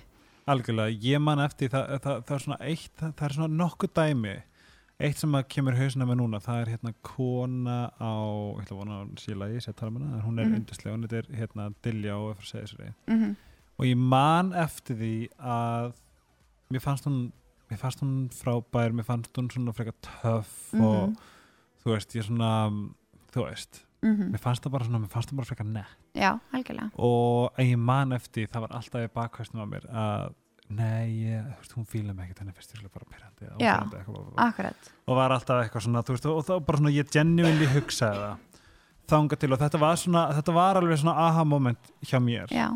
Algjörlega, 0.47 1.01
ég 1.01 1.19
man 1.21 1.39
eftir 1.39 1.69
það, 1.69 1.99
það, 2.01 2.23
það 2.25 2.35
er 2.35 2.39
svona 2.45 2.57
eitt, 2.61 2.91
það, 2.99 3.13
það 3.15 3.25
er 3.29 3.33
svona 3.33 3.57
nokkuð 3.63 3.93
dæmi 3.93 4.35
eitt 4.99 5.17
sem 5.21 5.31
að 5.37 5.45
kemur 5.53 5.77
hausina 5.79 6.05
með 6.05 6.17
núna, 6.19 6.39
það 6.43 6.61
er 6.61 6.71
hérna 6.73 6.93
kona 7.07 7.77
á, 7.95 8.11
ég 8.59 8.63
ætla 8.65 8.75
að 8.75 8.79
vona 8.81 8.97
að 9.05 9.11
sé 9.23 9.35
lagi, 9.37 9.61
sé 9.63 9.73
tala 9.79 9.91
með 9.95 10.05
hana, 10.09 10.21
hún 10.25 10.39
er 10.39 10.45
mm 10.45 10.51
Mhm. 10.51 10.59
yndislega, 10.59 10.95
hún 10.95 11.03
er 11.05 11.27
hérna 11.39 11.69
og 12.19 12.35
eftir 12.35 12.45
að 12.45 12.51
segja 12.51 12.67
sér 12.73 12.93
mm 13.07 13.35
og 13.79 13.85
ég 13.85 13.95
man 13.97 14.51
eftir 14.51 14.95
því 14.99 15.29
að 15.39 15.93
mér 16.69 16.81
fannst 16.83 17.05
hún 17.07 17.31
mér 17.71 17.77
fannst 17.79 18.01
hún 18.01 18.29
frábær, 18.29 18.91
mér 18.91 19.05
fannst 19.05 19.31
hún 19.37 19.47
svona 19.49 19.71
frekar 19.73 19.93
töff 20.01 20.73
og 20.73 21.09
Mhm. 21.09 21.15
þú 21.85 21.93
veist, 21.95 22.11
ég 22.15 22.23
svona 22.27 22.69
þú 23.31 23.45
veist, 23.47 23.85
Mhm. 24.03 24.31
mér 24.33 24.39
fannst 24.39 24.63
það 24.63 24.71
bara 24.71 24.83
svona 24.85 24.99
mér 24.99 25.09
fannst 25.09 25.29
það 25.31 25.35
bara 25.37 25.45
frekar 25.45 25.65
nett 25.65 25.95
já, 26.15 26.39
algjörlega 26.51 26.91
og 26.99 27.53
ég 27.57 27.77
man 27.77 28.09
eftir, 28.11 28.47
það 28.47 28.59
var 28.61 28.69
alltaf 28.69 29.01
í 29.01 29.07
bakhvæstum 29.07 29.61
á 29.61 29.65
mér 29.65 29.85
að 29.93 30.33
nei, 30.69 31.05
ég, 31.25 31.45
þú 31.49 31.61
veist, 31.63 31.73
hún 31.79 31.87
fíla 31.89 32.13
mig 32.13 32.27
ekkert 32.29 32.39
henni 32.43 32.53
fyrst 32.53 32.75
ég 32.77 32.91
bara 32.93 33.07
pyrrandi 33.09 33.47
Já. 33.63 33.77
og, 34.07 34.33
akkurat, 34.37 34.91
og 35.09 35.15
var 35.17 35.33
alltaf 35.33 35.63
eitthvað 35.63 35.85
svona, 35.87 36.03
þú 36.05 36.13
veist, 36.15 36.25
og 36.29 36.43
þá 36.45 36.53
bara 36.67 36.77
svona 36.77 36.93
ég 36.93 37.09
genuinely 37.15 37.65
hugsaði 37.73 38.19
það 38.21 38.45
þanga 39.09 39.39
til 39.41 39.51
og 39.55 39.59
þetta 39.63 39.79
var 39.81 39.95
svona, 39.97 40.23
þetta 40.37 40.53
var 40.53 40.77
alveg 40.77 40.99
svona 41.01 41.15
aha 41.27 41.43
moment 41.43 41.93
hjá 42.05 42.19
mér 42.21 42.51
já 42.53 42.67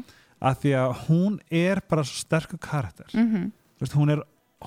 að 0.44 0.58
því 0.64 0.72
að 0.76 0.96
hún 1.08 1.36
er 1.56 1.80
bara 1.88 2.04
svo 2.04 2.18
sterkur 2.26 2.60
karakter 2.60 3.14
mm 3.14 3.52
þú 3.78 3.86
veist, 3.86 3.94
hún 4.00 4.10
er, 4.16 4.20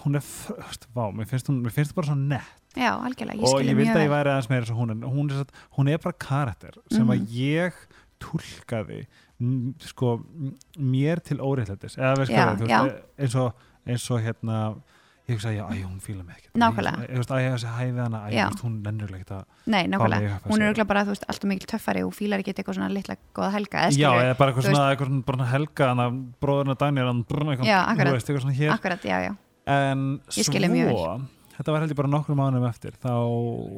hún 0.05 0.15
er 0.17 0.23
þú 0.23 0.55
veist, 0.63 0.87
vá, 0.95 1.05
mér 1.13 1.27
finnst 1.31 1.51
hún, 1.51 1.59
mér 1.65 1.73
finnst 1.75 1.91
það 1.93 1.99
bara 1.99 2.07
svo 2.13 2.17
nett 2.21 2.79
já, 2.79 2.93
algjörlega, 2.95 3.37
ég 3.41 3.43
og 3.43 3.53
skilja 3.59 3.73
ég 3.73 3.77
vildi 3.77 3.91
mjög 3.91 3.97
að 3.99 4.05
ég 4.07 4.11
vel. 4.11 4.17
væri 4.17 4.31
aðeins 4.37 4.51
meira 4.55 4.67
svo 4.71 4.77
hún 4.79 4.91
en 4.95 5.03
hún 5.03 5.31
er, 5.35 5.47
hún 5.79 5.89
er 5.93 5.99
bara 6.07 6.17
karakter 6.27 6.79
sem 6.93 7.07
að 7.11 7.19
Mhm. 7.19 7.29
ég 7.35 7.73
tólkaði 8.21 9.01
m- 9.03 9.07
sko, 9.85 10.17
mér 10.79 11.21
til 11.25 11.41
Já, 11.97 12.13
já. 12.71 12.83
veist, 12.85 13.03
eins 13.19 13.35
og 13.37 13.53
eins 13.87 14.07
og 14.11 14.23
hérna 14.25 14.61
ég 15.27 15.35
hugsaði, 15.35 15.57
já, 15.59 15.65
æ, 15.67 15.83
hún 15.83 15.99
fíla 16.03 16.23
mig 16.23 16.37
ekki 16.39 16.51
Nákvæmlega. 16.55 17.07
ég 17.11 17.19
veist, 17.19 17.31
að 17.35 17.41
ég 17.43 17.55
þessi 17.57 17.71
hæði 17.75 17.99
hana, 18.05 18.19
Já. 18.31 18.45
veist, 18.47 18.63
hún 18.63 18.75
nennur 18.85 19.15
ekki 19.17 19.35
að 19.35 19.45
nei, 19.67 19.83
nákvæmlega, 19.91 20.37
að 20.37 20.45
hún 20.47 20.55
er 20.55 20.61
segja. 20.61 20.69
örgulega 20.71 20.89
bara, 20.93 21.03
þú 21.03 21.15
veist, 21.15 21.25
alltaf 21.33 21.49
mikil 21.51 21.71
töffari 21.73 22.03
og 22.07 22.13
fílar 22.15 22.43
ekki 22.43 22.55
eitthvað 22.55 22.79
svona 22.79 22.91
litla 22.95 23.17
góða 23.35 23.51
helga 23.57 23.83
já, 23.99 24.11
eða 24.23 24.37
bara 24.39 24.53
eitthvað 24.53 24.69
svona, 24.69 24.85
eitthvað 24.95 25.11
svona 25.27 25.49
helga 25.51 25.89
hana, 25.91 26.07
bróðurna 26.41 26.79
Daniel, 26.79 27.07
hann 27.11 27.25
Já, 27.67 27.79
akkurat. 27.91 28.07
þú 28.07 28.17
veist, 28.17 28.31
eitthvað 28.31 28.45
svona 28.47 28.59
hér 28.61 28.71
akkurat, 28.77 29.03
já, 29.11 29.17
já, 29.27 29.33
en 29.67 30.07
svo 30.31 31.19
þetta 31.57 31.73
var 31.73 31.81
heldur 31.83 31.97
bara 31.97 32.13
nokkrum 32.13 32.39
mánum 32.39 32.67
eftir 32.69 32.95
þá 33.03 33.13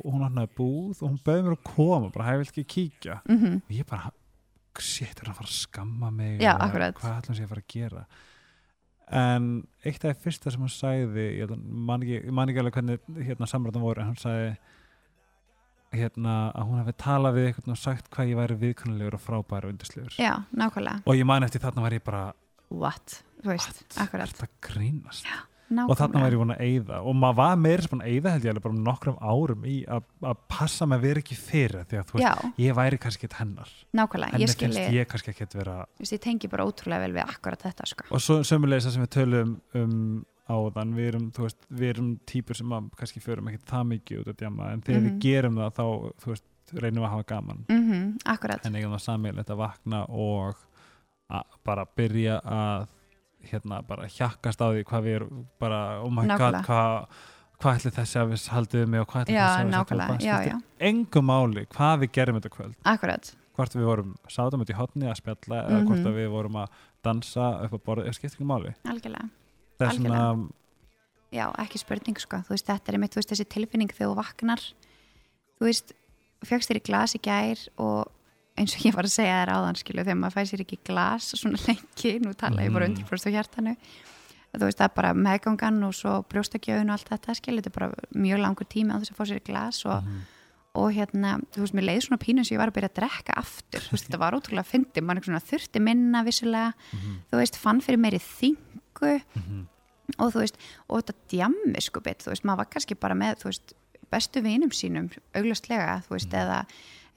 hún 0.04 0.24
opnaði 0.26 0.50
búð 0.58 1.00
og 1.00 1.08
hún 1.12 1.20
bauði 1.24 1.44
mér 1.46 1.56
að 1.56 1.64
koma 1.64 2.10
bara, 2.12 2.28
hæ, 2.28 2.38
vilt 2.42 2.52
ekki 2.52 2.64
kíkja 2.74 3.20
mm 3.24 3.38
og 3.68 3.72
ég 3.72 3.86
bara, 3.88 4.10
shit, 4.84 5.14
er 5.18 5.28
hann 5.28 5.34
að 5.34 5.40
fara 5.42 5.50
að 5.50 5.58
skamma 5.58 6.10
mig 6.14 6.42
Já, 6.42 6.52
hvað 6.58 7.14
ætlum 7.14 7.36
sé 7.38 7.44
að 7.46 7.52
fara 7.52 7.64
að 7.64 7.72
gera? 7.74 8.06
En 9.18 9.46
eitt 9.88 10.04
af 10.04 10.16
því 10.18 10.24
fyrsta 10.26 10.52
sem 10.52 10.64
hann 10.64 10.72
sagði 10.72 11.26
ég 11.38 11.54
man 11.56 12.04
ekki, 12.04 12.18
ég 12.26 12.34
man 12.36 12.50
ekki 12.52 12.60
alveg 12.62 12.76
hvernig 12.76 13.22
hérna 13.28 13.48
samræðan 13.48 13.84
voru, 13.86 14.02
en 14.02 14.10
hann 14.10 14.20
sagði 14.20 14.50
hérna 15.96 16.34
að 16.52 16.66
hún 16.68 16.80
hefði 16.82 16.94
talað 17.00 17.38
við 17.38 17.46
eitthvað 17.48 17.72
og 17.72 17.80
sagt 17.80 18.10
hvað 18.12 18.32
ég 18.32 18.40
væri 18.42 18.58
viðkunnulegur 18.62 19.16
og 19.16 19.22
frábær 19.24 19.64
og 19.64 19.72
undislegur 19.72 20.18
já, 20.20 20.34
nákvæmlega. 20.52 21.00
Og 21.08 21.16
ég 21.16 21.28
man 21.28 21.46
eftir 21.46 21.64
þarna 21.64 21.86
var 21.86 21.96
ég 21.96 22.04
bara 22.04 22.24
what, 22.68 23.22
þú 23.40 23.54
veist, 23.54 23.86
akkurat. 23.96 24.34
Þetta 24.36 24.68
grínast 24.68 25.24
nákvæmlega, 25.68 25.90
og 25.92 25.98
þarna 26.00 26.20
var 26.24 26.32
ég 26.34 26.40
búin 26.42 26.52
að 26.54 26.62
eyða. 26.68 26.98
Og 27.04 27.14
maður 27.18 27.36
var 27.38 27.56
meira 27.60 27.82
sem 27.84 27.90
búin 27.92 28.04
að 28.04 28.12
eyða 28.14 28.32
held 28.34 28.44
ég 28.48 28.52
alveg 28.54 28.62
bara 28.66 28.74
um 28.74 28.84
nokkrum 28.88 29.18
árum 29.20 29.64
í 29.68 29.76
að 29.88 30.36
passa 30.48 30.86
með 30.88 30.98
að 30.98 31.06
vera 31.08 31.22
ekki 31.24 31.36
fyrir 31.38 31.84
því 31.88 31.98
að 32.00 32.06
þú 32.08 32.18
veist, 32.18 32.24
já, 32.28 32.52
ég 32.64 32.74
væri 32.78 32.98
kannski 32.98 33.26
ekkert 33.26 33.38
hennar. 33.42 33.70
Nákvæmlega, 34.00 34.32
henni 34.32 34.44
ég 34.46 34.54
finnst 34.54 34.58
skilji. 34.78 34.96
ég 34.98 35.08
kannski 35.12 35.30
ekkert 35.34 35.54
vera 35.58 35.76
þú 35.96 36.04
veist, 36.06 36.12
ég 36.16 36.22
tengi 36.24 36.48
bara 36.48 36.64
ótrúlega 36.68 37.00
vel 37.04 37.12
við 37.18 37.24
akkurat 37.26 37.62
þetta, 37.68 37.86
sko. 37.92 38.08
Og 38.10 38.20
svo 38.24 38.40
sömulegis 38.42 38.86
það 38.88 38.96
sem 38.98 39.06
við 39.06 39.14
tölum 39.18 39.56
um 39.74 40.24
áðan, 40.48 40.94
við 40.96 41.08
erum, 41.12 41.26
þú 41.36 41.42
veist, 41.44 41.66
við 41.68 41.88
erum 41.92 42.12
típur 42.24 42.56
sem 42.56 42.70
að 42.72 42.86
kannski 42.96 43.20
förum 43.20 43.48
ekkert 43.50 43.66
það 43.68 43.88
mikið 43.92 44.20
út 44.22 44.28
að 44.32 44.38
djama 44.40 44.70
en 44.72 44.80
þegar 44.80 45.00
Mhm. 45.02 45.08
við 45.10 45.18
gerum 45.20 45.58
það 45.60 45.74
þá, 45.76 45.84
þú 46.24 46.30
veist, 46.32 46.44
reynum 46.72 47.02
við 47.02 47.06
að 47.08 47.12
hafa 47.12 47.26
gaman. 47.28 47.60
Mm 47.68 48.16
akkurat, 48.24 48.64
en 48.66 48.74
eigum 48.76 48.92
það 48.96 49.04
sammeilegt 49.04 49.50
að 49.52 49.56
vakna 49.60 50.00
og 50.08 50.56
bara 51.64 51.84
byrja 51.96 52.40
að 52.44 52.86
hérna 53.52 53.82
bara 53.86 54.06
hjakkast 54.08 54.60
á 54.62 54.66
því 54.70 54.84
hvað 54.88 55.02
við 55.08 55.16
erum 55.18 55.42
bara, 55.60 55.80
oh 56.02 56.10
my 56.10 56.22
god, 56.26 56.28
Nákvæmlega. 56.28 56.64
hvað 56.68 57.08
hvað 57.58 57.78
ætli 57.80 57.90
þessi 57.96 58.18
að 58.20 58.28
við 58.32 58.42
haldið 58.54 58.86
mig 58.86 59.00
og 59.02 59.08
hvað 59.10 59.22
ætli 59.24 59.34
já, 59.34 59.42
þessi 59.42 59.58
að 59.58 59.64
við 59.66 59.72
nákvæmlega, 59.74 60.18
já, 60.22 60.36
já, 60.46 60.56
engum 60.90 61.24
máli 61.26 61.64
hvað 61.74 61.94
við 62.04 62.12
gerum 62.18 62.36
þetta 62.38 62.52
kvöld. 62.54 62.76
Akkurat. 62.84 63.32
Hvort 63.58 63.74
við 63.74 63.88
vorum 63.90 64.12
sátum 64.30 64.62
út 64.62 64.70
í 64.70 64.76
hotni 64.78 65.08
að 65.10 65.16
spjalla 65.18 65.64
eða 65.66 65.80
hvort 65.88 65.98
Mhm. 65.98 66.06
að 66.06 66.18
við 66.20 66.28
vorum 66.30 66.58
að 66.62 66.68
dansa 67.02 67.46
upp 67.64 67.72
á 67.74 67.78
borðið, 67.88 68.06
það 68.06 68.14
skipt 68.14 68.34
ekki 68.38 68.46
máli. 68.46 68.74
Algjörlega, 68.86 69.28
það 69.80 69.88
er 69.88 69.96
svona, 69.98 70.48
já, 71.32 71.46
ekki 71.58 71.78
spurning, 71.82 72.18
sko. 72.22 72.36
Þú 72.46 72.54
veist, 72.54 72.66
þetta 72.70 72.88
er 72.88 72.94
einmitt, 72.94 73.10
þú 73.10 73.18
veist, 73.18 73.30
þessi 73.34 73.48
tilfinning 73.48 73.90
þegar 73.90 74.12
þú 74.12 74.16
vaknar. 74.22 74.62
Þú 75.58 75.66
veist, 75.66 75.92
fjöxt 76.46 76.70
þér 76.70 76.78
í 76.78 76.84
glas 76.86 77.14
í 77.14 77.20
gær 77.20 77.68
og 77.82 78.06
eins 78.58 78.74
og 78.76 78.82
ég 78.88 78.94
var 78.94 79.04
að 79.08 79.14
segja 79.14 79.38
þér 79.44 79.52
áðan, 79.54 79.76
skilu, 79.80 80.04
þegar 80.04 80.18
maður 80.20 80.36
fæ 80.36 80.42
sér 80.50 80.62
ekki 80.64 80.78
glas 80.84 81.32
svona 81.38 81.58
lengi, 81.68 82.12
nú 82.24 82.34
tala 82.36 82.62
ég 82.66 82.72
bara 82.74 82.88
Mhm. 82.88 83.04
100% 83.04 83.30
á 83.30 83.34
hjartanu 83.38 83.76
þú 84.58 84.64
veist, 84.64 84.78
það 84.78 84.88
er 84.88 84.94
bara 84.96 85.12
meðgangan 85.14 85.84
og 85.84 85.92
svo 85.94 86.24
brjóstakjöfun 86.28 86.88
og 86.88 86.96
allt 86.96 87.08
þetta, 87.12 87.34
skilu, 87.36 87.60
þetta 87.62 87.66
er 87.66 87.78
bara 87.78 87.92
mjög 88.16 88.38
langur 88.42 88.66
tími 88.66 88.90
á 88.90 88.98
þess 88.98 89.12
að 89.12 89.18
fá 89.20 89.24
sér 89.28 89.44
glas 89.44 89.84
og, 89.86 90.02
Mhm. 90.02 90.20
og 90.74 90.92
hérna, 90.94 91.40
þú 91.52 91.60
veist, 91.62 91.74
mér 91.74 91.84
leiði 91.88 92.02
svona 92.08 92.18
pínu 92.24 92.44
sem 92.46 92.56
ég 92.56 92.58
var 92.58 92.70
að 92.70 92.74
byrja 92.74 92.88
að 92.88 92.98
drekka 93.00 93.32
aftur, 93.36 93.80
þú 93.80 93.90
veist, 93.92 94.08
þetta 94.08 94.18
var 94.18 94.32
ótrúlega 94.32 94.66
fyndi, 94.66 95.00
maður 95.04 95.24
svona 95.28 95.42
þurfti 95.44 95.80
minna 95.80 96.24
vissulega, 96.24 96.72
Mhm. 96.92 97.14
þú 97.30 97.36
veist, 97.38 97.56
fann 97.56 97.80
fyrir 97.80 97.98
meiri 98.00 98.18
þingu 98.18 99.22
Mhm. 99.36 99.66
og 100.18 100.32
þú 100.32 100.40
veist, 100.40 100.54
og 100.88 101.04
þetta 101.04 101.14
djammi 101.28 101.82
sko 101.82 102.00
bit, 102.00 102.18
þú 102.24 102.30
veist, 102.32 102.42
maður 102.44 102.56
var 102.56 102.66
kannski 102.66 102.98
bara 102.98 103.14
með, 103.14 103.36
þú 103.40 103.44
veist, 103.52 103.72
bestu 104.10 104.40
vinum 104.42 104.70
sínum, 104.70 105.10
auglastlega, 105.34 106.02
þú 106.06 106.08
veist, 106.16 106.30
eða, 106.32 106.64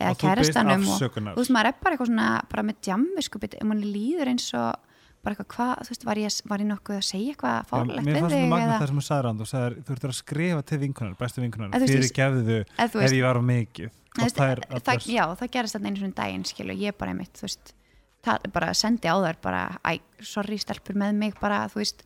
eða 0.02 0.14
og 0.14 0.20
þú 0.22 0.28
kærastanum 0.28 0.88
og 0.92 1.02
þú 1.02 1.36
veist, 1.40 1.54
maður 1.56 1.70
er 1.72 1.76
bara 1.82 1.96
eitthvað 1.96 2.10
svona, 2.12 2.30
bara 2.52 2.64
með 2.68 2.80
djammi 2.88 3.26
sko 3.26 3.42
ef 3.48 3.68
mann 3.70 3.84
líður 3.86 4.32
eins 4.34 4.48
og 4.58 4.88
bara 5.22 5.36
eitthvað, 5.36 5.50
hvað, 5.54 5.74
þú 5.86 5.94
veist, 5.94 6.06
var 6.08 6.20
ég, 6.22 6.38
var 6.50 6.64
ég 6.64 6.70
nokkuð 6.72 6.98
að 6.98 7.04
segja 7.06 7.34
eitthvað 7.36 7.68
fárlegt 7.70 8.06
mér 8.06 8.16
við 8.16 8.22
fannst 8.22 8.34
það 8.34 8.42
þig 8.42 8.52
magna 8.52 8.78
það 8.82 8.88
sem 8.92 9.02
þú 9.02 9.04
sagði 9.08 9.26
rand 9.28 9.44
og 9.44 9.50
sagði, 9.52 9.84
þú 9.86 9.96
ert 9.96 10.08
að 10.08 10.16
skrifa 10.18 10.64
til 10.72 10.80
vinkunar, 10.82 11.18
bestu 11.20 11.44
vinkunar 11.44 11.76
þú 11.76 11.90
fyrir 11.92 12.14
gefðu 12.18 12.58
þú 12.80 13.04
ef 13.06 13.14
ég 13.14 13.28
var 13.28 13.38
á 13.38 13.44
mikið. 13.52 13.92
Þú 14.12 14.26
og 14.26 14.34
það 14.36 14.50
er 14.56 14.64
það, 14.66 14.80
allar 14.82 15.06
já, 15.14 15.22
það 15.40 15.52
gerist 15.54 15.78
þarna 15.78 15.92
einu 15.92 16.02
svona 16.02 16.18
daginn 16.18 16.48
skilu, 16.50 16.78
ég 16.82 16.98
bara 16.98 17.14
einmitt, 17.14 17.38
þú 17.38 17.46
veist 17.46 17.74
það, 18.26 18.50
bara 18.58 18.74
sendi 18.82 19.14
á 19.14 19.16
þær 19.22 19.40
bara, 19.46 19.62
æ, 19.86 19.94
sorry 20.26 20.58
stelpur 20.62 20.98
með 21.00 21.22
mig, 21.22 21.38
bara, 21.42 21.62
þú 21.72 21.84
veist 21.84 22.02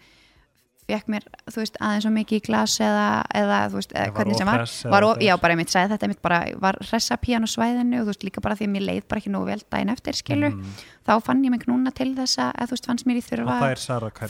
fekk 0.86 1.08
mér, 1.10 1.24
þú 1.50 1.62
veist, 1.64 1.78
aðeins 1.82 2.06
og 2.06 2.14
mikið 2.14 2.38
í 2.38 2.44
glas 2.46 2.76
eða, 2.84 3.06
eða 3.34 3.60
þú 3.74 3.80
veist, 3.80 3.94
eða 3.98 4.12
hvernig 4.14 4.38
sem 4.38 4.48
var, 4.52 4.64
var 4.94 5.06
of, 5.08 5.18
já, 5.26 5.34
bara 5.42 5.56
einmitt 5.56 5.74
sagði 5.74 5.92
þetta 5.96 6.06
einmitt 6.06 6.22
bara, 6.22 6.40
var 6.62 6.78
hressa 6.86 7.18
píjan 7.18 7.46
á 7.46 7.50
svæðinu 7.50 8.00
og 8.02 8.06
þú 8.06 8.12
veist, 8.14 8.26
líka 8.28 8.44
bara 8.46 8.56
því 8.60 8.68
að 8.68 8.74
mér 8.76 8.86
leið 8.90 9.08
bara 9.10 9.22
ekki 9.24 9.34
nógu 9.34 9.50
vel 9.50 9.62
daginn 9.74 9.90
eftir, 9.96 10.14
skilur, 10.20 10.54
Mhm. 10.54 10.76
þá 11.08 11.14
fann 11.26 11.44
ég 11.44 11.50
mig 11.52 11.66
núna 11.66 11.94
til 11.94 12.14
þess 12.16 12.38
að, 12.38 12.52
þú 12.70 12.76
veist, 12.76 12.86
fannst 12.86 13.06
mér 13.10 13.18
í 13.18 13.26
þurfa 13.26 13.60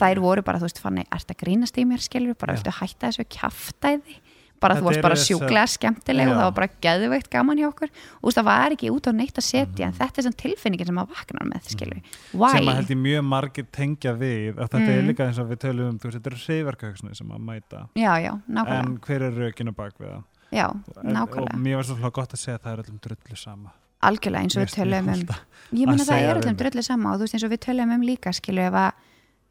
þær 0.00 0.18
voru 0.24 0.42
bara, 0.42 0.58
þú 0.58 0.68
veist, 0.70 0.80
fann 0.80 0.96
ég, 0.96 1.06
ert 1.12 1.28
að 1.28 1.36
grínast 1.44 1.76
í 1.76 1.84
mér, 1.84 2.00
skilur, 2.00 2.34
bara, 2.38 2.54
viltu 2.56 2.72
hætta 2.80 3.08
þessu 3.12 3.24
kjaftæði 3.28 4.16
bara 4.60 4.74
þú 4.78 4.84
varst 4.88 5.02
bara 5.02 5.14
sjúklega 5.20 5.66
skemmtileg 5.68 6.28
og 6.28 6.32
Já. 6.32 6.38
það 6.38 6.44
var 6.48 6.54
bara 6.56 6.68
geðveikt 6.86 7.30
gaman 7.30 7.58
hjá 7.60 7.66
okkur. 7.68 7.90
Og 8.22 8.32
það 8.32 8.44
var 8.48 8.70
ekki 8.76 8.90
út 8.90 9.06
á 9.08 9.12
neitt 9.12 9.36
að 9.36 9.46
setja 9.46 9.86
Mhm. 9.86 9.88
en 9.88 9.92
þetta 10.00 10.18
er 10.18 10.22
sem 10.22 10.32
tilfinningin 10.32 10.86
sem 10.86 10.94
maður 10.96 11.12
vaknar 11.16 11.46
með, 11.46 11.62
skilur 11.70 12.00
sem 12.32 12.68
að 12.68 12.74
held 12.74 12.88
ég 12.88 13.00
mjög 13.02 13.24
margir 13.24 13.66
tengja 13.70 14.12
við 14.16 14.54
að 14.56 14.68
þetta 14.70 14.88
er 14.88 15.02
Mm. 15.02 15.08
líka 15.08 15.26
eins 15.28 15.38
og 15.38 15.48
við 15.50 15.58
tölum 15.66 15.88
um 15.90 15.98
þú 15.98 16.04
veist, 16.08 16.18
þetta 16.18 16.26
eru 16.32 16.40
seifarkauksni 16.46 17.16
sem 17.16 17.28
að 17.28 17.40
mæta. 17.40 17.88
Já, 17.94 18.12
já, 18.22 18.32
nákvæmlega. 18.48 18.86
En 18.86 18.98
hver 18.98 19.22
er 19.22 19.32
raukinu 19.32 19.74
bak 19.76 19.98
við 19.98 20.08
það? 20.08 20.22
Já, 20.52 20.70
En- 20.70 20.84
og 20.96 21.28
nákvæmlega, 21.28 21.56
mér 21.58 21.74
var 21.76 21.84
svo 21.84 22.10
gott 22.12 22.32
að 22.32 22.38
segja 22.38 22.58
að 22.58 22.62
það 22.62 22.72
er 22.78 22.82
öllum 22.82 23.00
drullu 23.00 23.36
sama. 23.36 23.70
Algjörlega 24.02 24.42
eins 24.44 24.56
og 24.56 24.62
við 24.62 24.74
tölum 24.76 25.08
um. 25.08 25.26
Ég 25.72 25.86
meina 25.86 26.02
að 26.02 26.08
það 26.08 26.20
er 26.22 26.36
öllum 26.36 26.44
mig. 26.46 26.56
drullið 26.58 26.84
sama 26.84 27.12
og 27.12 27.16
þú 27.16 27.22
veist 27.24 27.34
eins 27.34 27.44
og 27.44 27.50
við 27.50 27.58
tölum 27.66 27.92
um 27.94 28.00
líka 28.02 28.30
skilu 28.32 28.60
ef 28.60 28.72
að, 28.72 28.92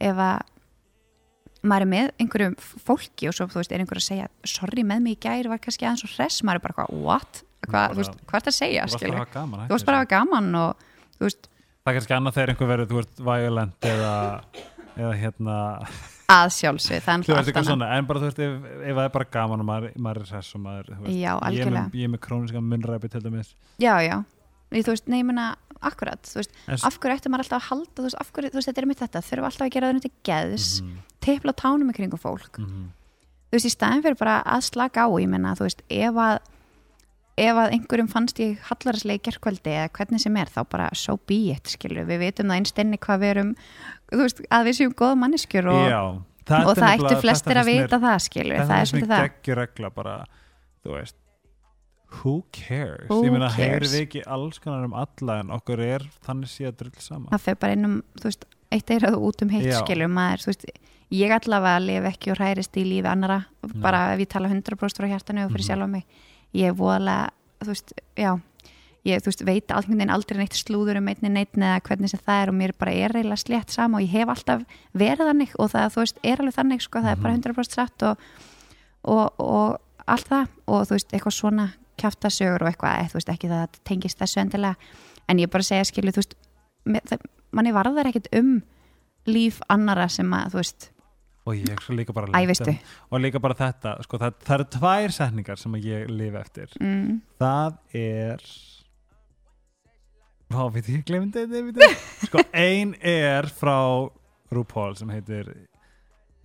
ef 0.01 0.15
að 0.15 0.41
maður 1.65 1.85
er 1.87 1.91
með 1.95 2.11
einhverjum 2.23 2.55
fólki 2.85 3.27
og 3.29 3.35
svo 3.37 3.47
þú 3.51 3.59
veist 3.61 3.73
er 3.75 3.83
einhver 3.83 3.99
að 4.01 4.05
segja 4.07 4.27
sorry 4.47 4.83
með 4.87 5.03
mig 5.05 5.17
í 5.17 5.21
gæri 5.25 5.49
var 5.51 5.59
kannski 5.63 5.87
aðeins 5.87 6.05
og 6.07 6.13
hress. 6.15 6.41
Maður 6.45 6.61
er 6.61 6.65
bara 6.67 6.77
hvað, 6.79 6.95
what? 7.05 7.41
Bara- 7.65 7.93
þú 7.95 8.01
veist, 8.03 8.17
hvað 8.29 8.37
er 8.39 8.45
það 8.45 8.53
að 8.53 8.59
segja 8.61 8.85
þú 8.85 8.93
varst 8.93 9.05
bara 9.05 9.15
að 9.15 9.21
hafa 9.25 9.33
gaman 9.39 9.65
Þú 9.65 9.73
varst 9.75 9.85
bara 9.89 9.97
að 9.97 10.03
hafa 10.03 10.11
gaman 10.15 10.55
og 10.61 10.83
þú 11.17 11.25
veist 11.29 11.47
það 11.49 11.91
er 11.91 11.95
kannski 11.99 12.15
annað 12.17 12.35
þegar 12.37 12.51
einhver 12.53 12.69
verður 12.73 12.89
þú 12.91 12.99
ert 13.01 13.23
violent 13.29 13.87
eða, 13.89 14.13
eða 14.97 15.13
hérna 15.21 15.55
að 16.25 16.47
sjálfsvið, 16.55 17.01
það 17.05 17.11
er 17.13 17.25
þú 17.25 17.25
náttúrulega 17.25 17.25
veist 17.25 17.37
allt 17.37 17.49
eitthvað 17.49 17.61
annað. 17.61 17.69
svona 17.69 17.89
en 17.97 18.05
bara 18.09 18.21
þú 18.21 18.29
veist 18.29 18.39
ef, 18.45 18.53
ef 18.89 18.95
það 18.97 19.03
er 19.05 19.11
bara 19.17 19.27
gaman 19.35 19.61
og 19.61 19.67
maður, 19.69 19.91
maður 20.05 20.21
er 20.21 20.29
hress 20.31 20.55
og 20.57 20.61
maður 20.63 20.87
þú 20.89 21.01
veist, 21.05 21.17
Já, 21.21 21.31
ég, 21.53 21.59
er 21.65 21.73
með, 21.75 21.97
ég 22.01 22.09
með 22.15 22.21
króniska 22.25 22.61
munnræpi 22.65 23.11
til 23.13 23.21
dæmis. 23.25 23.51
Já, 23.81 23.93
já, 24.01 24.15
Í, 24.73 24.81
þú 24.81 24.95
veist, 24.95 25.07
nei, 25.11 25.19
ég 25.21 25.27
meina 25.29 25.55
akkurat, 25.85 26.21
þú 26.25 26.39
veist, 26.41 26.53
en, 26.67 26.79
af 26.87 26.97
hverju 26.99 27.19
ætti 27.19 27.29
maður 27.29 27.45
alltaf 27.45 27.61
að 27.61 27.69
halda 27.69 27.95
þú 27.99 28.05
veist, 28.07 28.19
af 28.19 28.31
hverju, 28.33 28.49
þú 28.49 28.59
veist, 28.59 28.69
þetta 28.71 28.81
er 28.81 28.89
mitt 28.89 28.99
þetta 29.03 29.21
þurfa 29.29 29.49
alltaf 29.51 29.65
að 29.67 29.73
gera 29.75 29.91
það 29.93 30.01
til 30.01 30.11
geðs, 30.25 30.81
Mhm, 30.81 30.97
teipla 31.21 31.53
á 31.53 31.61
tánum 31.61 31.89
í 31.91 31.95
kringum 31.95 32.19
fólk. 32.21 32.57
Mhm. 32.59 32.89
þú 33.45 33.51
veist, 33.55 33.65
í 33.69 33.75
staðin 33.75 34.03
fyrir 34.03 34.17
bara 34.17 34.43
að 34.43 34.61
slaka 34.65 35.05
á 35.05 35.09
ég 35.21 35.29
menna, 35.29 35.55
þú 35.55 35.67
veist, 35.69 35.81
ef 35.89 36.13
að 36.15 36.39
ef 37.37 37.55
að 37.55 37.71
einhverjum 37.75 38.07
fannst 38.09 38.37
ég 38.39 38.59
hallarslega 38.69 39.19
í 39.19 39.23
gerkvöldi 39.27 39.71
eða 39.75 39.89
hvernig 39.91 40.19
sem 40.23 40.37
er, 40.37 40.45
þá 40.47 40.61
bara 40.69 40.89
so 40.95 41.17
be 41.17 41.51
it, 41.51 41.63
skilur, 41.67 42.05
við 42.07 42.19
vitum 42.19 42.47
það 42.47 42.61
einstinni 42.61 42.97
hvað 42.97 43.19
við 43.19 43.29
erum, 43.33 43.55
þú 44.11 44.21
veist, 44.23 44.41
að 44.49 44.65
við 44.65 44.77
séum 44.79 44.93
góða 44.95 45.17
manneskjur 45.19 45.67
og, 45.67 45.89
Já, 45.89 46.01
og 46.63 46.75
það 46.79 46.95
ættu 46.95 47.21
flestir 47.21 47.59
að 47.59 47.65
vita 47.65 47.99
það, 47.99 48.17
þetta 48.23 48.65
það 48.65 48.75
er 48.75 48.81
er 48.81 48.85
svolítið 48.85 49.11
það 49.11 49.25
who 52.23 52.43
cares 52.51 53.07
Who 53.09 53.23
ég 53.25 53.31
meina, 53.35 53.49
heyrir 53.49 53.85
við 53.89 54.01
ekki 54.05 54.23
alls 54.27 54.59
konar 54.63 54.85
um 54.87 54.93
alla 54.93 55.39
en 55.41 55.51
okkur 55.55 55.79
er 55.79 56.05
þannig 56.25 56.49
sé 56.51 56.67
að 56.69 56.77
drull 56.83 56.99
saman 56.99 57.29
það 57.33 57.41
fer 57.49 57.55
bara 57.61 57.73
innum, 57.77 58.01
þú 58.19 58.29
veist, 58.29 58.45
eitt 58.71 58.89
er 58.91 59.07
að 59.09 59.19
út 59.21 59.41
um 59.45 59.49
heitt 59.49 59.65
Já. 59.69 59.79
skilur 59.83 60.07
maður, 60.11 60.43
þú 60.45 60.51
veist 60.53 60.65
ég 61.15 61.31
allavega 61.31 61.79
lif 61.85 62.03
ekki 62.09 62.31
og 62.33 62.37
hærist 62.41 62.77
í 62.81 62.83
lífi 62.87 63.07
annara 63.11 63.45
bara 63.81 64.13
ef 64.15 64.19
ég 64.25 64.27
tala 64.33 64.49
100% 64.49 64.97
frá 64.99 65.07
hjartanu 65.11 65.45
og 65.45 65.51
fyrir 65.53 65.61
Mhm. 65.63 65.69
sjálf 65.69 65.85
á 65.85 65.89
mig 65.89 66.05
ég 66.53 66.67
er 66.67 66.73
voðalega, 66.73 67.29
þú 67.61 67.67
veist, 67.73 67.93
já 68.17 68.31
ég, 69.05 69.21
þú 69.21 69.29
veist, 69.29 69.43
veit 69.45 69.67
alveg 69.69 70.09
aldrei 70.09 70.37
neitt 70.39 70.57
slúður 70.57 70.97
um 70.97 71.07
einni 71.07 71.29
neitt 71.29 71.53
eða 71.53 71.79
hvernig 71.85 72.09
sem 72.09 72.19
það 72.25 72.41
er 72.41 72.49
og 72.49 72.55
mér 72.55 72.71
bara 72.79 72.91
er 72.91 73.09
reyla 73.13 73.35
slétt 73.37 73.69
sama 73.69 73.97
og 73.99 74.03
ég 74.03 74.09
hef 74.09 74.27
alltaf 74.33 74.65
verið 74.97 75.27
þannig 75.29 75.51
og 75.59 75.69
það, 75.71 75.91
þú 75.93 76.01
veist, 76.01 76.17
er 76.23 76.37
alveg 76.41 76.55
þannig 76.57 76.81
sko, 76.81 76.99
það 76.99 77.11
er 77.11 77.15
bara 77.21 77.33
Mhm. 77.33 77.41
100% 77.43 77.71
satt 77.71 78.03
og, 78.03 78.17
og, 79.03 79.33
og 79.39 79.77
allt 80.07 80.27
það 80.29 80.47
og 80.67 80.87
þú 80.87 80.95
veist, 80.97 81.11
eitthvað 81.13 81.37
svona 81.37 81.67
kjaftasögur 82.01 82.61
og 82.65 82.71
eitthvað, 82.71 83.09
þú 83.11 83.19
veist, 83.19 83.29
ekki 83.35 83.49
það 83.51 83.63
að 83.67 83.79
tengist 83.91 84.19
þessu 84.19 84.41
endilega, 84.41 84.75
en 85.29 85.37
ég 85.39 85.49
bara 85.51 85.63
segja 85.63 85.85
skilu, 85.89 86.11
þú 86.15 86.21
veist, 86.23 86.35
það- 87.11 87.25
manni 87.55 87.71
varðar 87.75 88.09
ekkit 88.11 88.27
um 88.39 88.61
líf 89.27 89.61
annara 89.69 90.09
sem 90.09 90.29
að, 90.33 90.51
þú 90.53 90.61
veist, 90.61 90.89
og 91.45 91.53
ég 91.55 91.79
svo 91.81 91.93
líka 91.95 92.13
bara 92.13 92.25
um- 92.27 92.33
og 93.11 93.19
líka 93.21 93.39
bara 93.41 93.53
þetta, 93.53 94.01
sko, 94.03 94.17
það, 94.17 94.33
það 94.45 94.55
eru 94.59 94.65
tvær 94.79 95.11
setningar 95.13 95.57
sem 95.61 95.71
að 95.73 95.83
ég 95.85 96.07
lifi 96.09 96.37
eftir. 96.41 96.69
Mm, 96.81 97.21
það 97.39 97.77
er 97.93 98.41
Vá, 100.53 100.67
veit 100.71 100.85
ég, 100.93 101.03
glemdi 101.07 101.41
þetta. 101.49 101.87
Sko, 102.27 102.41
ein 102.53 102.93
er 103.01 103.47
frá 103.49 104.09
RuPaul 104.53 104.95
sem 104.95 105.09
heitir 105.09 105.49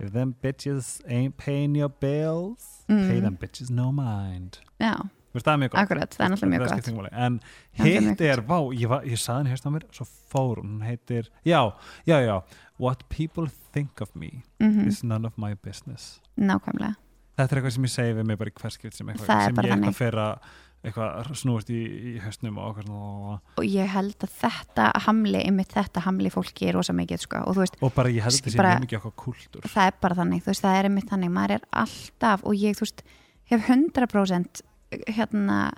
If 0.01 0.09
them 0.15 0.33
bitches 0.41 1.01
ain't 1.05 1.37
paying 1.37 1.75
your 1.77 1.89
bills 2.01 2.83
Mm. 2.89 3.07
pay 3.07 3.19
them 3.21 3.37
bitches 3.37 3.69
no 3.69 3.91
mind. 3.91 4.57
Já, 4.81 4.95
veist, 5.37 5.45
það 5.47 5.53
er 5.53 5.61
mjög 5.63 5.71
gott. 5.73 5.81
Akkurat, 5.81 6.15
það 6.17 6.25
er 6.25 6.33
náttúrulega 6.33 6.53
mjög 6.55 6.71
gott. 6.71 6.89
máli. 6.97 7.11
En 7.27 7.37
mjög 7.79 8.09
hitt 8.09 8.23
er, 8.29 8.41
vá, 8.47 8.57
ég, 8.75 8.87
var, 8.91 9.05
ég 9.07 9.21
saði 9.21 9.37
henni 9.41 9.53
hérst 9.53 9.67
á 9.67 9.71
mér 9.75 9.85
svo 9.95 10.07
fór 10.31 10.63
hún, 10.63 10.81
heitir 10.85 11.29
Já, 11.45 11.61
já, 12.05 12.17
já. 12.25 12.41
What 12.81 13.05
people 13.09 13.47
think 13.73 14.01
of 14.01 14.15
me 14.15 14.43
mm 14.59 14.87
is 14.87 15.03
none 15.03 15.25
of 15.27 15.37
my 15.37 15.53
business. 15.55 16.19
Nákvæmlega. 16.37 16.95
Þetta 17.37 17.55
er 17.55 17.61
eitthvað 17.61 17.77
sem 17.77 17.87
ég 17.87 17.93
segi 17.93 18.17
við 18.17 18.27
mig 18.27 18.37
bara 18.41 18.51
í 18.51 18.57
hverskipt 18.59 18.97
sem, 18.97 19.07
eitthvað, 19.07 19.45
sem 19.45 19.55
ég 19.61 19.71
eitthvað 19.71 19.95
fer 19.97 20.19
að 20.19 20.51
eitthvað 20.81 21.29
snúist 21.37 21.69
í, 21.69 21.77
í 21.77 22.13
höstnum 22.23 22.57
og 22.61 22.79
svona 22.81 23.35
og 23.37 23.65
ég 23.67 23.89
held 23.93 24.23
að 24.25 24.31
þetta 24.41 24.87
hamli 25.05 25.43
einmitt 25.45 25.75
þetta 25.75 26.01
hamli 26.07 26.31
fólki 26.33 26.71
er 26.71 26.77
rosa 26.79 26.95
mikið 26.97 27.21
sko. 27.21 27.43
og 27.45 27.53
þú 27.57 27.61
veist, 27.61 27.77
og 27.85 27.93
bara 27.93 28.09
ég 28.09 28.25
held 28.25 28.33
Sk- 28.33 28.47
þetta 28.49 28.55
sé 28.55 28.65
mjög 28.65 28.85
mikið 28.87 28.99
okkar 29.01 29.15
kúltúr 29.23 29.67
það 29.69 29.91
er 29.91 29.99
bara 30.01 30.17
þannig 30.17 30.41
þú 30.41 30.51
veist, 30.51 30.65
það 30.65 30.79
er 30.79 30.89
einmitt 30.89 31.11
þannig, 31.13 31.33
maður 31.37 31.55
er 31.59 31.67
alltaf 31.83 32.45
og 32.49 32.57
ég, 32.57 32.77
þú 32.79 32.87
veist, 32.87 33.03
hef 33.51 33.69
100% 33.69 34.63
hérna, 35.07 35.71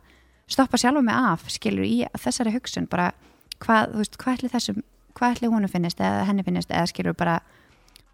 stoppa 0.47 0.77
sjálfa 0.77 1.01
mig 1.05 1.15
af, 1.15 1.45
skilur, 1.49 1.85
í 1.85 2.03
þessari 2.19 2.53
hugsun 2.55 2.87
bara, 2.91 3.11
hvað, 3.63 3.93
þú 3.93 4.01
veist, 4.03 4.17
hvað 4.21 4.37
ætli 4.37 4.49
þessum 4.53 4.81
hvað 5.13 5.35
ætli 5.35 5.49
honum 5.53 5.69
finnist 5.69 5.99
eða 6.01 6.23
henni 6.25 6.43
finnist 6.43 6.71
eða 6.73 6.87
skilur 6.89 7.13
bara, 7.17 7.39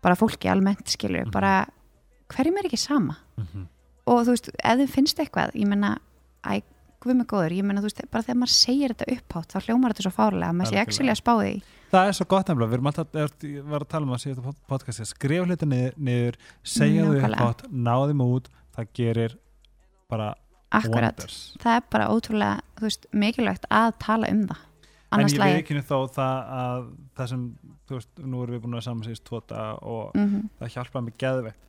bara 0.03 0.15
fólki 0.19 0.49
almennt 0.51 0.87
skilur, 0.91 1.25
Mhm. 1.25 1.31
bara 1.31 1.65
hverjum 2.29 2.57
er 2.59 2.67
ekki 2.69 2.77
sama 2.77 3.15
Mhm. 3.37 3.67
og 4.07 4.25
þú 4.25 4.29
veist, 4.35 4.49
ef 4.63 4.77
þið 4.79 4.89
finnst 4.89 5.17
eitthvað 5.19 5.53
ég 5.55 5.65
menna, 5.67 5.97
æ, 6.43 6.61
guð 7.01 7.15
mig 7.15 7.27
góður 7.27 7.55
ég 7.55 7.63
menna, 7.63 7.79
þú 7.81 7.87
veist, 7.87 8.11
bara 8.11 8.23
þegar 8.23 8.35
maður 8.41 8.53
segir 8.53 8.89
þetta 8.93 9.15
upphátt 9.15 9.47
þá 9.53 9.59
hljómar 9.65 9.93
þetta 9.93 10.03
svo 10.03 10.11
fárlega, 10.11 10.51
maður 10.53 10.71
sé 10.73 10.77
actually 10.81 11.11
að 11.11 11.21
spá 11.23 11.33
því 11.39 11.63
það 11.91 12.07
er 12.07 12.11
svo 12.13 12.25
gott 12.27 12.47
nefnilega, 12.47 12.69
við 12.69 12.73
erum 12.73 12.87
alltaf 12.91 13.07
ég 13.43 13.63
var 13.63 13.79
að 13.79 13.87
tala 13.89 14.05
um 14.05 14.11
það 14.11 14.23
síðast 14.25 14.55
podcasti 14.67 15.05
skrifa 15.07 15.45
hluti 15.47 15.65
niður, 15.97 16.35
segja 16.63 17.05
þau 17.05 17.13
Nákvæmlega. 17.15 17.39
uppátt, 17.39 17.71
náðu 17.71 18.11
þeim 18.11 18.21
út 18.27 18.45
það 18.75 18.87
gerir 18.93 19.37
bara 20.09 20.35
akkurat, 20.69 21.17
wonders. 21.19 21.37
Það 21.61 21.77
er 21.79 21.85
bara 21.95 22.09
ótrúlega 22.13 22.83
veist, 22.83 23.07
mikilvægt 23.11 23.69
að 23.73 23.93
tala 24.03 24.29
um 24.33 24.43
það. 24.49 24.65
En 25.09 25.17
annars 25.17 25.33
ég 25.33 25.41
lagi 25.41 25.57
veikinu 25.57 25.81
þó 25.81 25.97
það 26.13 26.51
að 26.59 26.83
það 27.17 27.31
sem, 27.31 27.45
þú 27.89 27.97
veist, 27.97 28.11
nú 28.21 28.43
erum 28.43 28.55
við 28.55 28.61
búin 28.65 28.77
að 28.77 28.85
saman 28.85 29.07
síðast 29.07 29.25
tóta 29.25 29.65
og 29.81 30.13
mm 30.13 30.45
það 30.59 30.73
hjálpaði 30.75 31.07
mig 31.07 31.17
geðveitt 31.23 31.65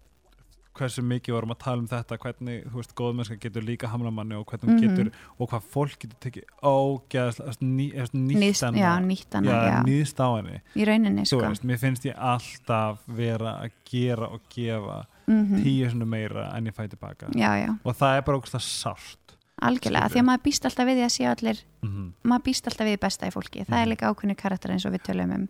hversu 0.81 1.03
mikið 1.05 1.35
vorum 1.37 1.53
að 1.55 1.59
tala 1.65 1.83
um 1.85 1.89
þetta 1.91 2.17
hvernig, 2.23 2.65
þú 2.71 2.81
veist, 2.81 2.95
góðmennska 2.99 3.37
getur 3.45 3.63
líka 3.67 3.91
hamla 3.93 4.11
manni 4.11 4.35
og 4.39 4.47
hvernig 4.51 4.71
hún 4.71 4.81
Mhm. 4.81 4.97
getur 4.97 5.13
og 5.39 5.51
hvað 5.53 5.63
fólk 5.75 5.99
getur 6.01 6.19
tekið 6.25 6.45
ógeðslega 6.63 7.55
ný, 7.61 7.87
nýtt 7.93 8.41
Nýst, 8.41 8.63
já, 8.63 8.71
hennar 8.73 9.07
nýtt 9.07 9.33
hana, 9.35 9.51
já, 9.51 9.61
já, 9.71 9.79
nýðst 9.87 10.19
á 10.21 10.29
henni. 10.37 10.61
Í 10.77 10.85
rauninni 10.89 11.25
sko. 11.27 11.41
veist, 11.45 11.65
mér 11.65 11.79
finnst 11.79 12.05
ég 12.09 12.17
alltaf 12.17 12.99
vera 13.07 13.55
að 13.65 13.71
gera 13.91 14.29
og 14.33 14.41
gefa 14.51 15.05
mm 15.31 15.63
tíu 15.63 15.87
svona 15.91 16.07
meira 16.11 16.49
en 16.57 16.67
ég 16.67 16.75
fæ 16.75 16.89
tilbaka. 16.91 17.29
Já, 17.39 17.53
já, 17.67 17.79
og 17.85 17.95
það 17.97 18.17
er 18.19 18.23
bara 18.27 18.39
ógst 18.41 18.57
sárt 18.59 19.37
algjörlega, 19.63 20.09
Skilurðu? 20.09 20.15
því 20.15 20.21
að 20.21 20.29
maður 20.31 20.43
býst 20.49 20.65
alltaf 20.65 20.87
við 20.89 21.03
að 21.05 21.13
séu 21.15 21.29
allir 21.31 21.59
mm 21.85 22.13
maður 22.25 22.43
býst 22.49 22.67
alltaf 22.67 22.87
við 22.89 22.99
besta 23.01 23.27
í 23.27 23.31
fólki, 23.31 23.65
það 23.67 23.79
er 23.79 23.87
Mhm. 23.87 23.91
líka 23.93 24.09
ákveðni 24.11 24.37
karakter 24.37 24.71
eins 24.73 24.87
og 24.87 24.93
við 24.93 25.03
tölum 25.07 25.35
um 25.35 25.49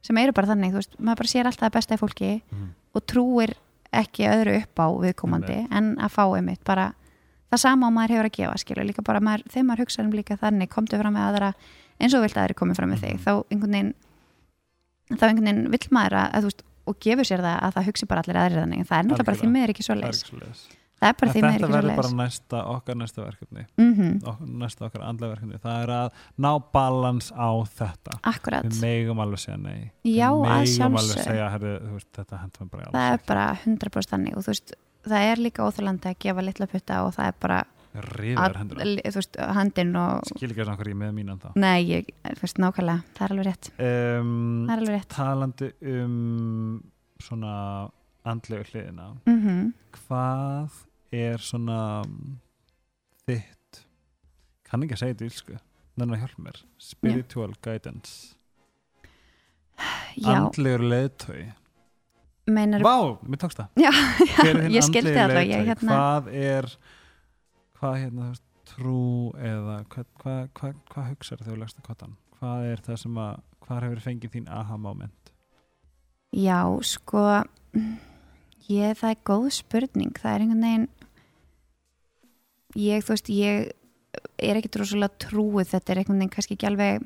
sem 0.00 0.16
eru 0.16 0.32
bara 0.32 0.46
þannig, 0.46 0.70
þú 0.72 0.78
veist, 0.78 0.96
maður 1.00 1.16
bara 1.16 1.28
sér 1.28 1.46
alltaf 1.46 1.72
besta 1.72 1.94
í 1.94 1.98
fólki 1.98 2.42
-hmm. 2.42 2.68
og 2.94 3.02
trúir 3.06 3.54
ekki 3.92 4.26
öðru 4.28 4.56
upp 4.62 4.80
á 4.82 4.86
viðkomandi 5.04 5.58
en 5.70 5.94
að 5.98 6.12
fá 6.16 6.24
einmitt 6.36 6.64
bara 6.64 6.92
það 7.50 7.62
sama 7.62 7.86
og 7.88 7.92
maður 7.96 8.14
hefur 8.16 8.28
að 8.28 8.36
gefa 8.36 8.58
skilur. 8.60 8.84
Líka 8.84 9.02
bara 9.02 9.20
maður, 9.20 9.44
þegar 9.48 9.64
maður 9.70 9.84
hugsa 9.86 10.02
um 10.04 10.10
líka 10.12 10.36
þannig 10.36 10.68
komdu 10.68 10.98
fram 11.00 11.14
með 11.16 11.28
aðra 11.30 11.52
eins 12.00 12.14
og 12.14 12.22
vilt 12.22 12.36
að 12.36 12.48
þeir 12.48 12.54
komið 12.60 12.76
fram 12.76 12.90
með 12.92 13.00
þig 13.04 13.14
Mhm. 13.14 13.22
þá 13.24 13.32
einhvern 13.50 13.72
veginn 13.72 13.94
þá 15.18 15.22
einhvern 15.28 15.48
veginn 15.48 15.70
vill 15.72 15.88
maður 15.90 16.18
að, 16.20 16.34
að 16.36 16.42
veist 16.48 16.62
og 16.88 16.98
gefur 17.00 17.24
sér 17.28 17.40
það 17.44 17.56
að 17.64 17.72
það 17.78 17.86
hugsi 17.88 18.06
bara 18.08 18.22
allir 18.24 18.36
aðrir 18.42 18.62
þannig 18.64 18.78
en 18.78 18.84
það 18.88 18.98
er 18.98 19.04
náttúrulega 19.08 19.28
bara 19.28 19.36
því 19.40 19.48
miður 19.52 19.72
ekki 19.74 19.84
svo 19.84 19.94
leis 19.98 20.22
það 20.98 21.08
er 21.08 21.16
bara 21.20 21.32
því 21.34 21.42
miður 21.44 21.54
þetta 21.54 21.70
verður 21.74 22.00
bara 22.00 22.10
næsta, 22.18 22.62
okkar 22.74 22.98
næsta 22.98 23.22
verkefni. 23.24 23.64
Mm 23.78 24.10
ok, 24.32 24.42
næsta 24.64 24.88
okkar 24.88 25.06
andlega 25.06 25.34
verkefni. 25.36 25.62
Það 25.62 25.78
er 25.84 25.94
að 25.98 26.26
ná 26.46 26.50
balans 26.74 27.30
á 27.32 27.50
þetta. 27.78 28.18
Akkurat, 28.32 28.66
við 28.66 28.82
megum 28.82 29.22
alveg 29.24 29.44
segja 29.44 29.58
nei. 29.62 29.90
Já, 30.02 30.28
við 30.34 30.52
að 30.52 30.66
megum 30.66 31.00
alveg 31.02 31.24
segja 31.24 31.48
herri, 31.54 31.72
veist, 31.94 32.12
þetta 32.18 32.42
hendur 32.42 32.66
mér 32.66 32.74
bara 32.74 32.92
það 32.98 33.10
er 33.14 33.26
bara 33.32 33.48
100% 33.64 34.14
þannig 34.14 34.38
og 34.38 34.46
þú 34.46 34.54
veist, 34.54 34.76
það 35.08 35.32
er 35.32 35.42
líka 35.46 35.66
óþjólandi 35.66 36.12
að 36.12 36.22
gefa 36.26 36.46
litla 36.48 36.70
putta 36.70 37.02
og 37.06 37.12
það 37.16 37.32
er 37.32 37.42
bara 37.46 37.64
handin 37.98 39.96
og 39.96 40.28
skil 40.28 40.50
ekki 40.52 40.62
að 40.62 40.72
ég 40.72 40.92
er 40.92 40.98
með 40.98 41.14
mínan 41.16 41.40
þá. 41.40 41.48
Nei, 41.58 41.78
ég, 41.88 42.10
veist, 42.40 42.60
nákvæmlega, 42.60 43.04
það 43.16 43.24
er 43.24 43.34
alveg 43.34 43.48
rétt. 43.48 43.70
Um, 43.78 44.66
það 44.68 44.74
er 44.74 44.82
alveg 44.82 44.98
rétt. 44.98 45.08
talandi 45.14 45.70
um 45.94 46.82
svona 47.22 47.54
andlegu 48.28 48.68
hliðina. 48.70 49.12
Mm 49.26 49.72
hvað 49.98 50.84
er 51.14 51.38
svona 51.42 51.78
þitt 53.28 53.82
kann 54.68 54.84
ekki 54.84 54.96
að 54.96 55.02
segja 55.02 55.14
þetta 55.16 55.28
ílsku 55.30 55.56
þannig 55.98 56.16
að 56.18 56.22
hjálpa 56.24 56.44
mér. 56.46 56.58
Spiritual 56.78 57.52
guidance. 57.64 58.34
Já, 60.18 60.34
andlegur 60.34 60.82
leiðtói 60.90 61.42
meinar 62.50 62.82
Vá, 62.82 62.96
mér 63.28 63.38
tókst 63.42 63.60
það. 63.60 63.82
Já, 63.84 63.90
þinn 64.40 64.62
ég 64.76 64.86
skildi 64.86 65.12
það 65.14 65.34
leiðtogi? 65.36 65.58
hérna, 65.68 65.90
Hvað 65.92 66.30
er 66.34 66.68
hvað 67.78 67.98
hérna 68.02 68.28
trú 68.68 69.02
eða 69.38 69.76
hvað, 69.92 70.08
hvað, 70.22 70.40
hvað, 70.58 70.78
hvað 70.92 71.10
hugsar 71.12 71.42
þegar 71.42 71.52
þú 71.54 71.60
legst 71.62 71.78
að 71.82 71.86
kottan? 71.90 72.16
Hvað 72.38 72.66
er 72.72 72.82
það 72.88 73.00
sem 73.04 73.20
að 73.22 73.44
hvað 73.66 73.84
hefur 73.86 74.02
fengið 74.08 74.34
þín 74.36 74.50
aha 74.60 74.78
moment? 74.80 75.32
já, 76.34 76.58
sko 76.84 77.22
ég, 78.68 78.96
það 78.98 79.10
er 79.14 79.20
góð 79.24 79.46
spurning. 79.56 80.10
Það 80.18 80.34
er 80.34 80.42
einhvern 80.44 80.64
veginn 80.66 80.88
ég, 82.78 83.04
þú 83.04 83.14
veist, 83.14 83.30
ég 83.34 83.70
er 84.38 84.58
ekkit 84.58 84.80
rosalega 84.80 85.22
trúið 85.26 85.72
þetta 85.74 85.92
er 85.92 86.02
einhvern 86.02 86.20
veginn 86.22 86.34
kannski 86.34 86.56
ekki 86.56 86.68
alveg 86.70 87.02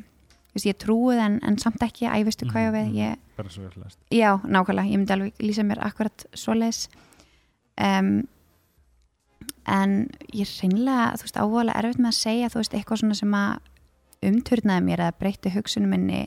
veist, 0.52 0.68
ég 0.68 0.78
trúið 0.80 1.22
en, 1.24 1.38
en 1.46 1.56
samt 1.60 1.82
ekki, 1.84 2.06
æ, 2.08 2.22
veistu 2.26 2.48
hvað 2.50 2.66
ég 2.66 2.70
á 2.72 2.76
við? 2.76 2.86
Mhm, 2.86 3.00
ég, 3.00 3.18
Bara 3.38 3.52
svo 3.52 3.64
vel 3.64 3.82
lest 3.82 3.98
Já, 4.12 4.30
nákvæmlega, 4.44 4.92
ég 4.92 5.00
myndi 5.00 5.16
alveg 5.16 5.42
lýsa 5.42 5.64
mér 5.66 5.80
akkurat 5.86 6.24
svoleiðis. 6.36 6.86
Um, 7.80 8.10
en 9.72 9.94
ég 10.34 10.44
er 10.44 10.52
hreinlega, 10.58 11.06
þú 11.16 11.26
veist, 11.26 11.38
áhugalega 11.40 11.78
erfitt 11.80 12.02
með 12.02 12.10
að 12.10 12.18
segja, 12.18 12.50
þú 12.52 12.60
veist, 12.60 12.74
eitthvað 12.76 13.02
svona 13.02 13.18
sem 13.18 13.36
að 13.38 13.70
umturnaði 14.28 14.86
mér 14.86 15.04
eða 15.06 15.18
breytti 15.18 15.52
hugsunum 15.54 15.94
minni. 15.94 16.26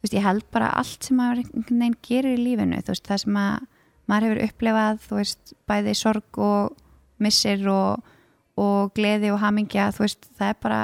Þú 0.00 0.06
veist, 0.06 0.16
ég 0.16 0.24
held 0.24 0.46
bara 0.54 0.70
allt 0.80 1.04
sem 1.06 1.18
maður 1.20 1.42
einhvern 1.44 1.84
veginn 1.84 1.98
gerir 2.06 2.38
í 2.38 2.40
lífinu, 2.40 2.80
þú 2.80 2.94
veist, 2.94 3.10
það 3.10 3.22
sem 3.24 3.40
að 3.42 3.68
maður 4.10 4.26
hefur 4.26 4.42
upplifað, 4.48 5.02
þú 5.04 5.18
veist, 5.20 5.52
bæði 5.70 5.96
sorg 5.98 6.40
og 6.40 6.80
missir 7.20 7.66
og, 7.70 8.08
og 8.56 8.92
gleði 8.94 9.30
og 9.34 9.38
hamingja, 9.42 9.90
þú 9.94 10.04
veist, 10.06 10.26
það 10.38 10.48
er 10.48 10.56
bara 10.62 10.80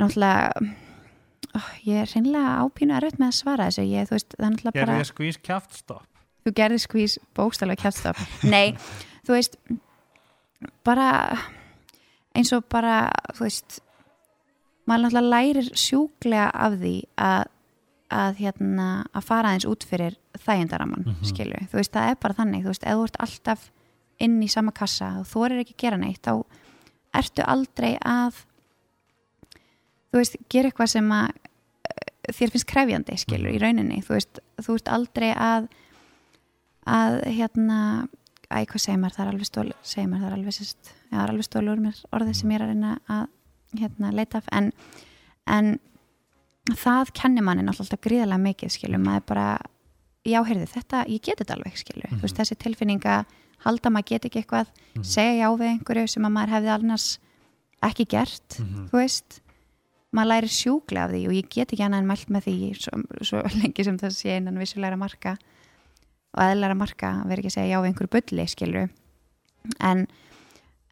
náttúrulega 0.00 0.52
oh, 1.58 1.68
ég 1.86 2.02
er 2.04 2.10
hreinlega 2.12 2.56
ápínu 2.64 2.96
erfitt 2.96 3.18
með 3.20 3.30
að 3.32 3.38
svara 3.40 3.68
þessu, 3.70 3.84
ég, 3.90 4.08
þú 4.10 4.16
veist, 4.16 4.34
það 4.36 4.46
er 4.46 4.50
náttúrulega 4.54 4.74
bara 4.80 4.86
Gerði 4.96 5.04
ég 5.04 5.10
skvís 5.12 5.38
kjaftstopp? 5.46 6.06
þú 6.40 6.52
gerði 6.56 6.78
skvís 6.80 7.18
bókstallega 7.36 7.82
kjæftstopp 7.84 8.20
nei, 8.54 8.74
þú 9.26 9.36
veist 9.36 9.56
bara 10.86 11.08
eins 12.36 12.52
og 12.56 12.66
bara, 12.70 12.98
þú 13.36 13.46
veist 13.48 13.80
maður 14.88 15.06
náttúrulega 15.08 15.32
lærir 15.34 15.72
sjúklega 15.78 16.50
af 16.54 16.78
því 16.80 16.94
að 17.20 17.48
að, 18.10 18.40
hérna, 18.42 18.86
að 19.14 19.22
fara 19.22 19.50
aðeins 19.52 19.68
út 19.70 19.84
fyrir 19.86 20.16
þægindaraman, 20.42 21.04
mm 21.06 21.12
Mhm. 21.20 21.26
skilju, 21.30 21.58
þú 21.70 21.76
veist, 21.78 21.92
það 21.94 22.08
er 22.10 22.16
bara 22.24 22.34
þannig 22.34 22.64
þú 22.64 22.70
veist, 22.72 22.86
ef 22.90 22.96
þú 22.98 23.04
ert 23.06 23.18
alltaf 23.22 23.60
inn 24.20 24.38
í 24.44 24.48
sama 24.52 24.74
kassa 24.76 25.14
og 25.20 25.46
er 25.48 25.62
ekki 25.62 25.76
að 25.76 25.82
gera 25.84 26.00
neitt 26.00 26.22
þá 26.26 26.34
ertu 27.20 27.46
aldrei 27.46 27.96
að 28.06 28.44
þú 30.10 30.20
veist, 30.20 30.38
gera 30.52 30.70
eitthvað 30.70 30.92
sem 30.94 31.12
að 31.14 31.28
eh, 31.30 32.32
þér 32.36 32.54
finnst 32.54 32.70
krefjandi 32.70 33.18
skilur 33.18 33.54
í 33.54 33.60
rauninni, 33.62 34.00
þú 34.06 34.16
veist, 34.16 34.40
þú 34.60 34.78
ert 34.78 34.92
aldrei 34.94 35.30
að 35.34 35.68
að 36.90 37.20
hérna 37.28 37.80
æ, 38.50 38.64
hvað 38.66 38.82
segir 38.82 38.98
maður, 39.00 39.16
það 39.16 39.24
er 39.24 39.32
alveg 39.34 39.48
stól 39.48 39.68
segir 39.82 40.08
maður, 40.08 40.22
það 40.22 40.30
er 40.30 40.38
alveg 40.38 40.56
sérst 40.56 40.90
já, 40.90 41.12
það 41.12 41.22
er 41.22 41.32
alveg 41.34 41.46
stól 41.46 41.66
úr 41.70 41.84
mér 41.84 42.00
orðið 42.16 42.38
sem 42.38 42.50
ég 42.50 42.58
er 42.58 42.64
að 42.64 42.72
reyna 42.72 42.94
að 43.10 43.26
hérna, 43.78 44.12
leita 44.14 44.40
af. 44.40 44.48
En, 44.56 44.70
en 45.46 45.76
það 46.78 47.12
kennir 47.18 47.46
manni 47.46 47.64
náttúrulega 47.66 47.86
alltaf 47.86 48.02
gríðarlega 48.06 48.44
mikið 48.46 48.74
skilur, 48.74 49.02
maður 49.02 49.26
bara 49.30 49.46
já, 50.26 50.40
heyrðu, 50.46 50.66
þetta, 50.74 51.04
ég 51.10 51.22
get 51.24 51.42
þetta 51.42 51.56
alveg 51.56 51.78
skilur. 51.80 52.10
Þú 52.16 52.24
veist, 52.24 52.40
þessi 52.40 52.58
tilfinninga, 52.60 53.20
halda 53.64 53.90
maður 53.90 54.08
get 54.10 54.24
ekki 54.24 54.42
eitthvað, 54.42 54.66
segja 55.02 55.34
já 55.44 55.48
við 55.58 55.68
einhverju 55.74 56.08
sem 56.08 56.24
að 56.28 56.32
maður 56.36 56.54
hefði 56.56 56.70
annars 56.74 57.06
ekki 57.82 58.06
gert 58.08 58.58
Mhm. 58.60 58.88
þú 58.90 58.96
veist 59.00 59.40
maður 60.12 60.28
læri 60.32 60.48
sjúklega 60.50 61.04
af 61.04 61.10
því 61.12 61.26
og 61.28 61.32
ég 61.38 61.48
get 61.50 61.72
ekki 61.72 61.84
annað 61.86 61.98
en 62.02 62.06
mælt 62.10 62.28
með 62.34 62.42
því 62.46 62.56
svo, 62.80 63.02
svo 63.22 63.42
lengi 63.62 63.84
sem 63.84 63.98
það 63.98 64.10
sé 64.16 64.36
innan 64.36 64.58
vissulegra 64.58 64.96
marka 64.98 65.36
og 66.34 66.42
eðlæra 66.44 66.76
marka 66.76 67.12
verður 67.26 67.38
ekki 67.44 67.50
að 67.52 67.56
segja 67.58 67.70
já 67.76 67.80
við 67.82 67.88
einhverju 67.92 68.10
bulli 68.16 68.46
skilur 68.48 68.88
en, 69.80 70.06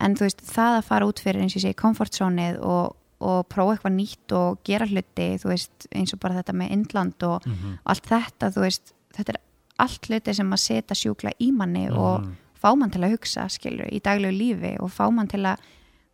en 0.01 0.15
þú 0.15 0.27
veist 0.29 0.41
það 0.45 0.79
að 0.79 0.85
fara 0.89 1.07
út 1.09 1.21
fyrir 1.25 1.43
eins 1.43 1.57
og 1.57 1.63
segi 1.65 1.75
komfortzónið 1.79 2.59
og, 2.63 2.97
og 3.21 3.49
prófa 3.51 3.75
eitthvað 3.77 3.97
nýtt 3.99 4.35
og 4.39 4.59
gera 4.67 4.87
hluti 4.87 5.29
þú 5.43 5.51
veist 5.53 5.89
eins 5.93 6.13
og 6.15 6.21
bara 6.23 6.39
þetta 6.41 6.55
með 6.55 6.71
innland 6.77 7.23
og, 7.27 7.47
Mhm. 7.47 7.79
og 7.85 7.91
allt 7.95 8.07
þetta 8.07 8.53
þú 8.55 8.61
veist 8.67 8.93
þetta 9.17 9.29
er 9.35 9.41
allt 9.79 10.09
hluti 10.11 10.35
sem 10.35 10.51
að 10.51 10.63
setja 10.63 10.95
sjúkla 10.99 11.33
í 11.41 11.53
manni 11.53 11.89
og 11.91 12.23
Mhm. 12.23 12.37
Fá 12.59 12.71
mann 12.77 12.91
til 12.95 13.03
að 13.05 13.15
hugsa 13.17 13.47
skilur 13.53 13.91
í 13.95 14.01
daglegu 14.05 14.35
lífi 14.35 14.73
og 14.83 14.91
fá 14.93 15.07
mann 15.15 15.31
til 15.31 15.45
að 15.47 15.63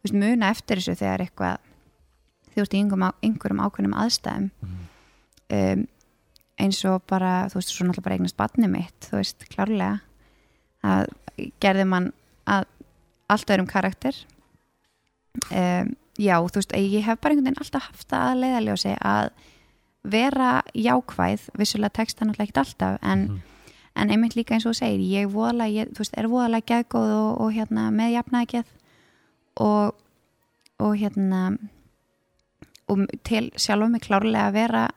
veist, 0.04 0.14
muna 0.16 0.50
eftir 0.52 0.80
þessu 0.80 0.98
þegar 1.00 1.24
eitthvað 1.24 1.70
veist 2.54 2.74
í 2.76 2.82
einhverjum, 2.84 3.62
ákveðnum 3.64 3.96
aðstæðum. 3.98 4.50
Um, 5.54 5.86
eins 6.60 6.78
og 6.86 7.02
bara 7.10 7.48
þú 7.50 7.58
veist, 7.58 7.72
svo 7.74 7.86
náttúrulega 7.86 8.04
bara 8.06 8.18
eignast 8.18 8.38
batni 8.38 8.68
mitt 8.70 9.08
þú 9.08 9.18
veist, 9.18 9.46
klárlega. 9.50 9.98
Að 10.84 11.08
gerði 11.64 11.88
mann 11.90 12.12
að 12.46 12.68
allt 13.32 13.50
öðrum 13.50 13.66
karakter. 13.70 14.14
Um, 15.50 15.94
já, 16.20 16.36
þú 16.38 16.60
veist, 16.60 16.76
ég 16.78 17.02
hef 17.08 17.18
bara 17.20 17.34
einhvern 17.34 17.48
veginn 17.48 17.64
alltaf 17.64 17.88
haft 17.88 18.14
að 18.14 18.44
leiðaljósi 18.44 18.94
að 19.02 19.32
vera 20.14 20.52
jákvæð 20.76 21.48
vissulega 21.58 21.96
texta 21.96 22.26
náttúrulega 22.28 22.50
ekkert 22.52 22.62
alltaf 22.62 22.98
en 23.02 23.24
Mhm. 23.24 23.42
En 23.94 24.10
einmitt 24.10 24.34
líka 24.38 24.56
eins 24.56 24.66
og 24.66 24.76
segir 24.78 25.02
ég 25.06 25.30
voðalega, 25.32 25.84
ég, 25.84 25.92
þú 25.94 26.02
veist, 26.02 26.16
er 26.18 26.30
voðalega 26.30 26.70
geðgóð 26.72 27.12
og, 27.14 27.30
og 27.44 27.52
hérna 27.54 27.86
með 27.94 28.16
jafnækið 28.16 28.72
og, 29.64 29.94
og 30.82 30.96
hérna 30.98 31.44
og 32.90 33.06
til 33.24 33.46
sjálfum 33.56 33.94
mig 33.94 34.04
klárlega 34.04 34.48
að 34.50 34.58
vera 34.58 34.88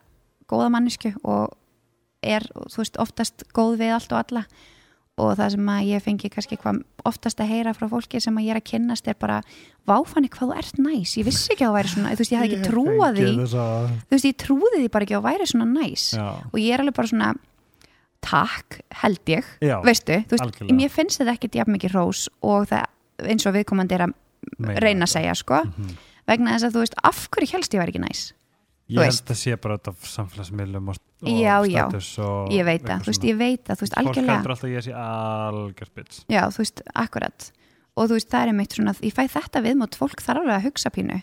góða 0.50 0.72
mannesku 0.74 1.14
og 1.24 1.54
er, 2.26 2.48
þú 2.68 2.82
veist, 2.82 2.98
oftast 3.00 3.46
góð 3.56 3.78
við 3.84 3.94
allt 3.96 4.12
og 4.16 4.24
alla. 4.24 4.44
Og 5.18 5.32
það 5.34 5.54
sem 5.56 5.70
að 5.74 5.88
ég 5.90 6.04
fengi 6.06 6.30
kannski 6.30 6.58
hvað 6.62 6.84
oftast 7.10 7.40
að 7.42 7.50
heyra 7.50 7.72
frá 7.74 7.88
fólki 7.90 8.20
sem 8.22 8.36
að 8.38 8.46
ég 8.46 8.54
er 8.54 8.60
að 8.60 8.68
kynnast 8.70 9.08
er 9.10 9.16
bara, 9.18 9.40
váfanni 9.90 10.30
hvað 10.30 10.52
þú 10.52 10.58
ert 10.60 10.82
næs. 10.84 11.16
Ég 11.18 11.26
vissi 11.26 11.56
ekki 11.56 11.66
að 11.66 11.72
þú 11.72 11.78
væri 11.78 11.94
svona, 11.94 12.12
þú 12.12 12.22
veist, 12.22 12.34
ég 12.34 12.42
hafði 12.42 12.58
ekki 12.58 12.68
trúað 12.68 13.18
því. 13.18 13.32
þú 14.04 14.14
veist, 14.14 14.28
ég 14.28 14.38
trúði 14.44 14.82
því 14.84 14.92
bara 14.94 15.08
ekki 15.08 15.16
að 15.18 15.24
þú 15.24 15.28
væri 15.32 15.48
svona 15.50 15.70
næs. 15.72 16.06
Já, 16.14 16.28
og 16.52 16.60
ég 16.62 16.76
er 16.76 16.84
alveg 16.84 16.98
bara 17.00 17.12
svona 17.14 17.32
takk, 18.22 18.80
held 19.04 19.20
ég. 19.32 19.46
Já, 19.62 19.78
veistu, 19.86 20.18
þú 20.28 20.36
veist, 20.36 20.44
algjörlega. 20.44 20.76
mér 20.80 20.90
finnst 20.94 21.20
þetta 21.22 21.34
ekkert 21.38 21.56
jafn 21.56 21.76
mikið 21.78 21.94
rós 21.96 22.28
og 22.42 22.68
það 22.68 22.86
eins 23.32 23.46
og 23.50 23.54
viðkomandi 23.56 23.92
er 23.98 24.06
að 24.08 24.14
meina 24.60 24.80
reyna 24.84 25.06
að 25.06 25.14
segja 25.16 25.36
sko, 25.36 25.62
Mhm. 25.66 25.96
vegna 26.28 26.52
þess 26.58 26.64
að 26.68 26.74
þú 26.76 26.80
veist 26.84 26.98
af 27.04 27.28
hverju 27.32 27.52
helst 27.54 27.72
ég 27.74 27.80
væri 27.82 27.94
ekki 27.94 28.04
næs? 28.08 28.34
Ég 28.90 29.04
held 29.04 29.26
að 29.28 29.36
sé 29.36 29.56
bara 29.60 29.78
þetta 29.78 29.94
samfélagsmiðlum 30.08 30.88
og, 30.90 30.96
og 31.24 31.28
Já, 31.28 31.56
já. 31.68 31.90
status 31.90 32.20
og 32.20 32.50
ég 32.56 32.64
veit 32.64 32.82
eitthvað 32.84 33.02
þú 33.04 33.12
veist, 33.12 33.24
ég 33.28 33.38
veit 33.38 33.64
það 33.66 33.76
þú 33.76 33.82
veist, 33.84 33.94
Fólk 33.94 34.08
algjörlega, 34.08 34.36
heldur 34.38 34.52
alltaf 34.54 34.64
að 34.64 34.76
ég 34.78 34.84
sé 34.86 34.94
algjör 34.96 35.86
spits 35.92 36.26
já, 36.30 36.42
þú 36.48 36.58
veist, 36.64 36.82
akkurat. 36.96 37.52
Og 37.98 38.08
þú 38.10 38.14
veist, 38.14 38.30
það 38.30 38.42
er 38.44 38.48
einmitt 38.54 38.74
svona, 38.78 38.94
ég 39.02 39.14
fæ 39.14 39.24
þetta 39.28 39.64
viðmót 39.66 39.96
fólk 39.98 40.22
þarf 40.24 40.40
alveg 40.44 40.56
að 40.56 40.66
hugsa 40.70 40.90
pínu 40.94 41.22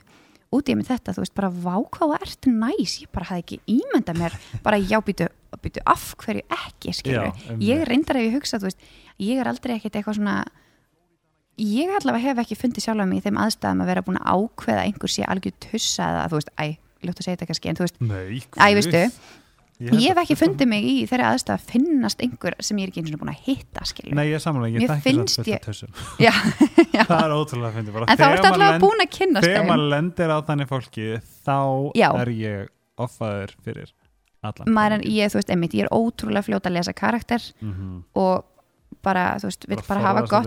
út 0.54 0.70
í 0.70 0.76
með 0.78 0.90
þetta, 0.92 1.14
þú 1.16 1.24
veist, 1.24 1.34
bara 1.38 1.50
vá 1.50 1.74
hvað 1.82 2.10
þú 2.12 2.18
ert 2.20 2.48
næs, 2.50 2.96
ég 3.02 3.10
bara 3.14 3.28
hafði 3.30 3.44
ekki 3.44 3.60
ímyndað 3.78 4.20
mér 4.22 4.36
bara 4.64 4.78
já, 4.80 4.98
býtu, 5.04 5.28
býtu 5.64 5.82
af 5.86 6.04
hverju 6.22 6.44
ekki, 6.58 6.94
Já, 7.04 7.22
einmitt. 7.28 7.64
ég 7.68 7.84
reyndar 7.88 8.20
ef 8.20 8.28
ég 8.28 8.36
hugsa, 8.38 8.60
þú 8.62 8.70
veist, 8.70 8.84
ég 9.22 9.40
er 9.42 9.50
aldrei 9.50 9.76
ekkert 9.78 9.98
eitthvað 10.00 10.18
svona 10.20 10.36
ég 11.62 11.92
allavega 12.00 12.32
hef 12.32 12.40
ekki 12.42 12.56
fundið 12.58 12.82
sjálf 12.88 13.06
mig 13.06 13.20
í 13.20 13.24
þeim 13.28 13.36
aðstæðum 13.44 13.82
að 13.84 13.90
vera 13.92 14.02
búin 14.06 14.18
að 14.18 14.32
ákveða 14.34 14.80
að 14.80 14.86
einhver 14.88 15.12
sé 15.14 15.26
algjör 15.30 15.54
tussa 15.62 16.08
eða 16.10 16.24
þú 16.32 16.40
veist, 16.40 16.50
æ, 16.58 16.66
ljótt 17.04 17.20
að 17.20 17.26
segja 17.28 17.36
þetta 17.36 17.48
kannski 17.50 17.70
en 17.70 17.78
þú 17.78 17.84
veist, 17.86 18.00
Nei, 18.02 18.40
æ, 18.58 18.66
veistu 18.74 19.02
held 19.80 20.00
ég 20.00 20.08
hef 20.12 20.18
ekki 20.22 20.36
fundið 20.38 20.68
mig 20.70 20.84
í 20.86 20.94
þeirri 21.10 21.24
aðstæð 21.28 21.54
að 21.56 21.64
finnast 21.72 22.20
einhver 22.22 22.54
sem 22.60 22.78
ég 22.78 22.84
er 22.86 22.92
ekki 22.92 23.00
eins 23.02 23.14
og 23.16 23.20
búin 23.24 23.32
að 23.34 23.40
hitta 23.48 23.84
skilur 23.90 24.14
Nei, 24.14 24.24
ég 24.30 24.34
er 24.38 24.42
samanlega, 24.44 24.78
ég 24.84 24.90
þekki 24.90 25.02
finnst 25.02 25.40
þetta 25.42 25.74
ég- 26.22 26.38
já. 26.94 27.04
Það 27.04 27.24
er 27.24 27.34
ótrúlega 27.34 27.68
að 27.72 27.76
finna 27.80 27.92
bara 27.96 28.06
en 28.06 28.14
þá 28.14 28.22
þegar 28.22 28.36
ertu 28.38 28.48
allavega 28.52 28.78
búin 28.86 29.04
að 29.04 29.10
kynnast 29.18 29.44
Þegar 29.48 29.58
þeim 29.60 29.70
maður 29.72 29.90
lendir 29.96 30.30
á 30.30 30.38
þannig 30.46 30.68
fólki 30.70 31.08
þá 31.44 31.58
Já. 31.98 32.08
er 32.22 32.32
ég 32.38 32.68
offaður 33.04 33.54
fyrir 33.66 33.92
allan 34.44 34.74
maður 34.76 34.92
en 34.98 35.00
peninginn. 35.02 35.18
ég, 35.24 35.32
þú 35.34 35.40
veist, 35.40 35.50
einmitt, 35.54 35.74
ég 35.74 35.86
er 35.88 35.94
ótrúlega 35.96 36.44
fljóta 36.46 36.70
að 36.70 36.76
lesa 36.78 36.92
karakter 36.94 37.42
Mhm. 37.64 38.04
og 38.14 38.44
bara, 39.04 39.34
þú 39.42 39.48
veist, 39.50 39.66
vill 39.68 39.82
bara 39.88 40.00
hafa 40.00 40.20
gott 40.30 40.46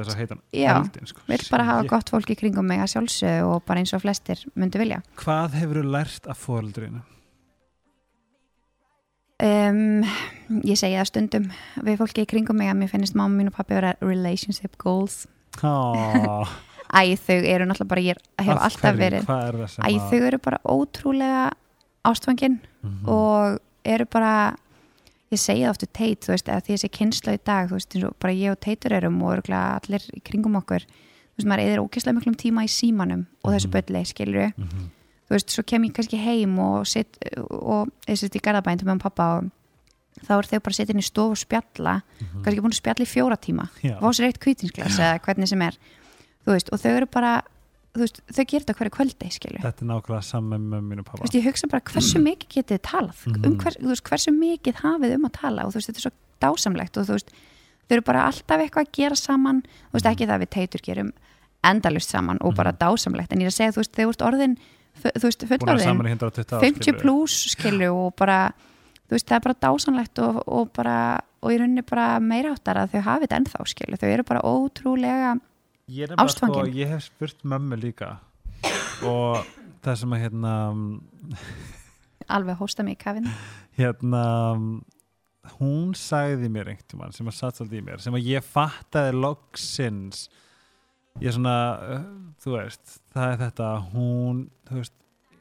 Já, 0.53 0.78
sko. 1.05 1.19
vill 1.28 1.43
bara 1.51 1.63
hafa 1.67 1.82
Shit. 1.84 1.89
gott 1.91 2.09
fólk 2.09 2.30
í 2.32 2.38
kringum 2.39 2.65
mig 2.65 2.80
að 2.80 2.93
sjálfsögðu 2.95 3.51
og 3.53 3.65
bara 3.65 3.80
eins 3.84 3.93
og 3.93 4.01
flestir 4.01 4.39
myndu 4.55 4.80
vilja 4.80 5.03
Hvað 5.19 5.51
hefur 5.59 5.84
um, 9.44 10.04
ég 10.66 10.78
segi 10.80 10.96
það 10.98 11.10
stundum 11.12 11.50
við 11.86 11.98
fólki 12.02 12.24
í 12.26 12.30
kringum 12.30 12.58
mig 12.58 12.72
að 12.72 12.80
mér 12.82 12.90
finnst 12.94 13.16
mamma 13.18 13.38
mín 13.42 13.52
og 13.52 13.58
pappi 13.58 13.76
vera 13.78 13.96
relationship 14.02 14.78
goals 14.82 15.26
Oh, 15.64 16.46
æ, 16.94 17.16
þau 17.18 17.40
eru 17.42 17.66
náttúrulega 17.66 17.90
bara, 17.90 18.02
ég 18.02 18.18
hef 18.46 18.58
alltaf 18.62 18.96
verið 19.00 19.30
er 19.30 19.56
æ, 19.82 19.90
þau 20.10 20.20
eru 20.28 20.38
bara 20.44 20.60
ótrúlega 20.66 21.52
ástfangin 22.06 22.60
Mhm. 22.88 23.08
og 23.10 23.58
eru 23.84 24.06
bara 24.06 24.56
ég 25.34 25.40
segi 25.42 25.64
það 25.66 25.70
ofta 25.74 25.88
teit, 25.92 26.22
þú 26.24 26.30
veist, 26.32 26.48
að 26.48 26.62
því 26.64 26.76
þessi 26.76 26.90
kynsla 26.94 27.34
í 27.36 27.40
dag, 27.44 27.68
þú 27.68 27.74
veist, 27.76 27.96
eins 27.98 28.06
og 28.08 28.14
bara 28.22 28.34
ég 28.38 28.52
og 28.54 28.60
teitur 28.64 28.94
erum 28.96 29.18
og 29.24 29.42
allir 29.50 30.06
í 30.16 30.22
kringum 30.24 30.56
okkur 30.62 30.86
þú 30.86 31.42
veist, 31.42 31.48
maður 31.50 31.64
eðir 31.66 31.82
ógeðslega 31.84 32.16
miklum 32.20 32.38
tíma 32.38 32.64
í 32.64 32.70
símanum 32.72 33.26
og 33.44 33.52
þessu 33.54 33.68
Mhm. 33.68 33.74
bölli, 33.76 34.06
skilur 34.06 34.40
við 34.46 34.54
Mhm. 34.58 34.86
Þú 35.28 35.36
veist, 35.36 35.49
svo 35.51 35.63
kem 35.67 35.84
ég 35.84 35.93
kannski 35.93 36.17
heim 36.23 36.57
og 36.59 36.86
sitt, 36.88 37.17
og 37.51 37.89
þessi 38.07 38.30
í 38.32 38.39
garðabæn 38.43 38.80
til 38.80 38.88
með 38.88 38.99
pappa 39.03 39.25
og 39.38 39.51
þá 40.25 40.32
er 40.39 40.47
þau 40.49 40.59
bara 40.63 40.73
að 40.73 40.78
setja 40.80 40.93
inn 40.95 40.99
í 41.03 41.05
stofu 41.05 41.32
og 41.36 41.38
spjalla 41.38 42.01
Mhm. 42.21 42.43
kannski 42.43 42.61
búin 42.63 42.73
að 42.73 42.82
spjalla 42.82 43.05
í 43.05 43.11
fjóra 43.11 43.38
tíma. 43.38 43.67
Fá 43.84 44.07
sér 44.13 44.25
eitt 44.32 44.39
kvítinsglas 44.39 44.97
eða 44.99 45.19
hvernig 45.21 45.47
sem 45.47 45.61
er. 45.61 45.78
Veist, 46.47 46.69
og 46.71 46.80
þau 46.80 46.95
eru 46.97 47.05
bara 47.05 47.41
veist, 47.97 48.21
þau 48.32 48.45
gerir 48.45 48.63
þetta 48.65 48.75
hverju 48.78 48.93
kvöldi, 48.93 49.28
Þetta 49.61 49.82
er 49.82 49.88
nákvæmlega 49.89 50.23
saman 50.23 50.69
með 50.69 50.82
mínu 50.86 51.03
pappa 51.03 51.23
veist, 51.23 51.34
ég 51.36 51.43
hugsa 51.43 51.67
bara 51.67 51.82
hversu 51.82 52.19
mikið 52.21 52.47
getið 52.63 52.80
talað? 52.82 53.28
Um 53.28 53.34
Mhm. 53.34 53.58
hver, 53.58 53.74
þú 53.82 53.87
veist, 53.89 54.04
hversu 54.04 54.32
mikið 54.32 54.75
hafið 54.82 55.16
um 55.16 55.25
að 55.25 55.32
tala? 55.33 55.66
Og 55.66 55.74
þetta 55.74 55.97
er 55.97 56.09
svo 56.09 56.12
dásamlegt 56.41 56.97
og 56.97 57.05
þau 57.08 57.17
eru 57.89 58.01
bara 58.01 58.24
alltaf 58.28 58.59
eitthvað 58.62 58.86
að 58.86 58.91
gera 58.91 59.16
saman. 59.16 59.63
Veist, 59.93 60.05
ekki 60.05 60.28
það 60.28 60.41
við 60.41 60.49
teitur 60.49 60.82
gerum 60.82 61.12
endalust 61.63 62.09
saman 62.09 62.37
og 62.41 62.55
bara 62.55 62.71
dásamlegt. 62.71 63.32
En 63.33 63.39
ég 63.39 63.45
er 63.45 63.51
að 63.51 63.58
segja, 63.58 63.71
þú 63.74 63.82
veist, 63.82 63.93
þau 63.95 64.09
ert 64.09 64.21
orðin 64.21 64.58
þú 65.03 65.24
veist, 65.28 65.45
fullorðin, 65.49 65.89
saman 65.91 66.09
í 66.09 66.13
120 66.15 66.55
ár 66.57 66.63
50 66.65 66.83
skilurðu. 66.83 67.01
pluss 67.03 67.37
skilu 67.53 67.89
og 67.93 68.15
bara, 68.19 68.39
þú 69.07 69.17
veist, 69.17 69.28
það 69.29 69.37
er 69.39 69.45
bara 69.47 69.59
dásamlegt 69.67 70.24
og, 70.25 70.41
og 70.47 70.71
bara, 70.75 70.97
og 71.41 71.53
í 71.53 71.59
rauninni 71.61 71.86
bara 71.87 72.07
meira 72.24 72.53
áttar 72.55 72.82
að 72.83 72.95
þau 72.95 73.05
hafið 73.11 73.28
þetta 73.28 73.39
ennþá 73.41 73.67
skilu 73.74 74.01
þau 74.01 74.09
eru 74.09 74.28
bara 74.28 74.43
ótrúlega 74.47 75.36
sko, 75.37 76.19
ástfangin. 76.25 76.74
ég 76.75 76.91
hef 76.95 77.07
spurt 77.07 77.45
mömmu 77.47 77.79
líka 77.79 78.17
og 79.07 79.45
það 79.86 80.01
sem 80.01 80.15
að 80.17 80.24
hérna 80.25 80.53
alveg 82.28 82.59
hósta 82.59 82.83
mig 82.83 82.97
í 82.97 83.01
kafinu 83.01 83.32
hérna 83.78 84.24
hún 85.57 85.93
sagði 85.95 86.49
mér 86.51 86.74
einhvern 86.74 86.99
mann 87.01 87.15
sem 87.15 87.29
að 87.29 87.37
satt 87.37 87.59
svolítið 87.59 87.79
í 87.79 87.86
mér 87.87 88.03
sem 88.03 88.17
að 88.17 88.28
ég 88.28 88.43
fattaði 88.43 89.15
loksins 89.15 90.25
ég 91.22 91.34
svona 91.36 91.56
uh, 91.82 92.04
þú 92.44 92.58
veist, 92.58 92.98
það 93.16 93.32
er 93.32 93.42
þetta 93.46 93.70
hún, 93.94 94.44
þú 94.70 94.82
veist, 94.82 94.96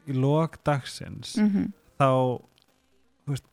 í 0.07 0.15
lok 0.17 0.59
dagsins 0.67 1.35
mm 1.41 1.73
þá 1.97 2.09
þú 3.25 3.33
veist, 3.33 3.47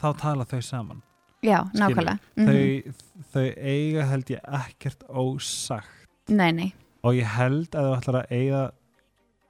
þá 0.00 0.06
tala 0.22 0.46
þau 0.48 0.60
saman. 0.64 1.02
Já, 1.44 1.58
Skilurðu? 1.68 1.82
nákvæmlega. 1.82 2.18
Mm 2.36 2.46
þau, 2.48 2.94
þau 3.34 3.48
eiga 3.72 4.06
held 4.08 4.30
ég 4.32 4.46
ekkert 4.62 5.04
ósagt. 5.08 6.06
Nei, 6.32 6.52
nei. 6.56 6.70
Og 7.02 7.18
ég 7.18 7.28
held 7.28 7.74
að 7.76 7.88
þú 7.90 7.96
ætlar 7.98 8.20
að 8.22 8.32
eiga 8.38 8.62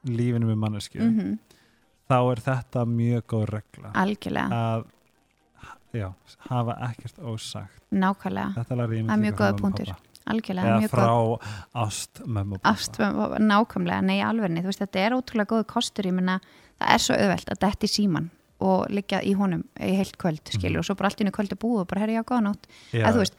lífinu 0.09 0.51
með 0.51 0.63
mannesku 0.65 1.03
mm 1.03 1.39
þá 2.13 2.19
er 2.19 2.41
þetta 2.45 2.83
mjög 2.85 3.23
góð 3.31 3.45
regla. 3.49 3.91
Algjörlega, 3.97 4.57
að 4.59 4.83
já, 5.97 6.09
hafa 6.51 6.75
ekkert 6.91 7.21
ósagt. 7.23 7.79
Nákvæmlega. 7.93 8.65
Það 8.69 8.83
er 8.83 9.23
mjög 9.23 9.45
og 9.47 9.61
punktur. 9.63 9.93
pabba. 9.93 10.12
Algjörlega, 10.27 10.77
eða 10.79 10.91
frá 10.93 11.07
gott 11.07 11.43
ást 11.75 12.21
mömmu 12.27 12.55
og 12.59 12.63
pappa. 12.63 12.75
ást, 12.77 12.99
nákvæmlega, 13.43 14.03
nei 14.05 14.21
alverni 14.23 14.63
þú 14.63 14.71
veist, 14.71 14.83
þetta 14.85 14.99
er 15.07 15.17
ótrúlega 15.17 15.51
góð 15.55 15.65
kostur 15.67 16.05
ég 16.07 16.15
minna, 16.15 16.41
það 16.81 16.95
er 16.95 16.99
svo 17.07 17.15
auðvelt 17.17 17.51
að 17.55 17.61
detti 17.67 17.89
síman 17.91 18.31
og 18.63 18.87
liggja 18.95 19.23
í 19.27 19.35
honum 19.35 19.65
í 19.81 19.95
heilt 19.99 20.17
kvöld 20.19 20.43
skilur, 20.47 20.71
Mhm. 20.71 20.79
og 20.79 20.85
svo 20.87 20.95
bara 20.97 21.09
allt 21.11 21.19
í 21.21 21.25
hennu 21.25 21.33
kvöldi 21.35 21.59
búið 21.59 21.81
og 21.81 21.89
bara 21.89 22.01
herri 22.01 22.15
já, 22.15 22.23
góða 22.23 22.43
nótt, 22.47 22.67
Já, 22.93 23.03
eða 23.03 23.13
þú 23.13 23.19
veist 23.25 23.35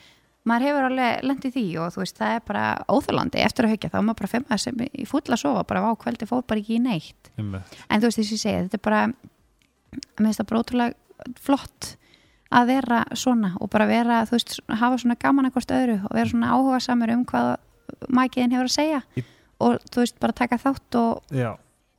maður 0.45 0.65
hefur 0.67 0.83
alveg 0.89 1.21
lendið 1.23 1.53
því 1.55 1.65
og 1.79 1.93
þú 1.93 1.99
veist, 2.03 2.17
það 2.19 2.35
er 2.35 2.39
bara 2.45 2.85
óþálandi 2.89 3.39
eftir 3.39 3.63
að 3.65 3.69
hugja, 3.71 3.89
þá 3.89 3.95
er 3.95 4.03
maður 4.03 4.19
bara 4.19 4.27
fimm 4.33 4.45
að 4.51 4.59
sem 4.59 4.75
í 4.75 5.05
fulla 5.07 5.35
að 5.37 5.39
sofa, 5.39 5.63
bara 5.63 5.79
á 5.87 5.91
kvöldi 5.95 6.27
fór 6.27 6.43
bara 6.45 6.59
ekki 6.59 6.75
í 6.75 6.81
neitt 6.83 7.29
einmitt. 7.39 7.63
en 7.89 8.01
þú 8.01 8.03
veist 8.11 8.17
þess 8.19 8.27
að 8.27 8.35
ég 8.35 8.43
segja, 8.43 8.63
þetta 8.67 8.73
er 8.73 8.83
bara 8.83 9.07
mér 9.07 10.25
finnst 10.27 10.39
það 10.41 10.47
bara 10.51 10.61
ótrúlega 10.63 10.93
flott 11.39 11.95
að 12.51 12.67
vera 12.67 13.03
svona 13.15 13.53
og 13.59 13.69
bara 13.73 13.87
vera, 13.89 14.23
þú 14.25 14.35
veist, 14.37 14.59
hafa 14.69 14.97
svona 15.01 15.15
gaman 15.19 15.45
að 15.49 15.55
hvort 15.57 15.71
öðru 15.71 15.99
og 16.03 16.13
vera 16.17 16.29
svona 16.29 16.51
áhuga 16.53 16.79
samur 16.83 17.13
um 17.15 17.25
hvað 17.25 17.55
mækiðin 18.09 18.51
hefur 18.55 18.69
að 18.69 18.75
segja 18.77 19.01
Í- 19.17 19.23
og 19.63 19.79
þú 19.91 20.03
veist, 20.03 20.19
bara 20.19 20.33
taka 20.33 20.57
þátt 20.59 20.97
og, 20.99 21.35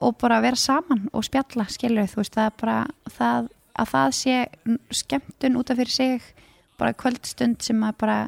og 0.04 0.16
bara 0.20 0.40
vera 0.44 0.56
saman 0.56 1.08
og 1.12 1.24
spjalla, 1.24 1.66
skilur, 1.72 2.06
þú 2.10 2.20
veist, 2.22 2.34
það 2.34 2.50
er 2.50 2.56
bara 2.60 2.78
það, 3.18 3.48
að 3.78 3.92
það 3.94 4.16
sé 4.20 4.36
skemmtun 4.90 5.56
út 5.60 5.70
af 5.70 5.80
fyrir 5.80 5.94
sig 5.94 6.34
bara 6.78 6.92
kvöldstund 6.92 7.62
sem 7.62 7.82
að 7.86 7.94
bara 8.02 8.18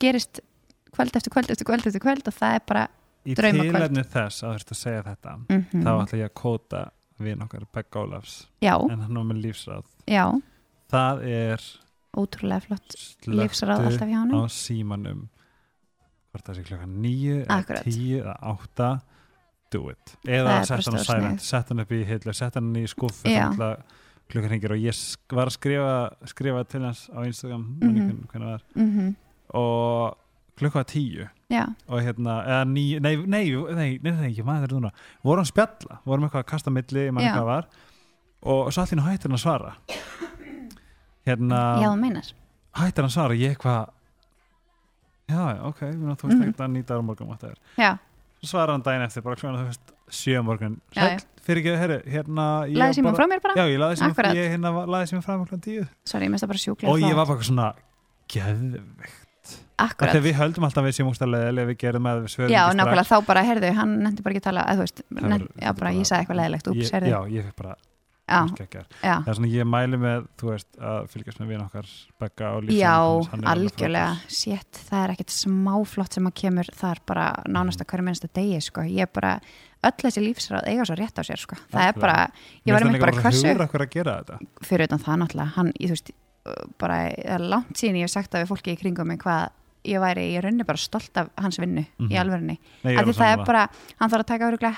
gerist 0.00 0.40
kvöld 0.92 1.16
eftir 1.16 1.32
kvöld 1.32 1.50
eftir 1.50 1.66
kvöld 1.68 1.86
eftir 1.88 2.02
kvöld 2.04 2.28
og 2.28 2.34
það 2.36 2.54
er 2.58 2.62
bara 2.68 2.84
í 3.28 3.34
Draumakvöld. 3.36 3.74
tilefni 3.74 4.04
þess 4.12 4.42
að 4.44 4.48
þú 4.52 4.54
ert 4.60 4.72
að 4.74 4.78
segja 4.82 5.02
þetta 5.08 5.34
mm 5.38 5.82
þá 5.84 5.90
ætla 6.02 6.18
ég 6.18 6.28
að 6.28 6.36
kóta 6.42 6.82
við 7.18 7.42
okkar 7.44 7.64
Begg 7.74 7.96
Ólafs 7.98 8.34
já, 8.62 8.74
en 8.78 9.00
hann 9.02 9.16
var 9.18 9.26
með 9.26 9.40
lífsráð. 9.48 9.84
Já, 10.06 10.24
það 10.92 11.22
er 11.28 11.68
ótrúlega 12.18 12.64
flott. 12.64 12.96
Slöktu 12.96 13.68
alltaf 13.68 14.08
hjá 14.08 14.18
á 14.18 14.24
hann 14.24 14.50
símanum. 14.52 15.28
Hvort 16.32 16.48
það 16.48 16.58
sé 16.58 16.66
klokkan 16.68 16.98
nýju 17.02 17.38
eða 17.44 17.82
tíu 17.84 18.20
eða 18.22 18.36
átta 18.52 18.90
do 19.72 19.88
it. 19.92 20.14
Eða 20.24 20.60
sett 20.68 20.88
hann 20.88 21.00
á 21.00 21.04
silent, 21.04 21.44
sett 21.44 21.72
hann 21.72 21.84
upp 21.84 21.92
í 21.92 22.02
hillu 22.08 22.34
sett 22.36 22.58
hann 22.58 22.70
í 22.78 22.84
skuffu 22.88 23.32
Já. 23.32 23.48
klukkan 24.28 24.52
hringir 24.52 24.74
og 24.74 24.80
ég 24.80 25.02
var 25.32 25.48
að 25.48 25.56
skrifa 25.56 25.92
skrifa 26.28 26.64
til 26.68 26.84
hans 26.84 27.08
á 27.12 27.24
Instagram 27.24 27.64
mm. 27.80 27.94
-hmm. 27.96 28.72
mm 28.74 29.16
og 29.48 30.16
klukkan 30.56 30.80
var 30.80 30.84
tíu. 30.84 31.28
Já, 31.48 31.64
og 31.86 32.02
hérna, 32.02 32.44
eða 32.44 32.64
ný, 32.64 33.00
nei, 33.00 33.16
nei, 33.16 33.50
nei, 33.74 33.98
nei, 34.02 34.28
ekki 34.28 34.44
maður 34.44 34.66
þetta 34.66 34.74
núna. 34.74 34.90
Vorum 35.24 35.44
spjalla, 35.44 36.00
vorum 36.04 36.24
eitthvað 36.24 36.42
að 36.44 36.50
kasta 36.50 36.68
á 36.68 36.76
milli, 36.76 37.06
ég 37.06 37.12
maður 37.12 37.26
Já. 37.26 37.34
hvað 37.34 37.44
var. 37.44 37.68
Og 38.42 38.72
svo 38.72 38.82
allir 38.82 39.02
hættir 39.02 39.30
hann 39.30 39.38
að 39.38 39.40
svara 39.40 39.76
hérna 41.28 41.60
já, 41.82 41.88
þú 41.92 42.00
meinar. 42.02 42.32
Hættir 42.78 43.02
hann 43.04 43.10
að 43.10 43.14
svara, 43.16 43.36
ég 43.38 43.54
eitthvað 43.54 43.88
já, 45.28 45.40
ok, 45.68 45.80
þú 45.92 46.06
veist 46.08 46.24
Mhm. 46.24 46.42
ekkert 46.42 46.60
að 46.64 46.70
nýta 46.74 46.96
á 46.96 47.00
morgun 47.04 47.28
þetta 47.36 47.50
er, 47.52 47.98
svara 48.42 48.72
hann 48.72 48.82
daginn 48.82 49.02
eftir 49.06 49.22
bara 49.22 49.36
klukkan, 49.36 49.58
þú 49.60 49.66
veist, 49.68 49.92
sjö 50.10 50.42
morgun. 50.44 50.80
Fyrir 51.48 51.62
ekki, 51.62 51.76
herri, 51.80 51.98
hérna 52.12 52.44
laði 52.68 52.98
síma 53.00 53.14
frá 53.16 53.24
mér 53.28 53.40
bara? 53.40 53.54
Já, 53.56 53.64
ég 53.68 53.78
laði 53.80 53.96
síma, 53.96 54.34
ég 54.36 54.50
hérna 54.52 54.72
laði 54.86 55.06
síma 55.12 55.22
frá 55.24 55.36
klukkan 55.40 55.60
tíu. 55.64 55.86
Sorry, 56.04 56.26
ég 56.26 56.30
mest 56.30 56.44
það 56.44 56.48
bara 56.52 56.58
sjúklega 56.64 56.92
og 56.92 56.98
ég 57.00 57.14
var 57.16 57.26
bara 57.26 57.40
svona 57.48 57.74
geðveikt. 58.28 59.24
Akkurat, 59.78 60.10
þegar 60.12 60.24
við 60.26 60.34
höldum 60.34 60.64
alltaf 60.66 60.82
að 60.82 60.88
við 60.88 60.96
séum 60.98 61.08
úrstæðlega 61.12 61.62
ef 61.62 61.68
við 61.70 61.76
gerum 61.78 62.06
að 62.10 62.16
við 62.24 62.32
svörum 62.34 62.50
já, 62.52 62.62
nákvæmlega 62.74 63.08
þá 63.08 63.26
bara, 63.28 63.42
heyrðu, 63.46 63.68
hann 63.78 63.92
nefndi 64.02 64.22
bara 64.26 64.34
ekki 64.34 64.42
að 64.42 64.48
tala 64.48 64.64
að 64.66 64.74
þú 64.76 64.82
veist, 64.84 65.02
Það 65.08 65.28
var- 65.30 65.48
já, 65.62 65.72
bara, 65.78 65.90
ég 65.94 66.06
sagði 66.08 66.20
eitthvað 66.26 66.38
leðilegt, 66.40 66.66
úps, 66.72 66.82
ég, 66.82 66.90
heyrðu. 66.92 67.08
já, 67.08 67.20
ég 67.38 67.44
fikk 67.46 67.56
bara 67.56 67.74
það 68.28 69.28
er 69.32 69.38
svona 69.38 69.50
ég 69.52 69.68
mæli 69.68 69.98
með 70.00 70.26
þú 70.40 70.50
veist 70.52 70.78
að 70.90 71.08
fylgjast 71.12 71.40
með 71.42 71.48
vinn 71.52 71.64
okkar 71.64 71.88
Begga 72.20 72.50
og 72.56 72.66
lífsins 72.66 72.82
já, 72.82 72.94
er 73.38 73.48
algjörlega. 73.52 74.12
sétt, 74.28 74.80
það 74.90 75.02
er 75.04 75.14
ekkert 75.14 75.34
smáflott 75.34 76.12
sem 76.18 76.28
að 76.30 76.34
kemur 76.42 76.70
þar 76.78 77.00
bara 77.08 77.26
nánast 77.48 77.80
að 77.82 77.90
hverju 77.92 78.06
minnsta 78.08 78.30
degi 78.38 78.60
sko. 78.68 78.84
ég 78.86 79.06
er 79.06 79.12
bara, 79.12 79.34
öll 79.88 79.96
þessi 80.02 80.24
lífsráð 80.24 80.68
eiga 80.72 80.84
svo 80.88 80.96
rétt 80.98 81.18
á 81.18 81.22
sér, 81.24 81.40
sko. 81.40 81.56
það 81.72 81.88
er 81.88 82.00
bara 82.00 82.16
ég 82.66 82.72
var 82.74 82.82
einmitt 82.86 83.00
bara 83.00 83.12
hversu 83.22 83.46
fyrir 84.62 84.88
utan 84.88 84.98
það 85.04 85.22
náttúrulega. 85.22 85.52
Hann, 85.56 85.72
ég, 85.78 85.88
þú 85.88 85.96
veist, 85.96 86.10
uh, 86.48 86.66
bara 86.78 86.98
það 87.08 87.24
er 87.36 87.46
langt 87.54 87.72
síðan 87.78 87.96
ég 88.02 88.08
hef 88.08 88.10
sagt 88.16 88.34
að 88.34 88.44
við 88.44 88.52
fólki 88.52 88.74
í 88.74 88.80
kringum 88.82 89.06
mig 89.08 89.18
hvað 89.22 89.48
ég 89.88 90.00
væri 90.02 90.24
í 90.34 90.40
rauninni 90.42 90.66
bara 90.66 90.76
stolt 90.82 91.16
af 91.16 91.28
hans 91.38 91.56
vinnu 91.62 91.86
Mhm. 91.98 92.10
í 92.10 92.16
alvörinni, 92.18 92.58
Nei, 92.84 92.92
ég 92.92 92.98
af 92.98 93.06
því 93.06 93.14
það 93.14 93.32
er 93.38 93.44
bara 93.46 93.68
hann 94.00 94.10
þarf 94.10 94.20
að 94.24 94.26
taka 94.26 94.48
öruglega 94.50 94.74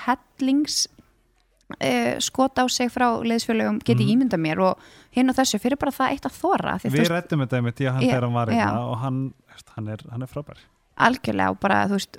uh, 1.73 2.19
skot 2.19 2.59
á 2.59 2.65
sig 2.69 2.89
frá 2.91 3.07
leiðsfjölugum 3.23 3.79
geti 3.83 4.03
Mhm. 4.05 4.11
ímynda 4.13 4.37
mér 4.37 4.59
og 4.59 4.77
hinn 5.11 5.29
og 5.29 5.35
þessu 5.35 5.59
fyrir 5.59 5.77
bara 5.79 5.91
það 5.91 6.11
eitt 6.15 6.25
að 6.25 6.37
þóra 6.41 6.75
við 6.83 7.07
rættum 7.09 7.39
þetta 7.45 7.61
með 7.61 7.73
því 7.79 7.85
að 7.87 7.93
hann 7.93 8.03
þegar 8.07 8.21
hann 8.27 8.33
var 8.33 8.47
já. 8.47 8.53
hérna 8.65 8.81
og 8.89 8.97
hann, 8.97 9.33
hann, 9.75 9.87
er, 9.87 9.99
hann 10.11 10.21
er 10.21 10.27
frábær 10.27 10.57
algjörlega 10.97 11.49
og 11.49 11.59
bara 11.59 11.85
þú 11.87 11.97
veist 11.99 12.17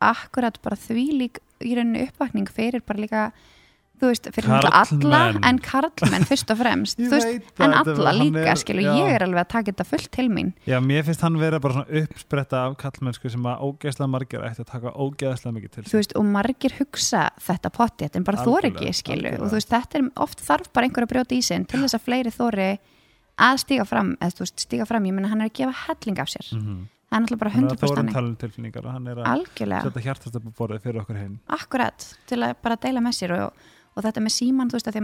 akkurat 0.00 0.60
bara 0.62 0.76
því 0.76 1.06
lík 1.18 1.38
í 1.60 1.74
rauninni 1.76 2.06
uppvakning 2.08 2.48
fyrir 2.48 2.80
bara 2.86 2.98
líka 3.00 3.24
þú 4.00 4.08
veist, 4.10 4.28
fyrir 4.32 4.50
alla 4.50 5.20
en 5.50 5.58
karlmenn 5.60 6.24
fyrst 6.28 6.50
og 6.54 6.58
fremst 6.60 6.98
veist, 7.12 7.26
en 7.60 7.74
þetta- 7.74 7.94
alla 7.94 8.12
hann 8.14 8.20
líka 8.22 8.44
er- 8.54 8.60
skilu, 8.62 8.82
já. 8.86 8.92
ég 8.96 9.14
er 9.14 9.24
alveg 9.26 9.42
að 9.44 9.48
taka 9.52 9.72
þetta 9.72 9.86
fullt 9.90 10.10
til 10.16 10.28
mín 10.32 10.52
Já, 10.66 10.78
mér 10.80 11.04
finnst 11.04 11.20
hann 11.26 11.36
vera 11.38 11.60
bara 11.60 11.74
svona 11.74 12.02
uppspretta 12.02 12.62
af 12.66 12.76
kallmennsku 12.80 13.30
sem 13.30 13.42
að 13.50 13.60
ógeðslega 13.68 14.10
margir 14.10 14.40
ætti 14.48 14.64
að 14.64 14.70
taka 14.72 14.94
ógeðslega 14.96 15.54
mikið 15.58 15.70
til 15.76 15.84
þú 15.90 15.98
veist, 16.00 16.16
og 16.16 16.24
margir 16.24 16.72
hugsa 16.80 17.26
þetta 17.40 17.70
pottið, 17.76 18.16
en 18.16 18.24
bara 18.24 18.44
þóri 18.46 18.72
ekki 18.72 18.92
skilu, 18.92 19.18
algjörlega. 19.20 19.42
og 19.42 19.50
þú 19.52 19.58
veist, 19.60 19.68
þetta 19.76 19.98
er 20.00 20.08
oft 20.16 20.40
þarf 20.48 20.72
bara 20.72 20.86
einhver 20.88 21.04
að 21.06 21.12
brjóta 21.14 21.36
í 21.36 21.42
sinn 21.42 21.64
til 21.68 21.80
þess 21.84 21.94
að 22.00 22.06
fleiri 22.08 22.30
þóri 22.32 22.70
að 23.40 23.60
stíga 23.62 23.84
fram, 23.88 24.16
eða 24.20 24.34
þú 24.36 24.42
veist, 24.46 24.64
stíga 24.66 24.86
fram 24.88 25.04
ég 25.08 25.14
menna 25.16 25.28
hann 25.32 25.40
er 25.44 25.48
að 25.48 25.54
gefa 25.60 25.76
helling 25.86 26.18
af 26.20 26.28
sér 26.28 26.48
Mhm. 26.56 26.88
það 27.10 27.16
er 27.16 27.22
náttúrulega 27.24 27.38
bara 27.40 27.50
hann 27.50 27.64
er 27.64 27.70
að 27.70 27.76
100% 27.76 27.80
þórum 27.90 27.96
þannig. 28.00 28.12
talum 28.14 28.36
tilfinningar 28.36 28.84
og 28.86 28.92
hann 28.92 29.06
er 29.08 29.16
að 29.16 29.26
fyrir 30.84 31.00
okkur 31.02 31.16
heim 31.18 31.38
akkurat 31.48 32.06
til 32.26 32.38
að 32.38 32.54
bara 32.62 32.76
deila 32.76 33.00
með 33.00 33.14
sér 33.18 33.32
og, 33.46 33.52
og 33.96 34.04
þetta 34.04 34.22
með 34.22 34.32
síman, 34.36 34.68
þú 34.70 34.78
veist, 34.78 34.88
að 34.90 34.96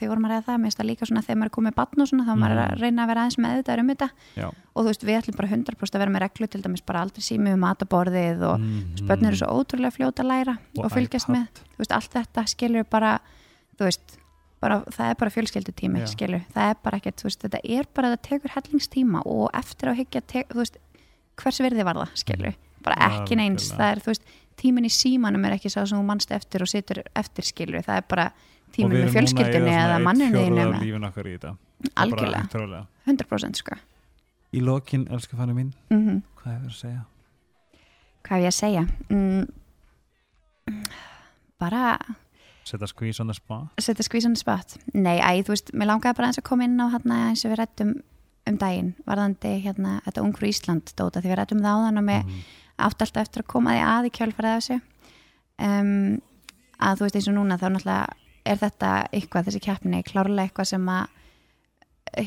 því, 0.00 0.06
vorum 0.08 0.24
að 0.24 0.30
reyða 0.32 0.44
það, 0.46 0.56
mér 0.60 0.70
finnst 0.70 0.78
það 0.80 0.88
líka 0.88 1.06
svona 1.10 1.22
þegar 1.26 1.38
maður 1.40 1.50
er 1.50 1.54
komið 1.56 1.74
batn 1.76 2.00
og 2.00 2.08
svona, 2.08 2.24
þá 2.24 2.32
mm. 2.32 2.40
maður 2.40 2.54
er 2.54 2.62
að 2.64 2.80
reyna 2.80 3.02
að 3.04 3.10
vera 3.10 3.24
aðeins 3.24 3.38
með 3.44 3.56
þetta 3.60 3.76
um 3.82 3.90
þetta 3.90 4.08
og 4.48 4.80
þú 4.80 4.86
veist, 4.88 5.04
við 5.04 5.18
ætlum 5.20 5.36
bara 5.40 5.50
100% 5.50 5.94
að 5.98 6.00
vera 6.04 6.14
með 6.14 6.24
reglu 6.24 6.48
til 6.50 6.62
dæmis 6.64 6.84
bara 6.88 7.02
aldrei 7.04 7.22
sími 7.26 7.52
um 7.52 7.60
mataborðið 7.60 8.46
og 8.48 8.56
Mhm. 8.60 8.96
spötnir 8.96 9.28
eru 9.28 9.36
svo 9.36 9.48
ótrúlega 9.60 9.92
fljóta 9.92 10.24
að 10.24 10.30
læra 10.32 10.54
og, 10.78 10.90
fylgjast 10.90 11.28
iPad. 11.28 11.36
með, 11.36 11.46
þú 11.76 11.78
veist, 11.84 11.92
allt 11.92 12.12
þetta 12.16 12.46
skilur 12.48 12.84
bara, 12.90 13.12
þú 13.76 13.84
veist 13.90 14.16
bara, 14.60 14.80
það 14.88 15.10
er 15.10 15.14
bara 15.20 15.30
fjölskyldutími, 15.30 16.00
Já. 16.00 16.06
skilur 16.16 16.42
það 16.54 16.70
er 16.70 16.76
bara 16.82 16.96
ekkert, 17.00 17.16
þú 17.20 17.28
veist, 17.28 17.42
þetta 17.44 17.60
er 17.64 17.84
bara 17.94 18.08
það 18.16 18.22
tekur 18.28 18.50
hellingstíma 18.56 19.22
og 19.26 19.50
eftir 19.54 19.88
á 19.88 19.94
hyggja 19.96 20.20
te, 20.26 20.44
þú 20.48 20.60
veist, 20.64 20.76
hvers 21.40 21.60
virði 21.60 21.84
var 21.84 21.96
það, 21.96 22.10
skilur 22.24 22.54
bara 22.82 22.96
ekki 23.10 23.36
neins, 23.36 23.70
það 23.72 23.92
er, 23.92 24.00
þú 24.00 24.12
veist 24.12 24.24
tíminn 24.60 24.86
í 24.88 24.92
símanum 24.92 25.44
er 25.48 25.56
ekki 25.56 25.70
sá 25.72 25.80
sem 25.86 25.96
þú 25.98 26.04
mannst 26.06 26.30
eftir 26.36 26.62
og 26.64 26.70
situr 26.70 27.02
eftir, 27.16 27.46
skilur, 27.48 27.82
það 27.86 27.96
er 28.02 28.06
bara 28.10 28.26
við 28.76 29.06
með 29.64 29.72
eyða 29.74 29.86
eða 29.86 29.98
manninu 30.04 30.42
þínu 30.44 30.64
algjörlega, 31.96 32.42
hægt 32.44 32.54
rólega. 32.60 32.84
100% 33.08 33.62
sko. 33.62 33.78
Í 34.54 34.60
lokin, 34.66 35.06
elsku 35.10 35.36
fannu 35.38 35.54
mín, 35.56 35.72
mm 35.90 36.20
hvað 36.40 36.52
hefur 36.56 36.70
að 36.70 36.78
segja? 36.80 37.02
hvað 38.24 38.36
hef 38.36 38.44
ég 38.44 38.52
að 38.52 38.58
segja? 38.60 38.84
Mm, 39.10 39.44
bara 41.60 41.98
Setja 42.64 42.86
squeeze 42.86 43.20
on 43.22 43.26
the 43.30 43.34
spot? 43.34 43.72
Setja 43.80 44.04
skvísan 44.06 44.36
spott 44.38 44.76
nei, 44.94 45.18
æ, 45.18 45.42
þú 45.42 45.54
veist, 45.54 45.72
mér 45.74 45.88
langaði 45.90 46.16
bara 46.18 46.28
eins 46.30 46.38
að 46.38 46.46
koma 46.50 46.66
inn 46.68 46.78
á 46.78 46.86
hérna 46.92 47.20
eins 47.30 47.44
og 47.44 47.50
við 47.54 47.60
rættum 47.62 47.94
um 48.50 48.56
daginn 48.60 48.92
varðandi 49.08 49.54
hérna, 49.64 49.98
þetta 50.06 50.22
Ungfrú 50.24 50.48
Ísland 50.50 50.92
dóta 50.98 51.20
því 51.22 51.32
við 51.32 51.38
rættum 51.40 51.62
það 51.64 51.74
áðan 51.80 52.00
og 52.02 52.06
með 52.06 52.22
Mhm. 52.24 52.40
Átt 52.86 53.02
alltaf 53.04 53.22
eftir 53.26 53.42
að 53.44 53.50
koma 53.52 53.74
því 53.76 53.82
að 53.86 54.08
í 54.08 54.12
kjölfarið 54.18 54.50
af 54.56 54.62
þessu 54.64 54.80
um, 55.66 56.20
að 56.80 56.96
þú 57.00 57.06
veist 57.06 57.16
eins 57.20 57.28
og 57.30 57.34
núna 57.36 57.58
þá 57.60 57.66
náttúrulega 57.68 58.06
er 58.50 58.56
þetta 58.62 58.90
eitthvað, 59.12 59.46
þessi 59.50 59.60
keppni 59.66 60.02
klárlega 60.08 60.46
eitthvað 60.48 60.70
sem 60.72 60.86
að 60.88 61.06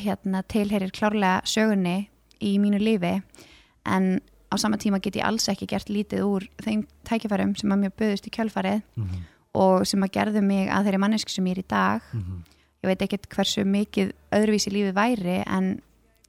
hérna, 0.00 0.42
tilherir 0.48 0.92
klárlega 0.94 1.42
sögunni 1.48 1.96
í 2.44 2.54
mínu 2.62 2.78
lífi 2.80 3.16
en 3.90 4.06
á 4.48 4.54
sama 4.60 4.78
tíma 4.80 5.00
get 5.02 5.16
ég 5.18 5.26
alls 5.26 5.48
ekki 5.50 5.66
gert 5.68 5.90
lítið 5.92 6.22
úr 6.24 6.46
þeim 6.62 6.84
tækifærum 7.08 7.54
sem 7.58 7.72
að 7.74 7.82
mér 7.84 7.94
böðust 7.98 8.28
í 8.28 8.32
kjölfarið 8.34 8.82
Mhm. 8.96 9.22
og 9.54 9.86
sem 9.86 10.00
að 10.02 10.10
gerðu 10.16 10.42
mig 10.42 10.68
að 10.70 10.84
þeirri 10.86 10.98
manneski 11.02 11.30
sem 11.30 11.44
ég 11.46 11.58
er 11.58 11.62
í 11.62 11.68
dag 11.68 12.02
Mhm. 12.12 12.44
ég 12.84 12.88
veit 12.88 13.02
ekkert 13.02 13.28
hversu 13.28 13.64
mikið 13.64 14.12
öðruvísi 14.32 14.70
lífið 14.72 14.94
væri 14.94 15.42
en 15.46 15.80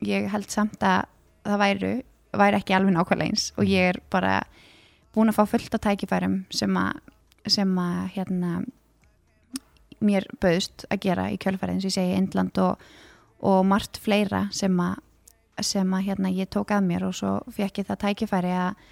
ég 0.02 0.30
held 0.30 0.50
samt 0.52 0.80
að 0.80 1.06
það 1.46 1.60
væri, 1.60 2.04
væri 2.40 2.60
ekki 2.60 2.76
alveg 2.78 2.94
nákvæmlega 2.96 3.30
eins 3.32 3.46
og 3.58 3.66
ég 3.70 3.90
er 3.94 4.00
bara 4.12 4.42
búin 5.16 5.32
að 5.32 5.38
fá 5.40 5.46
fullt 5.48 5.74
af 5.78 5.82
tækifærum 5.86 6.40
sem 6.52 6.78
að, 6.78 7.00
sem 7.48 7.72
að 7.80 8.00
hérna, 8.18 8.52
mér 10.06 10.28
bauðst 10.44 10.86
að 10.92 11.00
gera 11.08 11.30
í 11.32 11.38
kjölfærið 11.42 11.78
eins 11.78 11.86
og 11.88 11.92
ég 11.92 11.96
segi 11.98 12.18
Indland 12.20 12.60
og, 12.62 12.84
og 13.46 13.64
margt 13.66 13.98
fleira 14.04 14.46
sem 14.56 14.76
að, 14.84 15.00
sem 15.64 15.94
að 15.96 16.06
hérna, 16.10 16.34
ég 16.36 16.50
tók 16.52 16.74
að 16.76 16.84
mér 16.90 17.08
og 17.08 17.16
svo 17.16 17.38
fekk 17.56 17.80
ég 17.84 17.88
það 17.90 18.02
tækifæri 18.08 18.54
að 18.60 18.86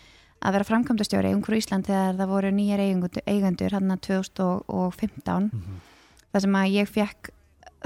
að 0.43 0.51
vera 0.57 0.67
framkvæmdastjóri 0.67 1.29
í 1.31 1.35
Ungur 1.37 1.55
Ísland 1.55 1.85
þegar 1.87 2.17
það 2.19 2.31
voru 2.33 2.49
nýjar 2.51 2.81
eigendur, 2.83 3.71
hann 3.77 3.93
2015 4.03 5.45
Mhm. 5.53 5.77
þar 6.33 6.41
sem 6.41 6.55
að 6.59 6.73
ég 6.73 6.89
fekk 6.91 7.29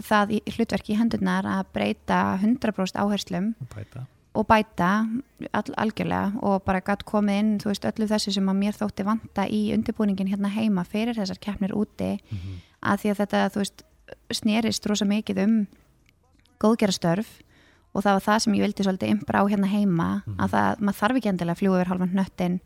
það 0.01 0.31
í 0.33 0.39
hlutverk 0.55 0.89
í 0.89 0.95
hendurnar 0.97 1.45
að 1.45 1.65
breyta 1.73 2.39
100% 2.41 2.97
áherslum 2.97 3.51
bæta 3.75 4.07
og 4.37 4.45
bæta 4.45 4.91
all, 5.51 5.73
algjörlega 5.81 6.43
og 6.45 6.61
bara 6.67 6.83
gætt 6.85 7.05
komið 7.09 7.39
inn 7.41 7.51
þú 7.61 7.71
veist 7.71 7.87
öllu 7.89 8.07
þessu 8.09 8.35
sem 8.35 8.51
að 8.51 8.59
mér 8.61 8.77
þótti 8.77 9.05
vanta 9.07 9.47
í 9.49 9.61
undirbúningin 9.73 10.29
hérna 10.29 10.51
heima 10.53 10.85
fyrir 10.85 11.17
þessar 11.17 11.41
keppnir 11.41 11.73
úti. 11.73 12.17
Mhm. 12.31 12.63
að 12.87 12.99
því 13.01 13.09
að 13.11 13.19
þetta 13.23 13.49
þú 13.49 13.61
veist 13.63 13.83
snerist 14.31 14.85
rosa 14.85 15.05
mikið 15.05 15.43
um 15.43 15.55
góðgerastörf 16.61 17.27
og 17.93 18.03
það 18.03 18.17
var 18.17 18.25
það 18.27 18.41
sem 18.43 18.53
ég 18.53 18.65
vildi 18.65 18.85
svolítið 18.85 19.13
ymbra 19.15 19.41
á 19.41 19.49
hérna 19.49 19.69
heima 19.71 20.09
að 20.37 20.51
það, 20.53 20.79
maður 20.79 20.99
þarf 20.99 21.19
ekki 21.19 21.31
endilega 21.31 21.55
að 21.55 21.61
fljúa 21.61 21.79
yfir 21.79 21.91
halvan 21.91 22.13
hnöttin 22.13 22.59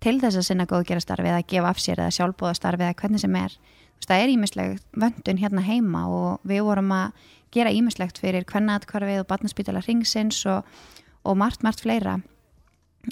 til 0.00 0.16
þess 0.22 0.40
að 0.40 0.46
sinna 0.48 0.66
góðgerastarfi 0.70 1.28
eða 1.28 1.46
gefa 1.52 1.72
af 1.74 1.82
sér 1.82 2.00
eða 2.00 2.14
sjálfbóðastarfi 2.16 2.86
eða 2.86 2.96
hvernig 3.02 3.20
sem 3.20 3.36
er. 3.36 3.56
Þú 3.60 4.00
veist, 4.00 4.08
það 4.08 4.22
er 4.22 4.32
ímislegt 4.32 4.86
vöndun 5.04 5.42
hérna 5.42 5.64
heima 5.66 6.06
og 6.08 6.48
við 6.48 6.62
vorum 6.64 6.94
að 6.96 7.26
gera 7.52 7.74
ímislegt 7.74 8.20
fyrir 8.22 8.46
kvennaðatkvarfið 8.48 9.20
og 9.20 9.28
barnaspítala 9.28 9.82
ringsins 9.84 10.38
og, 10.48 10.64
og 11.24 11.36
margt, 11.36 11.64
margt 11.66 11.82
fleira 11.84 12.18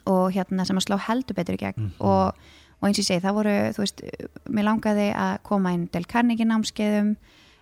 og 0.05 0.33
hérna 0.35 0.67
sem 0.69 0.77
að 0.77 0.85
slá 0.87 0.99
heldur 1.09 1.37
betur 1.39 1.57
í 1.57 1.61
gegn. 1.63 1.91
Og, 2.05 2.35
og 2.79 2.87
eins 2.89 2.99
og 2.99 3.03
ég 3.03 3.09
segi, 3.09 3.23
það 3.25 3.37
voru, 3.39 3.57
þú 3.77 3.85
veist, 3.85 4.03
mér 4.53 4.67
langaði 4.69 5.07
að 5.17 5.35
koma 5.49 5.73
inn 5.77 5.87
til 5.93 6.05
Carnegie 6.09 6.49
námskeiðum 6.49 7.15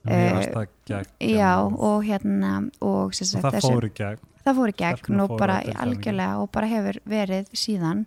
gegn 0.06 1.12
já 1.18 1.52
og 1.66 2.04
hérna 2.06 2.70
og, 2.80 3.14
sem 3.14 3.26
og 3.26 3.30
sagt, 3.30 3.44
það 3.44 3.56
þessu- 3.56 3.74
fór 3.74 3.86
í 3.86 3.92
gegn. 3.96 4.24
það 4.46 4.58
fór 4.60 4.72
í 4.72 4.76
gegn 4.78 5.20
og 5.20 5.30
fóru 5.30 5.38
bara 5.40 5.60
algjörlega 5.82 6.40
og 6.42 6.50
bara 6.54 6.66
hefur 6.70 7.00
verið 7.06 7.52
síðan. 7.52 8.06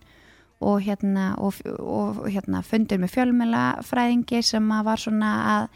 Og 0.60 0.82
hérna, 0.84 1.38
og, 1.40 1.56
og, 1.80 2.26
hérna 2.28 2.60
fundur 2.68 3.00
með 3.00 3.14
fjölmela 3.14 3.82
sem 4.44 4.72
að 4.72 4.84
var 4.84 5.00
svona 5.00 5.30
að 5.56 5.70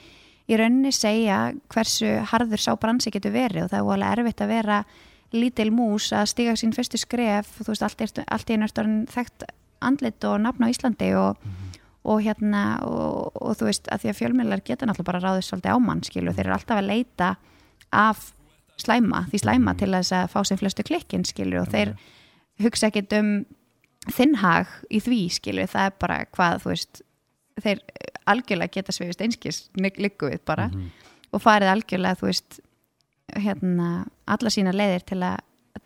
í 0.51 0.57
rauninni 0.59 0.91
segja 0.91 1.53
hversu 1.71 2.17
harður 2.27 2.59
sá 2.59 2.75
bransi 2.75 3.09
getur 3.09 3.31
verið 3.31 3.63
og 3.63 3.69
það 3.71 3.79
er 3.79 3.93
alveg 3.93 4.19
erfitt 4.19 4.41
að 4.41 4.51
vera 4.51 4.83
lítil 5.33 5.69
mús 5.73 6.11
að 6.13 6.29
stiga 6.31 6.55
sín 6.59 6.73
fyrstu 6.75 6.99
skref 7.01 7.49
og 7.59 7.65
þú 7.67 7.73
veist, 7.73 7.85
allt, 7.87 8.01
er, 8.05 8.25
allt 8.31 8.49
í 8.49 8.55
einu 8.57 8.67
orðin 8.69 9.05
þekkt 9.11 9.45
andlit 9.83 10.23
og 10.29 10.39
nafn 10.43 10.63
á 10.63 10.71
Íslandi 10.71 11.09
og, 11.19 11.41
og 12.07 12.21
hérna 12.23 12.61
og, 12.87 13.33
og 13.41 13.57
þú 13.59 13.67
veist, 13.69 13.89
að 13.91 14.03
því 14.03 14.11
að 14.13 14.19
fjölmjölar 14.21 14.63
geta 14.63 14.87
náttúrulega 14.87 15.09
bara 15.11 15.23
ráðið 15.23 15.47
svolítið 15.49 15.75
á 15.75 15.77
mann, 15.83 16.03
skilu, 16.05 16.33
þeir 16.35 16.45
eru 16.47 16.55
alltaf 16.57 16.79
að 16.81 16.89
leita 16.91 17.31
af 17.93 18.29
slæma, 18.81 19.25
því 19.31 19.41
slæma 19.43 19.75
til 19.77 19.91
þess 19.93 20.15
að 20.17 20.29
fá 20.33 20.39
sem 20.47 20.57
flestu 20.57 20.85
klikkin, 20.87 21.25
skilu, 21.27 21.59
og 21.61 21.69
þeir 21.73 21.93
hugsa 22.63 22.89
ekkit 22.89 23.13
um 23.19 23.33
þinn 24.13 24.35
hag 24.41 24.71
í 24.91 24.99
því, 25.03 25.19
skilu, 25.31 25.67
það 25.69 25.89
er 25.89 25.97
bara 26.01 26.19
hvað, 26.33 26.63
þú 26.63 26.71
veist, 26.73 27.01
þeir 27.63 27.83
algjörlega 28.29 28.73
geta 28.79 28.95
svifist 28.95 29.21
einskis 29.21 29.63
við 29.77 30.39
bara 30.45 30.67
Mhm. 30.67 30.89
og 31.33 31.41
farið 31.41 31.71
algjörlega, 31.73 32.19
þú 32.19 32.29
veist 32.29 32.59
hérna, 33.35 34.05
alla 34.27 34.49
sína 34.49 34.73
leiðir 34.73 35.05
til 35.05 35.19
að, 35.23 35.37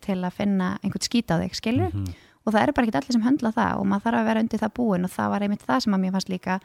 til 0.02 0.18
að 0.22 0.34
finna 0.34 0.78
einhvern 0.84 1.06
skít 1.06 1.32
á 1.32 1.40
þig, 1.42 1.56
skilur 1.56 1.94
Mhm. 1.94 2.14
og 2.46 2.54
það 2.54 2.62
eru 2.64 2.74
bara 2.74 2.88
ekki 2.88 2.98
allir 2.98 3.12
sem 3.18 3.24
höndla 3.24 3.52
það 3.54 3.80
og 3.80 3.86
maður 3.86 4.04
þarf 4.08 4.20
að 4.22 4.26
vera 4.26 4.40
undir 4.40 4.60
það 4.60 4.74
búin 4.74 5.04
og 5.04 5.12
það 5.12 5.30
var 5.30 5.42
einmitt 5.42 5.66
það 5.68 5.82
sem 5.84 5.94
að 5.94 6.00
mér 6.04 6.12
fannst 6.12 6.30
líka 6.30 6.60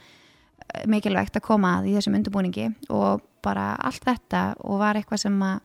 eh, 0.75 0.87
mikilvægt 0.87 1.37
að 1.37 1.43
koma 1.43 1.79
að 1.81 1.87
í 1.91 1.95
þessum 1.97 2.15
undirbúningi 2.19 2.67
og 2.91 3.23
bara 3.43 3.75
allt 3.83 4.05
þetta 4.05 4.43
og 4.63 4.79
var 4.79 4.95
eitthvað 4.95 5.19
sem 5.25 5.43
að 5.43 5.61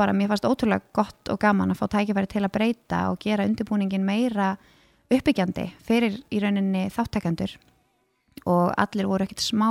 bara 0.00 0.12
mér 0.16 0.28
fannst 0.28 0.44
ótrúlega 0.48 0.80
gott 0.96 1.28
og 1.28 1.38
gaman 1.42 1.70
að 1.74 1.76
fá 1.82 1.86
tækifæri 1.92 2.26
til 2.32 2.44
að 2.46 2.52
breyta 2.54 3.10
og 3.10 3.18
gera 3.20 3.44
undirbúningin 3.44 4.04
meira 4.04 4.54
uppbyggjandi 5.10 5.66
fyrir 5.84 6.22
í 6.32 6.40
rauninni 6.40 6.86
þáttækandur 6.94 7.56
og 8.48 8.72
allir 8.78 9.08
voru 9.10 9.26
ekkert 9.26 9.42
smá 9.44 9.66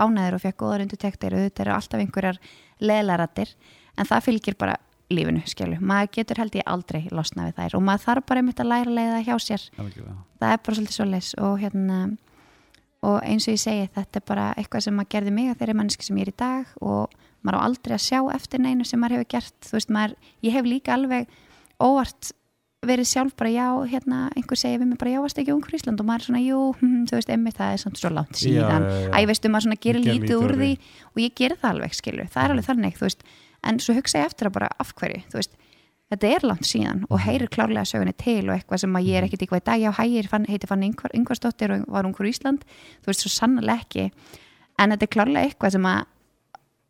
ánæður 0.00 0.34
og 0.34 0.42
fekk 0.42 0.56
góðar 0.58 0.82
undirtektir 0.82 1.36
og 1.36 1.44
þetta 1.46 1.62
eru 1.62 1.74
alltaf 1.76 2.00
einhverjar 2.00 2.38
leðlarattir 2.82 3.54
en 3.96 4.08
það 4.08 4.26
fylgir 4.28 4.58
bara 4.58 4.76
lífinu, 5.12 5.42
skilju. 5.48 5.78
Maður 5.84 6.12
getur 6.16 6.40
held 6.40 6.56
ég 6.56 6.68
aldrei 6.68 7.00
losna 7.12 7.48
við 7.48 7.58
þær 7.58 7.78
og 7.78 7.84
maður 7.86 8.04
þarf 8.06 8.28
bara 8.28 8.42
einmitt 8.42 8.62
að 8.62 8.70
læra 8.70 8.94
leiða 8.96 9.22
hjá 9.26 9.34
sér. 9.44 9.64
Algjörlega. 9.76 10.14
Það 10.40 10.54
er 10.54 10.62
bara 10.62 10.78
svolítið 10.78 10.96
svoleiðis 10.96 11.32
og 11.42 11.56
hérna 11.60 11.98
og 13.02 13.18
eins 13.26 13.48
og 13.48 13.56
ég 13.56 13.62
segi, 13.62 13.88
þetta 13.96 14.20
er 14.20 14.26
bara 14.30 14.46
eitthvað 14.56 14.86
sem 14.86 14.96
maður 14.96 15.12
gerði 15.16 15.34
mig 15.34 15.50
að 15.50 15.62
þeirri 15.62 15.78
manneski 15.78 16.06
sem 16.06 16.20
ég 16.20 16.28
er 16.28 16.32
í 16.32 16.38
dag 16.42 16.74
og 16.80 17.16
maður 17.42 17.58
á 17.58 17.66
aldrei 17.66 17.96
að 17.96 18.04
sjá 18.06 18.20
eftir 18.36 18.62
neinu 18.62 18.86
sem 18.86 19.02
maður 19.02 19.18
hefur 19.18 19.30
gert, 19.34 19.70
veist, 19.74 19.90
maður 19.92 20.14
ég 20.46 20.54
hef 20.54 20.68
líka 20.68 20.94
alveg 20.94 21.32
óvart 21.82 22.30
verið 22.88 23.06
sjálf 23.06 23.34
bara 23.38 23.50
já, 23.52 23.66
hérna, 23.92 24.20
einhver 24.34 24.58
segir 24.58 24.80
við 24.82 24.88
mig 24.90 24.98
bara 24.98 25.12
já, 25.12 25.20
varst 25.22 25.38
ekki 25.38 25.52
ungur 25.54 25.70
í 25.70 25.78
Ísland? 25.78 26.00
Og 26.02 26.08
maður 26.08 26.24
er 26.24 26.26
svona, 26.28 26.42
jú, 26.42 26.60
hm, 26.80 27.02
þú 27.10 27.18
veist, 27.18 27.32
emmi, 27.34 27.52
það 27.54 27.74
er 27.74 27.82
samt 27.82 28.00
svo 28.00 28.10
langt 28.10 28.38
síðan, 28.40 28.86
Já, 28.88 28.96
já, 29.04 29.10
æ, 29.14 29.26
veistu, 29.30 29.50
maður 29.52 29.66
svona 29.68 29.80
gerir 29.86 30.02
Gerir 30.02 30.22
lítið 30.22 30.38
úr 30.40 30.54
því 30.58 30.70
og 31.12 31.20
ég 31.22 31.36
ger 31.38 31.54
það 31.60 31.74
alveg, 31.76 31.98
skilur, 31.98 32.30
það 32.32 32.44
er 32.44 32.54
alveg 32.54 32.68
þannig, 32.70 32.96
þú 32.98 33.06
veist, 33.06 33.26
en 33.70 33.82
svo 33.82 33.94
hugsa 33.98 34.22
ég 34.22 34.32
eftir 34.32 34.50
að 34.50 34.56
bara 34.56 34.70
af 34.82 34.94
hverju, 34.98 35.20
þú 35.30 35.38
veist, 35.38 35.54
þetta 36.12 36.32
er 36.34 36.46
langt 36.50 36.68
síðan 36.68 37.04
og 37.08 37.22
heyrir 37.22 37.52
klárlega 37.54 37.86
sögunni 37.88 38.14
til 38.18 38.42
og 38.48 38.56
eitthvað 38.56 38.82
sem 38.82 38.98
að 38.98 39.06
ég 39.08 39.20
er 39.20 39.26
ekkit 39.28 39.44
eitthvað 39.46 39.62
í 39.62 39.66
dag, 39.70 39.84
já, 39.84 39.90
hægir 40.00 40.30
fann, 40.32 40.48
heiti 40.50 40.68
fann 40.68 40.82
yngvarsdóttir 40.90 41.76
og 41.76 41.86
var 41.94 42.08
ungur 42.08 42.26
í 42.26 42.32
Ísland, 42.34 42.66
þú 43.00 43.12
veist, 43.12 43.22
svo 43.22 43.32
sannlega 43.32 43.86
ekki, 43.86 44.08
en 44.82 44.92
þetta 44.92 45.06
er 45.06 45.12
klárlega 45.14 45.46
eitthvað 45.48 45.76
sem 45.78 45.86
að 45.88 46.02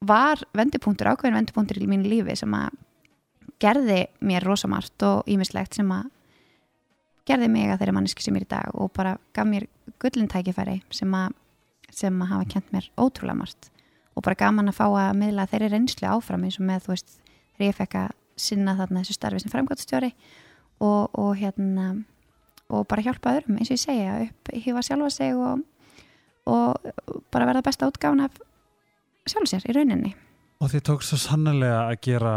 var 0.02 0.42
vendipunktur, 0.58 1.12
ákveðin 1.12 1.38
vendipunktur 1.38 1.78
í 1.78 1.86
mínu 1.86 2.10
lífi 2.10 2.34
sem 2.40 2.56
að 2.58 2.72
gerði 3.62 4.00
mér 4.24 4.44
rosamart 4.46 5.06
og 5.06 5.28
ímislegt 5.30 5.78
sem 5.78 5.90
að 5.94 6.10
gerði 7.28 7.48
mig 7.52 7.70
að 7.70 7.82
þeirri 7.82 7.94
manneski 7.96 8.24
sem 8.24 8.36
ég 8.36 8.42
er 8.42 8.48
í 8.48 8.50
dag 8.50 8.74
og 8.74 8.90
bara 8.96 9.14
gaf 9.36 9.46
mér 9.46 9.68
gullin 10.02 10.30
tækifæri 10.30 10.80
sem 10.94 11.12
að, 11.14 11.36
sem 11.94 12.22
að 12.24 12.32
hafa 12.32 12.48
kent 12.56 12.72
mér 12.74 12.88
ótrúlega 12.98 13.38
margt. 13.38 13.70
Og 14.16 14.24
bara 14.26 14.38
gaman 14.38 14.72
að 14.72 14.78
fá 14.80 14.86
að 14.88 15.12
miðla 15.20 15.46
þeirri 15.48 15.70
reynslu 15.72 16.08
áfram 16.10 16.46
eins 16.46 16.58
og 16.58 16.66
með 16.68 16.86
þú 16.86 16.94
veist 16.94 17.12
þegar 17.54 17.68
ég 17.68 17.78
fekk 17.78 17.98
að 18.02 18.16
sinna 18.42 18.74
þarna 18.76 19.02
þessu 19.02 19.16
starfi 19.16 19.42
sem 19.42 19.52
fremgóttstjóri 19.52 20.10
og, 20.82 21.12
og 21.14 21.36
hérna 21.38 21.92
og 22.72 22.86
bara 22.90 23.04
hjálpa 23.04 23.36
öðrum 23.36 23.60
eins 23.60 23.70
og 23.70 23.76
ég 23.76 23.84
segja 23.84 24.16
upp, 24.24 24.50
hífa 24.52 24.82
sjálfa 24.84 25.10
sig 25.12 25.36
og, 25.36 25.62
og 26.48 26.90
bara 27.32 27.48
verða 27.48 27.64
besta 27.68 27.88
útgáfn 27.90 28.24
af 28.26 28.40
sjálf 29.28 29.52
sér 29.52 29.68
í 29.68 29.76
rauninni. 29.76 30.14
Og 30.62 30.72
þið 30.72 30.84
tók 30.88 31.06
svo 31.06 31.18
sannlega 31.20 31.86
að 31.86 32.00
gera 32.08 32.34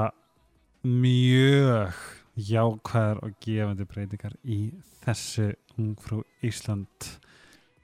mjög 0.85 1.93
jákvæðar 2.35 3.21
og 3.25 3.35
gefandi 3.43 3.85
breytingar 3.89 4.35
í 4.43 4.59
þessu 5.05 5.51
ungfrú 5.79 6.23
Ísland. 6.45 7.11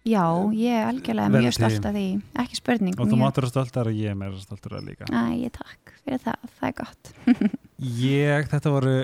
Já, 0.08 0.24
ég 0.58 0.74
er 0.74 0.88
algjörlega 0.90 1.30
Vel 1.30 1.44
mjög 1.46 1.54
stolt 1.60 1.86
af 1.86 1.94
því, 1.94 2.06
ekki 2.42 2.58
spurning 2.58 2.96
og 2.98 3.06
þú 3.06 3.14
mjög- 3.14 3.22
mátur 3.22 3.46
að 3.46 3.52
stoltar 3.54 3.88
og 3.92 3.94
ég 3.94 4.16
er 4.26 4.38
stoltur 4.42 4.78
að 4.80 4.88
líka. 4.90 5.06
Æ, 5.14 5.46
ég 5.46 5.52
takk 5.54 5.94
fyrir 6.04 6.20
það, 6.24 6.50
það 6.58 6.70
er 6.70 6.78
gott. 6.82 7.12
Ég, 7.82 8.48
þetta 8.50 8.70
voru 8.74 8.96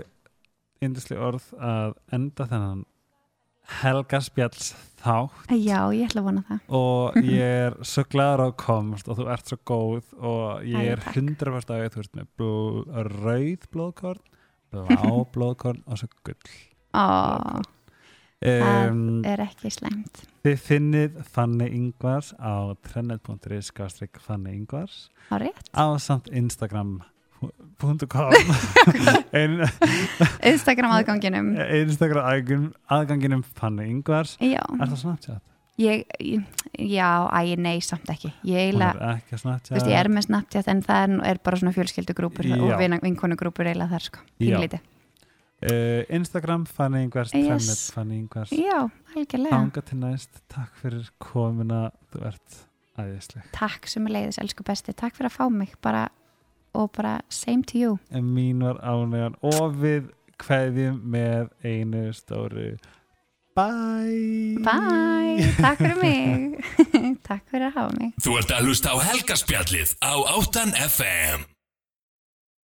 yndisli 0.85 1.17
orð 1.17 1.45
að 1.57 1.93
enda 2.13 2.45
þennan 2.45 2.83
Helga 3.81 4.19
Spjalls 4.21 4.75
þátt. 5.07 5.51
Já, 5.57 5.79
ég 5.95 6.07
ætla 6.09 6.21
að 6.23 6.27
vona 6.29 6.43
það. 6.47 6.63
Og 6.79 7.19
ég 7.37 7.53
er 7.67 7.77
svo 7.87 8.03
gladur 8.11 8.43
á 8.43 8.47
að 8.47 8.57
komast 8.63 9.09
og 9.09 9.19
þú 9.21 9.29
ert 9.35 9.51
svo 9.51 9.59
góð 9.71 10.13
og 10.19 10.67
ég 10.67 10.91
er. 10.93 11.05
100% 11.15 11.73
að 11.75 11.87
þú 11.95 12.03
ert 12.03 12.19
með 12.19 12.29
bló, 12.37 12.53
rauð 13.17 13.69
blóðkorn 13.73 14.25
blá 14.71 15.23
blóðkorn 15.33 15.83
og 15.87 16.01
svo 16.01 16.09
gull 16.27 16.55
Ó, 16.97 17.61
um, 18.41 19.01
er 19.27 19.43
ekki 19.43 19.69
slæmt. 19.73 20.23
Þið 20.45 20.63
finnið 20.63 21.19
Fanny 21.27 21.67
Ingvars 21.75 22.31
á 22.39 22.73
trennet.is 22.87 23.69
skástrík 23.73 24.17
Fanny 24.23 24.55
Ingvars. 24.55 25.09
Á 25.29 25.85
samt 26.01 26.31
Instagram.com 26.31 27.16
ein, 29.37 29.59
Instagram 30.51 30.95
aðganginum. 30.97 31.51
Instagram 31.83 32.71
aðganginum, 32.89 33.43
Ingvars. 33.85 34.37
Já, 34.41 34.61
Er 34.65 34.87
það 34.89 34.97
Snapchat? 35.03 35.43
ég, 35.77 36.03
ég- 36.19 36.65
já, 36.89 37.09
æ, 37.29 37.55
nei, 37.61 37.77
samt 37.85 38.09
ekki. 38.09 38.31
Ég 38.49 38.73
er 38.73 38.73
ekki 39.13 39.37
veist, 39.77 39.89
ég 39.93 39.99
er 39.99 40.09
með 40.09 40.25
Snapchat 40.25 40.67
en 40.73 40.81
það 40.81 41.03
er, 41.05 41.15
er 41.35 41.41
bara 41.45 41.59
svona 41.61 41.75
fjölskyldugrúpur 41.77 42.49
og 42.57 42.79
vinkonugrúpur 43.05 43.69
eiginlega 43.69 43.93
þar, 43.93 44.07
sko. 44.09 44.25
Uh, 45.57 46.03
Instagram 46.13 46.65
Fanny 46.69 46.99
Ingvars, 47.07 47.31
Yes. 47.33 47.89
Já, 48.53 48.89
algjörlega. 49.15 49.57
Anga 49.57 49.81
til 49.81 49.97
næst, 50.01 50.41
takk 50.53 50.73
fyrir 50.81 51.07
komuna. 51.17 51.87
Þú 52.13 52.25
ert 52.29 52.59
æðisleg. 53.01 53.47
Takk 53.57 53.87
sem 53.89 54.05
er 54.05 54.13
leiðis, 54.17 54.37
elsku 54.41 54.65
besti. 54.65 54.93
Takk 54.97 55.15
fyrir 55.17 55.31
að 55.31 55.37
fá 55.39 55.47
mig, 55.49 55.73
bara 55.81 56.03
og 56.77 56.91
bara 56.97 57.17
same 57.29 57.63
to 57.63 57.81
you. 57.81 57.97
En 58.11 58.29
mín 58.35 58.61
var 58.65 58.79
ánægjan 58.85 59.35
og 59.41 59.81
við 59.81 60.13
kveðjum 60.37 61.01
með 61.09 61.49
einu 61.65 62.05
stóru. 62.13 62.75
Bye. 63.57 64.61
Bye, 64.61 65.49
takk 65.57 65.81
fyrir 65.81 65.97
mig. 66.01 66.57
Takk 67.27 67.45
fyrir 67.49 67.71
að 67.71 67.77
hafa 67.79 67.97
mig. 67.97 68.15
Þú 68.21 68.37
ert 68.37 68.53
að 68.53 68.69
hlusta 68.69 68.93
á 68.93 68.97
helgaspjallið 69.09 69.95
á 70.05 70.13
8 70.37 70.67
FM 70.85 71.56